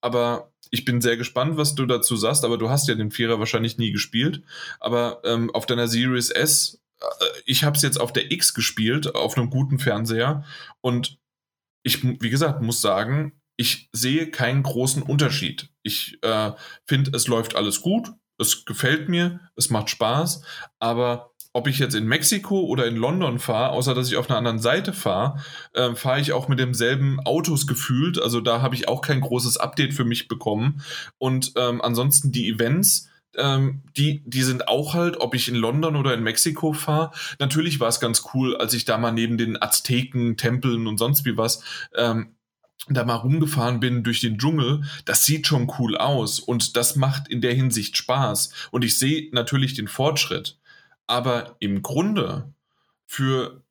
[0.00, 3.38] Aber ich bin sehr gespannt, was du dazu sagst, aber du hast ja den Vierer
[3.38, 4.42] wahrscheinlich nie gespielt.
[4.80, 7.04] Aber ähm, auf deiner Series S, äh,
[7.44, 10.44] ich habe es jetzt auf der X gespielt, auf einem guten Fernseher.
[10.80, 11.18] Und
[11.82, 15.70] ich, wie gesagt, muss sagen, ich sehe keinen großen Unterschied.
[15.82, 16.52] Ich äh,
[16.86, 20.42] finde, es läuft alles gut, es gefällt mir, es macht Spaß,
[20.78, 24.36] aber ob ich jetzt in Mexiko oder in London fahre, außer dass ich auf einer
[24.36, 28.20] anderen Seite fahre, äh, fahre ich auch mit demselben Autos gefühlt.
[28.20, 30.82] Also da habe ich auch kein großes Update für mich bekommen.
[31.16, 35.96] Und ähm, ansonsten die Events, ähm, die, die sind auch halt, ob ich in London
[35.96, 37.12] oder in Mexiko fahre.
[37.38, 41.24] Natürlich war es ganz cool, als ich da mal neben den Azteken, Tempeln und sonst
[41.24, 41.62] wie was
[41.94, 42.34] ähm,
[42.90, 47.28] da mal rumgefahren bin durch den Dschungel, das sieht schon cool aus und das macht
[47.28, 48.52] in der Hinsicht Spaß.
[48.72, 50.58] Und ich sehe natürlich den Fortschritt.
[51.06, 52.54] Aber im Grunde
[53.06, 53.66] für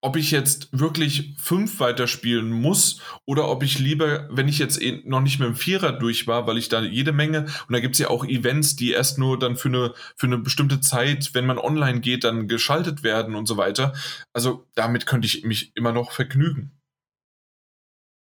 [0.00, 5.02] ob ich jetzt wirklich fünf weiterspielen muss oder ob ich lieber, wenn ich jetzt eh
[5.04, 7.98] noch nicht mit dem Vierer durch war, weil ich da jede Menge, und da gibt's
[7.98, 11.58] ja auch Events, die erst nur dann für eine, für eine bestimmte Zeit, wenn man
[11.58, 13.92] online geht, dann geschaltet werden und so weiter.
[14.32, 16.70] Also damit könnte ich mich immer noch vergnügen.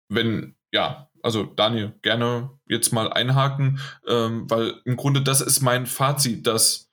[0.08, 5.86] Wenn, ja, also Daniel, gerne jetzt mal einhaken, ähm, weil im Grunde das ist mein
[5.86, 6.85] Fazit, dass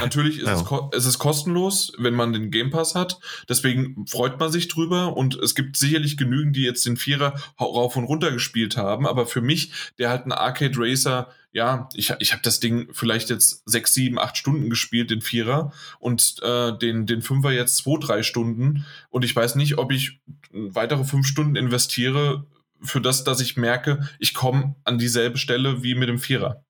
[0.00, 0.54] Natürlich ist ja.
[0.54, 3.18] es, es ist kostenlos, wenn man den Game Pass hat.
[3.48, 7.96] Deswegen freut man sich drüber und es gibt sicherlich genügend, die jetzt den Vierer rauf
[7.96, 9.06] und runter gespielt haben.
[9.06, 13.30] Aber für mich, der halt ein Arcade Racer, ja, ich, ich habe das Ding vielleicht
[13.30, 17.98] jetzt sechs, sieben, acht Stunden gespielt, den Vierer und äh, den, den Fünfer jetzt zwei,
[17.98, 18.86] drei Stunden.
[19.08, 20.20] Und ich weiß nicht, ob ich
[20.52, 22.46] weitere fünf Stunden investiere
[22.82, 26.64] für das, dass ich merke, ich komme an dieselbe Stelle wie mit dem Vierer.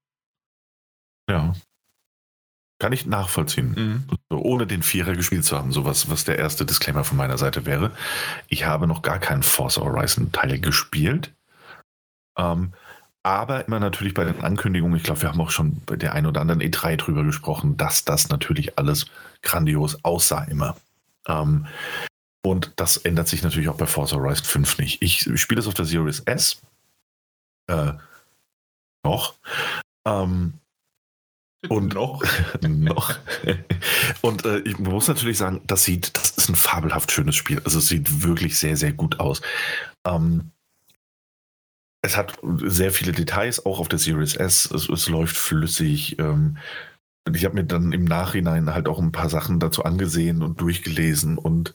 [1.28, 1.54] Ja,
[2.80, 3.74] kann ich nachvollziehen.
[3.76, 4.04] Mhm.
[4.30, 7.66] So, ohne den Vierer gespielt zu haben, sowas, was der erste Disclaimer von meiner Seite
[7.66, 7.92] wäre.
[8.48, 11.32] Ich habe noch gar keinen Forza Horizon Teil gespielt.
[12.36, 12.72] Ähm,
[13.22, 16.26] aber immer natürlich bei den Ankündigungen, ich glaube, wir haben auch schon bei der einen
[16.26, 19.06] oder anderen E3 drüber gesprochen, dass das natürlich alles
[19.42, 20.74] grandios aussah immer.
[21.28, 21.66] Ähm,
[22.42, 25.02] und das ändert sich natürlich auch bei Forza Horizon 5 nicht.
[25.02, 26.62] Ich spiele es auf der Series S.
[27.66, 27.92] Äh,
[29.04, 29.34] noch.
[30.06, 30.54] Ähm,
[31.68, 32.22] und noch.
[32.62, 33.18] noch.
[34.22, 37.60] Und äh, ich muss natürlich sagen, das sieht, das ist ein fabelhaft schönes Spiel.
[37.64, 39.42] Also es sieht wirklich sehr, sehr gut aus.
[40.06, 40.50] Ähm,
[42.02, 44.70] es hat sehr viele Details, auch auf der Series S.
[44.70, 46.18] Es, es läuft flüssig.
[46.18, 46.56] Ähm,
[47.30, 51.36] ich habe mir dann im Nachhinein halt auch ein paar Sachen dazu angesehen und durchgelesen
[51.36, 51.74] und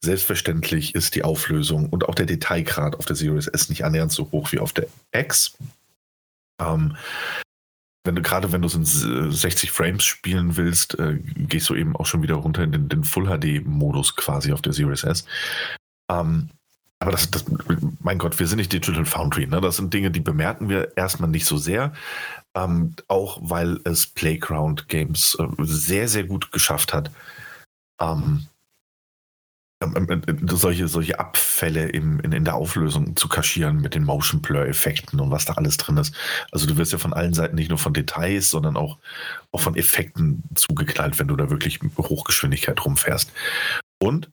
[0.00, 4.30] selbstverständlich ist die Auflösung und auch der Detailgrad auf der Series S nicht annähernd so
[4.30, 5.56] hoch wie auf der X.
[6.60, 6.96] Ähm,
[8.04, 11.96] wenn du gerade wenn du es in 60 Frames spielen willst, äh, gehst du eben
[11.96, 15.24] auch schon wieder runter in den, den Full HD-Modus quasi auf der Series S.
[16.10, 16.50] Ähm,
[17.00, 17.44] aber das, das,
[18.00, 19.46] mein Gott, wir sind nicht Digital Foundry.
[19.46, 19.60] Ne?
[19.60, 21.92] Das sind Dinge, die bemerken wir erstmal nicht so sehr.
[22.54, 27.10] Ähm, auch weil es Playground Games äh, sehr, sehr gut geschafft hat,
[28.00, 28.53] ähm, ähm, ähm, äh,
[30.50, 35.30] solche, solche Abfälle im, in, in der Auflösung zu kaschieren mit den Motion Blur-Effekten und
[35.30, 36.14] was da alles drin ist.
[36.50, 38.98] Also du wirst ja von allen Seiten nicht nur von Details, sondern auch,
[39.52, 43.32] auch von Effekten zugeknallt, wenn du da wirklich mit Hochgeschwindigkeit rumfährst.
[43.98, 44.30] Und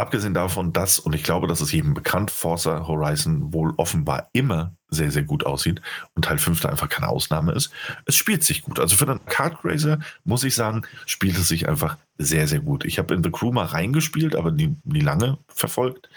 [0.00, 4.74] Abgesehen davon, dass, und ich glaube, das ist jedem bekannt, Forza Horizon wohl offenbar immer
[4.88, 5.82] sehr, sehr gut aussieht
[6.14, 7.70] und Teil 5 da einfach keine Ausnahme ist.
[8.06, 8.80] Es spielt sich gut.
[8.80, 12.86] Also für einen Kart Racer muss ich sagen, spielt es sich einfach sehr, sehr gut.
[12.86, 16.08] Ich habe in The Crew mal reingespielt, aber nie, nie lange verfolgt.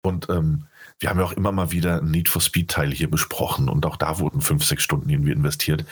[0.00, 0.64] Und ähm,
[0.98, 3.98] wir haben ja auch immer mal wieder Need for Speed Teil hier besprochen und auch
[3.98, 5.84] da wurden fünf, sechs Stunden irgendwie investiert.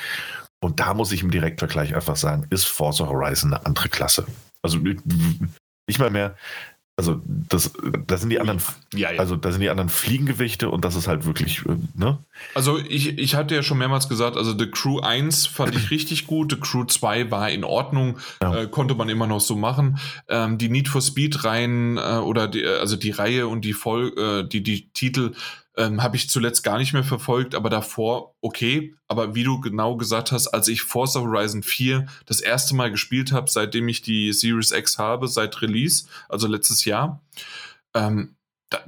[0.61, 4.27] Und da muss ich im Direktvergleich einfach sagen, ist Forza Horizon eine andere Klasse.
[4.63, 6.35] Also nicht mal mehr,
[6.99, 7.73] also das,
[8.07, 8.59] das sind die anderen,
[8.95, 9.21] ja, ja.
[9.21, 12.19] also da sind die anderen Fliegengewichte und das ist halt wirklich, äh, ne?
[12.55, 16.27] Also ich, ich hatte ja schon mehrmals gesagt, also The Crew 1 fand ich richtig
[16.27, 18.63] gut, The Crew 2 war in Ordnung, ja.
[18.63, 19.99] äh, konnte man immer noch so machen.
[20.29, 24.15] Ähm, die Need for Speed Reihen äh, oder die, also die Reihe und die Voll,
[24.17, 25.35] äh, die, die Titel
[25.77, 28.95] ähm, habe ich zuletzt gar nicht mehr verfolgt, aber davor okay.
[29.09, 33.33] Aber wie du genau gesagt hast, als ich Forza Horizon 4 das erste Mal gespielt
[33.33, 37.23] habe, seitdem ich die Series X habe, seit Release, also letztes Jahr,
[37.95, 38.37] ähm,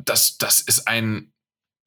[0.05, 1.33] das, das ist ein,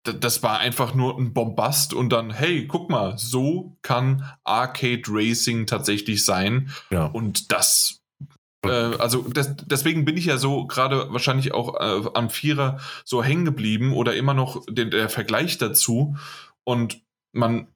[0.04, 5.68] das war einfach nur ein Bombast und dann, hey, guck mal, so kann Arcade Racing
[5.68, 6.72] tatsächlich sein.
[6.90, 7.06] Ja.
[7.06, 8.01] Und das
[8.70, 13.46] also das, deswegen bin ich ja so gerade wahrscheinlich auch äh, am Vierer so hängen
[13.46, 16.16] geblieben oder immer noch den, der Vergleich dazu.
[16.64, 17.68] Und man,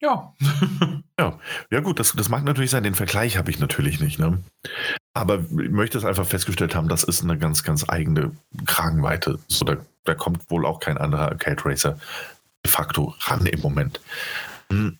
[0.00, 0.34] ja.
[1.18, 1.38] ja,
[1.70, 4.18] ja gut, das, das mag natürlich sein, den Vergleich habe ich natürlich nicht.
[4.18, 4.42] Ne?
[5.14, 8.32] Aber ich möchte es einfach festgestellt haben, das ist eine ganz, ganz eigene
[8.64, 9.38] Kragenweite.
[9.48, 11.98] So, da, da kommt wohl auch kein anderer Arcade Racer
[12.64, 14.00] de facto ran im Moment.
[14.70, 14.98] Hm.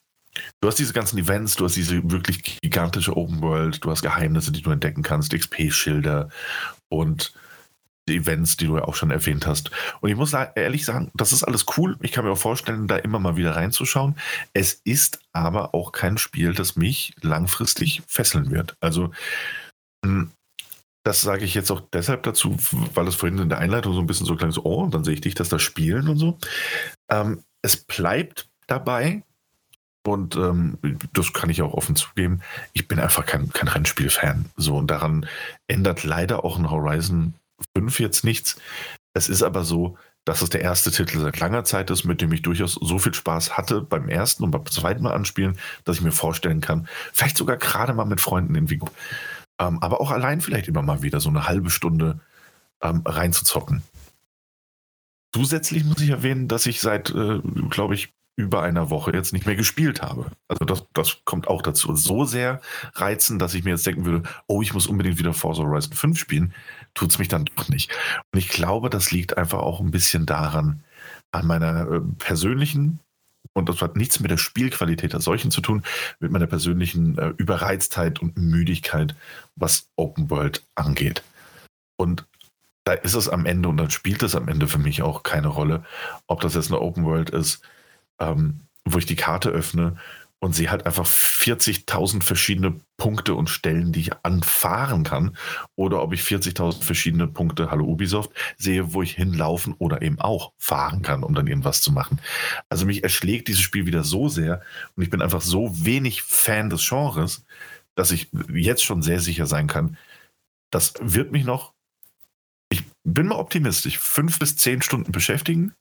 [0.62, 4.52] Du hast diese ganzen Events, du hast diese wirklich gigantische Open World, du hast Geheimnisse,
[4.52, 6.30] die du entdecken kannst, XP-Schilder
[6.88, 7.34] und
[8.08, 9.70] die Events, die du ja auch schon erwähnt hast.
[10.00, 11.96] Und ich muss ehrlich sagen, das ist alles cool.
[12.02, 14.16] Ich kann mir auch vorstellen, da immer mal wieder reinzuschauen.
[14.52, 18.76] Es ist aber auch kein Spiel, das mich langfristig fesseln wird.
[18.80, 19.10] Also,
[20.04, 20.30] hm,
[21.04, 22.56] das sage ich jetzt auch deshalb dazu,
[22.94, 25.14] weil es vorhin in der Einleitung so ein bisschen so klang, so, oh, dann sehe
[25.14, 26.38] ich dich das da spielen und so.
[27.10, 29.22] Ähm, es bleibt dabei,
[30.06, 30.78] und ähm,
[31.12, 32.40] das kann ich auch offen zugeben.
[32.72, 34.46] Ich bin einfach kein, kein Rennspiel-Fan.
[34.56, 35.26] So, und daran
[35.66, 37.34] ändert leider auch ein Horizon
[37.76, 38.56] 5 jetzt nichts.
[39.14, 42.32] Es ist aber so, dass es der erste Titel seit langer Zeit ist, mit dem
[42.32, 46.02] ich durchaus so viel Spaß hatte beim ersten und beim zweiten Mal anspielen, dass ich
[46.02, 48.88] mir vorstellen kann, vielleicht sogar gerade mal mit Freunden in Vigo.
[49.58, 52.20] Ähm, aber auch allein vielleicht immer mal wieder so eine halbe Stunde
[52.82, 53.82] ähm, reinzuzocken.
[55.32, 59.46] Zusätzlich muss ich erwähnen, dass ich seit, äh, glaube ich, über einer Woche jetzt nicht
[59.46, 60.30] mehr gespielt habe.
[60.46, 61.96] Also das, das kommt auch dazu.
[61.96, 62.60] So sehr
[62.94, 66.18] reizen, dass ich mir jetzt denken würde, oh, ich muss unbedingt wieder Forza Horizon 5
[66.18, 66.54] spielen,
[66.94, 67.90] tut es mich dann doch nicht.
[68.32, 70.82] Und ich glaube, das liegt einfach auch ein bisschen daran,
[71.32, 73.00] an meiner äh, persönlichen,
[73.54, 75.82] und das hat nichts mit der Spielqualität als solchen zu tun,
[76.20, 79.14] mit meiner persönlichen äh, Überreiztheit und Müdigkeit,
[79.54, 81.22] was Open World angeht.
[81.96, 82.26] Und
[82.84, 85.48] da ist es am Ende und dann spielt es am Ende für mich auch keine
[85.48, 85.84] Rolle,
[86.26, 87.62] ob das jetzt eine Open World ist,
[88.18, 89.96] ähm, wo ich die Karte öffne
[90.38, 95.36] und sie hat einfach 40.000 verschiedene Punkte und Stellen, die ich anfahren kann,
[95.76, 100.52] oder ob ich 40.000 verschiedene Punkte, hallo Ubisoft, sehe, wo ich hinlaufen oder eben auch
[100.58, 102.20] fahren kann, um dann irgendwas zu machen.
[102.68, 104.62] Also mich erschlägt dieses Spiel wieder so sehr
[104.94, 107.44] und ich bin einfach so wenig Fan des Genres,
[107.94, 109.96] dass ich jetzt schon sehr sicher sein kann,
[110.70, 111.72] das wird mich noch
[113.04, 115.72] bin mal optimistisch, fünf bis zehn Stunden beschäftigen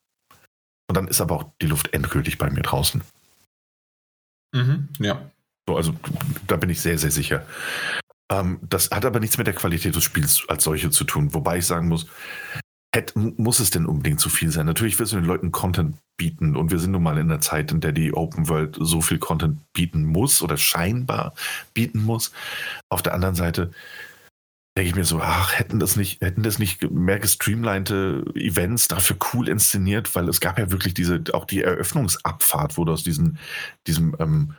[0.88, 3.02] und dann ist aber auch die Luft endgültig bei mir draußen.
[4.54, 5.30] Mhm, ja.
[5.68, 5.96] So, also
[6.48, 7.46] da bin ich sehr, sehr sicher.
[8.32, 11.58] Ähm, das hat aber nichts mit der Qualität des Spiels als solche zu tun, wobei
[11.58, 12.08] ich sagen muss,
[12.94, 14.66] hätte, muss es denn unbedingt zu viel sein?
[14.66, 17.72] Natürlich willst du den Leuten Content bieten und wir sind nun mal in einer Zeit,
[17.72, 21.34] in der die Open World so viel Content bieten muss oder scheinbar
[21.74, 22.32] bieten muss.
[22.90, 23.72] Auf der anderen Seite,
[24.78, 29.16] denke ich mir so, ach, hätten das nicht, hätten das nicht mehr gestreamlinete Events dafür
[29.34, 33.40] cool inszeniert, weil es gab ja wirklich diese, auch die Eröffnungsabfahrt, wo du aus diesen,
[33.88, 34.56] diesem ähm,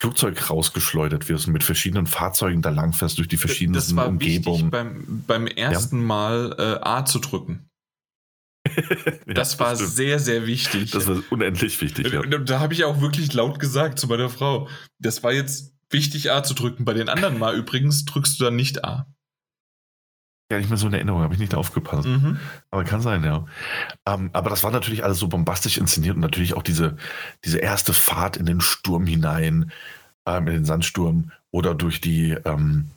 [0.00, 4.70] Flugzeug rausgeschleudert wirst und mit verschiedenen Fahrzeugen da langfährst durch die verschiedenen das war Umgebungen.
[4.70, 6.06] beim, beim ersten ja.
[6.06, 7.68] Mal äh, A zu drücken.
[9.26, 10.90] das war das sehr, sehr wichtig.
[10.90, 12.12] Das war unendlich wichtig.
[12.12, 12.22] Ja.
[12.22, 14.68] Da habe ich auch wirklich laut gesagt zu meiner Frau,
[14.98, 16.84] das war jetzt wichtig, A zu drücken.
[16.84, 19.06] Bei den anderen Mal übrigens drückst du dann nicht A
[20.50, 22.08] gar nicht mehr so in Erinnerung, habe ich nicht aufgepasst.
[22.08, 22.38] Mhm.
[22.70, 23.46] Aber kann sein, ja.
[24.04, 26.96] Ähm, aber das war natürlich alles so bombastisch inszeniert und natürlich auch diese,
[27.44, 29.70] diese erste Fahrt in den Sturm hinein,
[30.26, 32.90] ähm, in den Sandsturm oder durch die, ähm,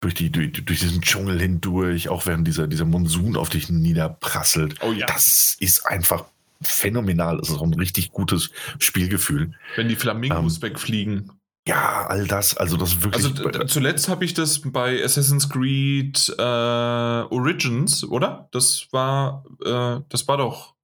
[0.00, 4.76] durch, die, durch, durch, diesen Dschungel hindurch, auch während dieser, dieser Monsun auf dich niederprasselt.
[4.82, 5.06] Oh ja.
[5.06, 6.26] Das ist einfach
[6.60, 7.38] phänomenal.
[7.38, 9.52] Das ist auch ein richtig gutes Spielgefühl.
[9.76, 11.30] Wenn die Flamingos ähm, wegfliegen.
[11.68, 13.24] Ja, all das, also das wirklich.
[13.24, 18.48] Also zuletzt habe ich das bei Assassin's Creed äh, Origins, oder?
[18.52, 20.74] Das war, äh, das war doch.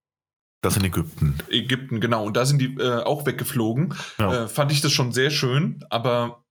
[0.62, 1.38] Das in Ägypten.
[1.48, 2.24] Ägypten, genau.
[2.24, 3.94] Und da sind die äh, auch weggeflogen.
[4.18, 4.44] Ja.
[4.44, 6.44] Äh, fand ich das schon sehr schön, aber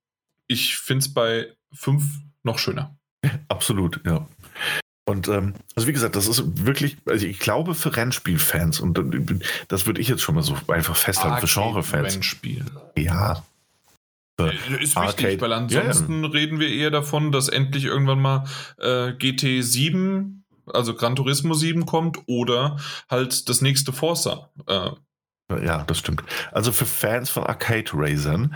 [0.48, 2.04] ich finde es bei 5
[2.44, 2.98] noch schöner.
[3.48, 4.28] Absolut, ja.
[5.08, 9.00] Und ähm, also wie gesagt, das ist wirklich, also ich glaube für Rennspielfans und
[9.68, 12.16] das würde ich jetzt schon mal so einfach festhalten, für Genrefans.
[12.16, 12.66] Rennspiel.
[12.98, 13.42] Ja, äh,
[14.38, 15.24] ist Arcade.
[15.24, 16.34] wichtig, weil ansonsten ja, ja.
[16.34, 18.44] reden wir eher davon, dass endlich irgendwann mal
[18.80, 22.78] äh, GT 7, also Gran Turismo 7 kommt oder
[23.10, 24.50] halt das nächste Forza.
[24.68, 24.92] Äh.
[25.64, 26.24] Ja, das stimmt.
[26.52, 28.56] Also für Fans von Arcade Racern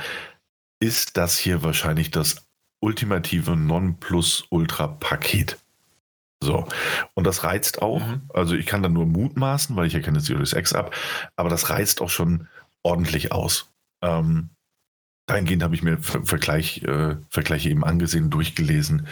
[0.82, 2.48] ist das hier wahrscheinlich das
[2.82, 5.60] ultimative Non-Plus-Ultra-Paket.
[6.42, 6.68] So.
[7.14, 8.06] Und das reizt auch.
[8.06, 8.22] Mhm.
[8.34, 10.96] Also ich kann da nur mutmaßen, weil ich ja keine Series X ab,
[11.36, 12.48] aber das reizt auch schon
[12.84, 13.72] ordentlich aus.
[14.02, 14.50] Ähm,
[15.30, 19.08] dahingehend habe ich mir Vergleich, äh, Vergleiche eben angesehen, durchgelesen.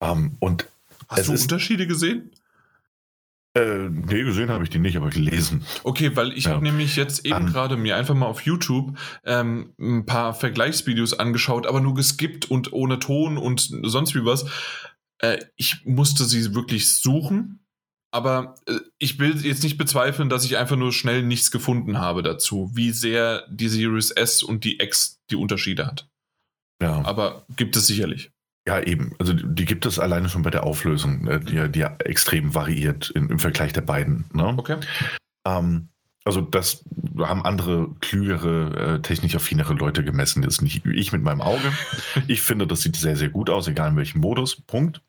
[0.00, 0.66] Ähm, und
[1.08, 2.30] Hast du ist, Unterschiede gesehen?
[3.54, 5.64] Äh, nee, gesehen habe ich die nicht, aber gelesen.
[5.82, 6.52] Okay, weil ich ja.
[6.52, 11.66] habe nämlich jetzt eben gerade mir einfach mal auf YouTube ähm, ein paar Vergleichsvideos angeschaut,
[11.66, 14.46] aber nur geskippt und ohne Ton und sonst wie was.
[15.18, 17.60] Äh, ich musste sie wirklich suchen
[18.10, 22.22] aber äh, ich will jetzt nicht bezweifeln, dass ich einfach nur schnell nichts gefunden habe
[22.22, 26.08] dazu, wie sehr die Series S und die X die Unterschiede hat.
[26.82, 27.04] Ja.
[27.04, 28.30] Aber gibt es sicherlich.
[28.66, 29.14] Ja, eben.
[29.18, 33.30] Also die gibt es alleine schon bei der Auflösung, äh, die, die extrem variiert in,
[33.30, 34.26] im Vergleich der beiden.
[34.32, 34.54] Ne?
[34.56, 34.76] Okay.
[35.46, 35.88] Ähm,
[36.24, 36.84] also das
[37.18, 40.42] haben andere, klügere, äh, technisch affinere Leute gemessen.
[40.42, 41.72] Das ist nicht ich mit meinem Auge.
[42.26, 44.60] Ich finde, das sieht sehr, sehr gut aus, egal in welchem Modus.
[44.60, 45.00] Punkt.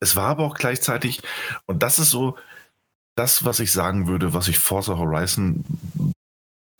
[0.00, 1.22] Es war aber auch gleichzeitig,
[1.66, 2.36] und das ist so
[3.16, 5.64] das, was ich sagen würde, was ich Forza Horizon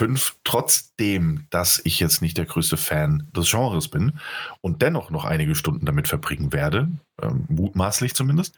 [0.01, 4.21] 5, trotzdem, dass ich jetzt nicht der größte Fan des Genres bin
[4.61, 6.89] und dennoch noch einige Stunden damit verbringen werde,
[7.21, 8.55] ähm, mutmaßlich zumindest,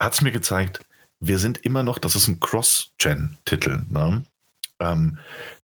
[0.00, 0.80] hat es mir gezeigt,
[1.18, 3.82] wir sind immer noch, das ist ein Cross-Gen-Titel.
[3.88, 4.24] Ne?
[4.80, 5.18] Ähm,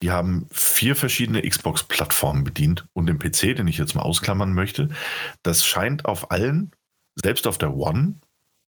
[0.02, 4.90] die haben vier verschiedene Xbox-Plattformen bedient und den PC, den ich jetzt mal ausklammern möchte.
[5.44, 6.72] Das scheint auf allen
[7.24, 8.16] selbst auf der One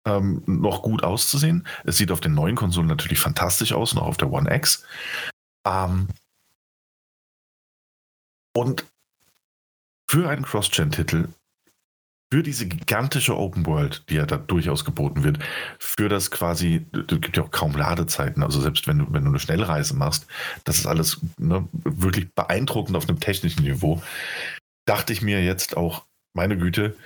[0.07, 1.67] ähm, noch gut auszusehen.
[1.85, 4.85] Es sieht auf den neuen Konsolen natürlich fantastisch aus, noch auf der One X.
[5.67, 6.09] Ähm,
[8.57, 8.85] und
[10.09, 11.29] für einen Cross-Gen-Titel
[12.33, 15.41] für diese gigantische Open World, die ja da durchaus geboten wird,
[15.79, 19.31] für das quasi, es gibt ja auch kaum Ladezeiten, also selbst wenn du, wenn du
[19.31, 20.27] eine Schnellreise machst,
[20.65, 24.01] das ist alles ne, wirklich beeindruckend auf einem technischen Niveau,
[24.87, 26.97] dachte ich mir jetzt auch, meine Güte,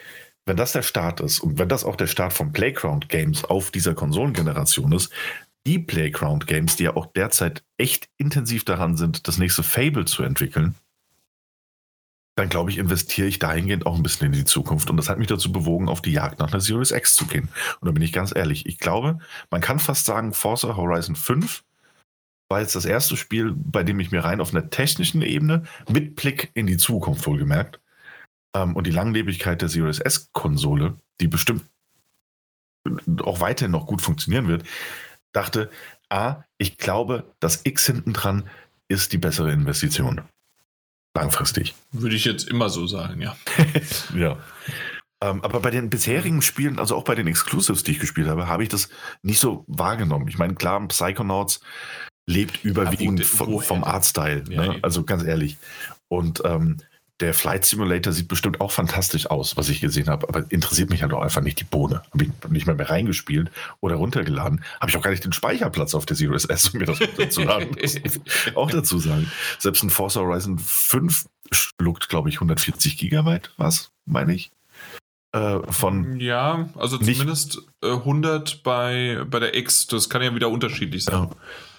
[0.46, 3.70] wenn das der Start ist und wenn das auch der Start von Playground Games auf
[3.70, 5.10] dieser Konsolengeneration ist,
[5.66, 10.22] die Playground Games, die ja auch derzeit echt intensiv daran sind, das nächste Fable zu
[10.22, 10.74] entwickeln,
[12.36, 14.90] dann glaube ich, investiere ich dahingehend auch ein bisschen in die Zukunft.
[14.90, 17.48] Und das hat mich dazu bewogen, auf die Jagd nach einer Series X zu gehen.
[17.80, 19.18] Und da bin ich ganz ehrlich, ich glaube,
[19.50, 21.62] man kann fast sagen, Forza Horizon 5
[22.50, 26.16] war jetzt das erste Spiel, bei dem ich mir rein auf einer technischen Ebene mit
[26.16, 27.80] Blick in die Zukunft wohlgemerkt
[28.54, 31.64] ähm, und die Langlebigkeit der Series S-Konsole, die bestimmt
[33.22, 34.64] auch weiterhin noch gut funktionieren wird,
[35.32, 35.70] dachte,
[36.08, 38.48] A, ich glaube, das X hinten dran
[38.88, 40.22] ist die bessere Investition.
[41.16, 41.74] Langfristig.
[41.92, 43.36] Würde ich jetzt immer so sagen, ja.
[44.14, 44.36] ja.
[45.22, 48.48] Ähm, aber bei den bisherigen Spielen, also auch bei den Exclusives, die ich gespielt habe,
[48.48, 48.88] habe ich das
[49.22, 50.28] nicht so wahrgenommen.
[50.28, 51.60] Ich meine, klar, Psychonauts
[52.26, 54.44] lebt überwiegend ja, vom, vom Artstyle.
[54.48, 54.78] Ja, ne?
[54.82, 55.56] Also ganz ehrlich.
[56.08, 56.78] Und ähm,
[57.20, 61.02] der Flight Simulator sieht bestimmt auch fantastisch aus, was ich gesehen habe, aber interessiert mich
[61.02, 62.02] halt auch einfach nicht die Bohne.
[62.12, 64.64] Habe ich nicht mehr, mehr reingespielt oder runtergeladen.
[64.80, 67.76] Habe ich auch gar nicht den Speicherplatz auf der Series S, um mir das runterzuladen.
[68.56, 69.30] auch dazu sagen.
[69.58, 74.50] Selbst ein Forza Horizon 5 schluckt, glaube ich, 140 Gigabyte, was, meine ich?
[75.34, 80.48] Äh, von ja, also zumindest äh, 100 bei, bei der X, das kann ja wieder
[80.48, 81.30] unterschiedlich sein.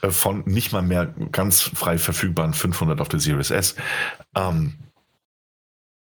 [0.02, 3.76] Äh, von nicht mal mehr ganz frei verfügbaren 500 auf der Series S.
[4.36, 4.76] Ähm,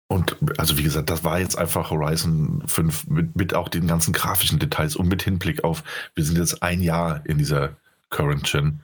[0.09, 4.13] und also wie gesagt, das war jetzt einfach Horizon 5 mit, mit auch den ganzen
[4.13, 5.83] grafischen Details und mit Hinblick auf,
[6.15, 7.77] wir sind jetzt ein Jahr in dieser
[8.11, 8.81] Current Gen.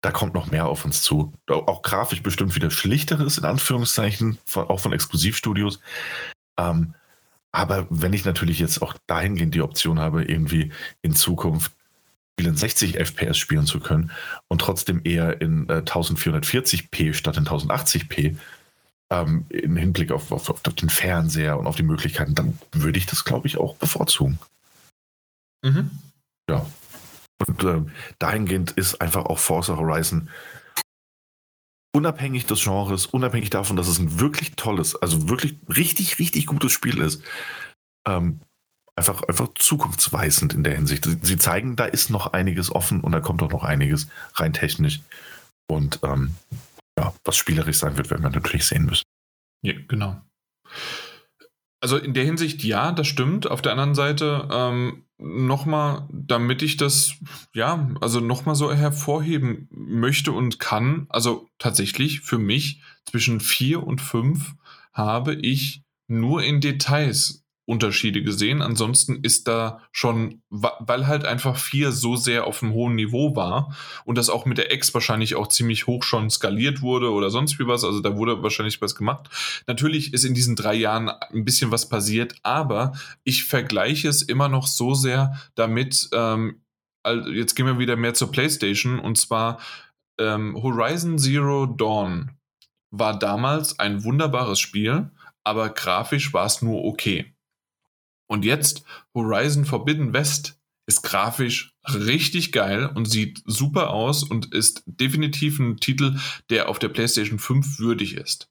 [0.00, 1.32] Da kommt noch mehr auf uns zu.
[1.48, 5.78] Auch grafisch bestimmt wieder schlichteres, in Anführungszeichen, von, auch von Exklusivstudios.
[6.58, 6.94] Ähm,
[7.52, 10.72] aber wenn ich natürlich jetzt auch dahingehend die Option habe, irgendwie
[11.02, 11.72] in Zukunft
[12.40, 14.10] 60 FPS spielen zu können
[14.48, 18.36] und trotzdem eher in äh, 1440p statt in 1080p,
[19.12, 23.04] ähm, im Hinblick auf, auf, auf, den Fernseher und auf die Möglichkeiten, dann würde ich
[23.04, 24.38] das, glaube ich, auch bevorzugen.
[25.62, 25.90] Mhm.
[26.48, 26.64] Ja.
[27.46, 27.82] Und äh,
[28.18, 30.30] dahingehend ist einfach auch Forza Horizon
[31.94, 36.72] unabhängig des Genres, unabhängig davon, dass es ein wirklich tolles, also wirklich richtig, richtig gutes
[36.72, 37.22] Spiel ist,
[38.08, 38.40] ähm,
[38.96, 41.06] einfach, einfach zukunftsweisend in der Hinsicht.
[41.20, 45.02] Sie zeigen, da ist noch einiges offen und da kommt auch noch einiges rein technisch.
[45.68, 46.34] Und ähm,
[46.98, 49.04] ja, was spielerisch sein wird, werden wir natürlich sehen müssen.
[49.62, 50.20] Ja, genau.
[51.80, 53.50] Also in der Hinsicht ja, das stimmt.
[53.50, 57.14] Auf der anderen Seite ähm, nochmal, damit ich das,
[57.54, 64.00] ja, also nochmal so hervorheben möchte und kann, also tatsächlich für mich zwischen vier und
[64.00, 64.54] fünf
[64.92, 68.60] habe ich nur in Details Unterschiede gesehen.
[68.60, 73.76] Ansonsten ist da schon, weil halt einfach 4 so sehr auf einem hohen Niveau war
[74.04, 77.60] und das auch mit der X wahrscheinlich auch ziemlich hoch schon skaliert wurde oder sonst
[77.60, 79.28] wie was, also da wurde wahrscheinlich was gemacht.
[79.68, 82.92] Natürlich ist in diesen drei Jahren ein bisschen was passiert, aber
[83.22, 86.62] ich vergleiche es immer noch so sehr damit, ähm,
[87.32, 89.60] jetzt gehen wir wieder mehr zur PlayStation und zwar
[90.18, 92.32] ähm, Horizon Zero Dawn
[92.90, 95.10] war damals ein wunderbares Spiel,
[95.44, 97.31] aber grafisch war es nur okay.
[98.32, 98.82] Und jetzt
[99.14, 105.76] Horizon Forbidden West ist grafisch richtig geil und sieht super aus und ist definitiv ein
[105.76, 106.16] Titel,
[106.48, 108.48] der auf der PlayStation 5 würdig ist.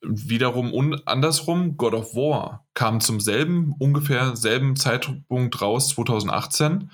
[0.00, 6.92] Wiederum und andersrum, God of War kam zum selben, ungefähr selben Zeitpunkt raus, 2018,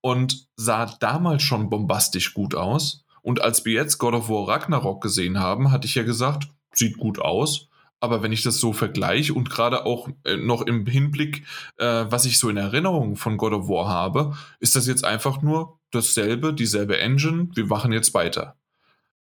[0.00, 3.04] und sah damals schon bombastisch gut aus.
[3.20, 6.96] Und als wir jetzt God of War Ragnarok gesehen haben, hatte ich ja gesagt, sieht
[6.96, 7.69] gut aus,
[8.00, 11.44] aber wenn ich das so vergleiche und gerade auch äh, noch im Hinblick,
[11.76, 15.42] äh, was ich so in Erinnerung von God of War habe, ist das jetzt einfach
[15.42, 17.48] nur dasselbe, dieselbe Engine.
[17.54, 18.56] Wir machen jetzt weiter.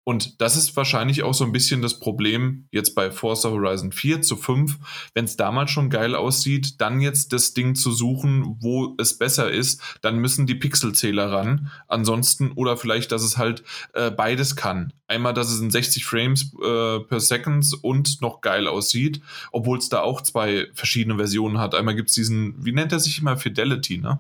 [0.09, 4.23] Und das ist wahrscheinlich auch so ein bisschen das Problem jetzt bei Forza Horizon 4
[4.23, 4.79] zu 5.
[5.13, 9.51] Wenn es damals schon geil aussieht, dann jetzt das Ding zu suchen, wo es besser
[9.51, 11.71] ist, dann müssen die Pixelzähler ran.
[11.89, 13.63] Ansonsten, oder vielleicht, dass es halt
[13.93, 14.95] äh, beides kann.
[15.09, 19.21] Einmal, dass es in 60 Frames äh, per Second und noch geil aussieht,
[19.53, 21.75] obwohl es da auch zwei verschiedene Versionen hat.
[21.75, 24.19] Einmal gibt es diesen, wie nennt er sich immer, Fidelity, ne?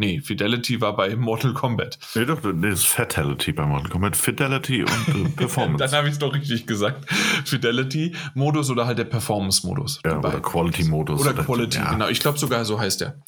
[0.00, 1.98] Nee, Fidelity war bei Mortal Kombat.
[2.14, 4.16] Nee, doch, das ist Fatality bei Mortal Kombat.
[4.16, 5.84] Fidelity und äh, Performance.
[5.84, 7.04] Dann habe ich es doch richtig gesagt.
[7.44, 10.00] Fidelity-Modus oder halt der Performance-Modus.
[10.06, 11.20] Ja, oder Quality-Modus.
[11.20, 11.92] Oder, oder Quality, ja.
[11.92, 12.08] genau.
[12.08, 13.20] Ich glaube sogar so heißt der.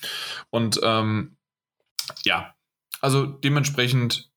[0.49, 1.37] Und ähm,
[2.25, 2.55] ja,
[3.03, 4.31] also dementsprechend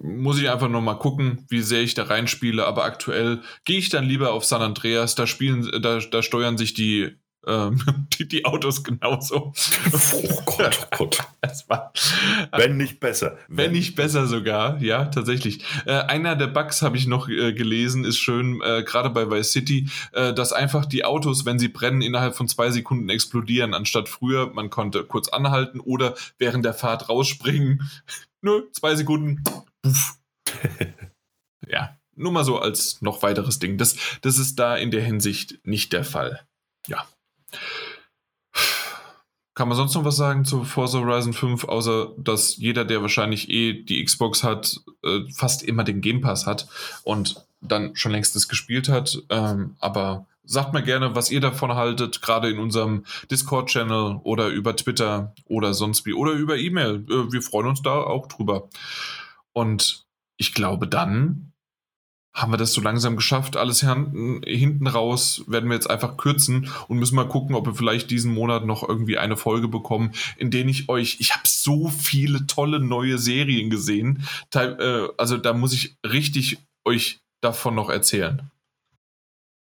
[0.00, 2.64] muss ich einfach noch mal gucken, wie sehr ich da reinspiele.
[2.64, 5.16] Aber aktuell gehe ich dann lieber auf San Andreas.
[5.16, 9.52] Da spielen, da, da steuern sich die Ähm, die, die, Autos genauso.
[10.12, 11.18] Oh Gott, oh Gott.
[11.68, 11.92] War,
[12.56, 13.36] wenn nicht besser.
[13.48, 15.64] Wenn, nicht besser sogar, ja, tatsächlich.
[15.86, 19.52] Äh, einer der Bugs habe ich noch äh, gelesen, ist schön, äh, gerade bei Vice
[19.52, 24.08] City, äh, dass einfach die Autos, wenn sie brennen, innerhalb von zwei Sekunden explodieren, anstatt
[24.08, 27.90] früher, man konnte kurz anhalten oder während der Fahrt rausspringen.
[28.40, 29.42] Nö, zwei Sekunden.
[31.66, 33.78] ja, nur mal so als noch weiteres Ding.
[33.78, 36.46] Das, das ist da in der Hinsicht nicht der Fall.
[36.86, 37.06] Ja.
[39.54, 43.50] Kann man sonst noch was sagen zu Forza Horizon 5, außer dass jeder, der wahrscheinlich
[43.50, 46.68] eh die Xbox hat, äh, fast immer den Game Pass hat
[47.02, 49.22] und dann schon längst gespielt hat.
[49.28, 54.74] Ähm, aber sagt mal gerne, was ihr davon haltet, gerade in unserem Discord-Channel oder über
[54.74, 57.04] Twitter oder sonst wie oder über E-Mail.
[57.08, 58.68] Äh, wir freuen uns da auch drüber.
[59.52, 60.06] Und
[60.38, 61.51] ich glaube, dann
[62.34, 63.56] haben wir das so langsam geschafft.
[63.56, 68.10] Alles hinten, raus werden wir jetzt einfach kürzen und müssen mal gucken, ob wir vielleicht
[68.10, 72.46] diesen Monat noch irgendwie eine Folge bekommen, in denen ich euch, ich habe so viele
[72.46, 74.26] tolle neue Serien gesehen.
[74.54, 78.50] Äh, also da muss ich richtig euch davon noch erzählen.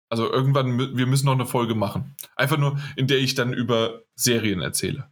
[0.10, 2.16] Also irgendwann, wir müssen noch eine Folge machen.
[2.36, 5.10] Einfach nur, in der ich dann über Serien erzähle.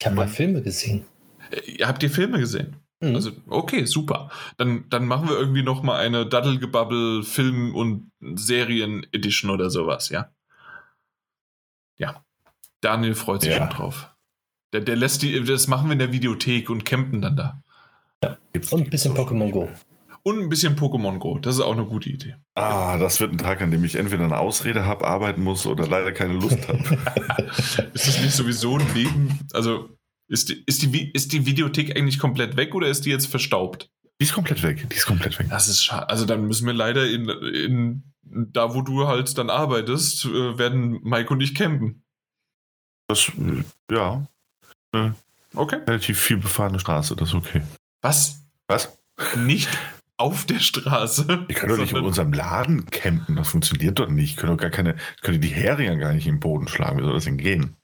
[0.00, 1.04] Ich habe mal Filme gesehen.
[1.50, 2.83] Äh, habt ihr Filme gesehen?
[3.00, 3.14] Mhm.
[3.14, 4.30] Also, okay, super.
[4.56, 10.30] Dann, dann machen wir irgendwie nochmal eine Daddelgebubble Film- und Serien-Edition oder sowas, ja?
[11.96, 12.24] Ja.
[12.80, 13.58] Daniel freut sich ja.
[13.58, 14.10] schon drauf.
[14.72, 17.62] Der, der lässt die, das machen wir in der Videothek und campen dann da.
[18.22, 18.36] Ja.
[18.70, 19.68] Und ein bisschen Pokémon Go.
[20.22, 21.38] Und ein bisschen Pokémon Go.
[21.38, 22.36] Das ist auch eine gute Idee.
[22.54, 25.86] Ah, das wird ein Tag, an dem ich entweder eine Ausrede habe, arbeiten muss oder
[25.86, 26.78] leider keine Lust habe.
[27.92, 29.38] ist das nicht sowieso ein Leben?
[29.52, 29.90] Also,
[30.28, 33.90] ist die, ist, die, ist die Videothek eigentlich komplett weg oder ist die jetzt verstaubt?
[34.20, 34.86] Die ist komplett weg.
[34.90, 35.48] Die ist komplett weg.
[35.50, 36.08] Das ist schade.
[36.08, 41.00] Also dann müssen wir leider in, in da, wo du halt dann arbeitest, äh, werden
[41.02, 42.04] Mike und ich campen.
[43.08, 44.26] Das, äh, ja.
[45.54, 45.80] Okay.
[45.86, 47.62] Relativ viel befahrene Straße, das ist okay.
[48.00, 48.46] Was?
[48.68, 48.96] Was?
[49.36, 49.68] Nicht
[50.16, 51.26] auf der Straße.
[51.26, 54.30] Wir können doch nicht in unserem Laden campen, das funktioniert doch nicht.
[54.30, 56.98] Ich können doch gar keine, können die Heringe gar nicht im Boden schlagen.
[56.98, 57.76] Wie soll das denn gehen?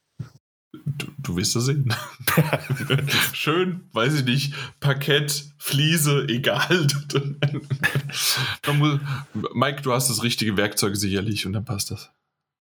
[0.73, 1.93] Du, du wirst das sehen.
[3.33, 6.87] Schön, weiß ich nicht, Parkett, Fliese, egal.
[9.53, 12.09] Mike, du hast das richtige Werkzeug sicherlich und dann passt das.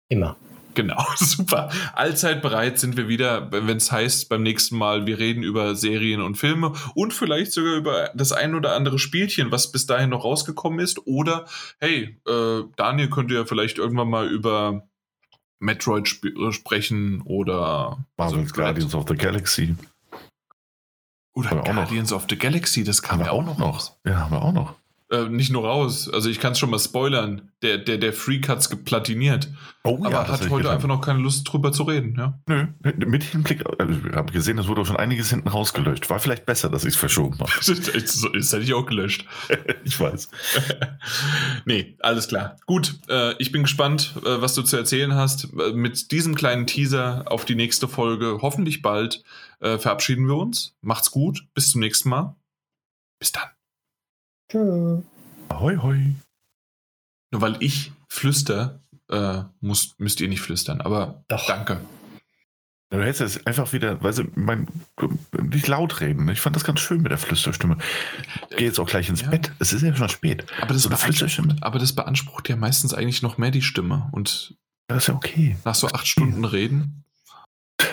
[0.08, 0.36] Immer.
[0.74, 1.70] Genau, super.
[1.94, 6.22] Allzeit bereit sind wir wieder, wenn es heißt, beim nächsten Mal, wir reden über Serien
[6.22, 10.24] und Filme und vielleicht sogar über das ein oder andere Spielchen, was bis dahin noch
[10.24, 11.06] rausgekommen ist.
[11.06, 11.46] Oder,
[11.78, 14.88] hey, äh, Daniel könnte ja vielleicht irgendwann mal über
[15.62, 19.76] Metroid sp äh, sprechen oder Marvel's also, Guardians of the Galaxy.
[21.34, 23.98] Oder Guardians of the Galaxy, das kam ja auch noch raus.
[24.04, 24.74] Ja, haben wir auch noch.
[25.12, 27.50] Äh, nicht nur raus, also ich kann es schon mal spoilern.
[27.60, 29.50] Der, der, der Freak hat es geplatiniert.
[29.84, 32.16] Oh, aber ja, hat heute einfach noch keine Lust drüber zu reden.
[32.16, 32.40] Ja?
[32.46, 36.08] Nö, mit Hinblick, also ich habe gesehen, es wurde auch schon einiges hinten rausgelöscht.
[36.08, 37.50] War vielleicht besser, dass ich es verschoben habe.
[37.54, 39.26] das, das hätte ich auch gelöscht.
[39.84, 40.30] ich weiß.
[41.66, 42.56] nee, alles klar.
[42.64, 45.44] Gut, äh, ich bin gespannt, äh, was du zu erzählen hast.
[45.52, 49.22] Äh, mit diesem kleinen Teaser auf die nächste Folge, hoffentlich bald,
[49.60, 50.74] äh, verabschieden wir uns.
[50.80, 52.34] Macht's gut, bis zum nächsten Mal.
[53.18, 53.50] Bis dann.
[54.52, 55.00] Tschö.
[55.48, 56.14] Ahoi, hoi.
[57.30, 61.46] Nur weil ich flüster, äh, muss, müsst ihr nicht flüstern, aber Doch.
[61.46, 61.80] danke.
[62.90, 64.68] Du hättest jetzt einfach wieder, weißt du, mein,
[65.40, 66.28] nicht laut reden.
[66.28, 67.78] Ich fand das ganz schön mit der Flüsterstimme.
[68.50, 69.30] Ich gehe jetzt auch gleich ins ja.
[69.30, 69.50] Bett.
[69.58, 70.44] Es ist ja schon spät.
[70.60, 70.90] Aber das, so
[71.62, 74.10] aber das beansprucht ja meistens eigentlich noch mehr die Stimme.
[74.12, 74.58] Und
[74.88, 75.56] das ist ja okay.
[75.64, 77.06] Nach so acht Stunden reden.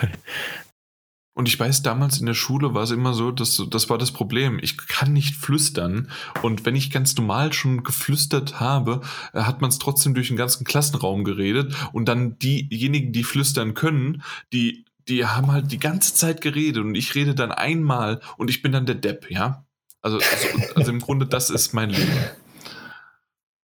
[1.40, 4.12] Und ich weiß, damals in der Schule war es immer so, dass das war das
[4.12, 4.58] Problem.
[4.60, 6.10] Ich kann nicht flüstern.
[6.42, 9.00] Und wenn ich ganz normal schon geflüstert habe,
[9.32, 11.74] äh, hat man es trotzdem durch den ganzen Klassenraum geredet.
[11.94, 16.84] Und dann diejenigen, die flüstern können, die, die haben halt die ganze Zeit geredet.
[16.84, 19.64] Und ich rede dann einmal und ich bin dann der Depp, ja.
[20.02, 22.12] Also, also, also im Grunde, das ist mein Leben.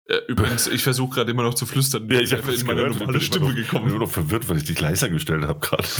[0.07, 2.09] Äh, übrigens, ich versuche gerade immer noch zu flüstern.
[2.09, 3.85] Ja, ich habe in meine normale Stimme gekommen.
[3.85, 5.87] Ich bin nur noch verwirrt, weil ich dich leiser gestellt habe gerade.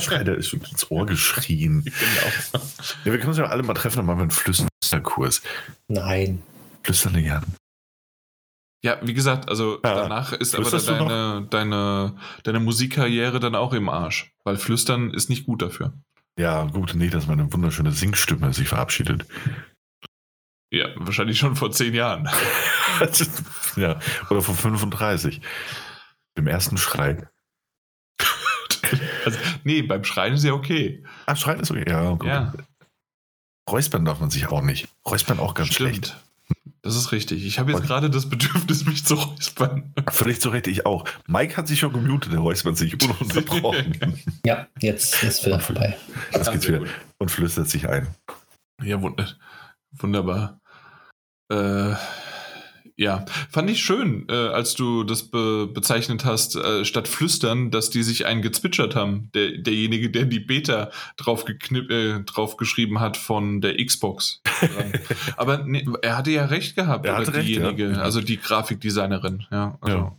[0.00, 1.84] Schrei, der ist ins Ohr geschrien.
[1.84, 2.64] Genau.
[3.04, 5.42] Ja, wir können uns ja alle mal treffen, dann machen wir einen Flüsterkurs.
[5.88, 6.42] Nein.
[6.82, 7.44] Flüstern gern.
[8.82, 13.90] Ja, wie gesagt, also ja, danach ist aber deine, deine, deine Musikkarriere dann auch im
[13.90, 14.32] Arsch.
[14.44, 15.92] Weil Flüstern ist nicht gut dafür.
[16.38, 19.26] Ja, gut, nee, dass meine wunderschöne Singstimme sich verabschiedet.
[20.72, 22.28] Ja, wahrscheinlich schon vor zehn Jahren.
[23.76, 23.98] ja,
[24.30, 25.40] oder vor 35.
[26.36, 27.28] Im ersten Schrei.
[29.24, 31.02] Also, nee, beim Schreien ist ja okay.
[31.26, 32.12] Ach, Schreien ist okay, ja.
[32.12, 32.26] Gut.
[32.26, 32.52] ja.
[33.68, 34.88] Räuspern darf man sich auch nicht.
[35.06, 35.90] Räuspern auch ganz Stimmt.
[35.90, 36.16] schlecht.
[36.82, 37.44] Das ist richtig.
[37.44, 39.92] Ich habe jetzt gerade das Bedürfnis, mich zu räuspern.
[40.10, 41.04] Völlig zu Recht, ich auch.
[41.26, 43.98] Mike hat sich schon gemutet, der räuspert sich ununterbrochen.
[44.46, 45.96] ja, jetzt ist wieder vorbei.
[46.32, 46.82] Jetzt geht's wieder
[47.18, 48.08] und flüstert sich ein.
[48.82, 49.00] Ja,
[49.92, 50.58] wunderbar.
[51.50, 51.94] Äh,
[53.00, 57.88] ja, fand ich schön, äh, als du das be bezeichnet hast, äh, statt flüstern, dass
[57.88, 59.30] die sich einen gezwitschert haben.
[59.34, 64.42] Der, derjenige, der die Beta drauf, äh, drauf geschrieben hat von der Xbox.
[65.38, 68.02] Aber nee, er hatte ja recht gehabt, er oder diejenige, recht, ja.
[68.02, 69.46] also die Grafikdesignerin.
[69.50, 69.96] Ja, also.
[69.96, 70.16] ja.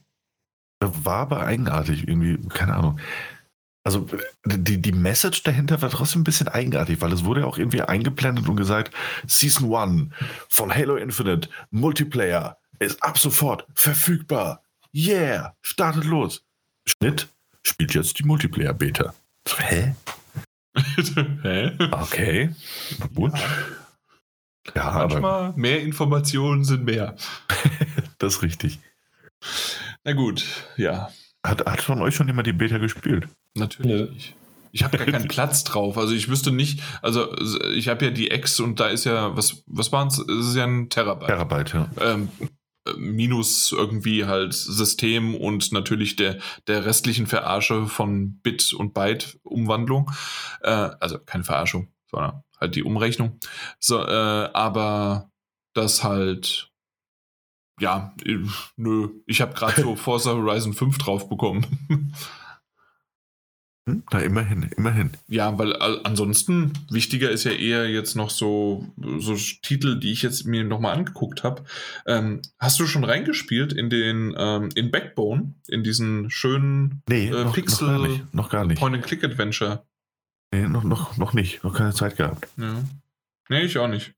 [1.03, 2.99] War aber eigenartig irgendwie, keine Ahnung.
[3.83, 4.07] Also
[4.43, 7.83] die, die Message dahinter war trotzdem ein bisschen eigenartig, weil es wurde ja auch irgendwie
[7.83, 8.91] eingeblendet und gesagt,
[9.27, 10.11] Season 1
[10.49, 14.63] von Halo Infinite, Multiplayer, ist ab sofort verfügbar.
[14.93, 16.43] Yeah, startet los.
[16.85, 17.27] Schnitt
[17.63, 19.13] spielt jetzt die Multiplayer-Beta.
[19.57, 19.95] Hä?
[21.43, 21.77] Hä?
[21.91, 22.49] Okay.
[23.13, 23.33] Gut.
[24.75, 27.15] Ja, Manchmal aber mehr Informationen sind mehr.
[28.17, 28.79] das ist richtig.
[30.03, 30.45] Na gut,
[30.77, 31.11] ja.
[31.45, 33.27] Hat, hat von euch schon jemand die Beta gespielt?
[33.55, 34.35] Natürlich.
[34.71, 35.97] Ich habe gar keinen Platz drauf.
[35.97, 37.35] Also ich wüsste nicht, also
[37.73, 40.19] ich habe ja die X und da ist ja, was, was waren es?
[40.19, 41.27] Es ist ja ein Terabyte.
[41.27, 41.89] Terabyte, ja.
[41.99, 42.29] Ähm,
[42.97, 50.11] minus irgendwie halt System und natürlich der, der restlichen Verarsche von Bit- und Byte-Umwandlung.
[50.61, 53.39] Äh, also keine Verarschung, sondern halt die Umrechnung.
[53.79, 55.29] So, äh, aber
[55.73, 56.71] das halt,
[57.79, 58.13] ja,
[58.75, 62.13] nö, ich habe gerade so Forza Horizon 5 drauf bekommen.
[63.89, 64.03] Hm?
[64.11, 65.11] Na, immerhin, immerhin.
[65.27, 68.87] Ja, weil ansonsten wichtiger ist ja eher jetzt noch so,
[69.17, 71.63] so Titel, die ich jetzt mir nochmal angeguckt habe.
[72.05, 77.43] Ähm, hast du schon reingespielt in den ähm, in Backbone, in diesen schönen nee, äh,
[77.43, 78.79] noch, Pixel noch gar nicht, noch gar nicht.
[78.79, 79.83] Point-and-Click-Adventure?
[80.53, 81.63] Nee, noch, noch, noch nicht.
[81.63, 82.47] Noch keine Zeit gehabt.
[82.57, 82.83] Ja.
[83.49, 84.13] Nee, ich auch nicht.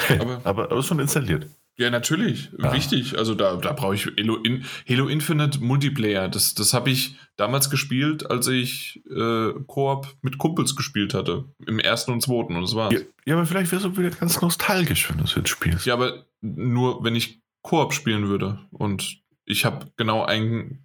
[0.20, 1.48] Aber, aber, aber schon installiert.
[1.78, 2.50] Ja, natürlich.
[2.58, 2.72] Ja.
[2.72, 3.16] Wichtig.
[3.16, 6.28] Also da, da brauche ich Halo, In Halo Infinite Multiplayer.
[6.28, 11.44] Das, das habe ich damals gespielt, als ich äh, Koop mit Kumpels gespielt hatte.
[11.66, 12.56] Im ersten und zweiten.
[12.56, 12.92] Und das war's.
[12.92, 15.86] Ja, ja aber vielleicht wärst du wieder ganz nostalgisch, wenn du es jetzt spielst.
[15.86, 18.58] Ja, aber nur, wenn ich Koop spielen würde.
[18.72, 20.84] Und ich habe genau einen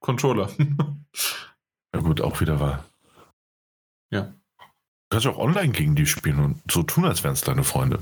[0.00, 0.50] Controller.
[1.94, 2.84] ja gut, auch wieder wahr.
[4.10, 4.34] Ja.
[4.58, 8.00] Du kannst auch online gegen die spielen und so tun, als wären es deine Freunde.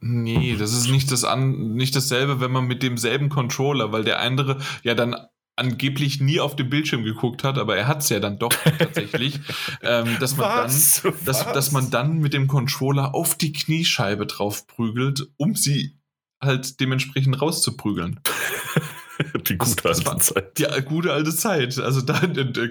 [0.00, 4.20] Nee, das ist nicht, das an, nicht dasselbe, wenn man mit demselben Controller, weil der
[4.20, 5.16] andere ja dann
[5.56, 9.40] angeblich nie auf dem Bildschirm geguckt hat, aber er hat es ja dann doch tatsächlich,
[9.82, 11.02] ähm, dass, man Was?
[11.02, 15.98] dann, dass, dass man dann mit dem Controller auf die Kniescheibe drauf prügelt, um sie
[16.40, 18.20] halt dementsprechend rauszuprügeln.
[19.48, 20.58] Die gute alte Zeit.
[20.58, 21.76] Die gute alte Zeit.
[21.78, 22.20] Also da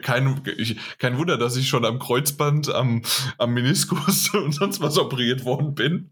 [0.02, 0.42] kein,
[0.98, 3.02] kein Wunder, dass ich schon am Kreuzband, am,
[3.38, 6.10] am Meniskus und sonst was operiert worden bin.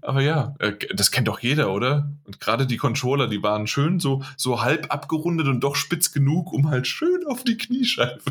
[0.00, 2.10] Aber ja, äh, das kennt doch jeder, oder?
[2.24, 6.52] Und gerade die Controller, die waren schön so, so halb abgerundet und doch spitz genug,
[6.52, 8.22] um halt schön auf die Kniescheibe.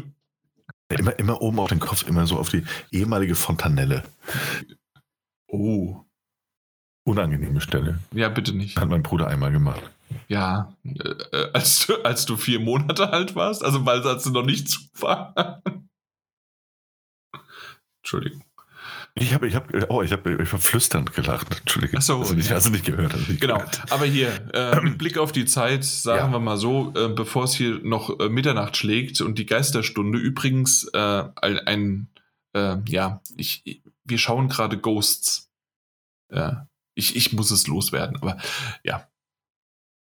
[0.90, 4.04] Immer, immer oben auf den Kopf, immer so auf die ehemalige Fontanelle.
[5.48, 6.02] Oh.
[7.04, 8.00] Unangenehme Stelle.
[8.14, 8.80] Ja, bitte nicht.
[8.80, 9.82] Hat mein Bruder einmal gemacht.
[10.28, 14.32] Ja, äh, äh als, du, als du vier Monate alt warst, also weil als du
[14.32, 15.62] noch nicht zu war.
[18.02, 18.45] Entschuldigung.
[19.18, 21.62] Ich habe, ich habe, oh, ich habe, ich habe flüsternd gelacht.
[21.62, 21.98] Entschuldige.
[21.98, 23.14] Ach so, also nicht, hast du nicht gehört.
[23.14, 23.60] Also nicht genau.
[23.60, 23.90] Gehört.
[23.90, 26.38] Aber hier äh, mit Blick auf die Zeit, sagen ja.
[26.38, 30.20] wir mal so, äh, bevor es hier noch äh, Mitternacht schlägt und die Geisterstunde.
[30.20, 32.10] Übrigens äh, ein,
[32.54, 35.50] äh, ja, ich, wir schauen gerade Ghosts.
[36.30, 38.38] Ja, ich, ich muss es loswerden, aber
[38.84, 39.08] ja.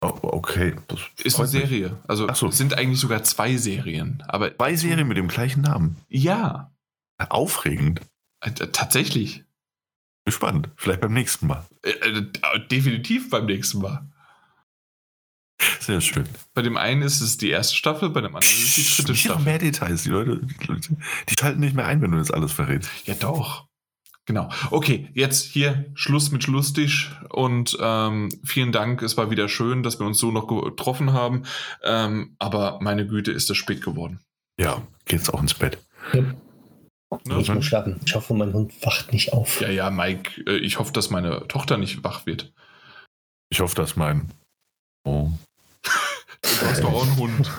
[0.01, 0.75] Oh, okay.
[0.87, 1.89] Das ist eine Serie.
[1.89, 1.97] Mich.
[2.07, 2.47] Also so.
[2.49, 4.23] es sind eigentlich sogar zwei Serien.
[4.27, 5.97] Aber zwei Serien mit dem gleichen Namen.
[6.09, 6.71] Ja.
[7.17, 8.01] Aufregend.
[8.41, 9.43] Äh, tatsächlich.
[10.27, 10.69] Spannend.
[10.75, 11.65] Vielleicht beim nächsten Mal.
[11.83, 14.07] Äh, äh, definitiv beim nächsten Mal.
[15.79, 16.25] Sehr schön.
[16.53, 19.15] Bei dem einen ist es die erste Staffel, bei dem anderen ist es die dritte
[19.15, 19.37] Staffel.
[19.37, 20.03] Noch mehr Details.
[20.03, 22.89] Die Leute, die Leute, die schalten nicht mehr ein, wenn du das alles verrätst.
[23.05, 23.67] Ja, doch.
[24.25, 24.49] Genau.
[24.69, 29.01] Okay, jetzt hier Schluss mit Schlusstisch und ähm, vielen Dank.
[29.01, 31.43] Es war wieder schön, dass wir uns so noch getroffen haben.
[31.83, 34.19] Ähm, aber meine Güte, ist das spät geworden.
[34.59, 35.79] Ja, geht's auch ins Bett.
[36.13, 36.23] Ja.
[37.25, 37.39] Ne?
[37.39, 37.99] Ich muss schlafen.
[38.05, 39.61] Ich hoffe, mein Hund wacht nicht auf.
[39.61, 42.51] Ja, ja, Mike, äh, ich hoffe, dass meine Tochter nicht wach wird.
[43.49, 44.31] Ich hoffe, dass mein.
[45.05, 45.29] Oh.
[46.41, 47.51] du hast doch auch einen Hund.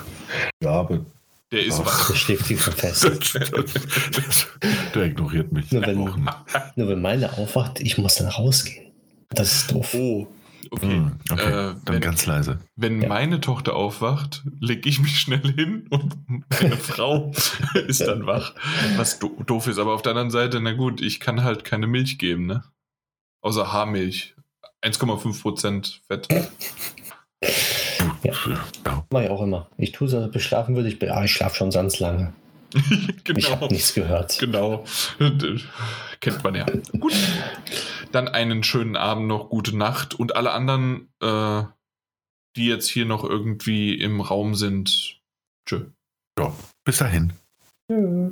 [0.63, 1.05] Ja, aber.
[1.51, 2.07] Der ist Ach, wach.
[2.07, 3.03] Der schläft tief fest.
[4.95, 5.69] der ignoriert mich.
[5.71, 8.93] Nur wenn, nur wenn meine aufwacht, ich muss dann rausgehen.
[9.29, 9.93] Das ist doof.
[9.93, 10.27] Oh,
[10.73, 11.49] Okay, hm, okay.
[11.49, 12.59] Äh, dann wenn, ganz leise.
[12.77, 13.09] Wenn ja.
[13.09, 16.15] meine Tochter aufwacht, lege ich mich schnell hin und
[16.49, 17.33] meine Frau
[17.87, 18.55] ist dann wach.
[18.95, 21.87] Was do doof ist, aber auf der anderen Seite, na gut, ich kann halt keine
[21.87, 22.63] Milch geben, ne?
[23.41, 24.35] Außer Haarmilch.
[24.81, 26.27] 1,5% Fett.
[28.23, 28.33] Ja.
[28.85, 29.05] ja.
[29.09, 29.67] Mach ich auch immer.
[29.77, 32.33] Ich tue so, beschlafen würde ich, ah, ich schlafe schon ganz lange.
[33.23, 33.39] genau.
[33.39, 34.39] Ich habe nichts gehört.
[34.39, 34.85] Genau.
[36.21, 36.65] Kennt man ja.
[36.97, 37.13] Gut.
[38.11, 41.63] Dann einen schönen Abend noch, gute Nacht und alle anderen, äh,
[42.55, 45.21] die jetzt hier noch irgendwie im Raum sind.
[45.67, 45.85] Tschö.
[46.37, 47.33] Ja, bis dahin.
[47.89, 48.31] Tschö.